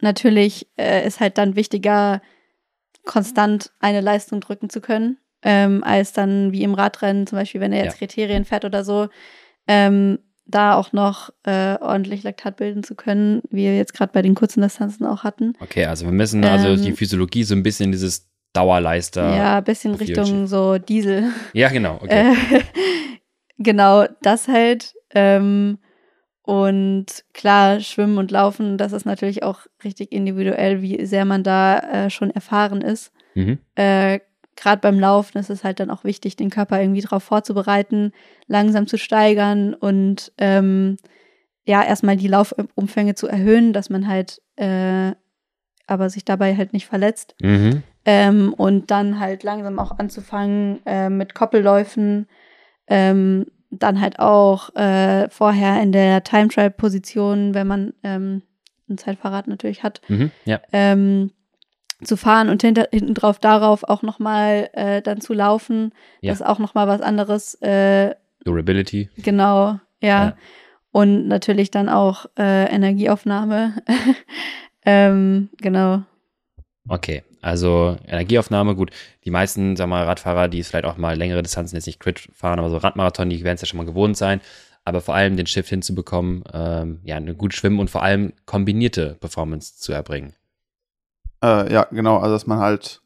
natürlich 0.00 0.68
äh, 0.76 1.06
ist 1.06 1.20
halt 1.20 1.38
dann 1.38 1.56
wichtiger, 1.56 2.20
konstant 3.04 3.70
eine 3.80 4.00
Leistung 4.00 4.40
drücken 4.40 4.68
zu 4.68 4.80
können, 4.80 5.16
ähm, 5.42 5.82
als 5.84 6.12
dann 6.12 6.52
wie 6.52 6.64
im 6.64 6.74
Radrennen, 6.74 7.26
zum 7.26 7.38
Beispiel, 7.38 7.60
wenn 7.60 7.72
er 7.72 7.84
jetzt 7.84 7.94
Ja. 7.94 8.06
Kriterien 8.06 8.44
fährt 8.44 8.64
oder 8.64 8.84
so, 8.84 9.08
ähm, 9.68 10.18
da 10.44 10.74
auch 10.74 10.92
noch 10.92 11.30
äh, 11.44 11.76
ordentlich 11.80 12.22
Laktat 12.22 12.56
bilden 12.56 12.84
zu 12.84 12.94
können, 12.94 13.42
wie 13.50 13.64
wir 13.64 13.76
jetzt 13.76 13.94
gerade 13.94 14.12
bei 14.12 14.22
den 14.22 14.34
kurzen 14.34 14.60
Distanzen 14.60 15.06
auch 15.06 15.24
hatten. 15.24 15.54
Okay, 15.60 15.86
also 15.86 16.04
wir 16.04 16.12
müssen 16.12 16.44
also 16.44 16.68
Ähm, 16.68 16.82
die 16.82 16.92
Physiologie 16.92 17.42
so 17.44 17.54
ein 17.54 17.62
bisschen 17.62 17.90
dieses 17.90 18.28
Dauerleister. 18.52 19.36
Ja, 19.36 19.58
ein 19.58 19.64
bisschen 19.64 19.94
Richtung 19.94 20.46
so 20.46 20.78
Diesel. 20.78 21.32
Ja, 21.52 21.68
genau, 21.68 21.96
okay. 22.02 22.34
Äh, 22.52 22.60
genau, 23.58 24.06
das 24.22 24.48
halt. 24.48 24.94
Ähm, 25.14 25.78
und 26.46 27.24
klar, 27.34 27.80
Schwimmen 27.80 28.18
und 28.18 28.30
Laufen, 28.30 28.78
das 28.78 28.92
ist 28.92 29.04
natürlich 29.04 29.42
auch 29.42 29.66
richtig 29.82 30.12
individuell, 30.12 30.80
wie 30.80 31.04
sehr 31.04 31.24
man 31.24 31.42
da 31.42 31.78
äh, 31.78 32.10
schon 32.10 32.30
erfahren 32.30 32.82
ist. 32.82 33.12
Mhm. 33.34 33.58
Äh, 33.74 34.20
Gerade 34.54 34.80
beim 34.80 34.98
Laufen 34.98 35.36
ist 35.36 35.50
es 35.50 35.64
halt 35.64 35.80
dann 35.80 35.90
auch 35.90 36.04
wichtig, 36.04 36.36
den 36.36 36.48
Körper 36.48 36.80
irgendwie 36.80 37.02
darauf 37.02 37.24
vorzubereiten, 37.24 38.12
langsam 38.46 38.86
zu 38.86 38.96
steigern 38.96 39.74
und 39.74 40.32
ähm, 40.38 40.96
ja, 41.66 41.82
erstmal 41.82 42.16
die 42.16 42.28
Laufumfänge 42.28 43.16
zu 43.16 43.26
erhöhen, 43.26 43.72
dass 43.72 43.90
man 43.90 44.06
halt 44.06 44.40
äh, 44.54 45.12
aber 45.88 46.10
sich 46.10 46.24
dabei 46.24 46.56
halt 46.56 46.72
nicht 46.72 46.86
verletzt. 46.86 47.34
Mhm. 47.42 47.82
Ähm, 48.04 48.54
und 48.54 48.90
dann 48.92 49.18
halt 49.18 49.42
langsam 49.42 49.78
auch 49.80 49.98
anzufangen 49.98 50.78
äh, 50.86 51.10
mit 51.10 51.34
Koppelläufen. 51.34 52.28
Ähm, 52.86 53.46
dann 53.70 54.00
halt 54.00 54.18
auch 54.18 54.74
äh, 54.76 55.28
vorher 55.30 55.82
in 55.82 55.92
der 55.92 56.22
Time 56.24 56.48
Trial 56.48 56.70
Position, 56.70 57.54
wenn 57.54 57.66
man 57.66 57.92
ähm, 58.02 58.42
ein 58.88 58.98
Zeitfahrrad 58.98 59.48
natürlich 59.48 59.82
hat, 59.82 60.00
Mhm. 60.08 60.30
Ja. 60.44 60.60
ähm, 60.72 61.30
zu 62.04 62.16
fahren 62.16 62.48
und 62.50 62.62
hinter, 62.62 62.88
hinten 62.92 63.14
drauf 63.14 63.38
darauf 63.38 63.82
auch 63.84 64.02
nochmal 64.02 64.68
äh, 64.74 65.00
dann 65.02 65.20
zu 65.20 65.32
laufen. 65.32 65.92
Ja. 66.20 66.30
Das 66.32 66.40
ist 66.40 66.46
auch 66.46 66.58
nochmal 66.58 66.86
was 66.86 67.00
anderes. 67.00 67.54
Äh, 67.62 68.14
Durability. 68.44 69.08
genau, 69.16 69.80
ja. 70.00 70.24
Ja. 70.24 70.36
Und 70.92 71.26
natürlich 71.28 71.70
dann 71.70 71.88
auch 71.88 72.26
äh, 72.38 72.64
Energieaufnahme. 72.72 73.82
ähm, 74.86 75.50
genau. 75.58 76.02
Okay, 76.88 77.22
also 77.42 77.96
Energieaufnahme, 78.06 78.74
gut. 78.74 78.90
Die 79.24 79.30
meisten, 79.30 79.78
wir 79.78 79.86
mal, 79.86 80.04
Radfahrer, 80.04 80.48
die 80.48 80.60
es 80.60 80.68
vielleicht 80.68 80.84
auch 80.84 80.96
mal 80.96 81.16
längere 81.16 81.42
Distanzen 81.42 81.76
jetzt 81.76 81.86
nicht 81.86 82.00
Crit 82.00 82.28
fahren, 82.32 82.58
aber 82.58 82.70
so 82.70 82.76
Radmarathon, 82.78 83.30
die 83.30 83.42
werden 83.44 83.54
es 83.56 83.60
ja 83.62 83.66
schon 83.66 83.78
mal 83.78 83.86
gewohnt 83.86 84.16
sein. 84.16 84.40
Aber 84.84 85.00
vor 85.00 85.14
allem 85.14 85.36
den 85.36 85.46
Shift 85.46 85.68
hinzubekommen, 85.68 86.44
ähm, 86.52 87.00
ja, 87.02 87.16
eine 87.16 87.34
gut 87.34 87.54
schwimmen 87.54 87.80
und 87.80 87.90
vor 87.90 88.02
allem 88.02 88.32
kombinierte 88.44 89.16
Performance 89.20 89.76
zu 89.76 89.92
erbringen. 89.92 90.34
Äh, 91.42 91.72
ja, 91.72 91.86
genau, 91.90 92.18
also 92.18 92.34
dass 92.34 92.46
man 92.46 92.58
halt 92.58 93.02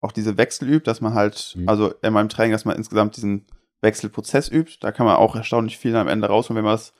auch 0.00 0.12
diese 0.12 0.36
Wechsel 0.36 0.68
übt, 0.68 0.86
dass 0.86 1.00
man 1.00 1.14
halt, 1.14 1.54
Mhm. 1.56 1.68
also 1.68 1.94
in 2.02 2.12
meinem 2.12 2.28
Training, 2.28 2.52
dass 2.52 2.64
man 2.64 2.76
insgesamt 2.76 3.16
diesen 3.16 3.46
Wechselprozess 3.80 4.50
übt. 4.50 4.78
Da 4.80 4.92
kann 4.92 5.06
man 5.06 5.16
auch 5.16 5.36
erstaunlich 5.36 5.78
viel 5.78 5.94
am 5.96 6.08
Ende 6.08 6.26
rausholen, 6.28 6.56
wenn 6.58 6.64
man 6.64 6.74
es 6.74 6.94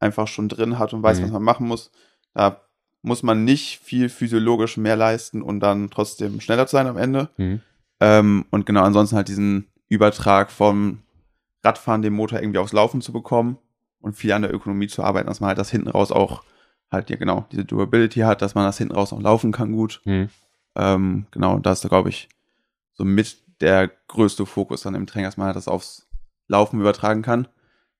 einfach 0.00 0.28
schon 0.28 0.48
drin 0.48 0.78
hat 0.78 0.92
und 0.92 1.02
weiß, 1.02 1.18
Mhm. 1.18 1.24
was 1.24 1.30
man 1.32 1.42
machen 1.42 1.66
muss. 1.66 1.90
Da 2.34 2.60
muss 3.02 3.22
man 3.22 3.44
nicht 3.44 3.78
viel 3.78 4.08
physiologisch 4.08 4.76
mehr 4.76 4.96
leisten 4.96 5.42
und 5.42 5.60
dann 5.60 5.90
trotzdem 5.90 6.40
schneller 6.40 6.66
zu 6.66 6.76
sein 6.76 6.86
am 6.86 6.96
Ende. 6.96 7.30
Mhm. 7.36 7.60
Ähm, 8.00 8.44
und 8.50 8.66
genau, 8.66 8.82
ansonsten 8.82 9.16
halt 9.16 9.28
diesen 9.28 9.66
Übertrag 9.88 10.50
vom 10.50 10.98
Radfahren, 11.64 12.02
dem 12.02 12.14
Motor 12.14 12.40
irgendwie 12.40 12.58
aufs 12.58 12.72
Laufen 12.72 13.00
zu 13.00 13.12
bekommen 13.12 13.58
und 14.00 14.14
viel 14.14 14.32
an 14.32 14.42
der 14.42 14.54
Ökonomie 14.54 14.88
zu 14.88 15.02
arbeiten, 15.02 15.28
dass 15.28 15.40
man 15.40 15.48
halt 15.48 15.58
das 15.58 15.70
hinten 15.70 15.88
raus 15.88 16.12
auch 16.12 16.42
halt, 16.90 17.10
ja 17.10 17.16
genau, 17.16 17.46
diese 17.52 17.64
Durability 17.64 18.20
hat, 18.20 18.42
dass 18.42 18.54
man 18.54 18.64
das 18.64 18.78
hinten 18.78 18.94
raus 18.94 19.12
auch 19.12 19.20
laufen 19.20 19.52
kann 19.52 19.72
gut. 19.72 20.00
Mhm. 20.04 20.28
Ähm, 20.74 21.26
genau, 21.30 21.58
da 21.58 21.72
ist 21.72 21.84
da, 21.84 21.88
glaube 21.88 22.08
ich, 22.08 22.28
so 22.92 23.04
mit 23.04 23.38
der 23.60 23.90
größte 24.08 24.46
Fokus 24.46 24.82
dann 24.82 24.94
im 24.94 25.06
Training, 25.06 25.26
dass 25.26 25.36
man 25.36 25.46
halt 25.46 25.56
das 25.56 25.68
aufs 25.68 26.08
Laufen 26.46 26.80
übertragen 26.80 27.22
kann. 27.22 27.48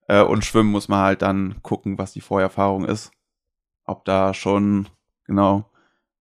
Äh, 0.07 0.23
und 0.23 0.45
Schwimmen 0.45 0.71
muss 0.71 0.87
man 0.87 1.01
halt 1.01 1.21
dann 1.21 1.61
gucken, 1.61 1.97
was 1.97 2.13
die 2.13 2.21
Vorerfahrung 2.21 2.85
ist. 2.85 3.11
Ob 3.89 4.05
da 4.05 4.33
schon, 4.33 4.87
genau, 5.25 5.65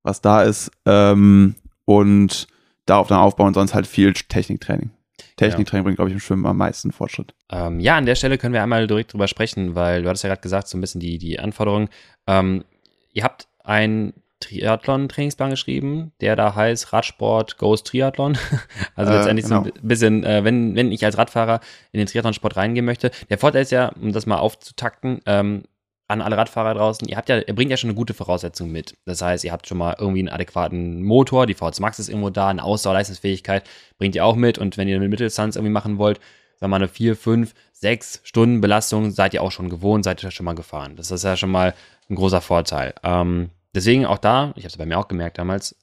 was 0.02 0.20
da 0.20 0.42
ist. 0.42 0.70
Ähm, 0.86 1.54
und 1.84 2.46
darauf 2.86 3.08
dann 3.08 3.18
aufbauen, 3.18 3.54
sonst 3.54 3.74
halt 3.74 3.86
viel 3.86 4.12
Techniktraining. 4.12 4.90
Techniktraining 5.36 5.84
bringt, 5.84 5.96
glaube 5.96 6.10
ich, 6.10 6.14
im 6.14 6.20
Schwimmen 6.20 6.46
am 6.46 6.56
meisten 6.56 6.92
Fortschritt. 6.92 7.34
Ähm, 7.50 7.80
ja, 7.80 7.96
an 7.96 8.06
der 8.06 8.14
Stelle 8.14 8.38
können 8.38 8.54
wir 8.54 8.62
einmal 8.62 8.86
direkt 8.86 9.12
drüber 9.12 9.28
sprechen, 9.28 9.74
weil 9.74 10.02
du 10.02 10.08
hattest 10.08 10.24
ja 10.24 10.28
gerade 10.30 10.42
gesagt, 10.42 10.68
so 10.68 10.76
ein 10.76 10.80
bisschen 10.80 11.00
die, 11.00 11.18
die 11.18 11.38
Anforderungen. 11.38 11.88
Ähm, 12.26 12.64
ihr 13.12 13.24
habt 13.24 13.48
einen 13.62 14.14
Triathlon-Trainingsplan 14.40 15.50
geschrieben, 15.50 16.12
der 16.20 16.36
da 16.36 16.54
heißt 16.54 16.92
Radsport 16.92 17.58
Goes 17.58 17.82
Triathlon. 17.82 18.38
Also 18.96 19.12
Äh, 19.12 19.16
letztendlich 19.16 19.46
so 19.46 19.62
genau. 19.62 19.74
ein 19.74 19.88
bisschen, 19.88 20.24
äh, 20.24 20.44
wenn, 20.44 20.74
wenn 20.74 20.90
ich 20.92 21.04
als 21.04 21.18
Radfahrer 21.18 21.60
in 21.92 21.98
den 21.98 22.06
Triathlon-Sport 22.06 22.56
reingehen 22.56 22.84
möchte. 22.84 23.10
Der 23.30 23.38
Vorteil 23.38 23.62
ist 23.62 23.72
ja, 23.72 23.92
um 24.00 24.12
das 24.12 24.26
mal 24.26 24.38
aufzutakten, 24.38 25.20
ähm, 25.26 25.64
an 26.08 26.22
alle 26.22 26.38
Radfahrer 26.38 26.74
draußen, 26.74 27.06
ihr 27.06 27.16
habt 27.16 27.28
ja, 27.28 27.38
ihr 27.38 27.54
bringt 27.54 27.70
ja 27.70 27.76
schon 27.76 27.90
eine 27.90 27.96
gute 27.96 28.14
Voraussetzung 28.14 28.72
mit. 28.72 28.94
Das 29.04 29.20
heißt, 29.20 29.44
ihr 29.44 29.52
habt 29.52 29.68
schon 29.68 29.78
mal 29.78 29.94
irgendwie 29.98 30.20
einen 30.20 30.30
adäquaten 30.30 31.02
Motor, 31.02 31.46
die 31.46 31.54
VZ 31.54 31.80
Max 31.80 31.98
ist 31.98 32.08
irgendwo 32.08 32.30
da, 32.30 32.48
eine 32.48 32.64
Ausdauerleistungsfähigkeit 32.64 33.64
bringt 33.98 34.14
ihr 34.14 34.24
auch 34.24 34.34
mit 34.34 34.58
und 34.58 34.78
wenn 34.78 34.88
ihr 34.88 34.96
eine 34.96 35.08
Mitteldistanz 35.08 35.56
irgendwie 35.56 35.72
machen 35.72 35.98
wollt, 35.98 36.18
sagen 36.56 36.60
wir 36.60 36.68
mal 36.68 36.76
eine 36.76 36.88
4, 36.88 37.14
5, 37.14 37.54
6 37.72 38.20
Stunden 38.24 38.60
Belastung, 38.62 39.10
seid 39.10 39.34
ihr 39.34 39.42
auch 39.42 39.52
schon 39.52 39.68
gewohnt, 39.68 40.04
seid 40.04 40.22
ihr 40.24 40.30
schon 40.30 40.46
mal 40.46 40.54
gefahren. 40.54 40.96
Das 40.96 41.10
ist 41.10 41.24
ja 41.24 41.36
schon 41.36 41.50
mal 41.50 41.74
ein 42.08 42.16
großer 42.16 42.40
Vorteil. 42.40 42.94
Ähm, 43.04 43.50
deswegen 43.74 44.06
auch 44.06 44.18
da, 44.18 44.52
ich 44.56 44.64
habe 44.64 44.68
es 44.68 44.76
bei 44.78 44.86
mir 44.86 44.98
auch 44.98 45.08
gemerkt 45.08 45.36
damals, 45.36 45.76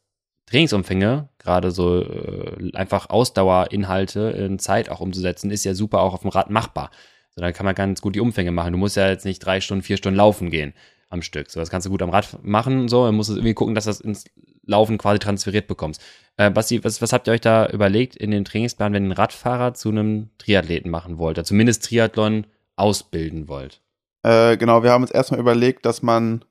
Trainingsumfänge, 0.47 1.30
gerade 1.39 1.71
so 1.71 2.01
äh, 2.01 2.71
einfach 2.73 3.09
Ausdauerinhalte 3.09 4.21
in 4.32 4.59
Zeit 4.59 4.89
auch 4.89 4.99
umzusetzen, 4.99 5.51
ist 5.51 5.65
ja 5.65 5.73
super 5.73 6.01
auch 6.01 6.13
auf 6.13 6.21
dem 6.21 6.30
Rad 6.30 6.49
machbar. 6.49 6.91
So, 7.36 7.42
dann 7.42 7.54
kann 7.54 7.66
man 7.66 7.76
ganz 7.76 8.02
gut 8.02 8.16
die 8.16 8.22
Umfänge 8.22 8.52
machen. 8.52 8.72
Du 8.72 8.78
musst 8.78 8.96
ja 8.96 9.10
jetzt 9.10 9.26
nicht 9.26 9.40
drei 9.40 9.62
Stunden, 9.62 9.84
vier 9.84 9.98
Stunden 9.98 10.18
laufen 10.18 10.50
gehen 10.50 10.74
am 11.10 11.22
Stück. 11.22 11.50
So, 11.50 11.60
das 11.60 11.70
kannst 11.70 11.86
du 11.86 11.92
gut 11.92 12.02
am 12.02 12.10
Rad 12.10 12.40
machen. 12.44 12.88
So, 12.88 13.06
dann 13.06 13.16
musst 13.16 13.30
du 13.30 13.34
irgendwie 13.34 13.54
gucken, 13.54 13.76
dass 13.76 13.86
du 13.86 13.90
das 13.90 14.02
ins 14.02 14.26
Laufen 14.66 14.98
quasi 14.98 15.20
transferiert 15.20 15.68
bekommst. 15.68 16.02
Äh, 16.38 16.50
Basti, 16.50 16.84
was, 16.84 17.02
was 17.02 17.14
habt 17.14 17.28
ihr 17.28 17.34
euch 17.34 17.42
da 17.42 17.68
überlegt 17.68 18.16
in 18.16 18.32
den 18.32 18.46
Trainingsplan, 18.46 18.94
wenn 18.94 19.04
ihr 19.04 19.08
einen 19.08 19.12
Radfahrer 19.12 19.74
zu 19.74 19.90
einem 19.90 20.30
Triathleten 20.38 20.90
machen 20.90 21.18
wollt, 21.18 21.38
oder 21.38 21.46
zumindest 21.46 21.86
Triathlon 21.86 22.48
ausbilden 22.76 23.48
wollt? 23.48 23.82
Äh, 24.24 24.58
genau, 24.58 24.84
wir 24.84 24.92
haben 24.92 25.04
uns 25.04 25.12
erstmal 25.12 25.40
überlegt, 25.40 25.86
dass 25.86 26.02
man 26.02 26.44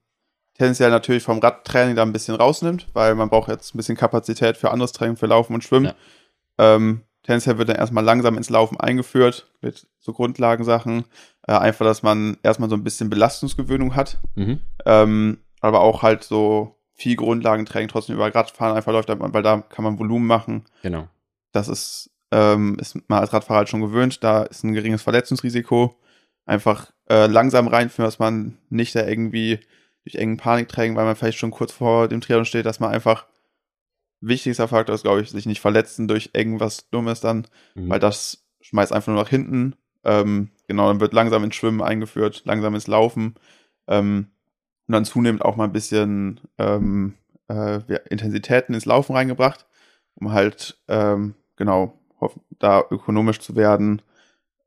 tendenziell 0.57 0.91
natürlich 0.91 1.23
vom 1.23 1.41
Radtraining 1.41 1.97
da 1.97 2.03
ein 2.03 2.13
bisschen 2.13 2.37
rausnimmt, 2.37 2.87
weil 2.93 3.15
man 3.15 3.29
braucht 3.31 3.49
jetzt 3.49 3.75
ein 3.75 3.79
bisschen 3.79 3.97
Kapazität 3.97 4.57
für 4.57 4.71
anderes 4.71 4.93
Training, 4.93 5.17
für 5.17 5.27
Laufen 5.27 5.55
und 5.55 5.65
Schwimmen. 5.65 5.93
Ähm, 6.59 7.03
tendenziell 7.25 7.59
wird 7.59 7.69
dann 7.71 7.77
erstmal 7.77 8.05
langsam 8.05 8.37
ins 8.37 8.51
Laufen 8.51 8.79
eingeführt 8.79 9.51
mit 9.61 9.87
so 9.99 10.13
Grundlagensachen. 10.13 11.05
Äh, 11.47 11.53
einfach, 11.53 11.85
dass 11.85 12.03
man 12.03 12.37
erstmal 12.43 12.71
so 12.71 12.77
ein 12.77 12.85
bisschen 12.85 13.11
Belastungsgewöhnung 13.11 13.97
hat, 13.97 14.19
Mhm. 14.37 14.61
ähm, 14.87 15.39
aber 15.61 15.81
auch 15.81 16.03
halt 16.03 16.23
so 16.25 16.77
viel 16.95 17.17
Grundlagentraining 17.17 17.89
trotzdem 17.89 18.15
über 18.15 18.33
Radfahren 18.33 18.77
einfach 18.77 18.93
läuft, 18.93 19.09
weil 19.09 19.43
da 19.43 19.59
kann 19.63 19.85
man 19.85 19.99
Volumen 19.99 20.27
machen. 20.29 20.65
Genau. 20.83 21.09
Das 21.53 21.67
ist, 21.69 22.11
ähm, 22.31 22.77
ist 22.81 22.97
man 23.09 23.19
als 23.21 23.33
Radfahrer 23.33 23.59
halt 23.59 23.69
schon 23.69 23.81
gewöhnt. 23.81 24.23
Da 24.23 24.45
ist 24.45 24.63
ein 24.65 24.75
geringes 24.75 25.03
Verletzungsrisiko. 25.03 25.97
Einfach 26.47 26.93
äh, 27.11 27.27
langsam 27.27 27.69
reinführen, 27.69 28.07
dass 28.07 28.19
man 28.19 28.59
nicht 28.69 28.95
da 28.95 29.07
irgendwie 29.07 29.61
durch 30.05 30.17
engen 30.17 30.37
Paniktraining, 30.37 30.95
weil 30.97 31.05
man 31.07 31.17
vielleicht 31.17 31.39
schon 31.39 31.51
kurz 31.51 31.73
vor 31.73 32.09
dem 32.09 32.21
Triathlon 32.21 32.45
steht, 32.45 32.67
dass 32.67 32.81
man 32.81 32.91
einfach 32.93 33.27
wichtigster 34.27 34.69
Faktor 34.69 34.95
ist, 34.95 35.03
glaube 35.03 35.21
ich, 35.21 35.31
sich 35.31 35.47
nicht 35.47 35.61
verletzen 35.61 36.09
durch 36.09 36.31
irgendwas 36.33 36.89
Dummes 36.91 37.21
dann, 37.21 37.47
Mhm. 37.75 37.91
weil 37.91 38.01
das 38.01 38.45
schmeißt 38.61 38.93
einfach 38.93 39.13
nur 39.13 39.23
nach 39.23 39.29
hinten. 39.29 39.75
Ähm, 40.05 40.51
genau, 40.69 40.89
dann 40.89 41.01
wird 41.01 41.13
langsam 41.13 41.45
ins 41.45 41.55
Schwimmen 41.55 41.83
eingeführt, 41.83 42.43
langsam 42.45 42.75
ins 42.75 42.87
Laufen. 42.87 43.35
Ähm, 43.87 44.29
und 44.87 44.93
dann 44.93 45.05
zunehmend 45.05 45.43
auch 45.43 45.57
mal 45.57 45.65
ein 45.65 45.73
bisschen 45.73 46.41
ähm, 46.59 47.15
äh, 47.49 47.81
Intensitäten 48.11 48.75
ins 48.75 48.85
Laufen 48.87 49.15
reingebracht, 49.15 49.67
um 50.15 50.33
halt, 50.33 50.79
ähm, 50.89 51.35
genau, 51.57 51.99
da 52.59 52.83
ökonomisch 52.91 53.41
zu 53.41 53.57
werden 53.57 54.01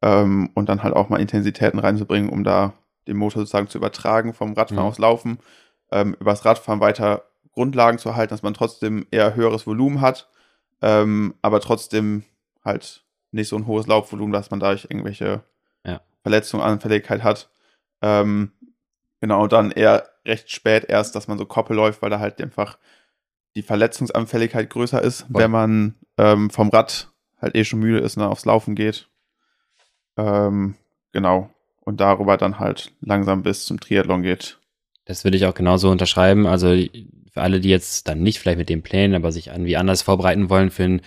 ähm, 0.01 0.49
und 0.53 0.69
dann 0.69 0.83
halt 0.83 0.95
auch 0.95 1.09
mal 1.09 1.19
Intensitäten 1.21 1.79
reinzubringen, 1.79 2.29
um 2.29 2.43
da 2.43 2.73
den 3.07 3.17
Motor 3.17 3.41
sozusagen 3.41 3.67
zu 3.67 3.77
übertragen 3.77 4.33
vom 4.33 4.53
Radfahren 4.53 4.83
Mhm. 4.83 4.89
aufs 4.89 4.99
Laufen, 4.99 5.39
ähm, 5.91 6.15
übers 6.19 6.45
Radfahren 6.45 6.79
weiter 6.81 7.23
Grundlagen 7.57 7.97
zu 7.97 8.09
erhalten, 8.09 8.29
dass 8.29 8.43
man 8.43 8.53
trotzdem 8.53 9.07
eher 9.09 9.33
höheres 9.33 9.65
Volumen 9.65 9.99
hat, 9.99 10.29
ähm, 10.83 11.33
aber 11.41 11.59
trotzdem 11.59 12.23
halt 12.63 13.03
nicht 13.31 13.47
so 13.47 13.55
ein 13.55 13.65
hohes 13.65 13.87
Laufvolumen, 13.87 14.31
dass 14.31 14.51
man 14.51 14.59
dadurch 14.59 14.85
irgendwelche 14.85 15.43
Ja. 15.83 16.01
Verletzungen, 16.21 16.61
Anfälligkeit 16.63 17.23
hat. 17.23 17.49
Ähm, 18.03 18.51
genau, 19.21 19.41
und 19.41 19.53
dann 19.53 19.71
eher 19.71 20.07
recht 20.23 20.51
spät 20.51 20.85
erst, 20.87 21.15
dass 21.15 21.27
man 21.27 21.39
so 21.39 21.47
Koppel 21.47 21.75
läuft, 21.75 22.03
weil 22.03 22.11
da 22.11 22.19
halt 22.19 22.39
einfach 22.39 22.77
die 23.55 23.63
Verletzungsanfälligkeit 23.63 24.69
größer 24.69 25.01
ist, 25.01 25.21
Voll. 25.21 25.41
wenn 25.41 25.49
man 25.49 25.95
ähm, 26.17 26.51
vom 26.51 26.69
Rad 26.69 27.11
halt 27.41 27.55
eh 27.55 27.63
schon 27.65 27.79
müde 27.79 27.99
ist 27.99 28.17
und 28.17 28.21
dann 28.21 28.31
aufs 28.31 28.45
Laufen 28.45 28.75
geht. 28.75 29.09
Ähm, 30.15 30.75
genau. 31.11 31.49
Und 31.81 32.01
darüber 32.01 32.37
dann 32.37 32.59
halt 32.59 32.93
langsam 33.01 33.41
bis 33.41 33.65
zum 33.65 33.79
Triathlon 33.79 34.21
geht. 34.21 34.59
Das 35.07 35.23
würde 35.23 35.37
ich 35.37 35.45
auch 35.45 35.53
genauso 35.53 35.89
unterschreiben. 35.89 36.45
Also 36.45 36.75
für 37.31 37.41
alle, 37.41 37.61
die 37.61 37.69
jetzt 37.69 38.09
dann 38.09 38.21
nicht 38.21 38.39
vielleicht 38.39 38.57
mit 38.57 38.67
den 38.67 38.83
Plänen, 38.83 39.15
aber 39.15 39.31
sich 39.31 39.47
irgendwie 39.47 39.77
anders 39.77 40.01
vorbereiten 40.01 40.49
wollen 40.49 40.69
für 40.69 40.83
ein, 40.83 41.01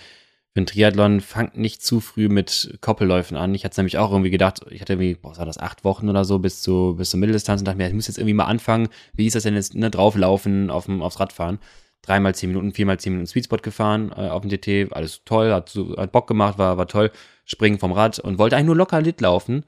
für 0.53 0.61
ein 0.61 0.65
Triathlon, 0.65 1.21
fangt 1.21 1.55
nicht 1.55 1.83
zu 1.83 1.99
früh 1.99 2.27
mit 2.27 2.77
Koppelläufen 2.81 3.37
an. 3.37 3.53
Ich 3.53 3.63
hatte 3.63 3.79
nämlich 3.79 3.99
auch 3.99 4.11
irgendwie 4.11 4.31
gedacht, 4.31 4.65
ich 4.71 4.81
hatte 4.81 4.93
irgendwie, 4.93 5.13
boah, 5.13 5.37
war 5.37 5.45
das, 5.45 5.59
acht 5.59 5.83
Wochen 5.83 6.09
oder 6.09 6.25
so 6.25 6.39
bis 6.39 6.61
zu, 6.63 6.95
bis 6.97 7.11
zur 7.11 7.19
Mitteldistanz 7.19 7.61
und 7.61 7.65
dachte 7.65 7.77
mir, 7.77 7.87
ich 7.87 7.93
muss 7.93 8.07
jetzt 8.07 8.17
irgendwie 8.17 8.33
mal 8.33 8.45
anfangen. 8.45 8.89
Wie 9.13 9.27
ist 9.27 9.35
das 9.35 9.43
denn 9.43 9.53
jetzt, 9.53 9.75
ne, 9.75 9.91
drauflaufen 9.91 10.71
auf 10.71 10.85
dem, 10.85 11.03
aufs 11.03 11.19
Radfahren? 11.19 11.59
Dreimal 12.01 12.33
zehn 12.33 12.49
Minuten, 12.49 12.73
viermal 12.73 12.99
zehn 12.99 13.13
Minuten 13.13 13.27
Sweetspot 13.27 13.61
gefahren 13.61 14.11
äh, 14.17 14.29
auf 14.29 14.41
dem 14.41 14.49
DT, 14.49 14.91
alles 14.93 15.21
toll, 15.25 15.53
hat, 15.53 15.77
hat 15.97 16.11
Bock 16.11 16.25
gemacht, 16.27 16.57
war, 16.57 16.77
war 16.77 16.87
toll. 16.87 17.11
Springen 17.45 17.77
vom 17.77 17.91
Rad 17.91 18.17
und 18.17 18.39
wollte 18.39 18.55
eigentlich 18.55 18.67
nur 18.67 18.77
locker 18.77 19.01
lit 19.01 19.21
laufen. 19.21 19.63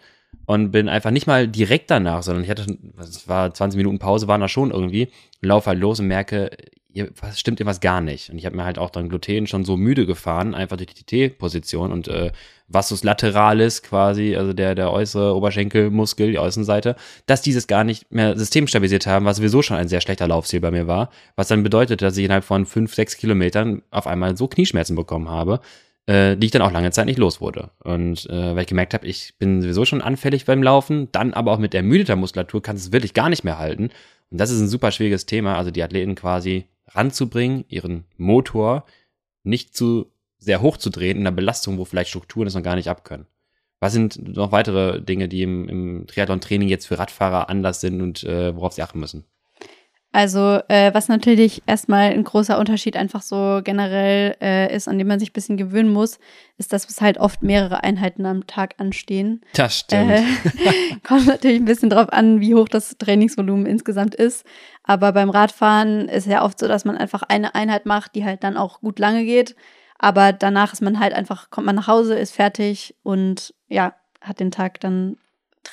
Und 0.45 0.71
bin 0.71 0.89
einfach 0.89 1.11
nicht 1.11 1.27
mal 1.27 1.47
direkt 1.47 1.89
danach, 1.91 2.23
sondern 2.23 2.43
ich 2.43 2.49
hatte, 2.49 2.77
es 2.99 3.27
war 3.27 3.53
20 3.53 3.77
Minuten 3.77 3.99
Pause, 3.99 4.27
waren 4.27 4.41
da 4.41 4.47
schon 4.47 4.71
irgendwie, 4.71 5.09
laufe 5.41 5.67
halt 5.67 5.79
los 5.79 5.99
und 5.99 6.07
merke, 6.07 6.51
hier 6.93 7.09
was 7.19 7.39
stimmt 7.39 7.59
irgendwas 7.59 7.79
gar 7.79 8.01
nicht. 8.01 8.29
Und 8.29 8.37
ich 8.37 8.45
habe 8.45 8.55
mir 8.55 8.65
halt 8.65 8.77
auch 8.77 8.91
dann 8.91 9.09
Gluten 9.09 9.47
schon 9.47 9.65
so 9.65 9.77
müde 9.77 10.05
gefahren, 10.05 10.53
einfach 10.53 10.77
durch 10.77 10.93
die 10.93 11.03
T-Position 11.03 11.91
und 11.91 12.07
äh, 12.07 12.31
Vastus 12.67 13.03
lateralis 13.03 13.81
quasi, 13.81 14.35
also 14.35 14.53
der, 14.53 14.75
der 14.75 14.91
äußere 14.91 15.35
Oberschenkelmuskel, 15.35 16.31
die 16.31 16.37
Außenseite, 16.37 16.95
dass 17.25 17.41
dieses 17.41 17.67
gar 17.67 17.83
nicht 17.83 18.11
mehr 18.11 18.37
systemstabilisiert 18.37 19.07
haben, 19.07 19.25
was 19.25 19.37
sowieso 19.37 19.61
schon 19.61 19.77
ein 19.77 19.87
sehr 19.87 20.01
schlechter 20.01 20.27
Laufziel 20.27 20.59
bei 20.59 20.71
mir 20.71 20.87
war, 20.87 21.09
was 21.35 21.47
dann 21.47 21.63
bedeutet, 21.63 22.01
dass 22.01 22.17
ich 22.17 22.25
innerhalb 22.25 22.43
von 22.43 22.65
fünf, 22.65 22.93
sechs 22.93 23.17
Kilometern 23.17 23.81
auf 23.89 24.07
einmal 24.07 24.37
so 24.37 24.47
Knieschmerzen 24.47 24.95
bekommen 24.95 25.29
habe, 25.29 25.61
äh, 26.05 26.35
die 26.35 26.45
ich 26.45 26.51
dann 26.51 26.61
auch 26.61 26.71
lange 26.71 26.91
Zeit 26.91 27.05
nicht 27.05 27.19
los 27.19 27.41
wurde. 27.41 27.71
Und 27.83 28.29
äh, 28.29 28.55
weil 28.55 28.61
ich 28.61 28.67
gemerkt 28.67 28.93
habe, 28.93 29.07
ich 29.07 29.35
bin 29.37 29.61
sowieso 29.61 29.85
schon 29.85 30.01
anfällig 30.01 30.45
beim 30.45 30.63
Laufen, 30.63 31.09
dann 31.11 31.33
aber 31.33 31.51
auch 31.51 31.59
mit 31.59 31.73
ermüdeter 31.73 32.15
Muskulatur 32.15 32.61
kannst 32.61 32.85
du 32.85 32.89
es 32.89 32.93
wirklich 32.93 33.13
gar 33.13 33.29
nicht 33.29 33.43
mehr 33.43 33.57
halten. 33.57 33.89
Und 34.29 34.37
das 34.39 34.51
ist 34.51 34.59
ein 34.59 34.67
super 34.67 34.91
schwieriges 34.91 35.25
Thema, 35.25 35.57
also 35.57 35.71
die 35.71 35.83
Athleten 35.83 36.15
quasi 36.15 36.65
ranzubringen, 36.87 37.65
ihren 37.67 38.05
Motor 38.17 38.85
nicht 39.43 39.75
zu 39.75 40.11
sehr 40.39 40.61
hoch 40.61 40.77
zu 40.77 40.89
drehen 40.89 41.17
in 41.17 41.23
einer 41.23 41.35
Belastung, 41.35 41.77
wo 41.77 41.85
vielleicht 41.85 42.09
Strukturen 42.09 42.45
das 42.45 42.55
noch 42.55 42.63
gar 42.63 42.75
nicht 42.75 42.89
abkönnen. 42.89 43.27
Was 43.79 43.93
sind 43.93 44.35
noch 44.35 44.51
weitere 44.51 45.01
Dinge, 45.01 45.27
die 45.27 45.43
im, 45.43 45.69
im 45.69 46.07
Triathlon-Training 46.07 46.69
jetzt 46.69 46.87
für 46.87 46.99
Radfahrer 46.99 47.49
anders 47.49 47.81
sind 47.81 48.01
und 48.01 48.23
äh, 48.23 48.55
worauf 48.55 48.73
sie 48.73 48.81
achten 48.81 48.99
müssen? 48.99 49.25
Also, 50.13 50.59
äh, 50.67 50.93
was 50.93 51.07
natürlich 51.07 51.63
erstmal 51.65 52.11
ein 52.11 52.23
großer 52.23 52.59
Unterschied 52.59 52.95
einfach 52.95 53.23
so 53.23 53.61
generell 53.63 54.35
äh, 54.39 54.73
ist, 54.73 54.87
an 54.87 54.99
dem 54.99 55.07
man 55.07 55.19
sich 55.19 55.31
ein 55.31 55.33
bisschen 55.33 55.57
gewöhnen 55.57 55.91
muss, 55.91 56.19
ist, 56.59 56.71
dass 56.71 56.87
es 56.87 57.01
halt 57.01 57.17
oft 57.17 57.41
mehrere 57.41 57.83
Einheiten 57.83 58.27
am 58.27 58.45
Tag 58.45 58.75
anstehen. 58.77 59.41
Das 59.55 59.79
stimmt. 59.79 60.11
Äh, 60.11 60.23
kommt 61.03 61.25
natürlich 61.25 61.59
ein 61.59 61.65
bisschen 61.65 61.89
drauf 61.89 62.13
an, 62.13 62.41
wie 62.41 62.53
hoch 62.53 62.69
das 62.69 62.95
Trainingsvolumen 62.99 63.65
insgesamt 63.65 64.13
ist. 64.13 64.45
Aber 64.83 65.13
beim 65.13 65.31
Radfahren 65.31 66.07
ist 66.09 66.27
ja 66.27 66.45
oft 66.45 66.59
so, 66.59 66.67
dass 66.67 66.85
man 66.85 66.95
einfach 66.95 67.23
eine 67.23 67.55
Einheit 67.55 67.87
macht, 67.87 68.13
die 68.13 68.23
halt 68.23 68.43
dann 68.43 68.55
auch 68.55 68.81
gut 68.81 68.99
lange 68.99 69.25
geht. 69.25 69.55
Aber 69.97 70.31
danach 70.31 70.73
ist 70.73 70.83
man 70.83 70.99
halt 70.99 71.13
einfach, 71.13 71.49
kommt 71.49 71.65
man 71.65 71.75
nach 71.75 71.87
Hause, 71.87 72.13
ist 72.13 72.35
fertig 72.35 72.93
und 73.01 73.55
ja, 73.67 73.95
hat 74.21 74.39
den 74.39 74.51
Tag 74.51 74.79
dann 74.79 75.17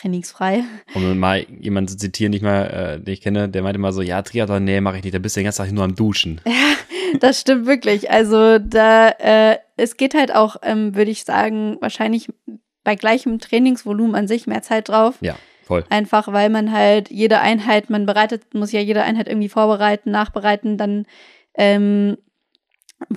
trainingsfrei. 0.00 0.64
Um 0.94 1.18
mal 1.18 1.44
jemanden 1.60 1.88
zu 1.88 1.96
zitieren, 1.96 2.32
den 2.32 2.38
ich, 2.38 2.42
mal, 2.42 2.66
äh, 2.98 3.00
den 3.00 3.12
ich 3.14 3.20
kenne, 3.20 3.48
der 3.48 3.62
meinte 3.62 3.78
mal 3.78 3.92
so, 3.92 4.02
ja, 4.02 4.22
Triathlon, 4.22 4.64
nee, 4.64 4.80
mache 4.80 4.98
ich 4.98 5.04
nicht, 5.04 5.14
da 5.14 5.18
bist 5.18 5.36
du 5.36 5.40
den 5.40 5.44
ganzen 5.44 5.64
Tag 5.64 5.72
nur 5.72 5.84
am 5.84 5.94
Duschen. 5.94 6.40
Ja, 7.12 7.16
das 7.18 7.40
stimmt 7.40 7.66
wirklich. 7.66 8.10
Also 8.10 8.58
da, 8.60 9.08
äh, 9.08 9.58
es 9.76 9.96
geht 9.96 10.14
halt 10.14 10.32
auch, 10.34 10.56
ähm, 10.62 10.94
würde 10.94 11.10
ich 11.10 11.24
sagen, 11.24 11.76
wahrscheinlich 11.80 12.28
bei 12.84 12.94
gleichem 12.94 13.40
Trainingsvolumen 13.40 14.14
an 14.14 14.28
sich 14.28 14.46
mehr 14.46 14.62
Zeit 14.62 14.88
drauf. 14.88 15.16
Ja, 15.20 15.34
voll. 15.64 15.84
Einfach 15.90 16.32
weil 16.32 16.50
man 16.50 16.70
halt 16.70 17.10
jede 17.10 17.40
Einheit, 17.40 17.90
man 17.90 18.06
bereitet, 18.06 18.54
muss 18.54 18.70
ja 18.70 18.80
jede 18.80 19.02
Einheit 19.02 19.26
irgendwie 19.28 19.48
vorbereiten, 19.48 20.10
nachbereiten, 20.12 20.78
dann 20.78 21.04
ähm, 21.54 22.16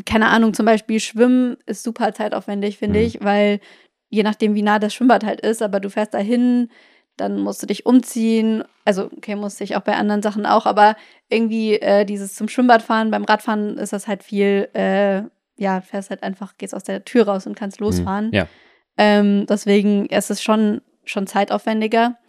keine 0.06 0.28
Ahnung, 0.30 0.54
zum 0.54 0.66
Beispiel 0.66 1.00
Schwimmen 1.00 1.58
ist 1.66 1.84
super 1.84 2.14
zeitaufwendig, 2.14 2.78
finde 2.78 3.00
Mhm. 3.00 3.06
ich, 3.06 3.24
weil 3.24 3.60
je 4.14 4.22
nachdem, 4.22 4.54
wie 4.54 4.62
nah 4.62 4.78
das 4.78 4.94
Schwimmbad 4.94 5.24
halt 5.24 5.42
ist, 5.42 5.64
aber 5.64 5.80
du 5.80 5.90
fährst 5.90 6.14
dahin, 6.14 6.70
dann 7.18 7.40
musst 7.40 7.64
du 7.64 7.66
dich 7.66 7.88
umziehen. 7.88 8.64
Also, 8.86 9.10
okay, 9.18 9.36
musst 9.36 9.60
dich 9.60 9.76
auch 9.76 9.82
bei 9.82 9.96
anderen 9.96 10.22
Sachen 10.22 10.46
auch, 10.46 10.68
aber 10.68 10.96
irgendwie 11.30 11.80
äh, 11.80 12.06
dieses 12.06 12.36
zum 12.36 12.48
Schwimmbad 12.48 12.84
fahren, 12.84 13.10
beim 13.10 13.24
Radfahren 13.24 13.76
ist 13.80 13.92
das 13.92 14.08
halt 14.08 14.22
viel, 14.22 14.70
äh, 14.74 15.24
ja, 15.56 15.82
fährst 15.82 16.12
halt 16.12 16.22
einfach, 16.22 16.58
gehst 16.60 16.76
aus 16.76 16.84
der 16.84 17.06
Tür 17.06 17.26
raus 17.26 17.48
und 17.48 17.56
kannst 17.56 17.80
losfahren. 17.80 18.30
Ja. 18.32 18.48
Ähm, 19.00 19.48
deswegen 19.50 20.06
ist 20.06 20.30
es 20.30 20.44
schon, 20.44 20.82
schon 21.06 21.26
zeitaufwendiger. 21.26 22.20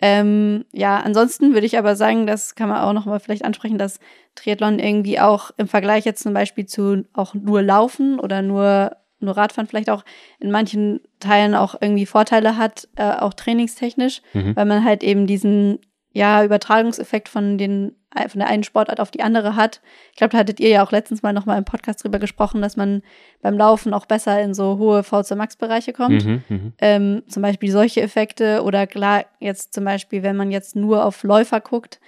Ähm, 0.00 0.66
ja, 0.70 1.00
ansonsten 1.00 1.52
würde 1.52 1.66
ich 1.66 1.78
aber 1.78 1.96
sagen, 1.96 2.28
das 2.28 2.54
kann 2.54 2.68
man 2.68 2.80
auch 2.80 2.92
noch 2.92 3.06
mal 3.06 3.18
vielleicht 3.18 3.44
ansprechen, 3.44 3.78
dass 3.78 3.98
Triathlon 4.36 4.78
irgendwie 4.78 5.18
auch 5.18 5.50
im 5.56 5.66
Vergleich 5.66 6.04
jetzt 6.04 6.22
zum 6.22 6.32
Beispiel 6.32 6.66
zu 6.66 7.04
auch 7.12 7.34
nur 7.34 7.60
Laufen 7.60 8.20
oder 8.20 8.40
nur, 8.40 8.96
nur 9.20 9.36
Radfahren 9.36 9.66
vielleicht 9.68 9.90
auch 9.90 10.04
in 10.40 10.50
manchen 10.50 11.00
Teilen 11.20 11.54
auch 11.54 11.74
irgendwie 11.80 12.06
Vorteile 12.06 12.56
hat, 12.56 12.88
äh, 12.96 13.10
auch 13.12 13.34
trainingstechnisch, 13.34 14.22
Mhm. 14.32 14.56
weil 14.56 14.64
man 14.66 14.84
halt 14.84 15.02
eben 15.02 15.26
diesen 15.26 15.78
ja, 16.16 16.44
Übertragungseffekt 16.44 17.28
von, 17.28 17.58
den, 17.58 17.96
von 18.28 18.38
der 18.38 18.46
einen 18.46 18.62
Sportart 18.62 19.00
auf 19.00 19.10
die 19.10 19.22
andere 19.24 19.56
hat. 19.56 19.80
Ich 20.12 20.16
glaube, 20.18 20.30
da 20.30 20.38
hattet 20.38 20.60
ihr 20.60 20.68
ja 20.68 20.84
auch 20.86 20.92
letztens 20.92 21.24
mal 21.24 21.32
noch 21.32 21.44
mal 21.44 21.58
im 21.58 21.64
Podcast 21.64 22.04
drüber 22.04 22.20
gesprochen, 22.20 22.62
dass 22.62 22.76
man 22.76 23.02
beim 23.42 23.58
Laufen 23.58 23.92
auch 23.92 24.06
besser 24.06 24.40
in 24.40 24.54
so 24.54 24.78
hohe 24.78 25.02
VC-Max-Bereiche 25.02 25.92
kommt. 25.92 26.24
Mhm, 26.24 26.42
mhm. 26.48 26.72
Ähm, 26.78 27.22
zum 27.26 27.42
Beispiel 27.42 27.72
solche 27.72 28.00
Effekte 28.00 28.62
oder 28.62 28.86
klar, 28.86 29.24
jetzt 29.40 29.74
zum 29.74 29.84
Beispiel, 29.84 30.22
wenn 30.22 30.36
man 30.36 30.52
jetzt 30.52 30.76
nur 30.76 31.04
auf 31.04 31.24
Läufer 31.24 31.60
guckt, 31.60 31.98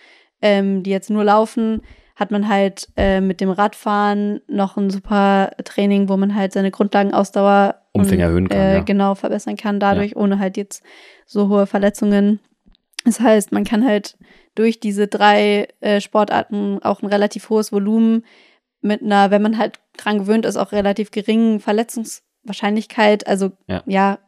ähm, 0.41 0.85
die 0.85 0.91
jetzt 0.91 1.11
nur 1.11 1.25
laufen, 1.25 1.83
hat 2.17 2.31
man 2.31 2.49
halt 2.49 2.89
äh, 2.97 3.21
mit 3.21 3.41
dem 3.43 3.51
Radfahren 3.51 4.41
noch 4.49 4.79
ein 4.79 4.89
super 4.91 5.53
Training, 5.65 6.09
wo 6.09 6.17
man 6.17 6.35
halt 6.35 6.53
seine 6.53 6.71
Grundlagenausdauer 6.71 7.77
Umfang 7.93 8.15
und, 8.15 8.21
erhöhen 8.21 8.49
kann, 8.49 8.59
äh, 8.59 8.75
ja. 8.77 8.83
genau 8.83 9.15
verbessern 9.15 9.57
kann, 9.57 9.79
dadurch, 9.79 10.17
ohne 10.17 10.39
halt 10.39 10.57
jetzt 10.57 10.83
so 11.27 11.49
hohe 11.49 11.67
Verletzungen. 11.67 12.41
Das 13.05 13.21
heißt, 13.21 13.53
man 13.53 13.65
kann 13.65 13.87
halt 13.87 14.17
durch 14.55 14.81
diese 14.81 15.07
drei 15.07 15.69
äh, 15.81 16.01
Sportarten 16.01 16.83
auch 16.83 17.03
ein 17.03 17.07
relativ 17.07 17.51
hohes 17.51 17.71
Volumen 17.71 18.25
mit 18.81 19.03
einer, 19.03 19.31
wenn 19.31 19.43
man 19.43 19.59
halt 19.59 19.79
dran 19.99 20.19
gewöhnt 20.19 20.47
ist, 20.47 20.57
auch 20.57 20.73
relativ 20.73 21.11
geringen 21.11 21.61
Verletzungswahrscheinlichkeit, 21.61 23.27
also 23.27 23.53
Ja. 23.67 23.83
ja, 23.87 24.19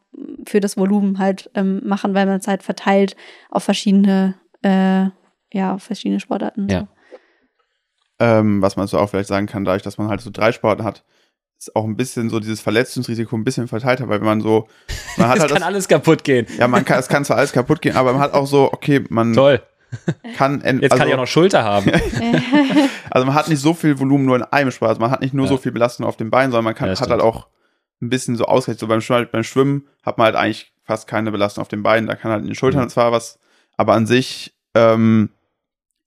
für 0.46 0.60
das 0.60 0.76
Volumen 0.76 1.18
halt 1.18 1.50
ähm, 1.54 1.80
machen, 1.84 2.12
weil 2.14 2.26
man 2.26 2.40
es 2.40 2.48
halt 2.48 2.62
verteilt 2.62 3.16
auf 3.50 3.64
verschiedene, 3.64 4.34
äh, 4.62 5.06
ja, 5.52 5.74
auf 5.74 5.84
verschiedene 5.84 6.20
Sportarten. 6.20 6.68
Ja. 6.68 6.80
So. 6.80 6.88
Ähm, 8.20 8.60
was 8.62 8.76
man 8.76 8.86
so 8.88 8.98
auch 8.98 9.10
vielleicht 9.10 9.28
sagen 9.28 9.46
kann, 9.46 9.64
dadurch, 9.64 9.82
dass 9.82 9.96
man 9.98 10.08
halt 10.08 10.20
so 10.20 10.30
drei 10.32 10.50
Sporten 10.52 10.82
hat, 10.84 11.04
ist 11.58 11.74
auch 11.76 11.84
ein 11.84 11.96
bisschen 11.96 12.30
so 12.30 12.40
dieses 12.40 12.60
Verletzungsrisiko 12.60 13.36
ein 13.36 13.44
bisschen 13.44 13.68
verteilter, 13.68 14.08
weil 14.08 14.20
wenn 14.20 14.26
man 14.26 14.40
so, 14.40 14.68
man 15.16 15.28
hat 15.28 15.36
Es 15.38 15.40
halt 15.42 15.50
kann 15.52 15.60
das, 15.60 15.66
alles 15.68 15.88
kaputt 15.88 16.24
gehen. 16.24 16.46
ja, 16.58 16.66
man 16.68 16.84
kann, 16.84 16.98
es 16.98 17.08
kann 17.08 17.24
zwar 17.24 17.36
alles 17.36 17.52
kaputt 17.52 17.80
gehen, 17.80 17.96
aber 17.96 18.12
man 18.12 18.20
hat 18.20 18.34
auch 18.34 18.46
so, 18.46 18.72
okay, 18.72 19.04
man 19.08 19.32
Toll. 19.32 19.60
kann, 20.36 20.60
Jetzt 20.62 20.92
also, 20.92 20.96
kann 20.98 21.08
ich 21.08 21.14
auch 21.14 21.18
noch 21.18 21.26
Schulter 21.26 21.62
haben. 21.64 21.90
also 23.10 23.26
man 23.26 23.34
hat 23.34 23.48
nicht 23.48 23.60
so 23.60 23.74
viel 23.74 23.98
Volumen 23.98 24.24
nur 24.26 24.36
in 24.36 24.42
einem 24.42 24.70
Sport, 24.70 24.90
also 24.90 25.00
man 25.00 25.10
hat 25.10 25.20
nicht 25.20 25.34
nur 25.34 25.46
Ja. 25.46 25.50
so 25.50 25.56
viel 25.56 25.72
Belastung 25.72 26.06
auf 26.06 26.16
den 26.16 26.30
Beinen, 26.30 26.50
sondern 26.52 26.64
man 26.64 26.74
kann, 26.74 26.88
Ja, 26.88 26.98
hat 27.00 27.10
halt 27.10 27.20
auch 27.22 27.46
ein 28.00 28.10
bisschen 28.10 28.36
so 28.36 28.44
ausgleich. 28.44 28.78
So 28.78 28.86
beim, 28.86 29.00
Schwimmen- 29.00 29.28
beim 29.32 29.42
Schwimmen 29.44 29.88
hat 30.04 30.18
man 30.18 30.26
halt 30.26 30.36
eigentlich 30.36 30.72
fast 30.84 31.08
keine 31.08 31.30
Belastung 31.32 31.62
auf 31.62 31.68
den 31.68 31.82
Beinen, 31.82 32.06
da 32.06 32.14
kann 32.14 32.30
halt 32.30 32.42
in 32.42 32.46
den 32.48 32.54
Schultern 32.54 32.84
Mhm. 32.84 32.88
zwar 32.90 33.12
was, 33.12 33.38
aber 33.76 33.94
an 33.94 34.06
sich 34.06 34.54
ähm, 34.74 35.30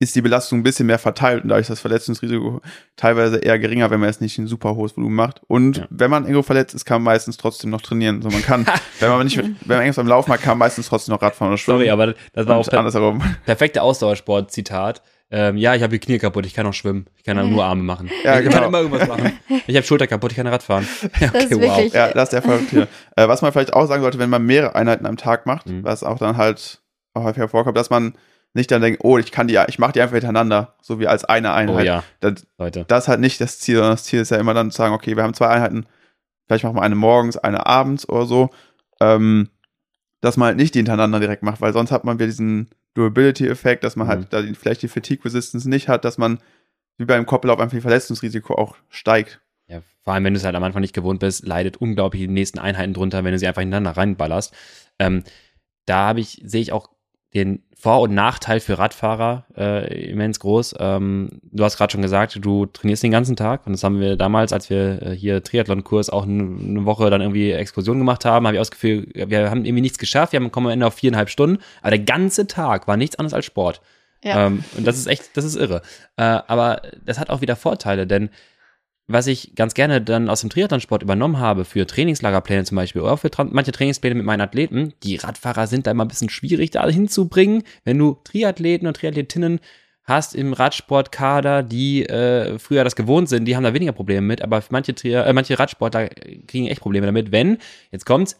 ist 0.01 0.15
die 0.15 0.21
Belastung 0.21 0.59
ein 0.59 0.63
bisschen 0.63 0.87
mehr 0.87 0.97
verteilt 0.99 1.43
und 1.43 1.49
dadurch 1.49 1.61
ist 1.65 1.69
das 1.69 1.79
Verletzungsrisiko 1.79 2.59
teilweise 2.95 3.37
eher 3.37 3.59
geringer, 3.59 3.89
wenn 3.91 3.99
man 3.99 4.09
jetzt 4.09 4.19
nicht 4.19 4.37
ein 4.39 4.47
super 4.47 4.75
hohes 4.75 4.97
Volumen 4.97 5.15
macht. 5.15 5.41
Und 5.47 5.77
Ja. 5.77 5.87
wenn 5.91 6.09
man 6.09 6.23
irgendwo 6.23 6.41
verletzt 6.41 6.73
ist, 6.75 6.85
kann 6.85 7.03
man 7.03 7.13
meistens 7.13 7.37
trotzdem 7.37 7.69
noch 7.69 7.81
trainieren. 7.81 8.21
So 8.21 8.29
man 8.29 8.41
kann, 8.41 8.65
wenn 8.99 9.09
man 9.09 9.23
nicht, 9.25 9.37
wenn 9.37 9.55
man 9.67 9.77
irgendwas 9.77 9.95
beim 9.97 10.07
Laufen 10.07 10.33
hat, 10.33 10.41
kann 10.41 10.51
man 10.57 10.67
meistens 10.67 10.87
trotzdem 10.89 11.13
noch 11.13 11.21
Radfahren 11.21 11.51
oder 11.51 11.57
Schwimmen. 11.57 11.79
Sorry, 11.79 11.89
aber 11.91 12.15
das 12.33 12.47
war 12.47 12.57
auch 12.57 12.63
und 12.65 12.69
per 12.69 12.79
andersherum. 12.79 13.21
perfekte 13.45 13.81
Ausdauersport-Zitat. 13.83 15.01
Ähm, 15.33 15.55
ja, 15.55 15.75
ich 15.75 15.81
habe 15.81 15.97
die 15.97 15.99
Knie 16.05 16.17
kaputt, 16.17 16.45
ich 16.45 16.53
kann 16.53 16.65
auch 16.67 16.73
schwimmen. 16.73 17.05
Ich 17.15 17.23
kann 17.23 17.39
auch 17.39 17.47
nur 17.47 17.63
Arme 17.63 17.83
machen. 17.83 18.09
Ja, 18.25 18.39
ich 18.39 18.43
genau. 18.43 18.57
kann 18.57 18.67
immer 18.67 18.79
irgendwas 18.81 19.07
machen. 19.07 19.39
Ich 19.65 19.75
habe 19.77 19.85
Schulter 19.85 20.05
kaputt, 20.07 20.31
ich 20.31 20.35
kann 20.37 20.47
Rad 20.47 20.61
fahren. 20.63 20.85
Ja, 21.21 21.27
Das 21.29 21.45
ist 21.45 21.51
wirklich- 21.61 21.93
Ja, 21.93 22.11
das 22.11 22.33
ist 22.33 22.43
der 22.45 22.59
hier. 22.69 22.87
Äh, 23.15 23.27
was 23.29 23.41
man 23.41 23.53
vielleicht 23.53 23.71
auch 23.73 23.85
sagen 23.85 24.01
sollte, 24.01 24.19
wenn 24.19 24.29
man 24.29 24.45
mehrere 24.45 24.75
Einheiten 24.75 25.05
am 25.05 25.15
Tag 25.15 25.45
macht, 25.45 25.67
Mhm. 25.67 25.83
was 25.85 26.03
auch 26.03 26.17
dann 26.17 26.35
halt 26.35 26.81
auch 27.13 27.23
häufiger 27.23 27.47
vorkommt, 27.47 27.77
dass 27.77 27.89
man 27.89 28.13
nicht 28.53 28.69
dann 28.71 28.81
denkt, 28.81 29.01
oh, 29.03 29.17
ich 29.17 29.31
kann 29.31 29.47
die, 29.47 29.59
ich 29.67 29.79
mache 29.79 29.93
die 29.93 30.01
einfach 30.01 30.15
hintereinander, 30.15 30.75
so 30.81 30.99
wie 30.99 31.07
als 31.07 31.23
eine 31.25 31.49
Oh 31.49 31.53
Einheit. 31.53 31.85
ja, 31.85 32.03
das, 32.19 32.45
Leute. 32.57 32.85
das 32.87 33.05
ist 33.05 33.07
halt 33.07 33.19
nicht 33.21 33.39
das 33.39 33.59
Ziel, 33.59 33.75
sondern 33.75 33.93
das 33.93 34.03
Ziel 34.03 34.19
ist 34.21 34.31
ja 34.31 34.37
immer 34.37 34.53
dann 34.53 34.71
zu 34.71 34.77
sagen, 34.77 34.93
okay, 34.93 35.15
wir 35.15 35.23
haben 35.23 35.33
zwei 35.33 35.47
Einheiten, 35.47 35.85
vielleicht 36.47 36.63
machen 36.65 36.75
wir 36.75 36.81
eine 36.81 36.95
morgens, 36.95 37.37
eine 37.37 37.65
abends 37.65 38.07
oder 38.09 38.25
so, 38.25 38.49
ähm, 38.99 39.49
dass 40.19 40.37
man 40.37 40.47
halt 40.47 40.57
nicht 40.57 40.75
die 40.75 40.79
hintereinander 40.79 41.19
direkt 41.19 41.43
macht, 41.43 41.61
weil 41.61 41.73
sonst 41.73 41.91
hat 41.91 42.03
man 42.03 42.17
wieder 42.19 42.27
diesen 42.27 42.69
Durability-Effekt, 42.93 43.83
dass 43.83 43.95
man 43.95 44.07
Mhm. 44.07 44.11
halt 44.11 44.33
da 44.33 44.41
die, 44.41 44.53
vielleicht 44.53 44.81
die 44.81 44.87
Fatigue-Resistance 44.89 45.69
nicht 45.69 45.87
hat, 45.87 46.03
dass 46.05 46.17
man 46.17 46.39
wie 46.97 47.05
beim 47.05 47.25
Koppellauf 47.25 47.59
einfach 47.59 47.75
die 47.77 47.81
Verletzungsrisiko 47.81 48.55
auch 48.55 48.75
steigt. 48.89 49.39
Ja, 49.67 49.81
vor 50.03 50.13
allem, 50.13 50.25
wenn 50.25 50.33
du 50.33 50.39
es 50.39 50.45
halt 50.45 50.55
am 50.55 50.63
Anfang 50.63 50.81
nicht 50.81 50.93
gewohnt 50.93 51.21
bist, 51.21 51.47
leidet 51.47 51.77
unglaublich 51.77 52.21
die 52.21 52.27
nächsten 52.27 52.59
Einheiten 52.59 52.93
drunter, 52.93 53.23
wenn 53.23 53.31
du 53.31 53.39
sie 53.39 53.47
einfach 53.47 53.61
hintereinander 53.61 53.95
reinballerst. 53.97 54.53
Ähm, 54.99 55.23
da 55.85 56.07
habe 56.09 56.19
ich, 56.19 56.41
sehe 56.43 56.61
ich 56.61 56.73
auch 56.73 56.89
den 57.33 57.63
Vor- 57.75 58.01
und 58.01 58.13
Nachteil 58.13 58.59
für 58.59 58.77
Radfahrer 58.77 59.45
äh, 59.57 60.11
immens 60.11 60.39
groß. 60.39 60.75
Ähm, 60.79 61.29
du 61.51 61.63
hast 61.63 61.77
gerade 61.77 61.91
schon 61.91 62.01
gesagt, 62.01 62.37
du 62.39 62.67
trainierst 62.67 63.01
den 63.01 63.11
ganzen 63.11 63.35
Tag 63.35 63.65
und 63.65 63.71
das 63.71 63.83
haben 63.83 63.99
wir 63.99 64.17
damals, 64.17 64.53
als 64.53 64.69
wir 64.69 65.01
äh, 65.01 65.15
hier 65.15 65.41
Triathlon-Kurs 65.41 66.09
auch 66.11 66.23
eine 66.23 66.85
Woche 66.85 67.09
dann 67.09 67.21
irgendwie 67.21 67.51
Exkursion 67.51 67.97
gemacht 67.97 68.23
haben, 68.25 68.45
habe 68.45 68.55
ich 68.55 68.59
auch 68.59 68.69
das 68.69 68.71
Gefühl, 68.71 69.07
wir 69.13 69.49
haben 69.49 69.65
irgendwie 69.65 69.81
nichts 69.81 69.97
geschafft, 69.97 70.33
wir 70.33 70.39
haben, 70.39 70.51
kommen 70.51 70.67
am 70.67 70.73
Ende 70.73 70.85
auf 70.85 70.93
viereinhalb 70.93 71.29
Stunden, 71.29 71.57
aber 71.81 71.91
der 71.91 72.05
ganze 72.05 72.45
Tag 72.45 72.87
war 72.87 72.97
nichts 72.97 73.17
anderes 73.17 73.33
als 73.33 73.45
Sport. 73.45 73.81
Ja. 74.23 74.47
Ähm, 74.47 74.63
und 74.77 74.85
das 74.85 74.97
ist 74.97 75.07
echt, 75.07 75.35
das 75.35 75.45
ist 75.45 75.55
irre. 75.55 75.81
Äh, 76.17 76.23
aber 76.23 76.83
das 77.03 77.17
hat 77.17 77.29
auch 77.29 77.41
wieder 77.41 77.55
Vorteile, 77.55 78.05
denn 78.05 78.29
was 79.13 79.27
ich 79.27 79.55
ganz 79.55 79.73
gerne 79.73 80.01
dann 80.01 80.29
aus 80.29 80.41
dem 80.41 80.49
Triathlonsport 80.49 81.03
übernommen 81.03 81.39
habe 81.39 81.65
für 81.65 81.85
Trainingslagerpläne 81.85 82.63
zum 82.63 82.75
Beispiel 82.75 83.01
oder 83.01 83.17
für 83.17 83.29
manche 83.49 83.71
Trainingspläne 83.71 84.15
mit 84.15 84.25
meinen 84.25 84.41
Athleten, 84.41 84.93
die 85.03 85.15
Radfahrer 85.15 85.67
sind 85.67 85.87
da 85.87 85.91
immer 85.91 86.05
ein 86.05 86.09
bisschen 86.09 86.29
schwierig 86.29 86.71
da 86.71 86.87
hinzubringen, 86.87 87.63
wenn 87.83 87.97
du 87.97 88.17
Triathleten 88.23 88.87
und 88.87 88.97
Triathletinnen 88.97 89.59
hast 90.03 90.35
im 90.35 90.53
Radsportkader, 90.53 91.63
die 91.63 92.05
äh, 92.05 92.57
früher 92.59 92.83
das 92.83 92.95
gewohnt 92.95 93.29
sind, 93.29 93.45
die 93.45 93.55
haben 93.55 93.63
da 93.63 93.73
weniger 93.73 93.91
Probleme 93.91 94.21
mit, 94.21 94.41
aber 94.41 94.63
manche, 94.69 94.95
Tri 94.95 95.13
äh, 95.13 95.33
manche 95.33 95.57
Radsportler 95.57 96.09
kriegen 96.47 96.67
echt 96.67 96.81
Probleme 96.81 97.05
damit, 97.05 97.31
wenn, 97.31 97.57
jetzt 97.91 98.05
kommt's, 98.05 98.37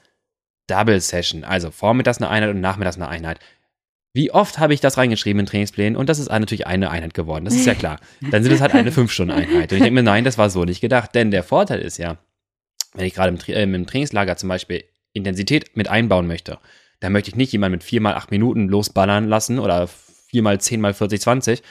Double 0.67 0.99
Session, 1.01 1.43
also 1.43 1.72
vormittags 1.72 2.19
eine 2.19 2.30
Einheit 2.30 2.51
und 2.51 2.61
nachmittags 2.61 2.95
eine 2.95 3.09
Einheit. 3.09 3.39
Wie 4.14 4.32
oft 4.32 4.59
habe 4.59 4.74
ich 4.74 4.82
das 4.82 4.97
reingeschrieben 4.97 5.39
in 5.39 5.45
Trainingsplänen 5.45 5.95
und 5.95 6.09
das 6.09 6.20
ist 6.20 6.30
natürlich 6.30 6.68
eine 6.68 6.89
Einheit 6.89 7.14
geworden, 7.14 7.45
das 7.45 7.55
ist 7.55 7.66
ja 7.66 7.76
klar. 7.76 7.99
Dann 8.30 8.43
sind 8.43 8.51
es 8.51 8.62
halt 8.62 8.74
eine 8.74 8.91
5-Stunden-Einheit. 8.91 9.72
Und 9.72 9.78
ich 9.78 9.84
denke 9.84 9.91
mir, 9.91 10.03
nein, 10.03 10.26
das 10.26 10.38
war 10.38 10.49
so 10.49 10.66
nicht 10.66 10.82
gedacht, 10.82 11.16
denn 11.16 11.32
der 11.32 11.43
Vorteil 11.43 11.80
ist 11.80 11.97
ja, 11.97 12.18
wenn 12.93 13.05
ich 13.05 13.14
gerade 13.14 13.30
im, 13.30 13.39
Tra 13.39 13.53
äh, 13.53 13.64
im 13.64 13.88
Trainingslager 13.88 14.36
zum 14.36 14.49
Beispiel 14.49 14.84
Intensität 15.14 15.78
mit 15.78 15.88
einbauen 15.88 16.28
möchte, 16.28 16.59
dann 16.99 17.14
möchte 17.14 17.30
ich 17.30 17.36
nicht 17.36 17.51
jemanden 17.53 17.74
mit 17.74 17.84
4 17.84 18.01
mal 18.01 18.16
8 18.16 18.32
Minuten 18.32 18.68
losballern 18.68 19.28
lassen 19.28 19.59
oder 19.59 19.88
4 19.88 20.41
mal 20.41 20.59
10 20.59 20.82
mal 20.82 20.93
40, 20.93 21.22
20 21.22 21.59
äh, 21.59 21.64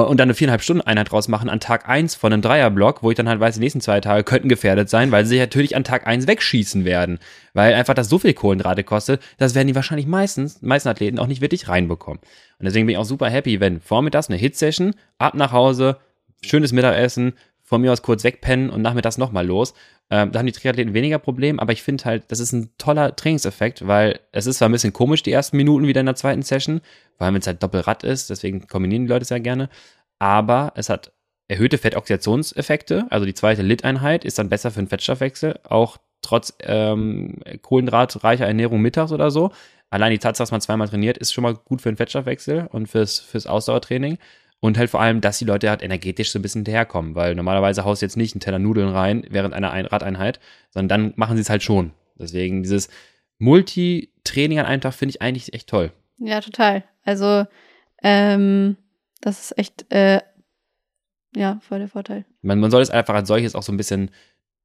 und 0.00 0.18
dann 0.18 0.26
eine 0.26 0.34
viereinhalb 0.34 0.62
Stunden 0.62 0.82
Einheit 0.82 1.12
draus 1.12 1.28
machen 1.28 1.48
an 1.48 1.60
Tag 1.60 1.88
1 1.88 2.16
von 2.16 2.32
einem 2.32 2.42
Dreierblock, 2.42 3.02
wo 3.02 3.10
ich 3.10 3.16
dann 3.16 3.28
halt 3.28 3.38
weiß, 3.38 3.54
die 3.54 3.60
nächsten 3.60 3.80
zwei 3.80 4.00
Tage 4.00 4.24
könnten 4.24 4.48
gefährdet 4.48 4.90
sein, 4.90 5.12
weil 5.12 5.24
sie 5.24 5.38
natürlich 5.38 5.76
an 5.76 5.84
Tag 5.84 6.06
1 6.06 6.26
wegschießen 6.26 6.84
werden. 6.84 7.18
Weil 7.52 7.74
einfach 7.74 7.94
das 7.94 8.08
so 8.08 8.18
viel 8.18 8.34
Kohlenhydrate 8.34 8.82
kostet, 8.82 9.22
das 9.38 9.54
werden 9.54 9.68
die 9.68 9.74
wahrscheinlich 9.74 10.06
meistens, 10.06 10.60
meisten 10.62 10.88
Athleten 10.88 11.18
auch 11.18 11.28
nicht 11.28 11.40
wirklich 11.40 11.68
reinbekommen. 11.68 12.18
Und 12.58 12.64
deswegen 12.64 12.86
bin 12.86 12.94
ich 12.94 12.98
auch 12.98 13.04
super 13.04 13.30
happy, 13.30 13.60
wenn 13.60 13.80
vormittags 13.80 14.28
eine 14.28 14.38
Hit-Session, 14.38 14.94
ab 15.18 15.34
nach 15.34 15.52
Hause, 15.52 15.98
schönes 16.42 16.72
Mittagessen, 16.72 17.34
von 17.74 17.80
mir 17.80 17.92
aus 17.92 18.02
kurz 18.02 18.22
wegpennen 18.22 18.70
und 18.70 18.82
nachmittags 18.82 19.18
nochmal 19.18 19.44
los. 19.44 19.74
Ähm, 20.10 20.30
da 20.30 20.38
haben 20.38 20.46
die 20.46 20.52
Triathleten 20.52 20.94
weniger 20.94 21.18
Problem, 21.18 21.58
aber 21.58 21.72
ich 21.72 21.82
finde 21.82 22.04
halt, 22.04 22.24
das 22.28 22.38
ist 22.38 22.52
ein 22.52 22.70
toller 22.78 23.16
Trainingseffekt, 23.16 23.86
weil 23.86 24.20
es 24.30 24.46
ist 24.46 24.58
zwar 24.58 24.68
ein 24.68 24.72
bisschen 24.72 24.92
komisch, 24.92 25.24
die 25.24 25.32
ersten 25.32 25.56
Minuten 25.56 25.88
wieder 25.88 26.00
in 26.00 26.06
der 26.06 26.14
zweiten 26.14 26.42
Session, 26.42 26.80
allem 27.18 27.34
wenn 27.34 27.40
es 27.40 27.46
halt 27.48 27.62
Doppelrad 27.62 28.04
ist, 28.04 28.30
deswegen 28.30 28.68
kombinieren 28.68 29.06
die 29.06 29.08
Leute 29.08 29.24
es 29.24 29.30
ja 29.30 29.38
gerne, 29.38 29.70
aber 30.20 30.72
es 30.76 30.88
hat 30.88 31.12
erhöhte 31.48 31.78
Fettoxidationseffekte, 31.78 33.06
also 33.10 33.26
die 33.26 33.34
zweite 33.34 33.62
Lit-Einheit 33.62 34.24
ist 34.24 34.38
dann 34.38 34.48
besser 34.48 34.70
für 34.70 34.80
den 34.80 34.88
Fettstoffwechsel, 34.88 35.58
auch 35.64 35.98
trotz 36.22 36.54
ähm, 36.60 37.40
kohlenhydratreicher 37.62 38.46
Ernährung 38.46 38.80
mittags 38.80 39.10
oder 39.10 39.30
so. 39.30 39.50
Allein 39.90 40.10
die 40.10 40.18
Tatsache, 40.18 40.44
dass 40.44 40.50
man 40.50 40.60
zweimal 40.60 40.88
trainiert, 40.88 41.18
ist 41.18 41.32
schon 41.32 41.42
mal 41.42 41.54
gut 41.54 41.82
für 41.82 41.90
den 41.90 41.96
Fettstoffwechsel 41.96 42.68
und 42.70 42.88
fürs, 42.88 43.18
fürs 43.20 43.46
Ausdauertraining. 43.46 44.18
Und 44.64 44.78
halt 44.78 44.88
vor 44.88 45.02
allem, 45.02 45.20
dass 45.20 45.36
die 45.36 45.44
Leute 45.44 45.68
halt 45.68 45.82
energetisch 45.82 46.30
so 46.30 46.38
ein 46.38 46.42
bisschen 46.42 46.60
hinterherkommen, 46.60 47.14
weil 47.14 47.34
normalerweise 47.34 47.84
haust 47.84 48.00
du 48.00 48.06
jetzt 48.06 48.16
nicht 48.16 48.34
einen 48.34 48.40
Teller 48.40 48.58
Nudeln 48.58 48.88
rein 48.88 49.26
während 49.28 49.52
einer 49.52 49.72
Ein 49.72 49.84
Radeinheit, 49.84 50.40
sondern 50.70 50.88
dann 50.88 51.12
machen 51.16 51.36
sie 51.36 51.42
es 51.42 51.50
halt 51.50 51.62
schon. 51.62 51.90
Deswegen 52.18 52.62
dieses 52.62 52.88
Multitraining 53.36 54.58
an 54.58 54.64
einem 54.64 54.80
Tag 54.80 54.94
finde 54.94 55.10
ich 55.10 55.20
eigentlich 55.20 55.52
echt 55.52 55.68
toll. 55.68 55.92
Ja, 56.16 56.40
total. 56.40 56.82
Also, 57.02 57.44
ähm, 58.02 58.78
das 59.20 59.50
ist 59.50 59.58
echt, 59.58 59.84
äh, 59.92 60.22
ja, 61.36 61.60
voll 61.60 61.80
der 61.80 61.88
Vorteil. 61.88 62.24
Man, 62.40 62.58
man 62.58 62.70
soll 62.70 62.80
es 62.80 62.88
einfach 62.88 63.16
als 63.16 63.28
solches 63.28 63.54
auch 63.54 63.62
so 63.62 63.70
ein 63.70 63.76
bisschen 63.76 64.12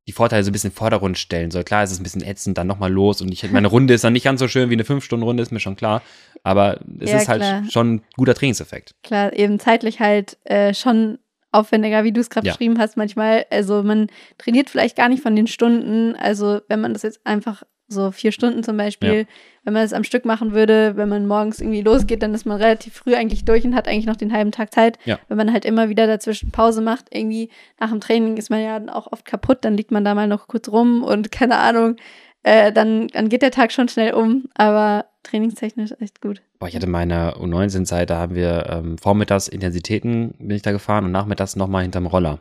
die 0.10 0.14
Vorteile 0.14 0.44
so 0.44 0.50
ein 0.50 0.54
bisschen 0.54 0.70
in 0.72 0.74
den 0.74 0.78
Vordergrund 0.80 1.20
stellen 1.20 1.52
soll. 1.52 1.64
Klar, 1.64 1.84
es 1.84 1.92
ist 1.92 2.00
ein 2.00 2.04
bisschen 2.04 2.24
ätzend, 2.24 2.58
dann 2.58 2.66
nochmal 2.66 2.92
los 2.92 3.22
und 3.22 3.32
ich, 3.32 3.50
meine 3.52 3.68
Runde 3.68 3.94
ist 3.94 4.04
dann 4.04 4.14
nicht 4.14 4.24
ganz 4.24 4.40
so 4.40 4.48
schön 4.48 4.70
wie 4.72 4.74
eine 4.74 4.82
5-Stunden-Runde, 4.84 5.44
ist 5.44 5.52
mir 5.52 5.60
schon 5.60 5.76
klar. 5.76 6.02
Aber 6.42 6.80
es 7.00 7.12
Ja, 7.12 7.18
ist 7.18 7.28
halt 7.28 7.42
klar. 7.44 7.64
schon 7.70 7.94
ein 7.96 8.02
guter 8.18 8.34
Trainingseffekt. 8.34 8.96
Klar, 9.04 9.34
eben 9.34 9.60
zeitlich 9.60 10.00
halt 10.00 10.38
äh, 10.46 10.74
schon 10.74 11.20
aufwendiger, 11.52 12.04
wie 12.04 12.12
du 12.12 12.22
es 12.22 12.32
gerade 12.32 12.48
Ja. 12.48 12.54
beschrieben 12.54 12.80
hast, 12.80 12.98
manchmal. 12.98 13.46
Also 13.52 13.84
man 13.84 14.08
trainiert 14.40 14.70
vielleicht 14.72 14.96
gar 14.98 15.10
nicht 15.10 15.22
von 15.22 15.36
den 15.36 15.46
Stunden. 15.48 16.16
Also 16.16 16.62
wenn 16.68 16.82
man 16.82 16.94
das 16.94 17.04
jetzt 17.04 17.20
einfach 17.26 17.62
so 17.90 18.12
vier 18.12 18.32
Stunden 18.32 18.64
zum 18.64 18.78
Beispiel, 18.78 19.26
wenn 19.64 19.74
man 19.74 19.84
es 19.84 19.94
am 19.94 20.04
Stück 20.04 20.26
machen 20.26 20.54
würde, 20.54 20.96
wenn 20.96 21.10
man 21.10 21.28
morgens 21.28 21.60
irgendwie 21.60 21.82
losgeht, 21.82 22.24
dann 22.24 22.34
ist 22.34 22.46
man 22.46 22.58
relativ 22.58 22.94
früh 22.94 23.16
eigentlich 23.16 23.46
durch 23.46 23.66
und 23.66 23.76
hat 23.76 23.88
eigentlich 23.88 24.06
noch 24.06 24.16
den 24.16 24.32
halben 24.32 24.52
Tag 24.52 24.74
Zeit. 24.74 24.98
Ja. 25.06 25.20
Wenn 25.28 25.38
man 25.38 25.52
halt 25.52 25.66
immer 25.66 25.90
wieder 25.90 26.08
dazwischen 26.08 26.52
Pause 26.52 26.82
macht, 26.82 27.08
irgendwie 27.12 27.50
nach 27.80 27.90
dem 27.90 28.00
Training 28.00 28.38
ist 28.38 28.50
man 28.50 28.62
ja 28.62 28.80
dann 28.80 28.90
auch 28.90 29.12
oft 29.12 29.26
kaputt, 29.26 29.60
dann 29.62 29.76
liegt 29.76 29.92
man 29.92 30.06
da 30.06 30.16
mal 30.16 30.28
noch 30.28 30.48
kurz 30.48 30.70
rum 30.70 31.04
und 31.04 31.32
keine 31.32 31.58
Ahnung, 31.58 31.98
äh, 32.44 32.72
dann, 32.72 33.08
dann 33.10 33.30
geht 33.30 33.42
der 33.42 33.52
Tag 33.52 33.72
schon 33.72 33.90
schnell 33.90 34.14
um, 34.14 34.46
aber 34.56 35.06
trainingstechnisch 35.24 35.94
echt 36.00 36.22
gut. 36.22 36.42
Boah, 36.58 36.68
ich 36.68 36.76
hatte 36.76 36.88
meine 36.88 37.34
U19-Zeit, 37.36 38.10
da 38.10 38.18
haben 38.18 38.36
wir 38.36 38.68
ähm, 38.70 38.98
vormittags 38.98 39.48
Intensitäten 39.48 40.34
bin 40.40 40.56
ich 40.56 40.62
da 40.62 40.72
gefahren 40.72 41.06
und 41.06 41.12
nachmittags 41.12 41.56
nochmal 41.56 41.84
hinterm 41.84 42.06
Roller. 42.06 42.40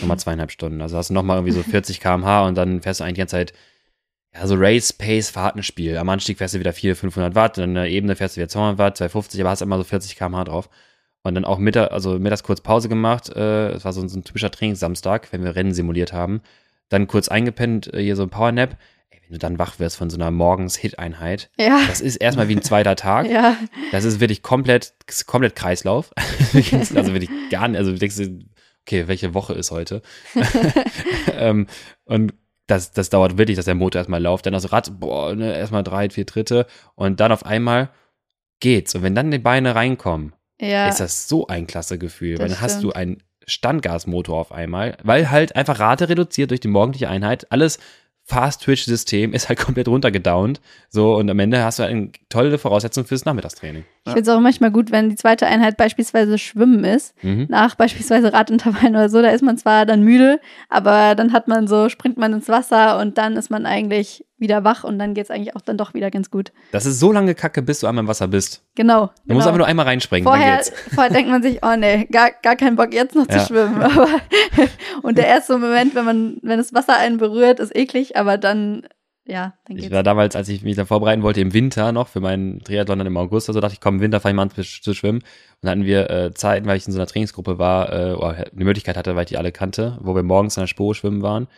Nochmal 0.00 0.18
zweieinhalb 0.18 0.50
Stunden. 0.50 0.80
Also 0.80 0.96
hast 0.96 1.10
du 1.10 1.14
nochmal 1.14 1.36
irgendwie 1.36 1.52
so 1.52 1.62
40 1.62 2.00
km/h 2.00 2.46
und 2.46 2.56
dann 2.56 2.80
fährst 2.80 3.00
du 3.00 3.04
eigentlich 3.04 3.14
die 3.14 3.20
ganze 3.20 3.36
Zeit, 3.36 3.52
ja, 4.34 4.46
so 4.46 4.54
Race, 4.58 4.92
Pace, 4.92 5.30
Fahrtenspiel. 5.30 5.96
Am 5.96 6.08
Anstieg 6.08 6.38
fährst 6.38 6.54
du 6.54 6.58
wieder 6.58 6.72
400, 6.72 6.98
500 6.98 7.34
Watt, 7.34 7.58
dann 7.58 7.70
in 7.70 7.74
der 7.74 7.88
Ebene 7.88 8.16
fährst 8.16 8.36
du 8.36 8.40
wieder 8.40 8.48
200 8.48 8.78
Watt, 8.78 8.96
250, 8.96 9.40
aber 9.40 9.50
hast 9.50 9.62
immer 9.62 9.78
so 9.78 9.84
40 9.84 10.16
km/h 10.16 10.44
drauf. 10.44 10.68
Und 11.22 11.34
dann 11.36 11.44
auch 11.46 11.58
Mittag, 11.58 11.90
also 11.92 12.18
mittags 12.18 12.42
kurz 12.42 12.60
Pause 12.60 12.88
gemacht. 12.90 13.30
Äh, 13.30 13.72
das 13.72 13.84
war 13.84 13.92
so, 13.94 14.06
so 14.06 14.18
ein 14.18 14.24
typischer 14.24 14.50
Trainingssamstag, 14.50 15.28
wenn 15.32 15.42
wir 15.42 15.56
Rennen 15.56 15.72
simuliert 15.72 16.12
haben. 16.12 16.42
Dann 16.90 17.06
kurz 17.06 17.28
eingepennt, 17.28 17.92
äh, 17.94 18.02
hier 18.02 18.14
so 18.16 18.24
ein 18.24 18.28
Powernap. 18.28 18.76
Ey, 19.08 19.20
wenn 19.22 19.32
du 19.32 19.38
dann 19.38 19.58
wach 19.58 19.78
wirst 19.78 19.96
von 19.96 20.10
so 20.10 20.18
einer 20.18 20.30
Morgens-Hit-Einheit, 20.30 21.48
Ja. 21.56 21.80
das 21.88 22.02
ist 22.02 22.16
erstmal 22.16 22.48
wie 22.48 22.56
ein 22.56 22.62
zweiter 22.62 22.94
Tag. 22.96 23.26
Ja, 23.30 23.56
Das 23.90 24.04
ist 24.04 24.20
wirklich 24.20 24.42
komplett, 24.42 24.92
komplett 25.26 25.56
Kreislauf. 25.56 26.10
also 26.52 27.14
wirklich 27.14 27.30
gar 27.50 27.68
nicht, 27.68 27.78
also 27.78 27.92
du 27.92 27.98
denkst, 27.98 28.16
dir, 28.16 28.38
okay, 28.86 29.08
welche 29.08 29.32
Woche 29.32 29.54
ist 29.54 29.70
heute? 29.70 30.02
ähm, 31.38 31.68
und 32.04 32.34
das, 32.66 32.92
das 32.92 33.10
dauert 33.10 33.36
wirklich, 33.38 33.56
dass 33.56 33.66
der 33.66 33.74
Motor 33.74 34.00
erstmal 34.00 34.22
läuft. 34.22 34.46
Dann 34.46 34.54
das 34.54 34.72
Rad, 34.72 34.98
boah, 34.98 35.34
ne, 35.34 35.56
erstmal 35.56 35.82
drei, 35.82 36.08
vier 36.10 36.26
Tritte 36.26 36.66
und 36.94 37.20
dann 37.20 37.32
auf 37.32 37.44
einmal 37.44 37.90
geht's. 38.60 38.94
Und 38.94 39.02
wenn 39.02 39.14
dann 39.14 39.30
die 39.30 39.38
Beine 39.38 39.74
reinkommen, 39.74 40.32
ja. 40.60 40.88
ist 40.88 41.00
das 41.00 41.28
so 41.28 41.46
ein 41.46 41.66
klasse 41.66 41.98
Gefühl, 41.98 42.38
weil 42.38 42.48
dann 42.48 42.60
hast 42.60 42.76
du 42.76 42.90
stimmt. 42.90 42.96
einen 42.96 43.22
Standgasmotor 43.46 44.38
auf 44.38 44.52
einmal, 44.52 44.96
weil 45.02 45.30
halt 45.30 45.54
einfach 45.56 45.78
Rate 45.78 46.08
reduziert 46.08 46.50
durch 46.50 46.60
die 46.60 46.68
morgendliche 46.68 47.10
Einheit, 47.10 47.50
alles 47.52 47.78
Fast-Twitch-System 48.26 49.32
ist 49.32 49.48
halt 49.48 49.58
komplett 49.64 49.88
runtergedownt. 49.88 50.60
So, 50.88 51.14
und 51.16 51.28
am 51.30 51.38
Ende 51.38 51.62
hast 51.62 51.78
du 51.78 51.82
halt 51.84 51.92
eine 51.92 52.10
tolle 52.28 52.58
Voraussetzung 52.58 53.04
fürs 53.04 53.24
Nachmittagstraining. 53.24 53.84
Ich 54.06 54.12
finde 54.12 54.30
es 54.30 54.36
auch 54.36 54.40
manchmal 54.40 54.70
gut, 54.70 54.90
wenn 54.90 55.08
die 55.10 55.16
zweite 55.16 55.46
Einheit 55.46 55.76
beispielsweise 55.76 56.38
Schwimmen 56.38 56.84
ist, 56.84 57.14
Mhm. 57.22 57.46
nach 57.48 57.74
beispielsweise 57.74 58.32
Radintervallen 58.32 58.94
oder 58.96 59.08
so, 59.08 59.22
da 59.22 59.28
ist 59.30 59.42
man 59.42 59.56
zwar 59.58 59.86
dann 59.86 60.02
müde, 60.02 60.40
aber 60.68 61.14
dann 61.14 61.32
hat 61.32 61.48
man 61.48 61.66
so, 61.66 61.88
springt 61.88 62.16
man 62.16 62.32
ins 62.32 62.48
Wasser 62.48 62.98
und 62.98 63.18
dann 63.18 63.36
ist 63.36 63.50
man 63.50 63.66
eigentlich 63.66 64.24
wieder 64.44 64.62
wach 64.62 64.84
und 64.84 64.98
dann 65.00 65.14
geht 65.14 65.24
es 65.24 65.30
eigentlich 65.32 65.56
auch 65.56 65.60
dann 65.62 65.76
doch 65.76 65.92
wieder 65.94 66.10
ganz 66.12 66.30
gut. 66.30 66.52
Das 66.70 66.86
ist 66.86 67.00
so 67.00 67.10
lange 67.10 67.34
Kacke, 67.34 67.60
bis 67.62 67.80
du 67.80 67.88
einmal 67.88 68.04
im 68.04 68.08
Wasser 68.08 68.28
bist. 68.28 68.62
Genau. 68.76 69.06
Du 69.06 69.12
genau. 69.24 69.34
musst 69.34 69.46
einfach 69.48 69.58
nur 69.58 69.66
einmal 69.66 69.86
reinspringen, 69.86 70.24
Vorher, 70.24 70.60
vorher 70.94 71.12
denkt 71.12 71.30
man 71.30 71.42
sich, 71.42 71.58
oh 71.62 71.74
nee, 71.76 72.04
gar, 72.12 72.30
gar 72.42 72.54
keinen 72.54 72.76
Bock 72.76 72.94
jetzt 72.94 73.16
noch 73.16 73.26
Ja. 73.28 73.40
zu 73.40 73.46
schwimmen. 73.48 73.82
Aber 73.82 74.06
und 75.02 75.18
der 75.18 75.26
erste 75.26 75.58
Moment, 75.58 75.94
wenn 75.96 76.04
man, 76.04 76.36
wenn 76.42 76.58
das 76.58 76.72
Wasser 76.72 76.96
einen 76.96 77.18
berührt, 77.18 77.58
ist 77.58 77.74
eklig, 77.74 78.16
aber 78.16 78.38
dann, 78.38 78.86
ja, 79.26 79.54
dann 79.66 79.76
Ich 79.76 79.84
geht's. 79.84 79.94
war 79.94 80.02
damals, 80.02 80.36
als 80.36 80.48
ich 80.48 80.62
mich 80.62 80.76
da 80.76 80.84
vorbereiten 80.84 81.22
wollte, 81.22 81.40
im 81.40 81.52
Winter 81.54 81.92
noch 81.92 82.08
für 82.08 82.20
meinen 82.20 82.62
Triathlon 82.62 82.98
dann 82.98 83.06
im 83.06 83.16
August, 83.16 83.48
also 83.48 83.60
dachte 83.60 83.74
ich, 83.74 83.80
komm, 83.80 83.96
im 83.96 84.00
Winter 84.00 84.20
fange 84.20 84.32
ich 84.32 84.36
mal 84.36 84.42
an 84.42 84.50
zu, 84.50 84.62
zu 84.62 84.92
schwimmen. 84.94 85.18
Und 85.20 85.24
dann 85.62 85.70
hatten 85.70 85.84
wir 85.84 86.10
äh, 86.10 86.34
Zeiten, 86.34 86.66
weil 86.66 86.76
ich 86.76 86.86
in 86.86 86.92
so 86.92 86.98
einer 86.98 87.06
Trainingsgruppe 87.06 87.58
war, 87.58 87.92
äh, 87.92 88.12
oder 88.12 88.44
die 88.52 88.64
Möglichkeit 88.64 88.96
hatte, 88.96 89.16
weil 89.16 89.22
ich 89.22 89.30
die 89.30 89.38
alle 89.38 89.52
kannte, 89.52 89.98
wo 90.02 90.14
wir 90.14 90.22
morgens 90.22 90.56
in 90.56 90.62
der 90.62 90.66
Spur 90.68 90.94
schwimmen 90.94 91.22
waren. 91.22 91.48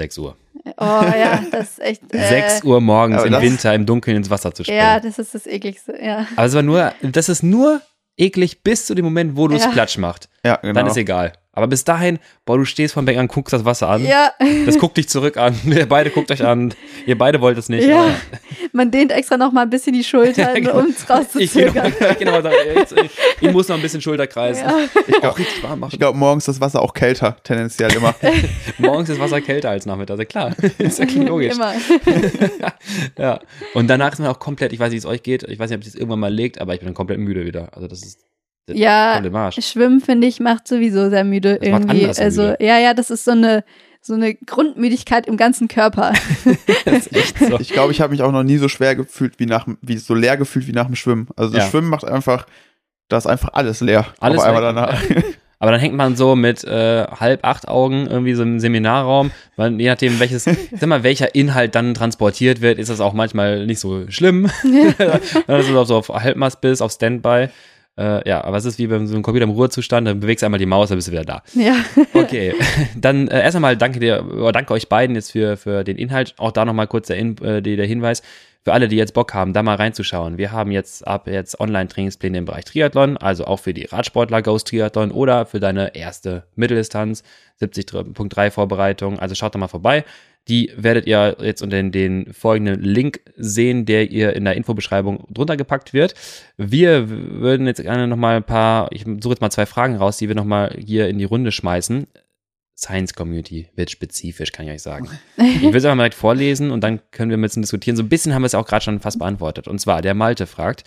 6 0.00 0.18
Uhr. 0.18 0.36
Oh 0.64 1.02
ja, 1.02 1.42
das 1.52 1.72
ist 1.72 1.80
echt. 1.80 2.02
Äh, 2.14 2.28
6 2.50 2.64
Uhr 2.64 2.80
morgens 2.80 3.22
im 3.24 3.32
Winter 3.40 3.74
im 3.74 3.84
Dunkeln 3.86 4.16
ins 4.16 4.30
Wasser 4.30 4.52
zu 4.54 4.64
springen. 4.64 4.78
Ja, 4.78 4.98
das 4.98 5.18
ist 5.18 5.34
das 5.34 5.46
ekligste, 5.46 5.94
ja. 6.02 6.26
Aber 6.36 6.46
es 6.46 6.54
war 6.54 6.62
nur, 6.62 6.92
das 7.02 7.28
ist 7.28 7.42
nur 7.42 7.80
eklig 8.16 8.62
bis 8.62 8.86
zu 8.86 8.94
dem 8.94 9.04
Moment, 9.04 9.36
wo 9.36 9.46
du 9.48 9.56
es 9.56 9.64
Ja. 9.64 9.70
platsch 9.70 9.98
macht. 9.98 10.28
Ja, 10.44 10.56
genau. 10.56 10.74
Dann 10.74 10.86
ist 10.86 10.96
egal. 10.96 11.32
Aber 11.52 11.66
bis 11.66 11.82
dahin, 11.82 12.20
boah, 12.44 12.56
du 12.58 12.64
stehst 12.64 12.94
vom 12.94 13.04
Becken 13.04 13.22
an, 13.22 13.28
guckst 13.28 13.52
das 13.52 13.64
Wasser 13.64 13.88
an. 13.88 14.04
Ja, 14.04 14.30
Das 14.66 14.78
guckt 14.78 14.96
dich 14.96 15.08
zurück 15.08 15.36
an. 15.36 15.54
Ihr 15.64 15.88
beide 15.88 16.10
guckt 16.10 16.30
euch 16.30 16.44
an. 16.44 16.72
Ihr 17.06 17.18
beide 17.18 17.40
wollt 17.40 17.58
es 17.58 17.68
nicht. 17.68 17.88
Ja. 17.88 18.02
aber- 18.04 18.14
man 18.72 18.92
dehnt 18.92 19.10
extra 19.10 19.36
noch 19.36 19.50
mal 19.50 19.62
ein 19.62 19.70
bisschen 19.70 19.92
die 19.92 20.04
Schultern, 20.04 20.54
genau. 20.62 20.78
um 20.78 20.86
es 20.86 21.00
Ich 21.00 21.06
genau, 21.06 21.18
rauszuzögern. 21.18 21.92
ich 22.12 22.18
genau 22.18 22.40
jetzt, 22.40 22.92
ich, 22.96 23.10
ich 23.40 23.50
muss 23.52 23.66
noch 23.66 23.74
ein 23.76 23.82
bisschen 23.82 24.00
Schulter 24.00 24.28
kreisen. 24.28 24.64
Ja. 24.64 24.78
Ich 25.08 25.92
ich 25.92 25.98
glaube, 25.98 26.16
morgens 26.16 26.46
ist 26.46 26.54
das 26.56 26.60
Wasser 26.60 26.82
auch 26.82 26.94
kälter, 26.94 27.36
tendenziell 27.42 27.92
immer. 27.94 28.14
Morgens 28.78 29.08
ist 29.08 29.18
Wasser 29.18 29.40
kälter 29.40 29.70
als 29.70 29.86
nachmittags. 29.86 30.28
Klar. 30.28 30.54
ist 30.78 31.00
ja 31.00 31.06
logisch. 31.24 31.54
Immer. 31.54 31.74
ja. 33.18 33.40
Und 33.74 33.88
danach 33.88 34.12
ist 34.12 34.18
man 34.20 34.28
auch 34.28 34.38
komplett, 34.38 34.72
ich 34.72 34.78
weiß 34.78 34.90
nicht, 34.90 35.02
wie 35.02 35.06
es 35.06 35.12
euch 35.12 35.22
geht. 35.24 35.42
Ich 35.44 35.58
weiß 35.58 35.70
nicht, 35.70 35.78
ob 35.78 35.84
es 35.84 35.94
irgendwann 35.94 36.20
mal 36.20 36.32
legt, 36.32 36.60
aber 36.60 36.74
ich 36.74 36.80
bin 36.80 36.86
dann 36.86 36.94
komplett 36.94 37.18
müde 37.18 37.44
wieder. 37.44 37.68
Also 37.74 37.88
das 37.88 38.02
ist 38.04 38.20
Ja. 38.68 39.20
Schwimmen, 39.52 40.00
finde 40.00 40.26
ich, 40.26 40.38
macht 40.40 40.68
sowieso 40.68 41.10
sehr 41.10 41.24
müde 41.24 41.58
Das 41.58 41.68
irgendwie. 41.68 42.06
also, 42.06 42.42
müde. 42.42 42.56
ja, 42.60 42.78
ja, 42.78 42.94
das 42.94 43.10
ist 43.10 43.24
so 43.24 43.32
eine, 43.32 43.64
so 44.00 44.14
eine 44.14 44.34
Grundmüdigkeit 44.34 45.26
im 45.26 45.36
ganzen 45.36 45.68
Körper. 45.68 46.12
Das 46.84 47.06
ist 47.06 47.16
echt 47.16 47.38
so. 47.38 47.58
Ich 47.60 47.72
glaube, 47.72 47.92
ich 47.92 48.00
habe 48.00 48.12
mich 48.12 48.22
auch 48.22 48.32
noch 48.32 48.42
nie 48.42 48.56
so 48.58 48.68
schwer 48.68 48.94
gefühlt 48.96 49.38
wie 49.38 49.46
nach, 49.46 49.64
dem- 49.64 49.78
wie 49.82 49.96
so 49.98 50.14
leer 50.14 50.36
gefühlt 50.36 50.66
wie 50.66 50.72
nach 50.72 50.86
dem 50.86 50.96
Schwimmen. 50.96 51.28
Also 51.36 51.52
das 51.52 51.64
Ja. 51.64 51.70
Schwimmen 51.70 51.88
macht 51.88 52.04
einfach, 52.04 52.46
da 53.08 53.16
ist 53.18 53.26
einfach 53.26 53.50
alles 53.52 53.80
leer. 53.80 54.06
Alles 54.20 54.38
auf 54.40 54.46
einmal 54.46 54.62
danach. 54.62 55.02
Aber 55.62 55.72
dann 55.72 55.80
hängt 55.80 55.94
man 55.94 56.16
so 56.16 56.36
mit 56.36 56.64
äh, 56.64 57.04
halb 57.04 57.44
acht 57.44 57.68
Augen 57.68 58.06
irgendwie 58.06 58.32
so 58.32 58.42
im 58.42 58.58
Seminarraum, 58.60 59.30
weil 59.56 59.78
je 59.78 59.88
nachdem, 59.90 60.18
welches, 60.18 60.44
sag 60.72 60.86
mal, 60.86 61.02
welcher 61.02 61.34
Inhalt 61.34 61.74
dann 61.74 61.92
transportiert 61.92 62.62
wird, 62.62 62.78
ist 62.78 62.88
das 62.88 63.00
auch 63.00 63.12
manchmal 63.12 63.66
nicht 63.66 63.78
so 63.80 64.10
schlimm. 64.10 64.48
dann 64.64 65.60
ist 65.60 65.68
es 65.68 65.76
auch 65.76 65.84
so 65.84 65.96
auf 65.96 66.08
Halbmast 66.08 66.62
bis, 66.62 66.80
auf 66.80 66.92
Standby. 66.92 67.48
Äh, 68.00 68.26
ja, 68.28 68.42
aber 68.42 68.56
es 68.56 68.64
ist 68.64 68.78
wie 68.78 68.86
beim 68.86 69.06
so 69.06 69.12
einem 69.14 69.22
Computer 69.22 69.44
im 69.44 69.50
Ruhezustand, 69.50 70.08
dann 70.08 70.20
bewegst 70.20 70.40
du 70.42 70.46
einmal 70.46 70.58
die 70.58 70.64
Maus, 70.66 70.88
dann 70.88 70.96
bist 70.96 71.08
du 71.08 71.12
wieder 71.12 71.24
da. 71.24 71.42
Ja. 71.54 71.74
Okay, 72.14 72.54
dann 72.96 73.28
äh, 73.28 73.42
erst 73.42 73.56
einmal 73.56 73.76
danke 73.76 74.00
dir, 74.00 74.24
oder 74.32 74.52
danke 74.52 74.72
euch 74.72 74.88
beiden 74.88 75.14
jetzt 75.16 75.32
für, 75.32 75.56
für 75.56 75.84
den 75.84 75.96
Inhalt. 75.98 76.34
Auch 76.38 76.52
da 76.52 76.64
nochmal 76.64 76.86
kurz 76.86 77.08
der, 77.08 77.16
In- 77.18 77.36
äh, 77.42 77.60
der 77.60 77.86
Hinweis 77.86 78.22
für 78.62 78.72
alle, 78.74 78.88
die 78.88 78.96
jetzt 78.96 79.14
Bock 79.14 79.32
haben, 79.34 79.52
da 79.54 79.62
mal 79.62 79.76
reinzuschauen. 79.76 80.36
Wir 80.38 80.52
haben 80.52 80.70
jetzt 80.70 81.06
ab 81.06 81.26
jetzt 81.28 81.58
Online-Trainingspläne 81.60 82.38
im 82.38 82.44
Bereich 82.44 82.64
Triathlon, 82.66 83.16
also 83.16 83.44
auch 83.46 83.58
für 83.58 83.72
die 83.74 83.84
Radsportler 83.86 84.42
Ghost 84.42 84.68
Triathlon 84.68 85.10
oder 85.12 85.46
für 85.46 85.60
deine 85.60 85.94
erste 85.94 86.44
Mitteldistanz, 86.56 87.22
70.3 87.62 88.50
Vorbereitung. 88.50 89.18
Also 89.18 89.34
schaut 89.34 89.54
da 89.54 89.58
mal 89.58 89.68
vorbei. 89.68 90.04
Die 90.50 90.72
werdet 90.76 91.06
ihr 91.06 91.36
jetzt 91.40 91.62
unter 91.62 91.76
den, 91.76 91.92
den 91.92 92.32
folgenden 92.32 92.82
Link 92.82 93.20
sehen, 93.36 93.86
der 93.86 94.10
ihr 94.10 94.34
in 94.34 94.44
der 94.44 94.56
Infobeschreibung 94.56 95.24
drunter 95.30 95.56
gepackt 95.56 95.92
wird. 95.92 96.14
Wir 96.56 97.08
würden 97.08 97.68
jetzt 97.68 97.80
gerne 97.80 98.08
nochmal 98.08 98.38
ein 98.38 98.42
paar, 98.42 98.90
ich 98.90 99.04
suche 99.04 99.30
jetzt 99.30 99.40
mal 99.40 99.50
zwei 99.50 99.64
Fragen 99.64 99.94
raus, 99.94 100.16
die 100.16 100.26
wir 100.26 100.34
nochmal 100.34 100.76
hier 100.76 101.08
in 101.08 101.18
die 101.18 101.24
Runde 101.24 101.52
schmeißen. 101.52 102.08
Science 102.76 103.14
Community 103.14 103.68
wird 103.76 103.92
spezifisch, 103.92 104.50
kann 104.50 104.66
ich 104.66 104.72
euch 104.72 104.82
sagen. 104.82 105.08
Ich 105.36 105.62
will 105.62 105.76
es 105.76 105.84
einfach 105.84 105.94
mal 105.94 106.02
direkt 106.02 106.14
vorlesen 106.16 106.72
und 106.72 106.82
dann 106.82 107.00
können 107.12 107.30
wir 107.30 107.36
ein 107.36 107.42
bisschen 107.42 107.62
diskutieren. 107.62 107.96
So 107.96 108.02
ein 108.02 108.08
bisschen 108.08 108.34
haben 108.34 108.42
wir 108.42 108.46
es 108.46 108.56
auch 108.56 108.66
gerade 108.66 108.84
schon 108.84 108.98
fast 108.98 109.20
beantwortet. 109.20 109.68
Und 109.68 109.80
zwar, 109.80 110.02
der 110.02 110.14
Malte 110.14 110.48
fragt, 110.48 110.82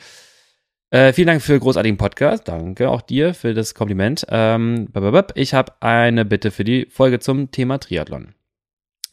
äh, 0.89 1.13
vielen 1.13 1.27
Dank 1.27 1.41
für 1.41 1.53
den 1.53 1.61
großartigen 1.61 1.97
Podcast. 1.97 2.49
Danke 2.49 2.89
auch 2.89 3.01
dir 3.01 3.33
für 3.33 3.53
das 3.53 3.75
Kompliment. 3.75 4.25
Ähm, 4.27 4.89
ich 5.35 5.53
habe 5.53 5.71
eine 5.79 6.25
Bitte 6.25 6.51
für 6.51 6.65
die 6.65 6.87
Folge 6.89 7.19
zum 7.19 7.49
Thema 7.51 7.77
Triathlon. 7.77 8.33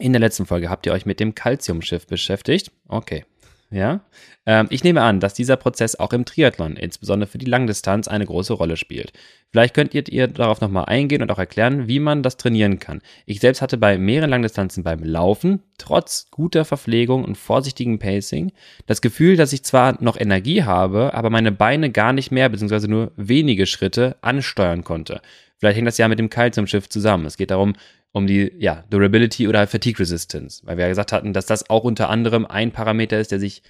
In 0.00 0.14
der 0.14 0.20
letzten 0.20 0.46
Folge 0.46 0.70
habt 0.70 0.86
ihr 0.86 0.92
euch 0.92 1.04
mit 1.04 1.20
dem 1.20 1.34
Calciumschiff 1.34 2.06
beschäftigt. 2.06 2.72
Okay. 2.88 3.26
Ja. 3.70 4.00
Ähm, 4.46 4.66
ich 4.70 4.82
nehme 4.82 5.02
an, 5.02 5.20
dass 5.20 5.34
dieser 5.34 5.56
Prozess 5.56 5.94
auch 5.94 6.14
im 6.14 6.24
Triathlon, 6.24 6.74
insbesondere 6.74 7.30
für 7.30 7.36
die 7.36 7.46
Langdistanz, 7.46 8.08
eine 8.08 8.24
große 8.24 8.54
Rolle 8.54 8.78
spielt. 8.78 9.12
Vielleicht 9.52 9.74
könnt 9.74 9.92
ihr, 9.94 10.26
darauf 10.26 10.62
nochmal 10.62 10.86
eingehen 10.86 11.20
und 11.20 11.30
auch 11.30 11.38
erklären, 11.38 11.86
wie 11.86 12.00
man 12.00 12.22
das 12.22 12.38
trainieren 12.38 12.78
kann. 12.78 13.02
Ich 13.26 13.40
selbst 13.40 13.60
hatte 13.60 13.76
bei 13.76 13.98
mehreren 13.98 14.30
Langdistanzen 14.30 14.82
beim 14.82 15.04
Laufen, 15.04 15.62
trotz 15.76 16.30
guter 16.30 16.64
Verpflegung 16.64 17.22
und 17.22 17.36
vorsichtigem 17.36 17.98
Pacing, 17.98 18.52
das 18.86 19.02
Gefühl, 19.02 19.36
dass 19.36 19.52
ich 19.52 19.64
zwar 19.64 20.02
noch 20.02 20.18
Energie 20.18 20.64
habe, 20.64 21.12
aber 21.12 21.28
meine 21.28 21.52
Beine 21.52 21.90
gar 21.90 22.14
nicht 22.14 22.32
mehr, 22.32 22.48
beziehungsweise 22.48 22.88
nur 22.88 23.12
wenige 23.16 23.66
Schritte 23.66 24.16
ansteuern 24.22 24.82
konnte. 24.82 25.20
Vielleicht 25.58 25.76
hängt 25.76 25.88
das 25.88 25.98
ja 25.98 26.08
mit 26.08 26.18
dem 26.18 26.30
Calciumschiff 26.30 26.88
zusammen. 26.88 27.26
Es 27.26 27.36
geht 27.36 27.50
darum, 27.50 27.74
um 28.12 28.26
die 28.26 28.52
ja, 28.58 28.84
Durability 28.90 29.46
oder 29.48 29.66
Fatigue 29.66 30.00
Resistance, 30.00 30.62
weil 30.66 30.76
wir 30.76 30.84
ja 30.84 30.88
gesagt 30.88 31.12
hatten, 31.12 31.32
dass 31.32 31.46
das 31.46 31.70
auch 31.70 31.84
unter 31.84 32.08
anderem 32.10 32.44
ein 32.46 32.72
Parameter 32.72 33.20
ist, 33.20 33.30
der 33.30 33.38
sich, 33.38 33.62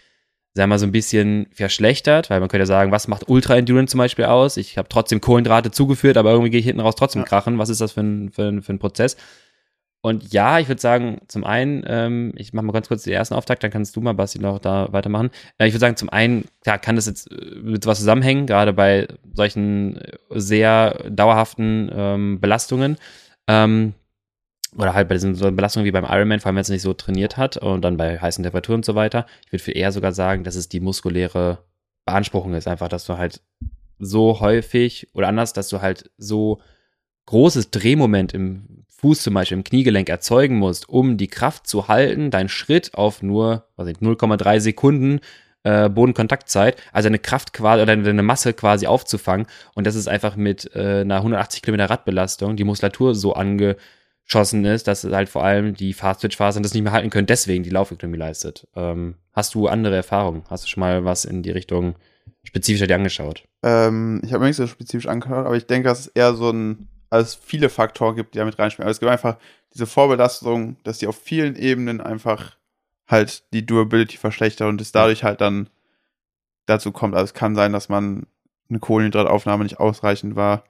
sagen 0.54 0.70
wir 0.70 0.74
mal, 0.74 0.78
so 0.78 0.86
ein 0.86 0.92
bisschen 0.92 1.46
verschlechtert, 1.52 2.30
weil 2.30 2.40
man 2.40 2.48
könnte 2.48 2.62
ja 2.62 2.66
sagen, 2.66 2.90
was 2.90 3.06
macht 3.08 3.28
Ultra 3.28 3.56
Endurance 3.56 3.92
zum 3.92 3.98
Beispiel 3.98 4.24
aus? 4.24 4.56
Ich 4.56 4.78
habe 4.78 4.88
trotzdem 4.88 5.20
Kohlenhydrate 5.20 5.70
zugeführt, 5.70 6.16
aber 6.16 6.30
irgendwie 6.30 6.50
gehe 6.50 6.60
ich 6.60 6.66
hinten 6.66 6.80
raus 6.80 6.94
trotzdem 6.96 7.22
Ja. 7.22 7.26
krachen. 7.28 7.58
Was 7.58 7.68
ist 7.68 7.80
das 7.80 7.92
für 7.92 8.00
ein, 8.00 8.30
für 8.30 8.48
ein, 8.48 8.62
für 8.62 8.72
ein 8.72 8.78
Prozess? 8.78 9.16
Und 10.02 10.32
ja, 10.32 10.58
ich 10.58 10.68
würde 10.68 10.80
sagen, 10.80 11.20
zum 11.28 11.44
einen, 11.44 11.84
ähm, 11.86 12.32
ich 12.36 12.54
mache 12.54 12.64
mal 12.64 12.72
ganz 12.72 12.88
kurz 12.88 13.02
den 13.02 13.12
ersten 13.12 13.34
Auftakt, 13.34 13.62
dann 13.62 13.70
kannst 13.70 13.94
du 13.94 14.00
mal, 14.00 14.14
Basti, 14.14 14.38
noch 14.38 14.58
da 14.58 14.90
weitermachen. 14.92 15.28
Äh, 15.58 15.66
ich 15.66 15.74
würde 15.74 15.80
sagen, 15.80 15.96
zum 15.96 16.08
einen, 16.08 16.46
klar, 16.62 16.78
kann 16.78 16.96
das 16.96 17.04
jetzt 17.04 17.30
äh, 17.30 17.56
mit 17.62 17.84
was 17.84 17.98
zusammenhängen, 17.98 18.46
gerade 18.46 18.72
bei 18.72 19.08
solchen 19.34 19.98
äh, 19.98 20.16
sehr 20.30 21.04
dauerhaften 21.10 21.90
ähm, 21.94 22.40
Belastungen. 22.40 22.96
Ähm, 23.46 23.92
oder 24.76 24.94
halt 24.94 25.08
bei 25.08 25.14
diesen 25.14 25.34
so 25.34 25.50
Belastungen 25.50 25.86
wie 25.86 25.90
beim 25.90 26.04
Ironman, 26.04 26.40
vor 26.40 26.48
allem 26.48 26.56
wenn 26.56 26.62
es 26.62 26.68
nicht 26.68 26.82
so 26.82 26.92
trainiert 26.92 27.36
hat 27.36 27.56
und 27.56 27.82
dann 27.82 27.96
bei 27.96 28.18
heißen 28.18 28.42
Temperaturen 28.42 28.78
und 28.78 28.84
so 28.84 28.94
weiter. 28.94 29.26
Ich 29.46 29.52
würde 29.52 29.72
eher 29.72 29.92
sogar 29.92 30.12
sagen, 30.12 30.44
dass 30.44 30.54
es 30.54 30.68
die 30.68 30.80
muskuläre 30.80 31.58
Beanspruchung 32.04 32.54
ist, 32.54 32.68
einfach, 32.68 32.88
dass 32.88 33.04
du 33.04 33.18
halt 33.18 33.42
so 33.98 34.40
häufig 34.40 35.08
oder 35.12 35.28
anders, 35.28 35.52
dass 35.52 35.68
du 35.68 35.80
halt 35.80 36.10
so 36.16 36.60
großes 37.26 37.70
Drehmoment 37.70 38.32
im 38.32 38.84
Fuß 38.88 39.22
zum 39.22 39.34
Beispiel, 39.34 39.58
im 39.58 39.64
Kniegelenk 39.64 40.08
erzeugen 40.08 40.56
musst, 40.56 40.88
um 40.88 41.16
die 41.16 41.28
Kraft 41.28 41.66
zu 41.66 41.88
halten, 41.88 42.30
deinen 42.30 42.48
Schritt 42.48 42.94
auf 42.94 43.22
nur 43.22 43.64
was 43.76 43.86
weiß 43.86 43.96
ich, 43.96 44.02
0,3 44.02 44.60
Sekunden 44.60 45.20
äh, 45.62 45.88
Bodenkontaktzeit, 45.88 46.80
also 46.92 47.08
eine 47.08 47.18
Kraft 47.18 47.52
quasi 47.52 47.82
oder 47.82 47.92
eine 47.92 48.22
Masse 48.22 48.52
quasi 48.52 48.86
aufzufangen. 48.86 49.46
Und 49.74 49.86
das 49.86 49.94
ist 49.94 50.08
einfach 50.08 50.36
mit 50.36 50.74
äh, 50.74 51.00
einer 51.00 51.16
180 51.16 51.62
Kilometer 51.62 51.90
Radbelastung 51.90 52.56
die 52.56 52.64
Muskulatur 52.64 53.14
so 53.14 53.34
angeschossen 54.30 54.64
ist, 54.64 54.86
dass 54.86 55.04
halt 55.04 55.28
vor 55.28 55.44
allem 55.44 55.74
die 55.74 55.92
Fast-Twitch-Fasern 55.92 56.62
das 56.62 56.72
nicht 56.72 56.82
mehr 56.82 56.92
halten 56.92 57.10
können, 57.10 57.26
deswegen 57.26 57.64
die 57.64 57.70
Laufökonomie 57.70 58.18
leistet. 58.18 58.66
Ähm, 58.76 59.16
hast 59.32 59.54
du 59.54 59.66
andere 59.66 59.96
Erfahrungen? 59.96 60.44
Hast 60.48 60.64
du 60.64 60.68
schon 60.68 60.80
mal 60.80 61.04
was 61.04 61.24
in 61.24 61.42
die 61.42 61.50
Richtung 61.50 61.96
spezifischer 62.44 62.86
dir 62.86 62.94
angeschaut? 62.94 63.44
Ähm, 63.62 64.20
ich 64.24 64.32
habe 64.32 64.40
mir 64.40 64.48
nicht 64.48 64.56
so 64.56 64.66
spezifisch 64.66 65.08
angehört, 65.08 65.46
aber 65.46 65.56
ich 65.56 65.66
denke, 65.66 65.88
dass 65.88 66.00
es 66.00 66.06
eher 66.08 66.34
so 66.34 66.50
ein, 66.50 66.88
also 67.10 67.24
es 67.24 67.34
viele 67.34 67.68
Faktoren 67.68 68.14
gibt, 68.14 68.34
die 68.34 68.38
damit 68.38 68.58
reinspielen. 68.58 68.84
Aber 68.84 68.92
es 68.92 69.00
gibt 69.00 69.10
einfach 69.10 69.36
diese 69.74 69.86
Vorbelastung, 69.86 70.76
dass 70.84 70.98
die 70.98 71.08
auf 71.08 71.20
vielen 71.20 71.56
Ebenen 71.56 72.00
einfach 72.00 72.56
halt 73.08 73.42
die 73.52 73.66
Durability 73.66 74.16
verschlechtert 74.16 74.68
und 74.68 74.80
es 74.80 74.92
dadurch 74.92 75.24
halt 75.24 75.40
dann 75.40 75.68
dazu 76.66 76.92
kommt. 76.92 77.14
Also 77.14 77.24
es 77.24 77.34
kann 77.34 77.56
sein, 77.56 77.72
dass 77.72 77.88
man 77.88 78.26
eine 78.68 78.78
Kohlenhydrataufnahme 78.78 79.64
nicht 79.64 79.80
ausreichend 79.80 80.36
war. 80.36 80.62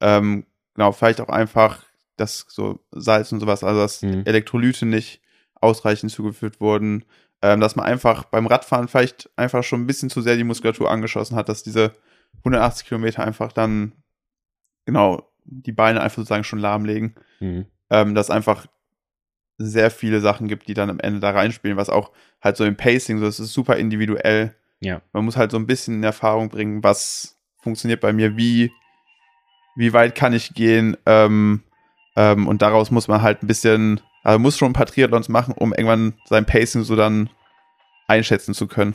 Ähm, 0.00 0.46
genau, 0.74 0.92
vielleicht 0.92 1.20
auch 1.20 1.28
einfach, 1.28 1.84
dass 2.22 2.46
so 2.48 2.80
Salz 2.90 3.32
und 3.32 3.40
sowas, 3.40 3.62
also 3.64 3.80
dass 3.80 4.02
Mhm. 4.02 4.22
Elektrolyte 4.24 4.86
nicht 4.86 5.20
ausreichend 5.54 6.10
zugeführt 6.10 6.60
wurden. 6.60 7.04
Ähm, 7.44 7.60
dass 7.60 7.74
man 7.74 7.86
einfach 7.86 8.24
beim 8.24 8.46
Radfahren 8.46 8.86
vielleicht 8.86 9.28
einfach 9.36 9.64
schon 9.64 9.80
ein 9.82 9.86
bisschen 9.86 10.10
zu 10.10 10.20
sehr 10.20 10.36
die 10.36 10.44
Muskulatur 10.44 10.88
angeschossen 10.90 11.36
hat, 11.36 11.48
dass 11.48 11.64
diese 11.64 11.92
180 12.38 12.86
Kilometer 12.86 13.24
einfach 13.24 13.52
dann, 13.52 13.92
genau, 14.86 15.28
die 15.44 15.72
Beine 15.72 16.00
einfach 16.00 16.18
sozusagen 16.18 16.44
schon 16.44 16.60
lahmlegen. 16.60 17.14
Mhm. 17.40 17.66
Ähm, 17.90 18.14
dass 18.14 18.30
einfach 18.30 18.66
sehr 19.58 19.90
viele 19.90 20.20
Sachen 20.20 20.48
gibt, 20.48 20.68
die 20.68 20.74
dann 20.74 20.88
am 20.90 21.00
Ende 21.00 21.20
da 21.20 21.30
reinspielen, 21.30 21.76
was 21.76 21.90
auch 21.90 22.12
halt 22.40 22.56
so 22.56 22.64
im 22.64 22.76
Pacing, 22.76 23.18
so 23.18 23.26
es 23.26 23.40
ist 23.40 23.52
super 23.52 23.76
individuell. 23.76 24.54
Ja. 24.80 25.02
Man 25.12 25.24
muss 25.24 25.36
halt 25.36 25.50
so 25.50 25.56
ein 25.56 25.66
bisschen 25.66 25.94
in 25.94 26.04
Erfahrung 26.04 26.48
bringen, 26.48 26.82
was 26.82 27.36
funktioniert 27.60 28.00
bei 28.00 28.12
mir, 28.12 28.36
wie, 28.36 28.72
wie 29.76 29.92
weit 29.92 30.14
kann 30.14 30.32
ich 30.32 30.54
gehen, 30.54 30.96
ähm, 31.06 31.62
ähm, 32.16 32.46
und 32.48 32.62
daraus 32.62 32.90
muss 32.90 33.08
man 33.08 33.22
halt 33.22 33.42
ein 33.42 33.46
bisschen, 33.46 34.00
also 34.22 34.38
muss 34.38 34.58
schon 34.58 34.70
ein 34.70 34.74
paar 34.74 34.86
Triathlons 34.86 35.28
machen, 35.28 35.54
um 35.56 35.72
irgendwann 35.72 36.14
sein 36.26 36.46
Pacing 36.46 36.84
so 36.84 36.96
dann 36.96 37.30
einschätzen 38.08 38.54
zu 38.54 38.66
können. 38.66 38.94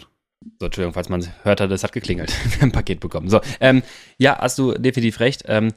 So, 0.59 0.67
Entschuldigung, 0.67 0.93
falls 0.93 1.09
man 1.09 1.25
hört 1.43 1.61
hat, 1.61 1.71
das 1.71 1.83
hat 1.83 1.91
geklingelt. 1.91 2.31
Wir 2.51 2.61
haben 2.61 2.69
ein 2.69 2.71
Paket 2.71 2.99
bekommen. 2.99 3.29
So, 3.29 3.41
ähm, 3.59 3.81
ja, 4.17 4.37
hast 4.39 4.59
du 4.59 4.73
definitiv 4.73 5.19
recht. 5.19 5.43
Ähm, 5.47 5.73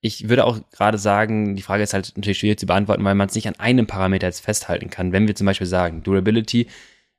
ich 0.00 0.28
würde 0.28 0.44
auch 0.44 0.60
gerade 0.70 0.98
sagen, 0.98 1.56
die 1.56 1.62
Frage 1.62 1.82
ist 1.82 1.94
halt 1.94 2.12
natürlich 2.16 2.38
schwierig 2.38 2.58
zu 2.58 2.66
beantworten, 2.66 3.04
weil 3.04 3.14
man 3.14 3.28
es 3.28 3.34
nicht 3.34 3.48
an 3.48 3.58
einem 3.58 3.86
Parameter 3.86 4.26
jetzt 4.26 4.44
festhalten 4.44 4.90
kann. 4.90 5.12
Wenn 5.12 5.26
wir 5.26 5.34
zum 5.34 5.46
Beispiel 5.46 5.66
sagen, 5.66 6.02
Durability 6.02 6.68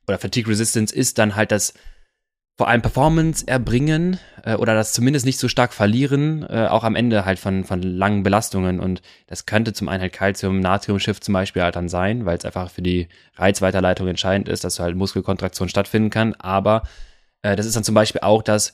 oder 0.06 0.18
Fatigue 0.18 0.50
Resistance 0.50 0.94
ist 0.94 1.18
dann 1.18 1.34
halt 1.34 1.50
das 1.50 1.74
vor 2.56 2.68
allem 2.68 2.80
Performance 2.80 3.46
erbringen 3.46 4.18
äh, 4.42 4.54
oder 4.54 4.74
das 4.74 4.94
zumindest 4.94 5.26
nicht 5.26 5.38
so 5.38 5.46
stark 5.46 5.74
verlieren, 5.74 6.42
äh, 6.48 6.66
auch 6.68 6.84
am 6.84 6.96
Ende 6.96 7.26
halt 7.26 7.38
von, 7.38 7.64
von 7.64 7.82
langen 7.82 8.22
Belastungen. 8.22 8.80
Und 8.80 9.02
das 9.26 9.44
könnte 9.44 9.74
zum 9.74 9.88
einen 9.88 10.00
halt 10.00 10.14
Calcium, 10.14 10.60
Natrium-Shift 10.60 11.22
zum 11.22 11.34
Beispiel 11.34 11.62
halt 11.62 11.76
dann 11.76 11.90
sein, 11.90 12.24
weil 12.24 12.38
es 12.38 12.46
einfach 12.46 12.70
für 12.70 12.82
die 12.82 13.08
Reizweiterleitung 13.34 14.08
entscheidend 14.08 14.48
ist, 14.48 14.64
dass 14.64 14.80
halt 14.80 14.96
Muskelkontraktion 14.96 15.68
stattfinden 15.68 16.08
kann. 16.08 16.34
Aber 16.34 16.84
äh, 17.42 17.56
das 17.56 17.66
ist 17.66 17.76
dann 17.76 17.84
zum 17.84 17.94
Beispiel 17.94 18.22
auch 18.22 18.42
das 18.42 18.72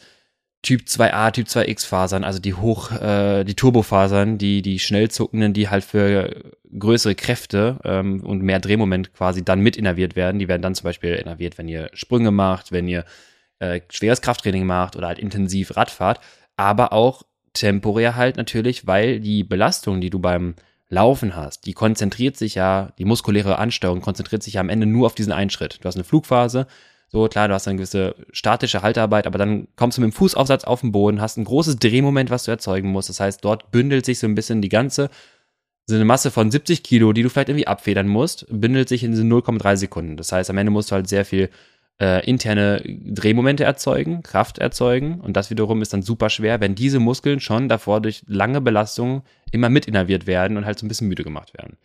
Typ 0.62 0.82
2a, 0.82 1.32
Typ 1.32 1.48
2x 1.48 1.84
Fasern, 1.84 2.22
also 2.22 2.38
die 2.38 2.54
hoch, 2.54 2.92
äh, 2.92 3.42
die 3.42 3.56
Turbofasern, 3.56 4.38
die, 4.38 4.62
die 4.62 4.78
schnell 4.78 5.10
zuckenden, 5.10 5.54
die 5.54 5.68
halt 5.68 5.82
für 5.82 6.52
größere 6.78 7.16
Kräfte 7.16 7.80
ähm, 7.82 8.20
und 8.24 8.42
mehr 8.42 8.60
Drehmoment 8.60 9.12
quasi 9.12 9.44
dann 9.44 9.58
mit 9.58 9.76
innerviert 9.76 10.14
werden. 10.14 10.38
Die 10.38 10.46
werden 10.46 10.62
dann 10.62 10.76
zum 10.76 10.84
Beispiel 10.84 11.14
innerviert, 11.14 11.58
wenn 11.58 11.66
ihr 11.66 11.90
Sprünge 11.94 12.30
macht, 12.30 12.70
wenn 12.70 12.86
ihr 12.86 13.04
äh, 13.62 13.80
schweres 13.90 14.20
Krafttraining 14.20 14.66
macht 14.66 14.96
oder 14.96 15.06
halt 15.06 15.20
intensiv 15.20 15.76
Radfahrt, 15.76 16.18
aber 16.56 16.92
auch 16.92 17.22
temporär 17.52 18.16
halt 18.16 18.36
natürlich, 18.36 18.86
weil 18.86 19.20
die 19.20 19.44
Belastung, 19.44 20.00
die 20.00 20.10
du 20.10 20.18
beim 20.18 20.56
Laufen 20.88 21.36
hast, 21.36 21.64
die 21.64 21.72
konzentriert 21.72 22.36
sich 22.36 22.56
ja, 22.56 22.92
die 22.98 23.04
muskuläre 23.04 23.58
Ansteuerung 23.58 24.00
konzentriert 24.00 24.42
sich 24.42 24.54
ja 24.54 24.60
am 24.60 24.68
Ende 24.68 24.86
nur 24.86 25.06
auf 25.06 25.14
diesen 25.14 25.32
einen 25.32 25.48
Schritt. 25.48 25.78
Du 25.80 25.86
hast 25.86 25.94
eine 25.94 26.04
Flugphase, 26.04 26.66
so 27.08 27.28
klar, 27.28 27.46
du 27.46 27.54
hast 27.54 27.68
eine 27.68 27.76
gewisse 27.76 28.16
statische 28.32 28.82
Haltearbeit, 28.82 29.28
aber 29.28 29.38
dann 29.38 29.68
kommst 29.76 29.96
du 29.96 30.02
mit 30.02 30.10
dem 30.10 30.16
Fußaufsatz 30.16 30.64
auf 30.64 30.80
den 30.80 30.90
Boden, 30.90 31.20
hast 31.20 31.36
ein 31.36 31.44
großes 31.44 31.76
Drehmoment, 31.76 32.30
was 32.30 32.44
du 32.44 32.50
erzeugen 32.50 32.90
musst. 32.90 33.10
Das 33.10 33.20
heißt, 33.20 33.44
dort 33.44 33.70
bündelt 33.70 34.04
sich 34.04 34.18
so 34.18 34.26
ein 34.26 34.34
bisschen 34.34 34.60
die 34.60 34.68
ganze, 34.68 35.08
so 35.86 35.94
eine 35.94 36.04
Masse 36.04 36.32
von 36.32 36.50
70 36.50 36.82
Kilo, 36.82 37.12
die 37.12 37.22
du 37.22 37.30
vielleicht 37.30 37.48
irgendwie 37.48 37.68
abfedern 37.68 38.08
musst, 38.08 38.46
bündelt 38.50 38.88
sich 38.88 39.04
in 39.04 39.12
diese 39.12 39.22
0,3 39.22 39.76
Sekunden. 39.76 40.16
Das 40.16 40.32
heißt, 40.32 40.50
am 40.50 40.58
Ende 40.58 40.72
musst 40.72 40.90
du 40.90 40.96
halt 40.96 41.08
sehr 41.08 41.24
viel 41.24 41.48
äh, 42.02 42.28
interne 42.28 42.82
Drehmomente 42.84 43.62
erzeugen, 43.62 44.24
Kraft 44.24 44.58
erzeugen 44.58 45.20
und 45.20 45.36
das 45.36 45.50
wiederum 45.50 45.82
ist 45.82 45.92
dann 45.92 46.02
super 46.02 46.30
schwer, 46.30 46.60
wenn 46.60 46.74
diese 46.74 46.98
Muskeln 46.98 47.38
schon 47.38 47.68
davor 47.68 48.00
durch 48.00 48.24
lange 48.26 48.60
Belastungen 48.60 49.22
immer 49.52 49.68
mit 49.68 49.86
innerviert 49.86 50.26
werden 50.26 50.56
und 50.56 50.66
halt 50.66 50.80
so 50.80 50.84
ein 50.84 50.88
bisschen 50.88 51.06
müde 51.06 51.22
gemacht 51.22 51.54
werden. 51.54 51.76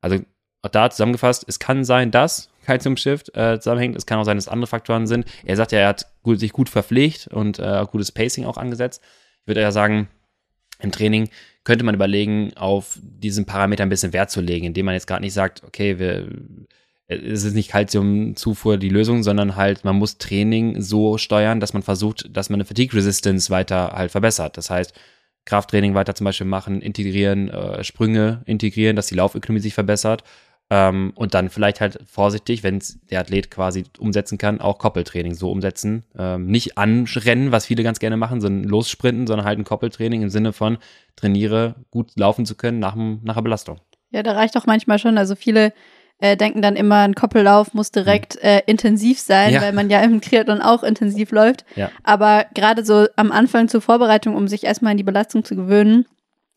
Also 0.00 0.20
auch 0.62 0.68
da 0.68 0.90
zusammengefasst, 0.90 1.44
es 1.48 1.58
kann 1.58 1.84
sein, 1.84 2.12
dass 2.12 2.50
Calcium 2.64 2.96
Shift 2.96 3.36
äh, 3.36 3.58
zusammenhängt, 3.58 3.96
es 3.96 4.06
kann 4.06 4.20
auch 4.20 4.24
sein, 4.24 4.36
dass 4.36 4.46
andere 4.46 4.68
Faktoren 4.68 5.08
sind. 5.08 5.26
Er 5.44 5.56
sagt 5.56 5.72
ja, 5.72 5.80
er 5.80 5.88
hat 5.88 6.06
gut, 6.22 6.38
sich 6.38 6.52
gut 6.52 6.68
verpflegt 6.68 7.26
und 7.26 7.58
äh, 7.58 7.84
gutes 7.90 8.12
Pacing 8.12 8.44
auch 8.44 8.56
angesetzt. 8.56 9.02
Ich 9.40 9.48
würde 9.48 9.60
ja 9.60 9.72
sagen, 9.72 10.08
im 10.78 10.92
Training 10.92 11.30
könnte 11.64 11.84
man 11.84 11.96
überlegen, 11.96 12.52
auf 12.54 12.96
diesen 13.02 13.44
Parameter 13.44 13.82
ein 13.82 13.88
bisschen 13.88 14.12
Wert 14.12 14.30
zu 14.30 14.40
legen, 14.40 14.66
indem 14.66 14.86
man 14.86 14.94
jetzt 14.94 15.08
gerade 15.08 15.22
nicht 15.22 15.34
sagt, 15.34 15.64
okay, 15.64 15.98
wir 15.98 16.28
es 17.06 17.44
ist 17.44 17.54
nicht 17.54 17.70
Calciumzufuhr 17.70 18.78
die 18.78 18.88
Lösung, 18.88 19.22
sondern 19.22 19.56
halt, 19.56 19.84
man 19.84 19.96
muss 19.96 20.18
Training 20.18 20.80
so 20.80 21.18
steuern, 21.18 21.60
dass 21.60 21.74
man 21.74 21.82
versucht, 21.82 22.34
dass 22.34 22.48
man 22.48 22.56
eine 22.56 22.64
Fatigue 22.64 22.96
Resistance 22.96 23.50
weiter 23.50 23.92
halt 23.92 24.10
verbessert. 24.10 24.56
Das 24.56 24.70
heißt, 24.70 24.94
Krafttraining 25.44 25.94
weiter 25.94 26.14
zum 26.14 26.24
Beispiel 26.24 26.46
machen, 26.46 26.80
integrieren, 26.80 27.48
äh, 27.50 27.84
Sprünge 27.84 28.42
integrieren, 28.46 28.96
dass 28.96 29.08
die 29.08 29.14
Laufökonomie 29.14 29.60
sich 29.60 29.74
verbessert. 29.74 30.24
Ähm, 30.70 31.12
und 31.14 31.34
dann 31.34 31.50
vielleicht 31.50 31.82
halt 31.82 31.98
vorsichtig, 32.06 32.62
wenn 32.62 32.82
der 33.10 33.20
Athlet 33.20 33.50
quasi 33.50 33.84
umsetzen 33.98 34.38
kann, 34.38 34.62
auch 34.62 34.78
Koppeltraining 34.78 35.34
so 35.34 35.50
umsetzen. 35.50 36.04
Ähm, 36.16 36.46
nicht 36.46 36.78
anrennen, 36.78 37.52
was 37.52 37.66
viele 37.66 37.82
ganz 37.82 37.98
gerne 37.98 38.16
machen, 38.16 38.40
sondern 38.40 38.64
lossprinten, 38.64 39.26
sondern 39.26 39.46
halt 39.46 39.58
ein 39.58 39.64
Koppeltraining 39.64 40.22
im 40.22 40.30
Sinne 40.30 40.54
von 40.54 40.78
trainiere, 41.16 41.74
gut 41.90 42.12
laufen 42.16 42.46
zu 42.46 42.54
können 42.54 42.78
nach, 42.78 42.96
nach 42.96 43.36
einer 43.36 43.42
Belastung. 43.42 43.78
Ja, 44.10 44.22
da 44.22 44.32
reicht 44.32 44.56
auch 44.56 44.64
manchmal 44.64 44.98
schon. 44.98 45.18
Also 45.18 45.34
viele 45.34 45.74
äh, 46.18 46.36
denken 46.36 46.62
dann 46.62 46.76
immer, 46.76 47.00
ein 47.00 47.14
Koppellauf 47.14 47.74
muss 47.74 47.90
direkt 47.90 48.36
äh, 48.36 48.62
intensiv 48.66 49.20
sein, 49.20 49.52
ja. 49.52 49.60
weil 49.60 49.72
man 49.72 49.90
ja 49.90 50.00
im 50.00 50.20
Triathlon 50.20 50.62
auch 50.62 50.82
intensiv 50.82 51.32
läuft. 51.32 51.64
Ja. 51.74 51.90
Aber 52.02 52.46
gerade 52.54 52.84
so 52.84 53.06
am 53.16 53.32
Anfang 53.32 53.68
zur 53.68 53.80
Vorbereitung, 53.80 54.36
um 54.36 54.48
sich 54.48 54.64
erstmal 54.64 54.92
an 54.92 54.96
die 54.96 55.02
Belastung 55.02 55.44
zu 55.44 55.56
gewöhnen, 55.56 56.06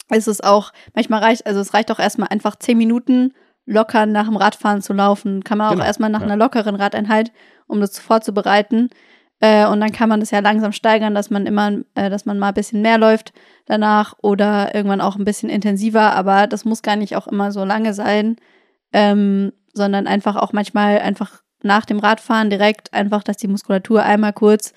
ist 0.09 0.27
es 0.27 0.41
auch, 0.41 0.71
manchmal 0.93 1.21
reicht, 1.21 1.45
also 1.45 1.59
es 1.59 1.73
reicht 1.73 1.91
auch 1.91 1.99
erstmal 1.99 2.29
einfach 2.29 2.55
zehn 2.55 2.77
Minuten 2.77 3.34
locker 3.65 4.05
nach 4.05 4.25
dem 4.25 4.38
Radfahren 4.38 4.81
zu 4.81 4.93
laufen. 4.93 5.43
Kann 5.43 5.57
man 5.57 5.67
auch 5.67 5.73
genau. 5.73 5.85
erstmal 5.85 6.09
nach 6.09 6.21
ja. 6.21 6.27
einer 6.27 6.38
lockeren 6.38 6.75
Radeinheit, 6.75 7.31
um 7.67 7.81
das 7.81 7.99
vorzubereiten. 7.99 8.89
Äh, 9.39 9.67
und 9.67 9.81
dann 9.81 9.91
kann 9.91 10.07
man 10.07 10.19
das 10.19 10.31
ja 10.31 10.39
langsam 10.39 10.71
steigern, 10.71 11.13
dass 11.13 11.29
man 11.29 11.45
immer, 11.45 11.71
äh, 11.95 12.09
dass 12.09 12.25
man 12.25 12.39
mal 12.39 12.49
ein 12.49 12.53
bisschen 12.53 12.81
mehr 12.81 12.97
läuft 12.97 13.34
danach 13.65 14.15
oder 14.21 14.73
irgendwann 14.73 15.01
auch 15.01 15.17
ein 15.17 15.25
bisschen 15.25 15.49
intensiver. 15.49 16.13
Aber 16.13 16.47
das 16.47 16.63
muss 16.63 16.81
gar 16.81 16.95
nicht 16.95 17.15
auch 17.15 17.27
immer 17.27 17.51
so 17.51 17.65
lange 17.65 17.93
sein 17.93 18.38
ähm, 18.98 19.53
sondern 19.74 20.07
einfach 20.07 20.36
auch 20.36 20.53
manchmal 20.53 20.98
einfach 20.99 21.44
nach 21.61 21.86
dem 21.86 21.99
Radfahren 21.99 22.49
direkt 22.49 22.94
einfach, 22.94 23.22
dass 23.22 23.38
die 23.38 23.48
Muskulatur 23.48 24.02
einmal 24.02 24.34
kurz 24.34 24.74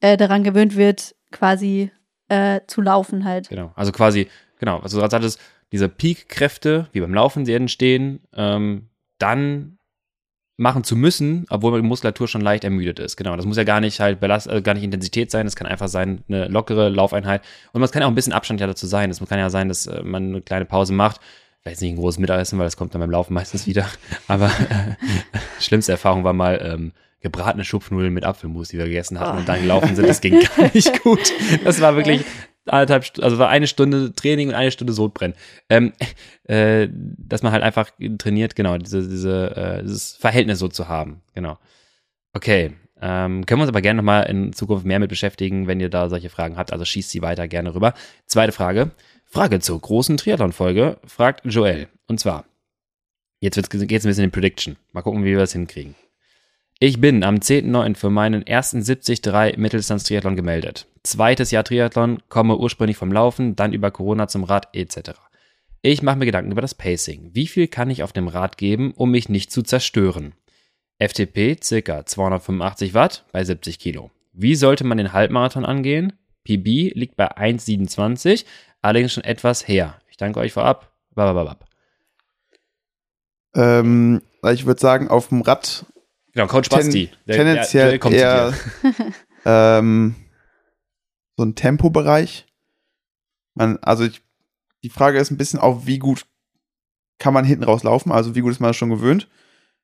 äh, 0.00 0.18
daran 0.18 0.44
gewöhnt 0.44 0.76
wird, 0.76 1.14
quasi 1.30 1.90
äh, 2.28 2.60
zu 2.66 2.82
laufen 2.82 3.24
halt. 3.24 3.48
Genau, 3.48 3.72
also 3.74 3.90
quasi, 3.90 4.28
genau, 4.58 4.80
also 4.80 5.00
du 5.00 5.08
sagtest, 5.08 5.40
diese 5.72 5.88
Peak-Kräfte, 5.88 6.88
wie 6.92 7.00
beim 7.00 7.14
Laufen 7.14 7.46
sie 7.46 7.54
entstehen, 7.54 8.20
ähm, 8.34 8.90
dann 9.18 9.78
machen 10.58 10.84
zu 10.84 10.94
müssen, 10.94 11.46
obwohl 11.48 11.80
die 11.80 11.88
Muskulatur 11.88 12.28
schon 12.28 12.42
leicht 12.42 12.64
ermüdet 12.64 12.98
ist. 12.98 13.16
Genau, 13.16 13.36
das 13.36 13.46
muss 13.46 13.56
ja 13.56 13.64
gar 13.64 13.80
nicht 13.80 14.00
halt 14.00 14.20
Belast 14.20 14.50
also 14.50 14.62
gar 14.62 14.74
nicht 14.74 14.84
Intensität 14.84 15.30
sein, 15.30 15.46
das 15.46 15.56
kann 15.56 15.66
einfach 15.66 15.88
sein 15.88 16.22
eine 16.28 16.46
lockere 16.48 16.90
Laufeinheit 16.90 17.40
und 17.72 17.82
es 17.82 17.90
kann 17.90 18.02
auch 18.02 18.08
ein 18.08 18.14
bisschen 18.14 18.34
Abstand 18.34 18.60
ja 18.60 18.66
dazu 18.66 18.86
sein. 18.86 19.08
Es 19.08 19.26
kann 19.26 19.38
ja 19.38 19.48
sein, 19.48 19.68
dass 19.68 19.86
äh, 19.86 20.02
man 20.02 20.28
eine 20.28 20.42
kleine 20.42 20.66
Pause 20.66 20.92
macht, 20.92 21.22
vielleicht 21.62 21.80
nicht 21.80 21.92
ein 21.92 21.96
großes 21.96 22.18
Mittagessen, 22.18 22.58
weil 22.58 22.66
das 22.66 22.76
kommt 22.76 22.94
dann 22.94 23.00
beim 23.00 23.10
Laufen 23.10 23.34
meistens 23.34 23.66
wieder. 23.66 23.86
Aber 24.28 24.46
äh, 24.46 24.96
schlimmste 25.60 25.92
Erfahrung 25.92 26.24
war 26.24 26.32
mal 26.32 26.60
ähm, 26.62 26.92
gebratene 27.20 27.64
Schupfnudeln 27.64 28.12
mit 28.12 28.24
Apfelmus, 28.24 28.68
die 28.68 28.78
wir 28.78 28.86
gegessen 28.86 29.18
hatten 29.18 29.36
oh. 29.36 29.40
und 29.40 29.48
dann 29.48 29.62
gelaufen 29.62 29.94
sind. 29.94 30.08
Das 30.08 30.20
ging 30.20 30.40
gar 30.56 30.70
nicht 30.74 31.02
gut. 31.02 31.32
Das 31.64 31.80
war 31.80 31.96
wirklich 31.96 32.24
anderthalb, 32.66 33.04
also 33.20 33.38
war 33.38 33.48
eine 33.48 33.66
Stunde 33.66 34.12
Training 34.12 34.48
und 34.48 34.54
eine 34.54 34.72
Stunde 34.72 34.92
Sodbrennen. 34.92 35.36
Ähm, 35.68 35.92
äh, 36.44 36.88
dass 36.90 37.42
man 37.42 37.52
halt 37.52 37.62
einfach 37.62 37.90
trainiert, 38.18 38.56
genau, 38.56 38.76
diese, 38.76 39.08
diese, 39.08 39.56
äh, 39.56 39.82
dieses 39.82 40.16
Verhältnis 40.16 40.58
so 40.58 40.68
zu 40.68 40.88
haben. 40.88 41.22
Genau. 41.34 41.58
Okay. 42.32 42.72
Ähm, 43.04 43.46
können 43.46 43.58
wir 43.58 43.62
uns 43.62 43.68
aber 43.68 43.82
gerne 43.82 43.98
nochmal 43.98 44.30
in 44.30 44.52
Zukunft 44.52 44.86
mehr 44.86 45.00
mit 45.00 45.08
beschäftigen, 45.08 45.66
wenn 45.66 45.80
ihr 45.80 45.88
da 45.88 46.08
solche 46.08 46.30
Fragen 46.30 46.56
habt. 46.56 46.72
Also 46.72 46.84
schießt 46.84 47.10
sie 47.10 47.20
weiter 47.20 47.48
gerne 47.48 47.74
rüber. 47.74 47.94
Zweite 48.26 48.52
Frage. 48.52 48.92
Frage 49.32 49.60
zur 49.60 49.80
großen 49.80 50.18
Triathlon-Folge, 50.18 50.98
fragt 51.06 51.46
Joel. 51.46 51.88
Und 52.06 52.20
zwar, 52.20 52.44
jetzt 53.40 53.56
geht 53.70 53.90
es 53.90 54.04
ein 54.04 54.08
bisschen 54.10 54.24
in 54.24 54.30
Prediction. 54.30 54.76
Mal 54.92 55.00
gucken, 55.00 55.24
wie 55.24 55.30
wir 55.30 55.38
das 55.38 55.54
hinkriegen. 55.54 55.94
Ich 56.78 57.00
bin 57.00 57.24
am 57.24 57.36
10.9. 57.36 57.94
für 57.94 58.10
meinen 58.10 58.46
ersten 58.46 58.84
73 58.84 59.56
Mitteldistanz-Triathlon 59.56 60.36
gemeldet. 60.36 60.86
Zweites 61.02 61.50
Jahr 61.50 61.64
Triathlon, 61.64 62.22
komme 62.28 62.58
ursprünglich 62.58 62.98
vom 62.98 63.10
Laufen, 63.10 63.56
dann 63.56 63.72
über 63.72 63.90
Corona 63.90 64.28
zum 64.28 64.44
Rad 64.44 64.68
etc. 64.74 65.12
Ich 65.80 66.02
mache 66.02 66.18
mir 66.18 66.26
Gedanken 66.26 66.52
über 66.52 66.60
das 66.60 66.74
Pacing. 66.74 67.30
Wie 67.32 67.46
viel 67.46 67.68
kann 67.68 67.88
ich 67.88 68.02
auf 68.02 68.12
dem 68.12 68.28
Rad 68.28 68.58
geben, 68.58 68.92
um 68.92 69.12
mich 69.12 69.30
nicht 69.30 69.50
zu 69.50 69.62
zerstören? 69.62 70.34
FTP 70.98 71.56
ca. 71.82 72.04
285 72.04 72.92
Watt 72.92 73.24
bei 73.32 73.42
70 73.42 73.78
Kilo. 73.78 74.10
Wie 74.34 74.56
sollte 74.56 74.84
man 74.84 74.98
den 74.98 75.14
Halbmarathon 75.14 75.64
angehen? 75.64 76.12
PB 76.44 76.92
liegt 76.94 77.16
bei 77.16 77.34
1,27, 77.36 78.44
allerdings 78.82 79.12
schon 79.12 79.24
etwas 79.24 79.66
her. 79.66 80.00
Ich 80.10 80.16
danke 80.16 80.40
euch 80.40 80.52
vorab. 80.52 80.92
Ähm, 83.54 84.22
ich 84.50 84.66
würde 84.66 84.80
sagen, 84.80 85.08
auf 85.08 85.28
dem 85.28 85.42
Rad. 85.42 85.86
Genau, 86.32 86.46
Coach 86.46 86.68
Basti. 86.68 87.10
Der, 87.26 87.36
tendenziell 87.36 87.98
der, 87.98 88.10
eher 88.10 88.54
ähm, 89.44 90.14
so 91.36 91.44
ein 91.44 91.54
Tempobereich. 91.54 92.46
Man, 93.54 93.78
also 93.78 94.04
ich, 94.04 94.22
die 94.82 94.88
Frage 94.88 95.18
ist 95.18 95.30
ein 95.30 95.36
bisschen 95.36 95.60
auch, 95.60 95.86
wie 95.86 95.98
gut 95.98 96.26
kann 97.18 97.34
man 97.34 97.44
hinten 97.44 97.64
raus 97.64 97.84
laufen, 97.84 98.10
also 98.10 98.34
wie 98.34 98.40
gut 98.40 98.52
ist 98.52 98.60
man 98.60 98.70
das 98.70 98.76
schon 98.76 98.90
gewöhnt. 98.90 99.28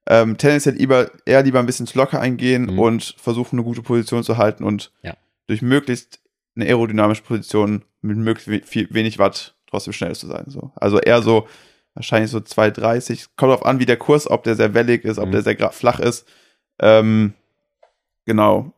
Ähm, 0.08 0.38
tendenziell 0.38 0.74
lieber, 0.74 1.10
eher 1.26 1.42
lieber 1.42 1.58
ein 1.58 1.66
bisschen 1.66 1.86
zu 1.86 1.98
locker 1.98 2.20
eingehen 2.20 2.72
mhm. 2.72 2.78
und 2.78 3.14
versuchen, 3.18 3.56
eine 3.56 3.64
gute 3.64 3.82
Position 3.82 4.24
zu 4.24 4.38
halten 4.38 4.64
und 4.64 4.90
ja. 5.02 5.14
durch 5.46 5.60
möglichst 5.60 6.20
eine 6.58 6.68
aerodynamische 6.68 7.22
Position 7.22 7.84
mit 8.00 8.16
möglichst 8.16 8.68
viel, 8.68 8.88
wenig 8.90 9.18
Watt 9.18 9.54
trotzdem 9.66 9.92
schnell 9.92 10.14
zu 10.14 10.26
sein. 10.26 10.44
So. 10.48 10.72
Also 10.76 10.98
eher 10.98 11.22
so 11.22 11.46
wahrscheinlich 11.94 12.30
so 12.30 12.38
2,30. 12.38 13.26
Kommt 13.36 13.50
darauf 13.50 13.66
an, 13.66 13.78
wie 13.78 13.86
der 13.86 13.96
Kurs, 13.96 14.30
ob 14.30 14.44
der 14.44 14.54
sehr 14.54 14.74
wellig 14.74 15.04
ist, 15.04 15.18
ob 15.18 15.28
mhm. 15.28 15.32
der 15.32 15.42
sehr 15.42 15.70
flach 15.70 16.00
ist. 16.00 16.26
Ähm, 16.80 17.34
genau. 18.24 18.72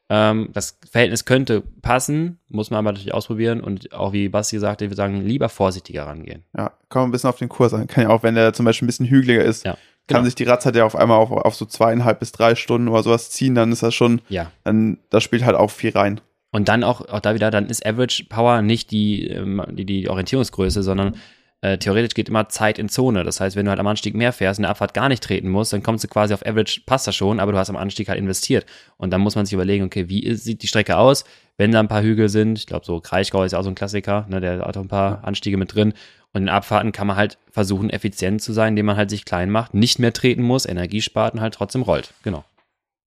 Ähm, 0.10 0.50
das 0.54 0.80
Verhältnis 0.90 1.26
könnte 1.26 1.62
passen, 1.82 2.40
muss 2.50 2.72
man 2.72 2.80
aber 2.80 2.92
natürlich 2.92 3.14
ausprobieren 3.14 3.62
und 3.62 3.94
auch 3.94 4.12
wie 4.12 4.28
Basti 4.28 4.56
gesagt 4.56 4.74
hat, 4.74 4.82
ich 4.82 4.90
würde 4.90 4.98
sagen, 4.98 5.22
lieber 5.22 5.50
vorsichtiger 5.50 6.08
rangehen. 6.08 6.44
Ja, 6.58 6.74
kommt 6.90 7.10
ein 7.10 7.12
bisschen 7.12 7.30
auf 7.30 7.38
den 7.38 7.48
Kurs 7.48 7.74
an. 7.74 7.88
Kann 7.88 8.04
ja 8.04 8.10
auch, 8.10 8.24
wenn 8.24 8.36
der 8.36 8.52
zum 8.54 8.66
Beispiel 8.66 8.86
ein 8.86 8.88
bisschen 8.88 9.06
hügeliger 9.06 9.44
ist, 9.44 9.66
ja 9.66 9.78
kann 10.10 10.18
genau. 10.18 10.26
sich 10.26 10.36
die 10.36 10.44
Radzeit 10.44 10.76
ja 10.76 10.86
auf 10.86 10.96
einmal 10.96 11.18
auf, 11.18 11.32
auf 11.32 11.56
so 11.56 11.66
zweieinhalb 11.66 12.20
bis 12.20 12.32
drei 12.32 12.56
Stunden 12.56 12.88
oder 12.88 13.04
sowas 13.04 13.30
ziehen, 13.30 13.56
dann 13.56 13.72
ist 13.72 13.84
das 13.84 13.94
schon, 13.94 14.22
ja. 14.28 14.52
dann, 14.64 14.98
das 15.10 15.24
spielt 15.24 15.46
halt 15.46 15.56
auch 15.56 15.72
viel 15.72 15.92
rein. 15.92 16.20
Und 16.52 16.68
dann 16.68 16.84
auch, 16.84 17.08
auch 17.08 17.20
da 17.20 17.36
wieder, 17.36 17.52
dann 17.52 17.68
ist 17.68 17.86
Average 17.86 18.26
Power 18.28 18.64
nicht 18.64 18.90
die, 18.90 19.28
ähm, 19.28 19.64
die, 19.70 19.86
die 19.86 20.10
Orientierungsgröße, 20.10 20.82
sondern 20.82 21.16
äh, 21.62 21.78
theoretisch 21.78 22.16
geht 22.16 22.30
immer 22.30 22.50
Zeit 22.50 22.80
in 22.80 22.90
Zone. 22.90 23.24
Das 23.24 23.40
heißt, 23.40 23.56
wenn 23.56 23.66
du 23.66 23.70
halt 23.70 23.80
am 23.80 23.88
Anstieg 23.88 24.16
mehr 24.16 24.34
fährst 24.34 24.58
und 24.58 24.62
in 24.62 24.64
der 24.64 24.72
Abfahrt 24.72 24.94
gar 24.94 25.10
nicht 25.10 25.22
treten 25.22 25.50
musst, 25.50 25.74
dann 25.74 25.84
kommst 25.84 26.04
du 26.04 26.08
quasi 26.08 26.34
auf 26.34 26.46
Average, 26.46 26.82
passt 26.86 27.06
das 27.06 27.16
schon, 27.16 27.40
aber 27.40 27.52
du 27.52 27.58
hast 27.58 27.70
am 27.70 27.76
Anstieg 27.76 28.10
halt 28.10 28.18
investiert. 28.18 28.66
Und 28.98 29.12
dann 29.12 29.22
muss 29.22 29.36
man 29.36 29.46
sich 29.46 29.54
überlegen, 29.54 29.86
okay, 29.86 30.10
wie 30.10 30.24
ist, 30.24 30.44
sieht 30.44 30.64
die 30.64 30.68
Strecke 30.68 30.98
aus? 30.98 31.26
Wenn 31.58 31.72
da 31.72 31.82
ein 31.82 31.88
paar 31.88 32.02
Hügel 32.02 32.30
sind, 32.30 32.58
ich 32.58 32.66
glaube, 32.66 32.86
so 32.86 33.00
Kraichgau 33.00 33.44
ist 33.44 33.52
ja 33.52 33.60
auch 33.60 33.64
so 33.64 33.70
ein 33.70 33.76
Klassiker, 33.76 34.26
ne, 34.30 34.40
der 34.40 34.60
hat 34.60 34.78
auch 34.78 34.82
ein 34.82 34.88
paar 34.88 35.24
Anstiege 35.24 35.58
mit 35.58 35.76
drin. 35.76 35.94
Und 36.34 36.44
in 36.44 36.50
Abfahrten 36.50 36.92
kann 36.92 37.08
man 37.08 37.16
halt 37.16 37.38
versuchen, 37.52 37.90
effizient 37.90 38.42
zu 38.42 38.54
sein, 38.54 38.70
indem 38.74 38.86
man 38.86 38.98
halt 38.98 39.10
sich 39.10 39.26
klein 39.26 39.50
macht, 39.50 39.74
nicht 39.74 39.98
mehr 40.00 40.14
treten 40.14 40.44
muss, 40.44 40.66
Energie 40.68 41.02
spart 41.02 41.34
und 41.34 41.42
halt 41.42 41.56
trotzdem 41.56 41.82
rollt. 41.82 42.14
Genau. 42.24 42.44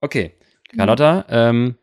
Okay. 0.01 0.31
Carlotta, 0.75 1.25
ähm, 1.29 1.75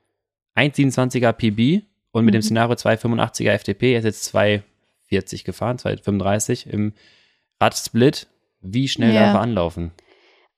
1,27er 0.56 1.32
PB 1.32 1.84
und 2.10 2.24
mit 2.24 2.34
dem 2.34 2.38
Mhm. 2.38 2.42
Szenario 2.42 2.74
2,85er 2.74 3.52
FDP, 3.52 3.92
er 3.92 3.98
ist 4.00 4.04
jetzt 4.04 4.24
2,40 4.34 5.44
gefahren, 5.44 5.78
2,35 5.78 6.66
im 6.66 6.92
Radsplit. 7.60 8.26
Wie 8.60 8.88
schnell 8.88 9.14
Ja. 9.14 9.26
darf 9.26 9.34
er 9.34 9.40
anlaufen? 9.42 9.92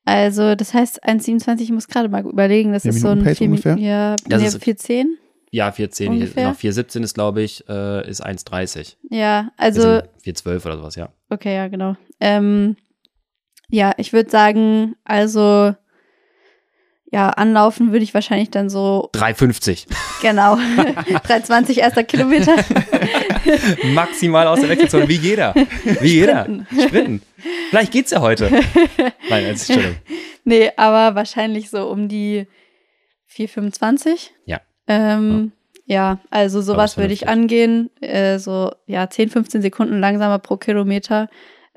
Also, 0.06 0.54
das 0.54 0.72
heißt, 0.72 1.04
1,27, 1.04 1.60
ich 1.64 1.72
muss 1.72 1.86
gerade 1.88 2.08
mal 2.08 2.24
überlegen, 2.24 2.72
das 2.72 2.82
Vier 2.82 2.90
ist 2.92 3.00
so 3.00 3.08
ein 3.08 3.18
Minuten 3.18 3.28
Pace 3.28 3.38
4 3.38 3.46
ungefähr? 3.48 3.76
Ja, 3.76 4.16
Das 4.26 4.40
nee, 4.40 4.48
ist- 4.48 4.62
4,10. 4.62 5.18
Ja, 5.52 5.68
4,10, 5.70 6.08
Ungefähr? 6.08 6.48
noch 6.48 6.56
4,17 6.56 7.02
ist, 7.02 7.14
glaube 7.14 7.42
ich, 7.42 7.68
äh, 7.68 8.08
ist 8.08 8.24
1,30. 8.24 8.96
Ja, 9.10 9.50
also, 9.56 9.82
Also 9.88 10.02
4,12 10.24 10.64
oder 10.66 10.76
sowas, 10.78 10.94
ja. 10.96 11.08
okay, 11.28 11.54
ja, 11.56 11.66
genau. 11.68 11.96
Ähm, 12.20 12.76
ja, 13.68 13.92
ich 13.96 14.12
würde 14.12 14.30
sagen, 14.30 14.94
also, 15.04 15.74
ja, 17.12 17.30
anlaufen 17.30 17.90
würde 17.90 18.04
ich 18.04 18.14
wahrscheinlich 18.14 18.50
dann 18.50 18.70
so, 18.70 19.10
3,50. 19.14 19.86
genau, 20.22 20.54
3,20 21.24 21.78
erster 21.78 22.04
Kilometer. 22.04 22.54
Maximal 23.94 24.46
aus 24.46 24.60
der 24.60 24.68
Wechselzone, 24.68 25.08
wie 25.08 25.16
jeder. 25.16 25.54
Wie 26.00 26.08
jeder. 26.14 26.42
Sprinten. 26.44 26.66
Sprinten. 26.86 27.22
Vielleicht 27.70 27.92
geht's 27.92 28.10
ja 28.12 28.20
heute. 28.20 28.50
Nein, 29.28 29.46
als 29.46 29.68
Entschuldigung. 29.68 29.96
Nee, 30.44 30.70
aber 30.76 31.14
wahrscheinlich 31.16 31.70
so 31.70 31.88
um 31.88 32.08
die 32.08 32.46
4,25. 33.34 34.30
Ja. 34.46 34.60
Ähm, 34.90 35.52
ja. 35.86 36.18
also 36.30 36.60
sowas 36.60 36.96
würde 36.98 37.12
ich 37.12 37.28
angehen. 37.28 37.90
Äh, 38.00 38.38
so, 38.38 38.72
ja, 38.86 39.08
10, 39.08 39.28
15 39.30 39.62
Sekunden 39.62 40.00
langsamer 40.00 40.38
pro 40.38 40.56
Kilometer 40.56 41.28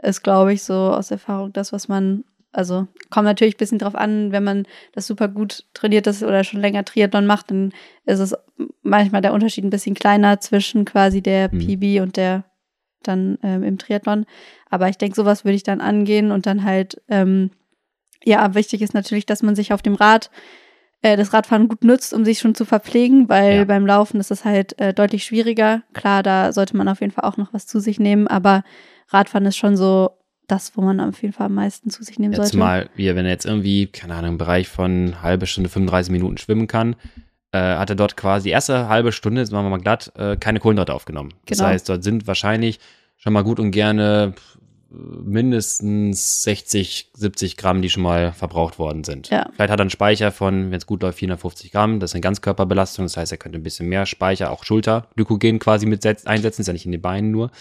ist, 0.02 0.22
glaube 0.24 0.54
ich, 0.54 0.64
so 0.64 0.74
aus 0.74 1.12
Erfahrung 1.12 1.54
das, 1.54 1.72
was 1.74 1.88
man, 1.88 2.24
also 2.52 2.88
kommt 3.10 3.26
natürlich 3.26 3.56
ein 3.56 3.60
bisschen 3.60 3.80
drauf 3.80 3.96
an, 3.96 4.32
wenn 4.32 4.44
man 4.44 4.66
das 4.94 5.08
super 5.08 5.28
gut 5.28 5.66
trainiert 5.74 6.08
ist 6.08 6.24
oder 6.24 6.44
schon 6.44 6.60
länger 6.62 6.84
Triathlon 6.86 7.26
macht, 7.26 7.52
dann 7.52 7.72
ist 8.06 8.20
es 8.20 8.36
manchmal 8.82 9.22
der 9.22 9.34
Unterschied 9.34 9.64
ein 9.64 9.70
bisschen 9.70 9.96
kleiner 9.96 10.40
zwischen 10.40 10.86
quasi 10.86 11.22
der 11.22 11.50
Mhm. 11.52 11.60
PB 11.60 12.02
und 12.02 12.18
der 12.18 12.44
dann 13.04 13.38
ähm, 13.44 13.64
im 13.64 13.78
Triathlon. 13.78 14.26
Aber 14.70 14.90
ich 14.90 14.98
denke, 14.98 15.16
sowas 15.16 15.44
würde 15.46 15.56
ich 15.56 15.64
dann 15.64 15.82
angehen 15.82 16.32
und 16.32 16.46
dann 16.46 16.64
halt, 16.64 17.02
ähm, 17.10 17.52
ja, 18.24 18.56
wichtig 18.56 18.82
ist 18.82 18.94
natürlich, 18.94 19.26
dass 19.26 19.44
man 19.44 19.56
sich 19.56 19.74
auf 19.74 19.82
dem 19.82 19.96
Rad 19.96 20.30
äh, 21.04 21.16
das 21.16 21.32
Radfahren 21.34 21.68
gut 21.68 21.84
nutzt, 21.84 22.14
um 22.14 22.26
sich 22.26 22.40
schon 22.40 22.56
zu 22.56 22.66
verpflegen, 22.66 23.30
weil 23.30 23.58
Ja. 23.58 23.64
beim 23.66 23.86
Laufen 23.86 24.20
ist 24.20 24.32
es 24.32 24.44
halt 24.46 24.80
äh, 24.80 24.94
deutlich 24.94 25.24
schwieriger. 25.24 25.84
Klar, 25.94 26.24
da 26.24 26.52
sollte 26.52 26.76
man 26.76 26.88
auf 26.88 27.02
jeden 27.02 27.12
Fall 27.14 27.26
auch 27.30 27.38
noch 27.38 27.54
was 27.54 27.68
zu 27.68 27.80
sich 27.80 28.00
nehmen, 28.00 28.28
aber 28.28 28.64
Radfahren 29.10 29.46
ist 29.46 29.58
schon 29.58 29.78
so 29.78 30.10
das, 30.48 30.76
wo 30.76 30.82
man 30.82 31.00
auf 31.00 31.22
jeden 31.22 31.34
Fall 31.34 31.46
am 31.46 31.54
meisten 31.54 31.90
zu 31.90 32.04
sich 32.04 32.20
nehmen 32.20 32.34
Jetzt 32.34 32.42
sollte. 32.42 32.58
mal, 32.58 32.90
wie, 32.96 33.08
wenn 33.16 33.26
er 33.26 33.32
jetzt 33.32 33.46
irgendwie, 33.46 33.88
keine 33.88 34.16
Ahnung, 34.16 34.32
im 34.32 34.38
Bereich 34.38 34.68
von 34.68 35.22
halbe 35.22 35.46
Stunde, 35.46 35.70
35 35.70 36.12
Minuten 36.12 36.38
schwimmen 36.38 36.68
kann, 36.68 36.96
äh, 37.54 37.60
hat 37.60 37.90
er 37.90 37.96
dort 37.96 38.18
quasi 38.18 38.46
die 38.50 38.52
erste 38.52 38.88
halbe 38.90 39.12
Stunde, 39.12 39.40
jetzt 39.42 39.52
machen 39.52 39.66
wir 39.66 39.70
mal 39.70 39.78
glatt, 39.80 40.12
äh, 40.18 40.36
keine 40.38 40.60
Kohlenhydrate 40.60 40.94
aufgenommen. 40.94 41.34
Das 41.46 41.60
Genau. 41.60 41.70
heißt, 41.70 41.88
dort 41.88 42.04
sind 42.04 42.28
wahrscheinlich 42.28 42.80
schon 43.18 43.32
mal 43.32 43.44
gut 43.44 43.60
und 43.60 43.72
gerne 43.72 44.34
mindestens 44.94 46.44
60, 46.44 47.10
70 47.14 47.58
Gramm, 47.58 47.82
die 47.82 47.90
schon 47.90 48.04
mal 48.04 48.32
verbraucht 48.34 48.80
worden 48.80 49.04
sind. 49.04 49.30
Ja. 49.30 49.50
Vielleicht 49.54 49.72
hat 49.72 49.80
er 49.80 49.84
einen 49.84 49.90
Speicher 49.90 50.32
von, 50.32 50.72
wenn 50.72 50.78
es 50.78 50.86
gut 50.86 51.02
läuft, 51.02 51.20
450 51.20 51.72
Gramm. 51.72 52.00
Das 52.00 52.12
ist 52.12 52.16
eine 52.16 52.22
Ganzkörperbelastung. 52.22 53.06
Das 53.06 53.18
heißt, 53.18 53.32
er 53.32 53.38
könnte 53.38 53.58
ein 53.60 53.64
bisschen 53.64 53.90
mehr 53.90 54.06
Speicher, 54.06 54.52
auch 54.52 54.64
Schulterglykogen 54.64 55.60
quasi 55.60 55.86
mit 55.86 56.04
setz- 56.04 56.26
einsetzen. 56.26 56.62
Ist 56.62 56.68
ja 56.68 56.74
nicht 56.74 56.86
in 56.86 56.92
den 56.92 57.02
Beinen 57.02 57.32
nur. 57.32 57.52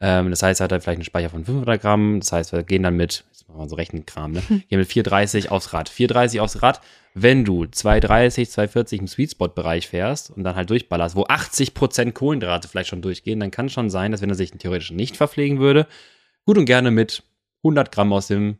Ähm, 0.00 0.30
das 0.30 0.42
heißt, 0.42 0.60
er 0.60 0.64
hat 0.64 0.72
er 0.72 0.80
vielleicht 0.80 0.98
einen 0.98 1.04
Speicher 1.04 1.30
von 1.30 1.44
500 1.44 1.80
Gramm. 1.80 2.20
Das 2.20 2.32
heißt, 2.32 2.52
wir 2.52 2.62
gehen 2.62 2.82
dann 2.82 2.96
mit, 2.96 3.24
jetzt 3.30 3.48
machen 3.48 3.60
wir 3.60 3.68
so 3.68 3.76
Rechenkram, 3.76 4.32
ne? 4.32 4.42
Gehen 4.68 4.78
mit 4.78 4.88
430 4.88 5.50
aufs 5.50 5.72
Rad. 5.72 5.88
430 5.88 6.40
aufs 6.40 6.62
Rad. 6.62 6.80
Wenn 7.16 7.44
du 7.44 7.64
230, 7.64 8.50
240 8.50 9.00
im 9.00 9.06
Sweet 9.06 9.30
Spot 9.30 9.46
Bereich 9.48 9.86
fährst 9.86 10.30
und 10.32 10.42
dann 10.42 10.56
halt 10.56 10.68
durchballerst, 10.70 11.14
wo 11.14 11.22
80% 11.26 12.10
Kohlenhydrate 12.10 12.66
vielleicht 12.66 12.88
schon 12.88 13.02
durchgehen, 13.02 13.38
dann 13.38 13.52
kann 13.52 13.68
schon 13.68 13.88
sein, 13.88 14.10
dass 14.10 14.20
wenn 14.20 14.30
er 14.30 14.34
sich 14.34 14.50
theoretisch 14.50 14.90
nicht 14.90 15.16
verpflegen 15.16 15.60
würde, 15.60 15.86
gut 16.44 16.58
und 16.58 16.64
gerne 16.66 16.90
mit 16.90 17.22
100 17.62 17.90
Gramm 17.92 18.12
aus 18.12 18.26
dem, 18.28 18.58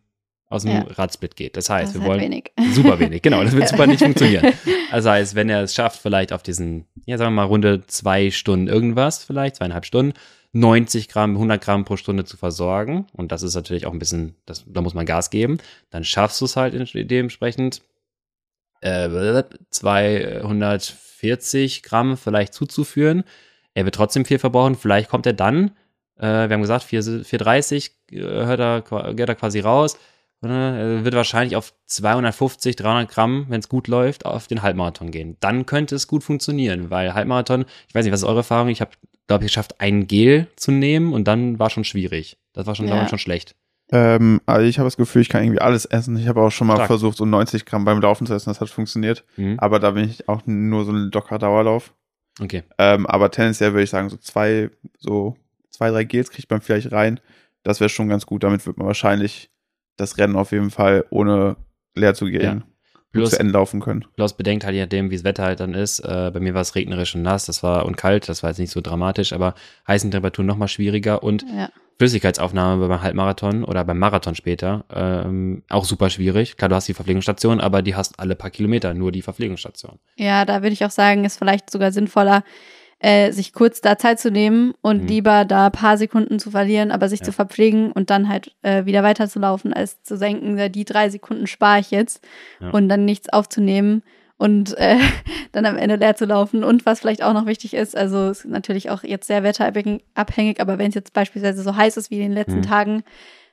aus 0.48 0.62
dem 0.62 0.72
Ja. 0.72 0.80
Radsplit 0.82 1.36
geht. 1.36 1.56
Das 1.56 1.66
das 1.66 1.74
heißt, 1.76 1.94
ist 1.94 1.96
wir 2.00 2.00
halt 2.08 2.20
wollen 2.20 2.32
wenig. 2.32 2.52
super 2.72 2.98
wenig, 2.98 3.22
genau, 3.22 3.42
das 3.42 3.54
wird 3.54 3.68
super 3.68 3.86
nicht 3.86 4.02
funktionieren. 4.02 4.52
Das 4.90 5.06
heißt, 5.06 5.34
wenn 5.34 5.48
er 5.48 5.62
es 5.62 5.74
schafft, 5.74 6.00
vielleicht 6.00 6.32
auf 6.32 6.42
diesen, 6.42 6.86
ja, 7.06 7.18
sagen 7.18 7.34
wir 7.34 7.42
mal, 7.42 7.48
Runde 7.48 7.82
zwei 7.86 8.30
Stunden 8.30 8.68
irgendwas, 8.68 9.24
vielleicht 9.24 9.56
zweieinhalb 9.56 9.84
Stunden, 9.84 10.14
90 10.52 11.08
Gramm, 11.08 11.32
100 11.32 11.60
Gramm 11.60 11.84
pro 11.84 11.96
Stunde 11.96 12.24
zu 12.24 12.36
versorgen, 12.36 13.06
und 13.12 13.32
das 13.32 13.42
ist 13.42 13.56
natürlich 13.56 13.86
auch 13.86 13.92
ein 13.92 13.98
bisschen, 13.98 14.36
das, 14.46 14.64
da 14.68 14.80
muss 14.82 14.94
man 14.94 15.04
Gas 15.04 15.30
geben, 15.30 15.58
dann 15.90 16.04
schaffst 16.04 16.40
du 16.40 16.44
es 16.44 16.56
halt 16.56 16.74
dementsprechend, 16.94 17.82
äh, 18.80 19.42
240 19.70 21.82
Gramm 21.82 22.16
vielleicht 22.16 22.54
zuzuführen. 22.54 23.24
Er 23.72 23.84
wird 23.84 23.94
trotzdem 23.94 24.24
viel 24.24 24.38
verbrauchen, 24.38 24.76
vielleicht 24.76 25.08
kommt 25.08 25.26
er 25.26 25.32
dann, 25.32 25.72
äh, 26.18 26.48
wir 26.48 26.54
haben 26.54 26.60
gesagt, 26.62 26.84
4, 26.84 27.02
430 27.24 27.90
äh, 28.12 28.18
hört 28.20 28.60
er, 28.60 29.14
geht 29.14 29.28
er 29.28 29.34
quasi 29.34 29.60
raus, 29.60 29.96
äh, 30.42 30.48
er 30.48 31.04
wird 31.04 31.14
wahrscheinlich 31.14 31.56
auf 31.56 31.72
250, 31.86 32.76
300 32.76 33.10
Gramm, 33.10 33.46
wenn 33.48 33.60
es 33.60 33.68
gut 33.68 33.88
läuft, 33.88 34.26
auf 34.26 34.46
den 34.46 34.62
Halbmarathon 34.62 35.10
gehen. 35.10 35.36
Dann 35.40 35.66
könnte 35.66 35.94
es 35.94 36.06
gut 36.06 36.22
funktionieren, 36.24 36.90
weil 36.90 37.14
Halbmarathon, 37.14 37.64
ich 37.88 37.94
weiß 37.94 38.04
nicht, 38.04 38.12
was 38.12 38.20
ist 38.20 38.28
eure 38.28 38.38
Erfahrung? 38.38 38.68
Ich 38.68 38.80
habe, 38.80 38.90
glaube 39.26 39.44
ich, 39.44 39.50
geschafft, 39.50 39.80
ein 39.80 40.06
Gel 40.06 40.48
zu 40.56 40.70
nehmen 40.70 41.12
und 41.12 41.24
dann 41.26 41.58
war 41.58 41.70
schon 41.70 41.84
schwierig. 41.84 42.36
Das 42.52 42.66
war 42.66 42.74
schon, 42.74 42.88
Ja. 42.88 43.08
schon 43.08 43.18
schlecht. 43.18 43.54
Ähm, 43.92 44.40
also 44.46 44.66
ich 44.66 44.78
habe 44.78 44.86
das 44.86 44.96
Gefühl, 44.96 45.22
ich 45.22 45.28
kann 45.28 45.42
irgendwie 45.42 45.60
alles 45.60 45.84
essen. 45.84 46.16
Ich 46.16 46.26
habe 46.26 46.40
auch 46.40 46.50
schon 46.50 46.66
mal 46.66 46.74
Stark. 46.76 46.86
versucht, 46.88 47.16
so 47.18 47.24
90 47.26 47.64
Gramm 47.66 47.84
beim 47.84 48.00
Laufen 48.00 48.26
zu 48.26 48.32
essen. 48.34 48.50
Das 48.50 48.60
hat 48.60 48.70
funktioniert. 48.70 49.24
Mhm. 49.36 49.58
Aber 49.58 49.78
da 49.78 49.90
bin 49.92 50.08
ich 50.08 50.28
auch 50.28 50.42
nur 50.46 50.84
so 50.84 50.92
ein 50.92 51.10
locker 51.12 51.38
Dauerlauf. 51.38 51.92
Okay. 52.40 52.62
Ähm, 52.78 53.06
aber 53.06 53.30
tendenziell 53.30 53.72
würde 53.72 53.84
ich 53.84 53.90
sagen, 53.90 54.08
so 54.08 54.16
zwei, 54.16 54.70
so 54.98 55.36
zwei, 55.74 55.90
drei 55.90 56.04
Gels 56.04 56.30
kriegt 56.30 56.50
man 56.50 56.60
vielleicht 56.60 56.92
rein. 56.92 57.20
Das 57.62 57.80
wäre 57.80 57.88
schon 57.90 58.08
ganz 58.08 58.26
gut. 58.26 58.42
Damit 58.44 58.64
wird 58.66 58.78
man 58.78 58.86
wahrscheinlich 58.86 59.50
das 59.96 60.18
Rennen 60.18 60.36
auf 60.36 60.52
jeden 60.52 60.70
Fall 60.70 61.04
ohne 61.10 61.56
leer 61.94 62.14
zu 62.14 62.26
gehen 62.26 62.64
gut 63.14 63.22
Plus, 63.22 63.30
zu 63.30 63.38
Ende 63.38 63.52
laufen 63.52 63.80
können. 63.80 64.04
Bloß 64.16 64.36
bedenkt 64.36 64.64
halt 64.64 64.74
je 64.74 64.82
nachdem, 64.82 65.10
wie 65.10 65.14
das 65.14 65.24
Wetter 65.24 65.44
halt 65.44 65.60
dann 65.60 65.72
ist. 65.72 66.00
Äh, 66.00 66.30
bei 66.34 66.40
mir 66.40 66.52
war 66.52 66.60
es 66.60 66.74
regnerisch 66.74 67.14
und 67.14 67.22
nass, 67.22 67.46
das 67.46 67.62
war 67.62 67.86
und 67.86 67.96
kalt, 67.96 68.28
das 68.28 68.42
war 68.42 68.50
jetzt 68.50 68.58
nicht 68.58 68.72
so 68.72 68.80
dramatisch, 68.80 69.32
aber 69.32 69.54
heißen 69.86 70.10
Temperaturen 70.10 70.46
noch 70.46 70.56
mal 70.56 70.68
schwieriger 70.68 71.22
und 71.22 71.44
Ja. 71.56 71.70
Flüssigkeitsaufnahme 71.96 72.88
beim 72.88 73.02
Halbmarathon 73.02 73.62
oder 73.62 73.84
beim 73.84 74.00
Marathon 74.00 74.34
später 74.34 74.84
ähm, 74.92 75.62
auch 75.68 75.84
super 75.84 76.10
schwierig. 76.10 76.56
Klar, 76.56 76.68
du 76.68 76.74
hast 76.74 76.88
die 76.88 76.94
Verpflegungsstation, 76.94 77.60
aber 77.60 77.82
die 77.82 77.94
hast 77.94 78.18
alle 78.18 78.34
paar 78.34 78.50
Kilometer 78.50 78.94
nur 78.94 79.12
die 79.12 79.22
Verpflegungsstation. 79.22 80.00
Ja, 80.16 80.44
da 80.44 80.62
würde 80.62 80.72
ich 80.72 80.84
auch 80.84 80.90
sagen, 80.90 81.24
ist 81.24 81.38
vielleicht 81.38 81.70
sogar 81.70 81.92
sinnvoller, 81.92 82.42
äh, 83.04 83.32
sich 83.32 83.52
kurz 83.52 83.82
da 83.82 83.98
Zeit 83.98 84.18
zu 84.18 84.30
nehmen 84.30 84.72
und 84.80 85.02
Mhm. 85.02 85.06
lieber 85.08 85.44
da 85.44 85.66
ein 85.66 85.72
paar 85.72 85.98
Sekunden 85.98 86.38
zu 86.38 86.50
verlieren, 86.50 86.90
aber 86.90 87.08
sich 87.10 87.20
Ja. 87.20 87.26
zu 87.26 87.32
verpflegen 87.32 87.92
und 87.92 88.08
dann 88.08 88.28
halt 88.30 88.54
äh, 88.62 88.86
wieder 88.86 89.02
weiterzulaufen, 89.02 89.74
als 89.74 90.02
zu 90.02 90.16
denken, 90.18 90.56
ja, 90.56 90.70
die 90.70 90.86
drei 90.86 91.10
Sekunden 91.10 91.46
spare 91.46 91.80
ich 91.80 91.90
jetzt 91.90 92.24
Ja. 92.60 92.70
und 92.70 92.88
dann 92.88 93.04
nichts 93.04 93.28
aufzunehmen 93.28 94.02
und 94.38 94.76
äh, 94.78 94.96
dann 95.52 95.66
am 95.66 95.76
Ende 95.76 95.96
leer 95.96 96.16
zu 96.16 96.24
laufen. 96.24 96.64
Und 96.64 96.86
was 96.86 97.00
vielleicht 97.00 97.22
auch 97.22 97.34
noch 97.34 97.44
wichtig 97.44 97.74
ist, 97.74 97.94
also 97.94 98.28
es 98.30 98.40
ist 98.46 98.50
natürlich 98.50 98.88
auch 98.88 99.02
jetzt 99.04 99.26
sehr 99.26 99.42
wetterabhängig, 99.42 100.60
aber 100.60 100.78
wenn 100.78 100.88
es 100.88 100.94
jetzt 100.94 101.12
beispielsweise 101.12 101.62
so 101.62 101.76
heiß 101.76 101.98
ist 101.98 102.10
wie 102.10 102.16
in 102.16 102.22
den 102.30 102.32
letzten 102.32 102.60
Mhm. 102.60 102.62
Tagen, 102.62 103.02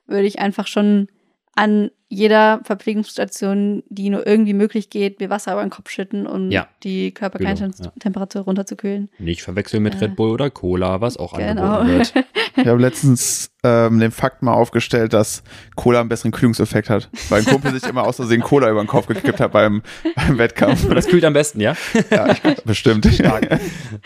würde 0.08 0.28
ich 0.28 0.40
einfach 0.40 0.68
schon 0.68 1.10
an 1.56 1.92
jeder 2.08 2.60
Verpflegungsstation, 2.66 3.84
die 3.90 4.10
nur 4.10 4.28
irgendwie 4.28 4.54
möglich 4.54 4.90
geht, 4.90 5.20
mir 5.22 5.30
Wasser 5.30 5.54
über 5.54 5.62
den 5.62 5.70
Kopf 5.70 5.90
schütten, 5.90 6.28
um 6.28 6.52
Ja. 6.52 6.68
die 6.84 7.14
Genau, 7.14 7.20
Körperkerntemperatur 7.30 8.42
runterzukühlen. 8.42 9.10
Nicht 9.18 9.42
verwechseln 9.44 9.84
mit 9.84 9.96
Äh, 9.96 10.06
Red 10.06 10.16
Bull 10.18 10.32
oder 10.32 10.50
Cola, 10.50 11.00
was 11.02 11.16
auch 11.18 11.38
Genau. 11.38 11.80
angeboten 11.80 11.98
wird. 12.14 12.14
Ich 12.58 12.68
habe 12.68 12.82
letztens 12.82 13.50
ähm, 13.64 14.00
den 14.02 14.12
Fakt 14.12 14.42
mal 14.42 14.54
aufgestellt, 14.54 15.14
dass 15.14 15.42
Cola 15.76 16.02
einen 16.02 16.10
besseren 16.10 16.32
Kühlungseffekt 16.32 16.90
hat. 16.90 17.10
Weil 17.30 17.40
ein 17.42 17.46
Kumpel 17.46 17.72
sich 17.72 17.88
immer 17.90 18.04
aus 18.04 18.18
Versehen 18.18 18.42
Cola 18.42 18.70
über 18.70 18.84
den 18.84 18.88
Kopf 18.88 19.08
gekippt 19.08 19.40
hat 19.40 19.54
beim, 19.54 19.82
beim 20.18 20.38
Wettkampf. 20.38 20.84
Und 20.84 20.94
das 20.96 21.08
kühlt 21.08 21.24
am 21.24 21.32
besten, 21.32 21.62
ja? 21.62 21.76
Ja, 22.10 22.30
ich, 22.30 22.42
bestimmt. 22.66 23.08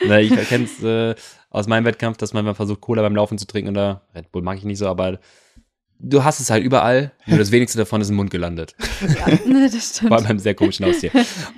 Na, 0.07 0.19
ich 0.19 0.31
kenne 0.47 0.65
es 0.65 0.83
äh, 0.83 1.15
aus 1.49 1.67
meinem 1.67 1.85
Wettkampf, 1.85 2.17
dass 2.17 2.33
man 2.33 2.45
mal 2.45 2.53
versucht, 2.53 2.81
Cola 2.81 3.01
beim 3.01 3.15
Laufen 3.15 3.39
zu 3.39 3.47
trinken 3.47 3.71
oder 3.71 4.03
Red 4.13 4.31
Bull 4.31 4.43
mag 4.43 4.59
ich 4.59 4.63
nicht 4.63 4.77
so, 4.77 4.87
aber 4.87 5.19
du 5.99 6.23
hast 6.23 6.39
es 6.39 6.49
halt 6.49 6.63
überall, 6.63 7.11
nur 7.25 7.37
das 7.37 7.51
wenigste 7.51 7.77
davon 7.77 8.01
ist 8.01 8.09
im 8.09 8.15
Mund 8.15 8.31
gelandet. 8.31 8.75
Ja, 9.01 9.27
ne, 9.45 9.69
das 9.71 9.89
stimmt. 9.89 10.09
Vor 10.09 10.17
allem 10.17 10.27
beim 10.27 10.39
sehr 10.39 10.55
komischen 10.55 10.85
Haustier. 10.85 11.11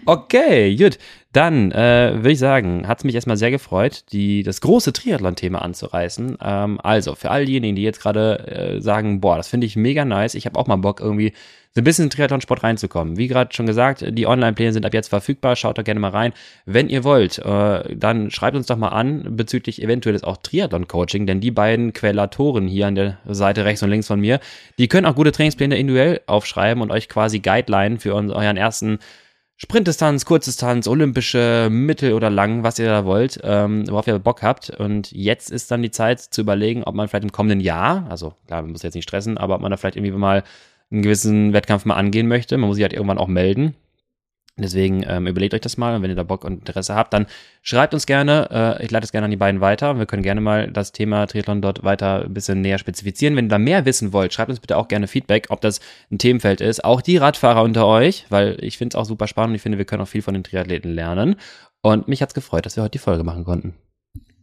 Okay, 0.06 0.76
gut. 0.76 0.98
Dann 1.38 1.72
äh, 1.72 2.16
würde 2.16 2.32
ich 2.32 2.40
sagen, 2.40 2.88
hat 2.88 2.98
es 2.98 3.04
mich 3.04 3.14
erstmal 3.14 3.38
sehr 3.38 3.52
gefreut, 3.52 4.06
die, 4.12 4.42
das 4.42 4.60
große 4.60 4.92
Triathlon-Thema 4.92 5.62
anzureißen. 5.62 6.40
Ähm, 6.44 6.80
also, 6.82 7.14
für 7.14 7.30
all 7.30 7.46
diejenigen, 7.46 7.76
die 7.76 7.84
jetzt 7.84 8.02
gerade 8.02 8.48
äh, 8.48 8.82
sagen, 8.82 9.22
boah, 9.22 9.38
das 9.38 9.48
finde 9.48 9.68
ich 9.68 9.76
mega 9.76 10.04
nice, 10.04 10.34
ich 10.34 10.48
habe 10.48 10.58
auch 10.58 10.66
mal 10.66 10.78
Bock, 10.78 11.00
irgendwie 11.00 11.34
so 11.76 11.82
ein 11.82 11.84
bisschen 11.84 12.06
in 12.06 12.10
Triathlon-Sport 12.10 12.64
reinzukommen. 12.64 13.18
Wie 13.18 13.28
gerade 13.28 13.54
schon 13.54 13.68
gesagt, 13.68 14.04
die 14.10 14.26
Online-Pläne 14.26 14.74
sind 14.74 14.84
ab 14.84 14.96
jetzt 14.96 15.10
verfügbar, 15.10 15.56
schaut 15.56 15.78
da 15.78 15.84
gerne 15.84 16.00
mal 16.00 16.10
rein. 16.10 16.34
Wenn 16.66 16.90
ihr 16.90 17.04
wollt, 17.04 17.38
äh, 17.38 17.96
dann 17.96 18.32
schreibt 18.32 18.58
uns 18.58 18.66
doch 18.66 18.78
mal 18.78 18.88
an 18.88 19.38
bezüglich 19.38 19.84
eventuelles 19.84 20.24
auch 20.24 20.38
Triathlon-Coaching, 20.38 21.28
denn 21.28 21.40
die 21.40 21.52
beiden 21.52 21.94
Quellatoren 21.94 22.68
hier 22.68 22.88
an 22.88 22.96
der 22.96 23.20
Seite 23.28 23.64
rechts 23.64 23.84
und 23.84 23.92
links 23.92 24.08
von 24.08 24.20
mir, 24.20 24.40
die 24.80 24.88
können 24.88 25.06
auch 25.06 25.14
gute 25.14 25.32
Trainingspläne 25.32 25.78
individuell 25.78 26.22
aufschreiben 26.26 26.82
und 26.82 26.90
euch 26.90 27.08
quasi 27.08 27.38
Guideline 27.38 28.00
für 28.00 28.16
euren 28.16 28.58
ersten 28.58 28.98
Sprintdistanz, 29.60 30.26
Kurzdistanz, 30.26 30.88
olympische, 30.88 31.70
mittel 31.72 32.14
oder 32.14 32.30
lang, 32.30 32.62
was 32.62 32.78
ihr 32.78 32.86
da 32.86 33.06
wollt, 33.06 33.40
ähm, 33.44 33.90
worauf 33.90 34.06
ihr 34.06 34.20
Bock 34.20 34.44
habt. 34.44 34.70
Und 34.70 35.12
jetzt 35.12 35.50
ist 35.50 35.72
dann 35.72 35.82
die 35.82 35.90
Zeit 35.90 36.20
zu 36.20 36.42
überlegen, 36.42 36.84
ob 36.84 36.94
man 36.94 37.08
vielleicht 37.08 37.24
im 37.24 37.32
kommenden 37.32 37.60
Jahr, 37.60 38.06
also 38.08 38.36
klar, 38.46 38.62
man 38.62 38.72
muss 38.72 38.84
jetzt 38.84 38.94
nicht 38.94 39.10
stressen, 39.10 39.40
aber 39.40 39.56
ob 39.56 39.62
man 39.62 39.72
da 39.72 39.78
vielleicht 39.78 39.96
irgendwie 39.96 40.16
mal 40.16 40.44
einen 40.92 41.02
gewissen 41.02 41.54
Wettkampf 41.54 41.86
mal 41.86 41.96
angehen 41.96 42.28
möchte. 42.28 42.56
Man 42.58 42.68
muss 42.68 42.76
sich 42.76 42.84
halt 42.84 42.94
irgendwann 42.94 43.18
auch 43.18 43.28
melden. 43.28 43.76
Deswegen 44.60 45.06
ähm, 45.08 45.28
überlegt 45.28 45.54
euch 45.54 45.62
das 45.62 45.78
mal 45.78 45.96
und 45.96 46.02
wenn 46.02 46.10
ihr 46.10 46.16
da 46.16 46.24
Bock 46.24 46.44
und 46.44 46.60
Interesse 46.60 46.96
habt, 46.96 47.14
dann 47.14 47.28
schreibt 47.62 47.94
uns 47.94 48.08
gerne. 48.08 48.50
Äh, 48.80 48.86
ich 48.86 48.92
leite 48.92 49.06
es 49.06 49.12
gerne 49.12 49.26
an 49.26 49.32
die 49.32 49.38
beiden 49.38 49.62
weiter. 49.62 50.00
Wir 50.00 50.08
können 50.08 50.24
gerne 50.24 50.42
mal 50.42 50.72
das 50.72 50.92
Thema 50.92 51.28
Triathlon 51.28 51.62
dort 51.62 51.84
weiter 51.84 52.26
ein 52.26 52.34
bisschen 52.34 52.62
näher 52.62 52.80
spezifizieren. 52.80 53.36
Wenn 53.36 53.46
ihr 53.46 53.50
da 53.50 53.60
mehr 53.60 53.86
wissen 53.86 54.14
wollt, 54.14 54.34
schreibt 54.34 54.50
uns 54.50 54.60
bitte 54.60 54.78
auch 54.78 54.88
gerne 54.88 55.08
Feedback, 55.08 55.48
ob 55.50 55.62
das 55.62 55.80
ein 56.12 56.18
Themenfeld 56.18 56.62
ist. 56.62 56.84
Auch 56.84 57.02
die 57.02 57.18
Radfahrer 57.18 57.62
unter 57.62 57.86
euch, 57.86 58.26
weil 58.30 58.58
ich 58.62 58.78
finde 58.78 58.96
es 58.96 59.00
auch 59.00 59.06
super 59.06 59.28
spannend 59.28 59.52
und 59.52 59.56
ich 59.56 59.62
finde, 59.62 59.78
wir 59.78 59.86
können 59.86 60.02
auch 60.02 60.08
viel 60.08 60.24
von 60.24 60.34
den 60.34 60.44
Triathleten 60.44 60.92
lernen. 60.92 61.36
Und 61.82 62.08
mich 62.08 62.22
hat's 62.22 62.34
gefreut, 62.34 62.66
dass 62.66 62.76
wir 62.76 62.84
heute 62.84 62.92
die 62.92 62.98
Folge 62.98 63.24
machen 63.24 63.46
konnten. 63.46 63.76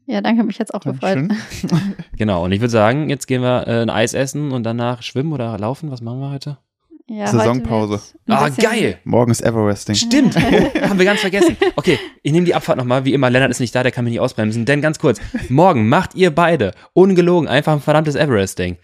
Ja, 0.07 0.21
danke, 0.21 0.45
mich 0.45 0.59
jetzt 0.59 0.75
auch 0.75 0.81
gefreut. 0.81 1.29
genau, 2.17 2.45
und 2.45 2.53
ich 2.53 2.61
würde 2.61 2.71
sagen, 2.71 3.09
jetzt 3.09 3.27
gehen 3.27 3.43
wir 3.43 3.67
äh, 3.67 3.83
ein 3.83 3.91
Eis 3.91 4.15
essen 4.15 4.53
und 4.53 4.63
danach 4.63 5.03
schwimmen 5.03 5.33
oder 5.33 5.59
laufen. 5.59 5.91
Was 5.91 6.03
machen 6.03 6.21
wir 6.21 6.31
heute? 6.31 6.59
Ja, 7.07 7.27
Saisonpause. 7.27 8.01
Ah, 8.29 8.49
geil. 8.49 8.99
Morgen 9.05 9.31
ist 9.31 9.43
Everesting. 9.43 9.95
Stimmt. 9.95 10.37
Haben 10.37 10.99
wir 10.99 11.05
ganz 11.05 11.21
vergessen. 11.21 11.57
Okay, 11.77 11.99
ich 12.23 12.33
nehme 12.33 12.47
die 12.47 12.55
Abfahrt 12.55 12.79
nochmal. 12.79 13.05
Wie 13.05 13.13
immer, 13.13 13.29
Lennart 13.29 13.51
ist 13.51 13.61
nicht 13.61 13.75
da, 13.75 13.83
der 13.83 13.93
kann 13.93 14.05
mich 14.05 14.13
nicht 14.13 14.21
ausbremsen. 14.21 14.65
Denn 14.65 14.81
ganz 14.81 14.99
kurz, 14.99 15.21
morgen 15.51 15.89
macht 15.89 16.15
ihr 16.15 16.35
beide, 16.35 16.73
ungelogen, 16.95 17.47
einfach 17.47 17.75
ein 17.75 17.81
verdammtes 17.81 18.15
Everesting. 18.15 18.79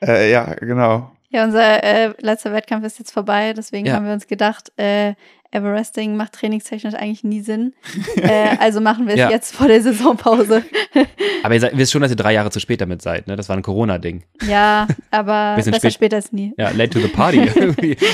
Äh, 0.00 0.30
ja, 0.30 0.54
genau. 0.54 1.12
Ja, 1.30 1.44
unser 1.44 1.84
äh, 1.84 2.14
letzter 2.20 2.54
Wettkampf 2.54 2.86
ist 2.86 2.98
jetzt 2.98 3.10
vorbei, 3.12 3.52
deswegen 3.52 3.86
Ja. 3.86 3.94
haben 3.96 4.06
wir 4.06 4.14
uns 4.14 4.26
gedacht, 4.26 4.72
äh, 4.78 5.12
Everesting 5.50 6.16
macht 6.16 6.32
trainingstechnisch 6.34 6.94
eigentlich 6.94 7.24
nie 7.24 7.40
Sinn. 7.40 7.72
äh, 8.16 8.56
also 8.58 8.80
machen 8.80 9.06
wir 9.06 9.14
es 9.14 9.20
Ja. 9.20 9.30
jetzt 9.30 9.54
vor 9.54 9.66
der 9.68 9.80
Saisonpause. 9.82 10.62
Aber 11.42 11.54
ihr 11.54 11.60
seid, 11.60 11.76
wisst 11.76 11.92
schon, 11.92 12.02
dass 12.02 12.10
ihr 12.10 12.16
drei 12.16 12.32
Jahre 12.34 12.50
zu 12.50 12.60
spät 12.60 12.80
damit 12.80 13.00
seid, 13.02 13.26
ne? 13.28 13.36
Das 13.36 13.48
war 13.48 13.56
ein 13.56 13.62
Corona-Ding. 13.62 14.24
ja, 14.48 14.86
aber 15.10 15.54
Bisschen 15.56 15.72
besser 15.72 15.82
spät. 15.90 15.94
später 15.94 16.16
als 16.16 16.32
nie. 16.32 16.52
Ja, 16.58 16.70
late 16.70 16.90
to 16.90 16.98
the 17.00 17.08
party. 17.08 17.48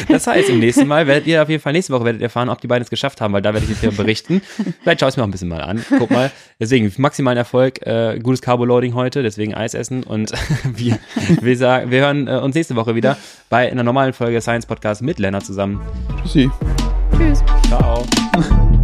das 0.09 0.27
heißt, 0.27 0.51
im 0.51 0.59
nächsten 0.61 0.87
Mal 0.87 1.07
werdet 1.07 1.27
ihr 1.27 1.43
auf 1.43 1.49
jeden 1.49 1.63
Fall, 1.63 1.73
nächste 1.73 1.93
Woche 1.93 2.05
werdet 2.05 2.21
ihr 2.21 2.27
erfahren, 2.27 2.49
ob 2.51 2.61
die 2.61 2.67
beiden 2.67 2.83
es 2.85 2.91
geschafft 2.91 3.21
haben, 3.21 3.33
weil 3.33 3.43
da 3.43 3.53
werde 3.55 3.67
ich 3.71 3.83
jetzt 3.83 3.97
berichten. 3.97 4.43
Vielleicht 4.83 5.01
schaue 5.01 5.09
ich 5.09 5.15
es 5.15 5.17
mir 5.17 5.23
auch 5.23 5.29
ein 5.29 5.31
bisschen 5.33 5.49
mal 5.49 5.63
an. 5.63 5.83
Guck 5.99 6.11
mal. 6.11 6.31
Deswegen, 6.61 6.93
maximalen 6.99 7.39
Erfolg, 7.39 7.85
äh, 7.87 8.19
gutes 8.23 8.43
Carbo-Loading 8.43 8.95
heute, 8.95 9.23
deswegen 9.23 9.55
Eis 9.55 9.75
essen 9.75 10.03
und 10.05 10.33
wir, 10.77 10.99
wir, 11.41 11.57
sagen, 11.57 11.91
wir 11.91 12.01
hören 12.01 12.29
äh, 12.29 12.33
uns 12.37 12.55
nächste 12.55 12.77
Woche 12.77 12.95
wieder 12.95 13.17
bei 13.49 13.71
einer 13.71 13.83
normalen 13.83 14.13
Folge 14.13 14.41
Science 14.41 14.67
Podcast 14.67 15.03
mit 15.03 15.19
Lennart 15.19 15.47
zusammen. 15.47 15.81
Tschüssi. 16.23 16.51
Tschüss. 17.17 17.45
Ciao. 17.69 18.05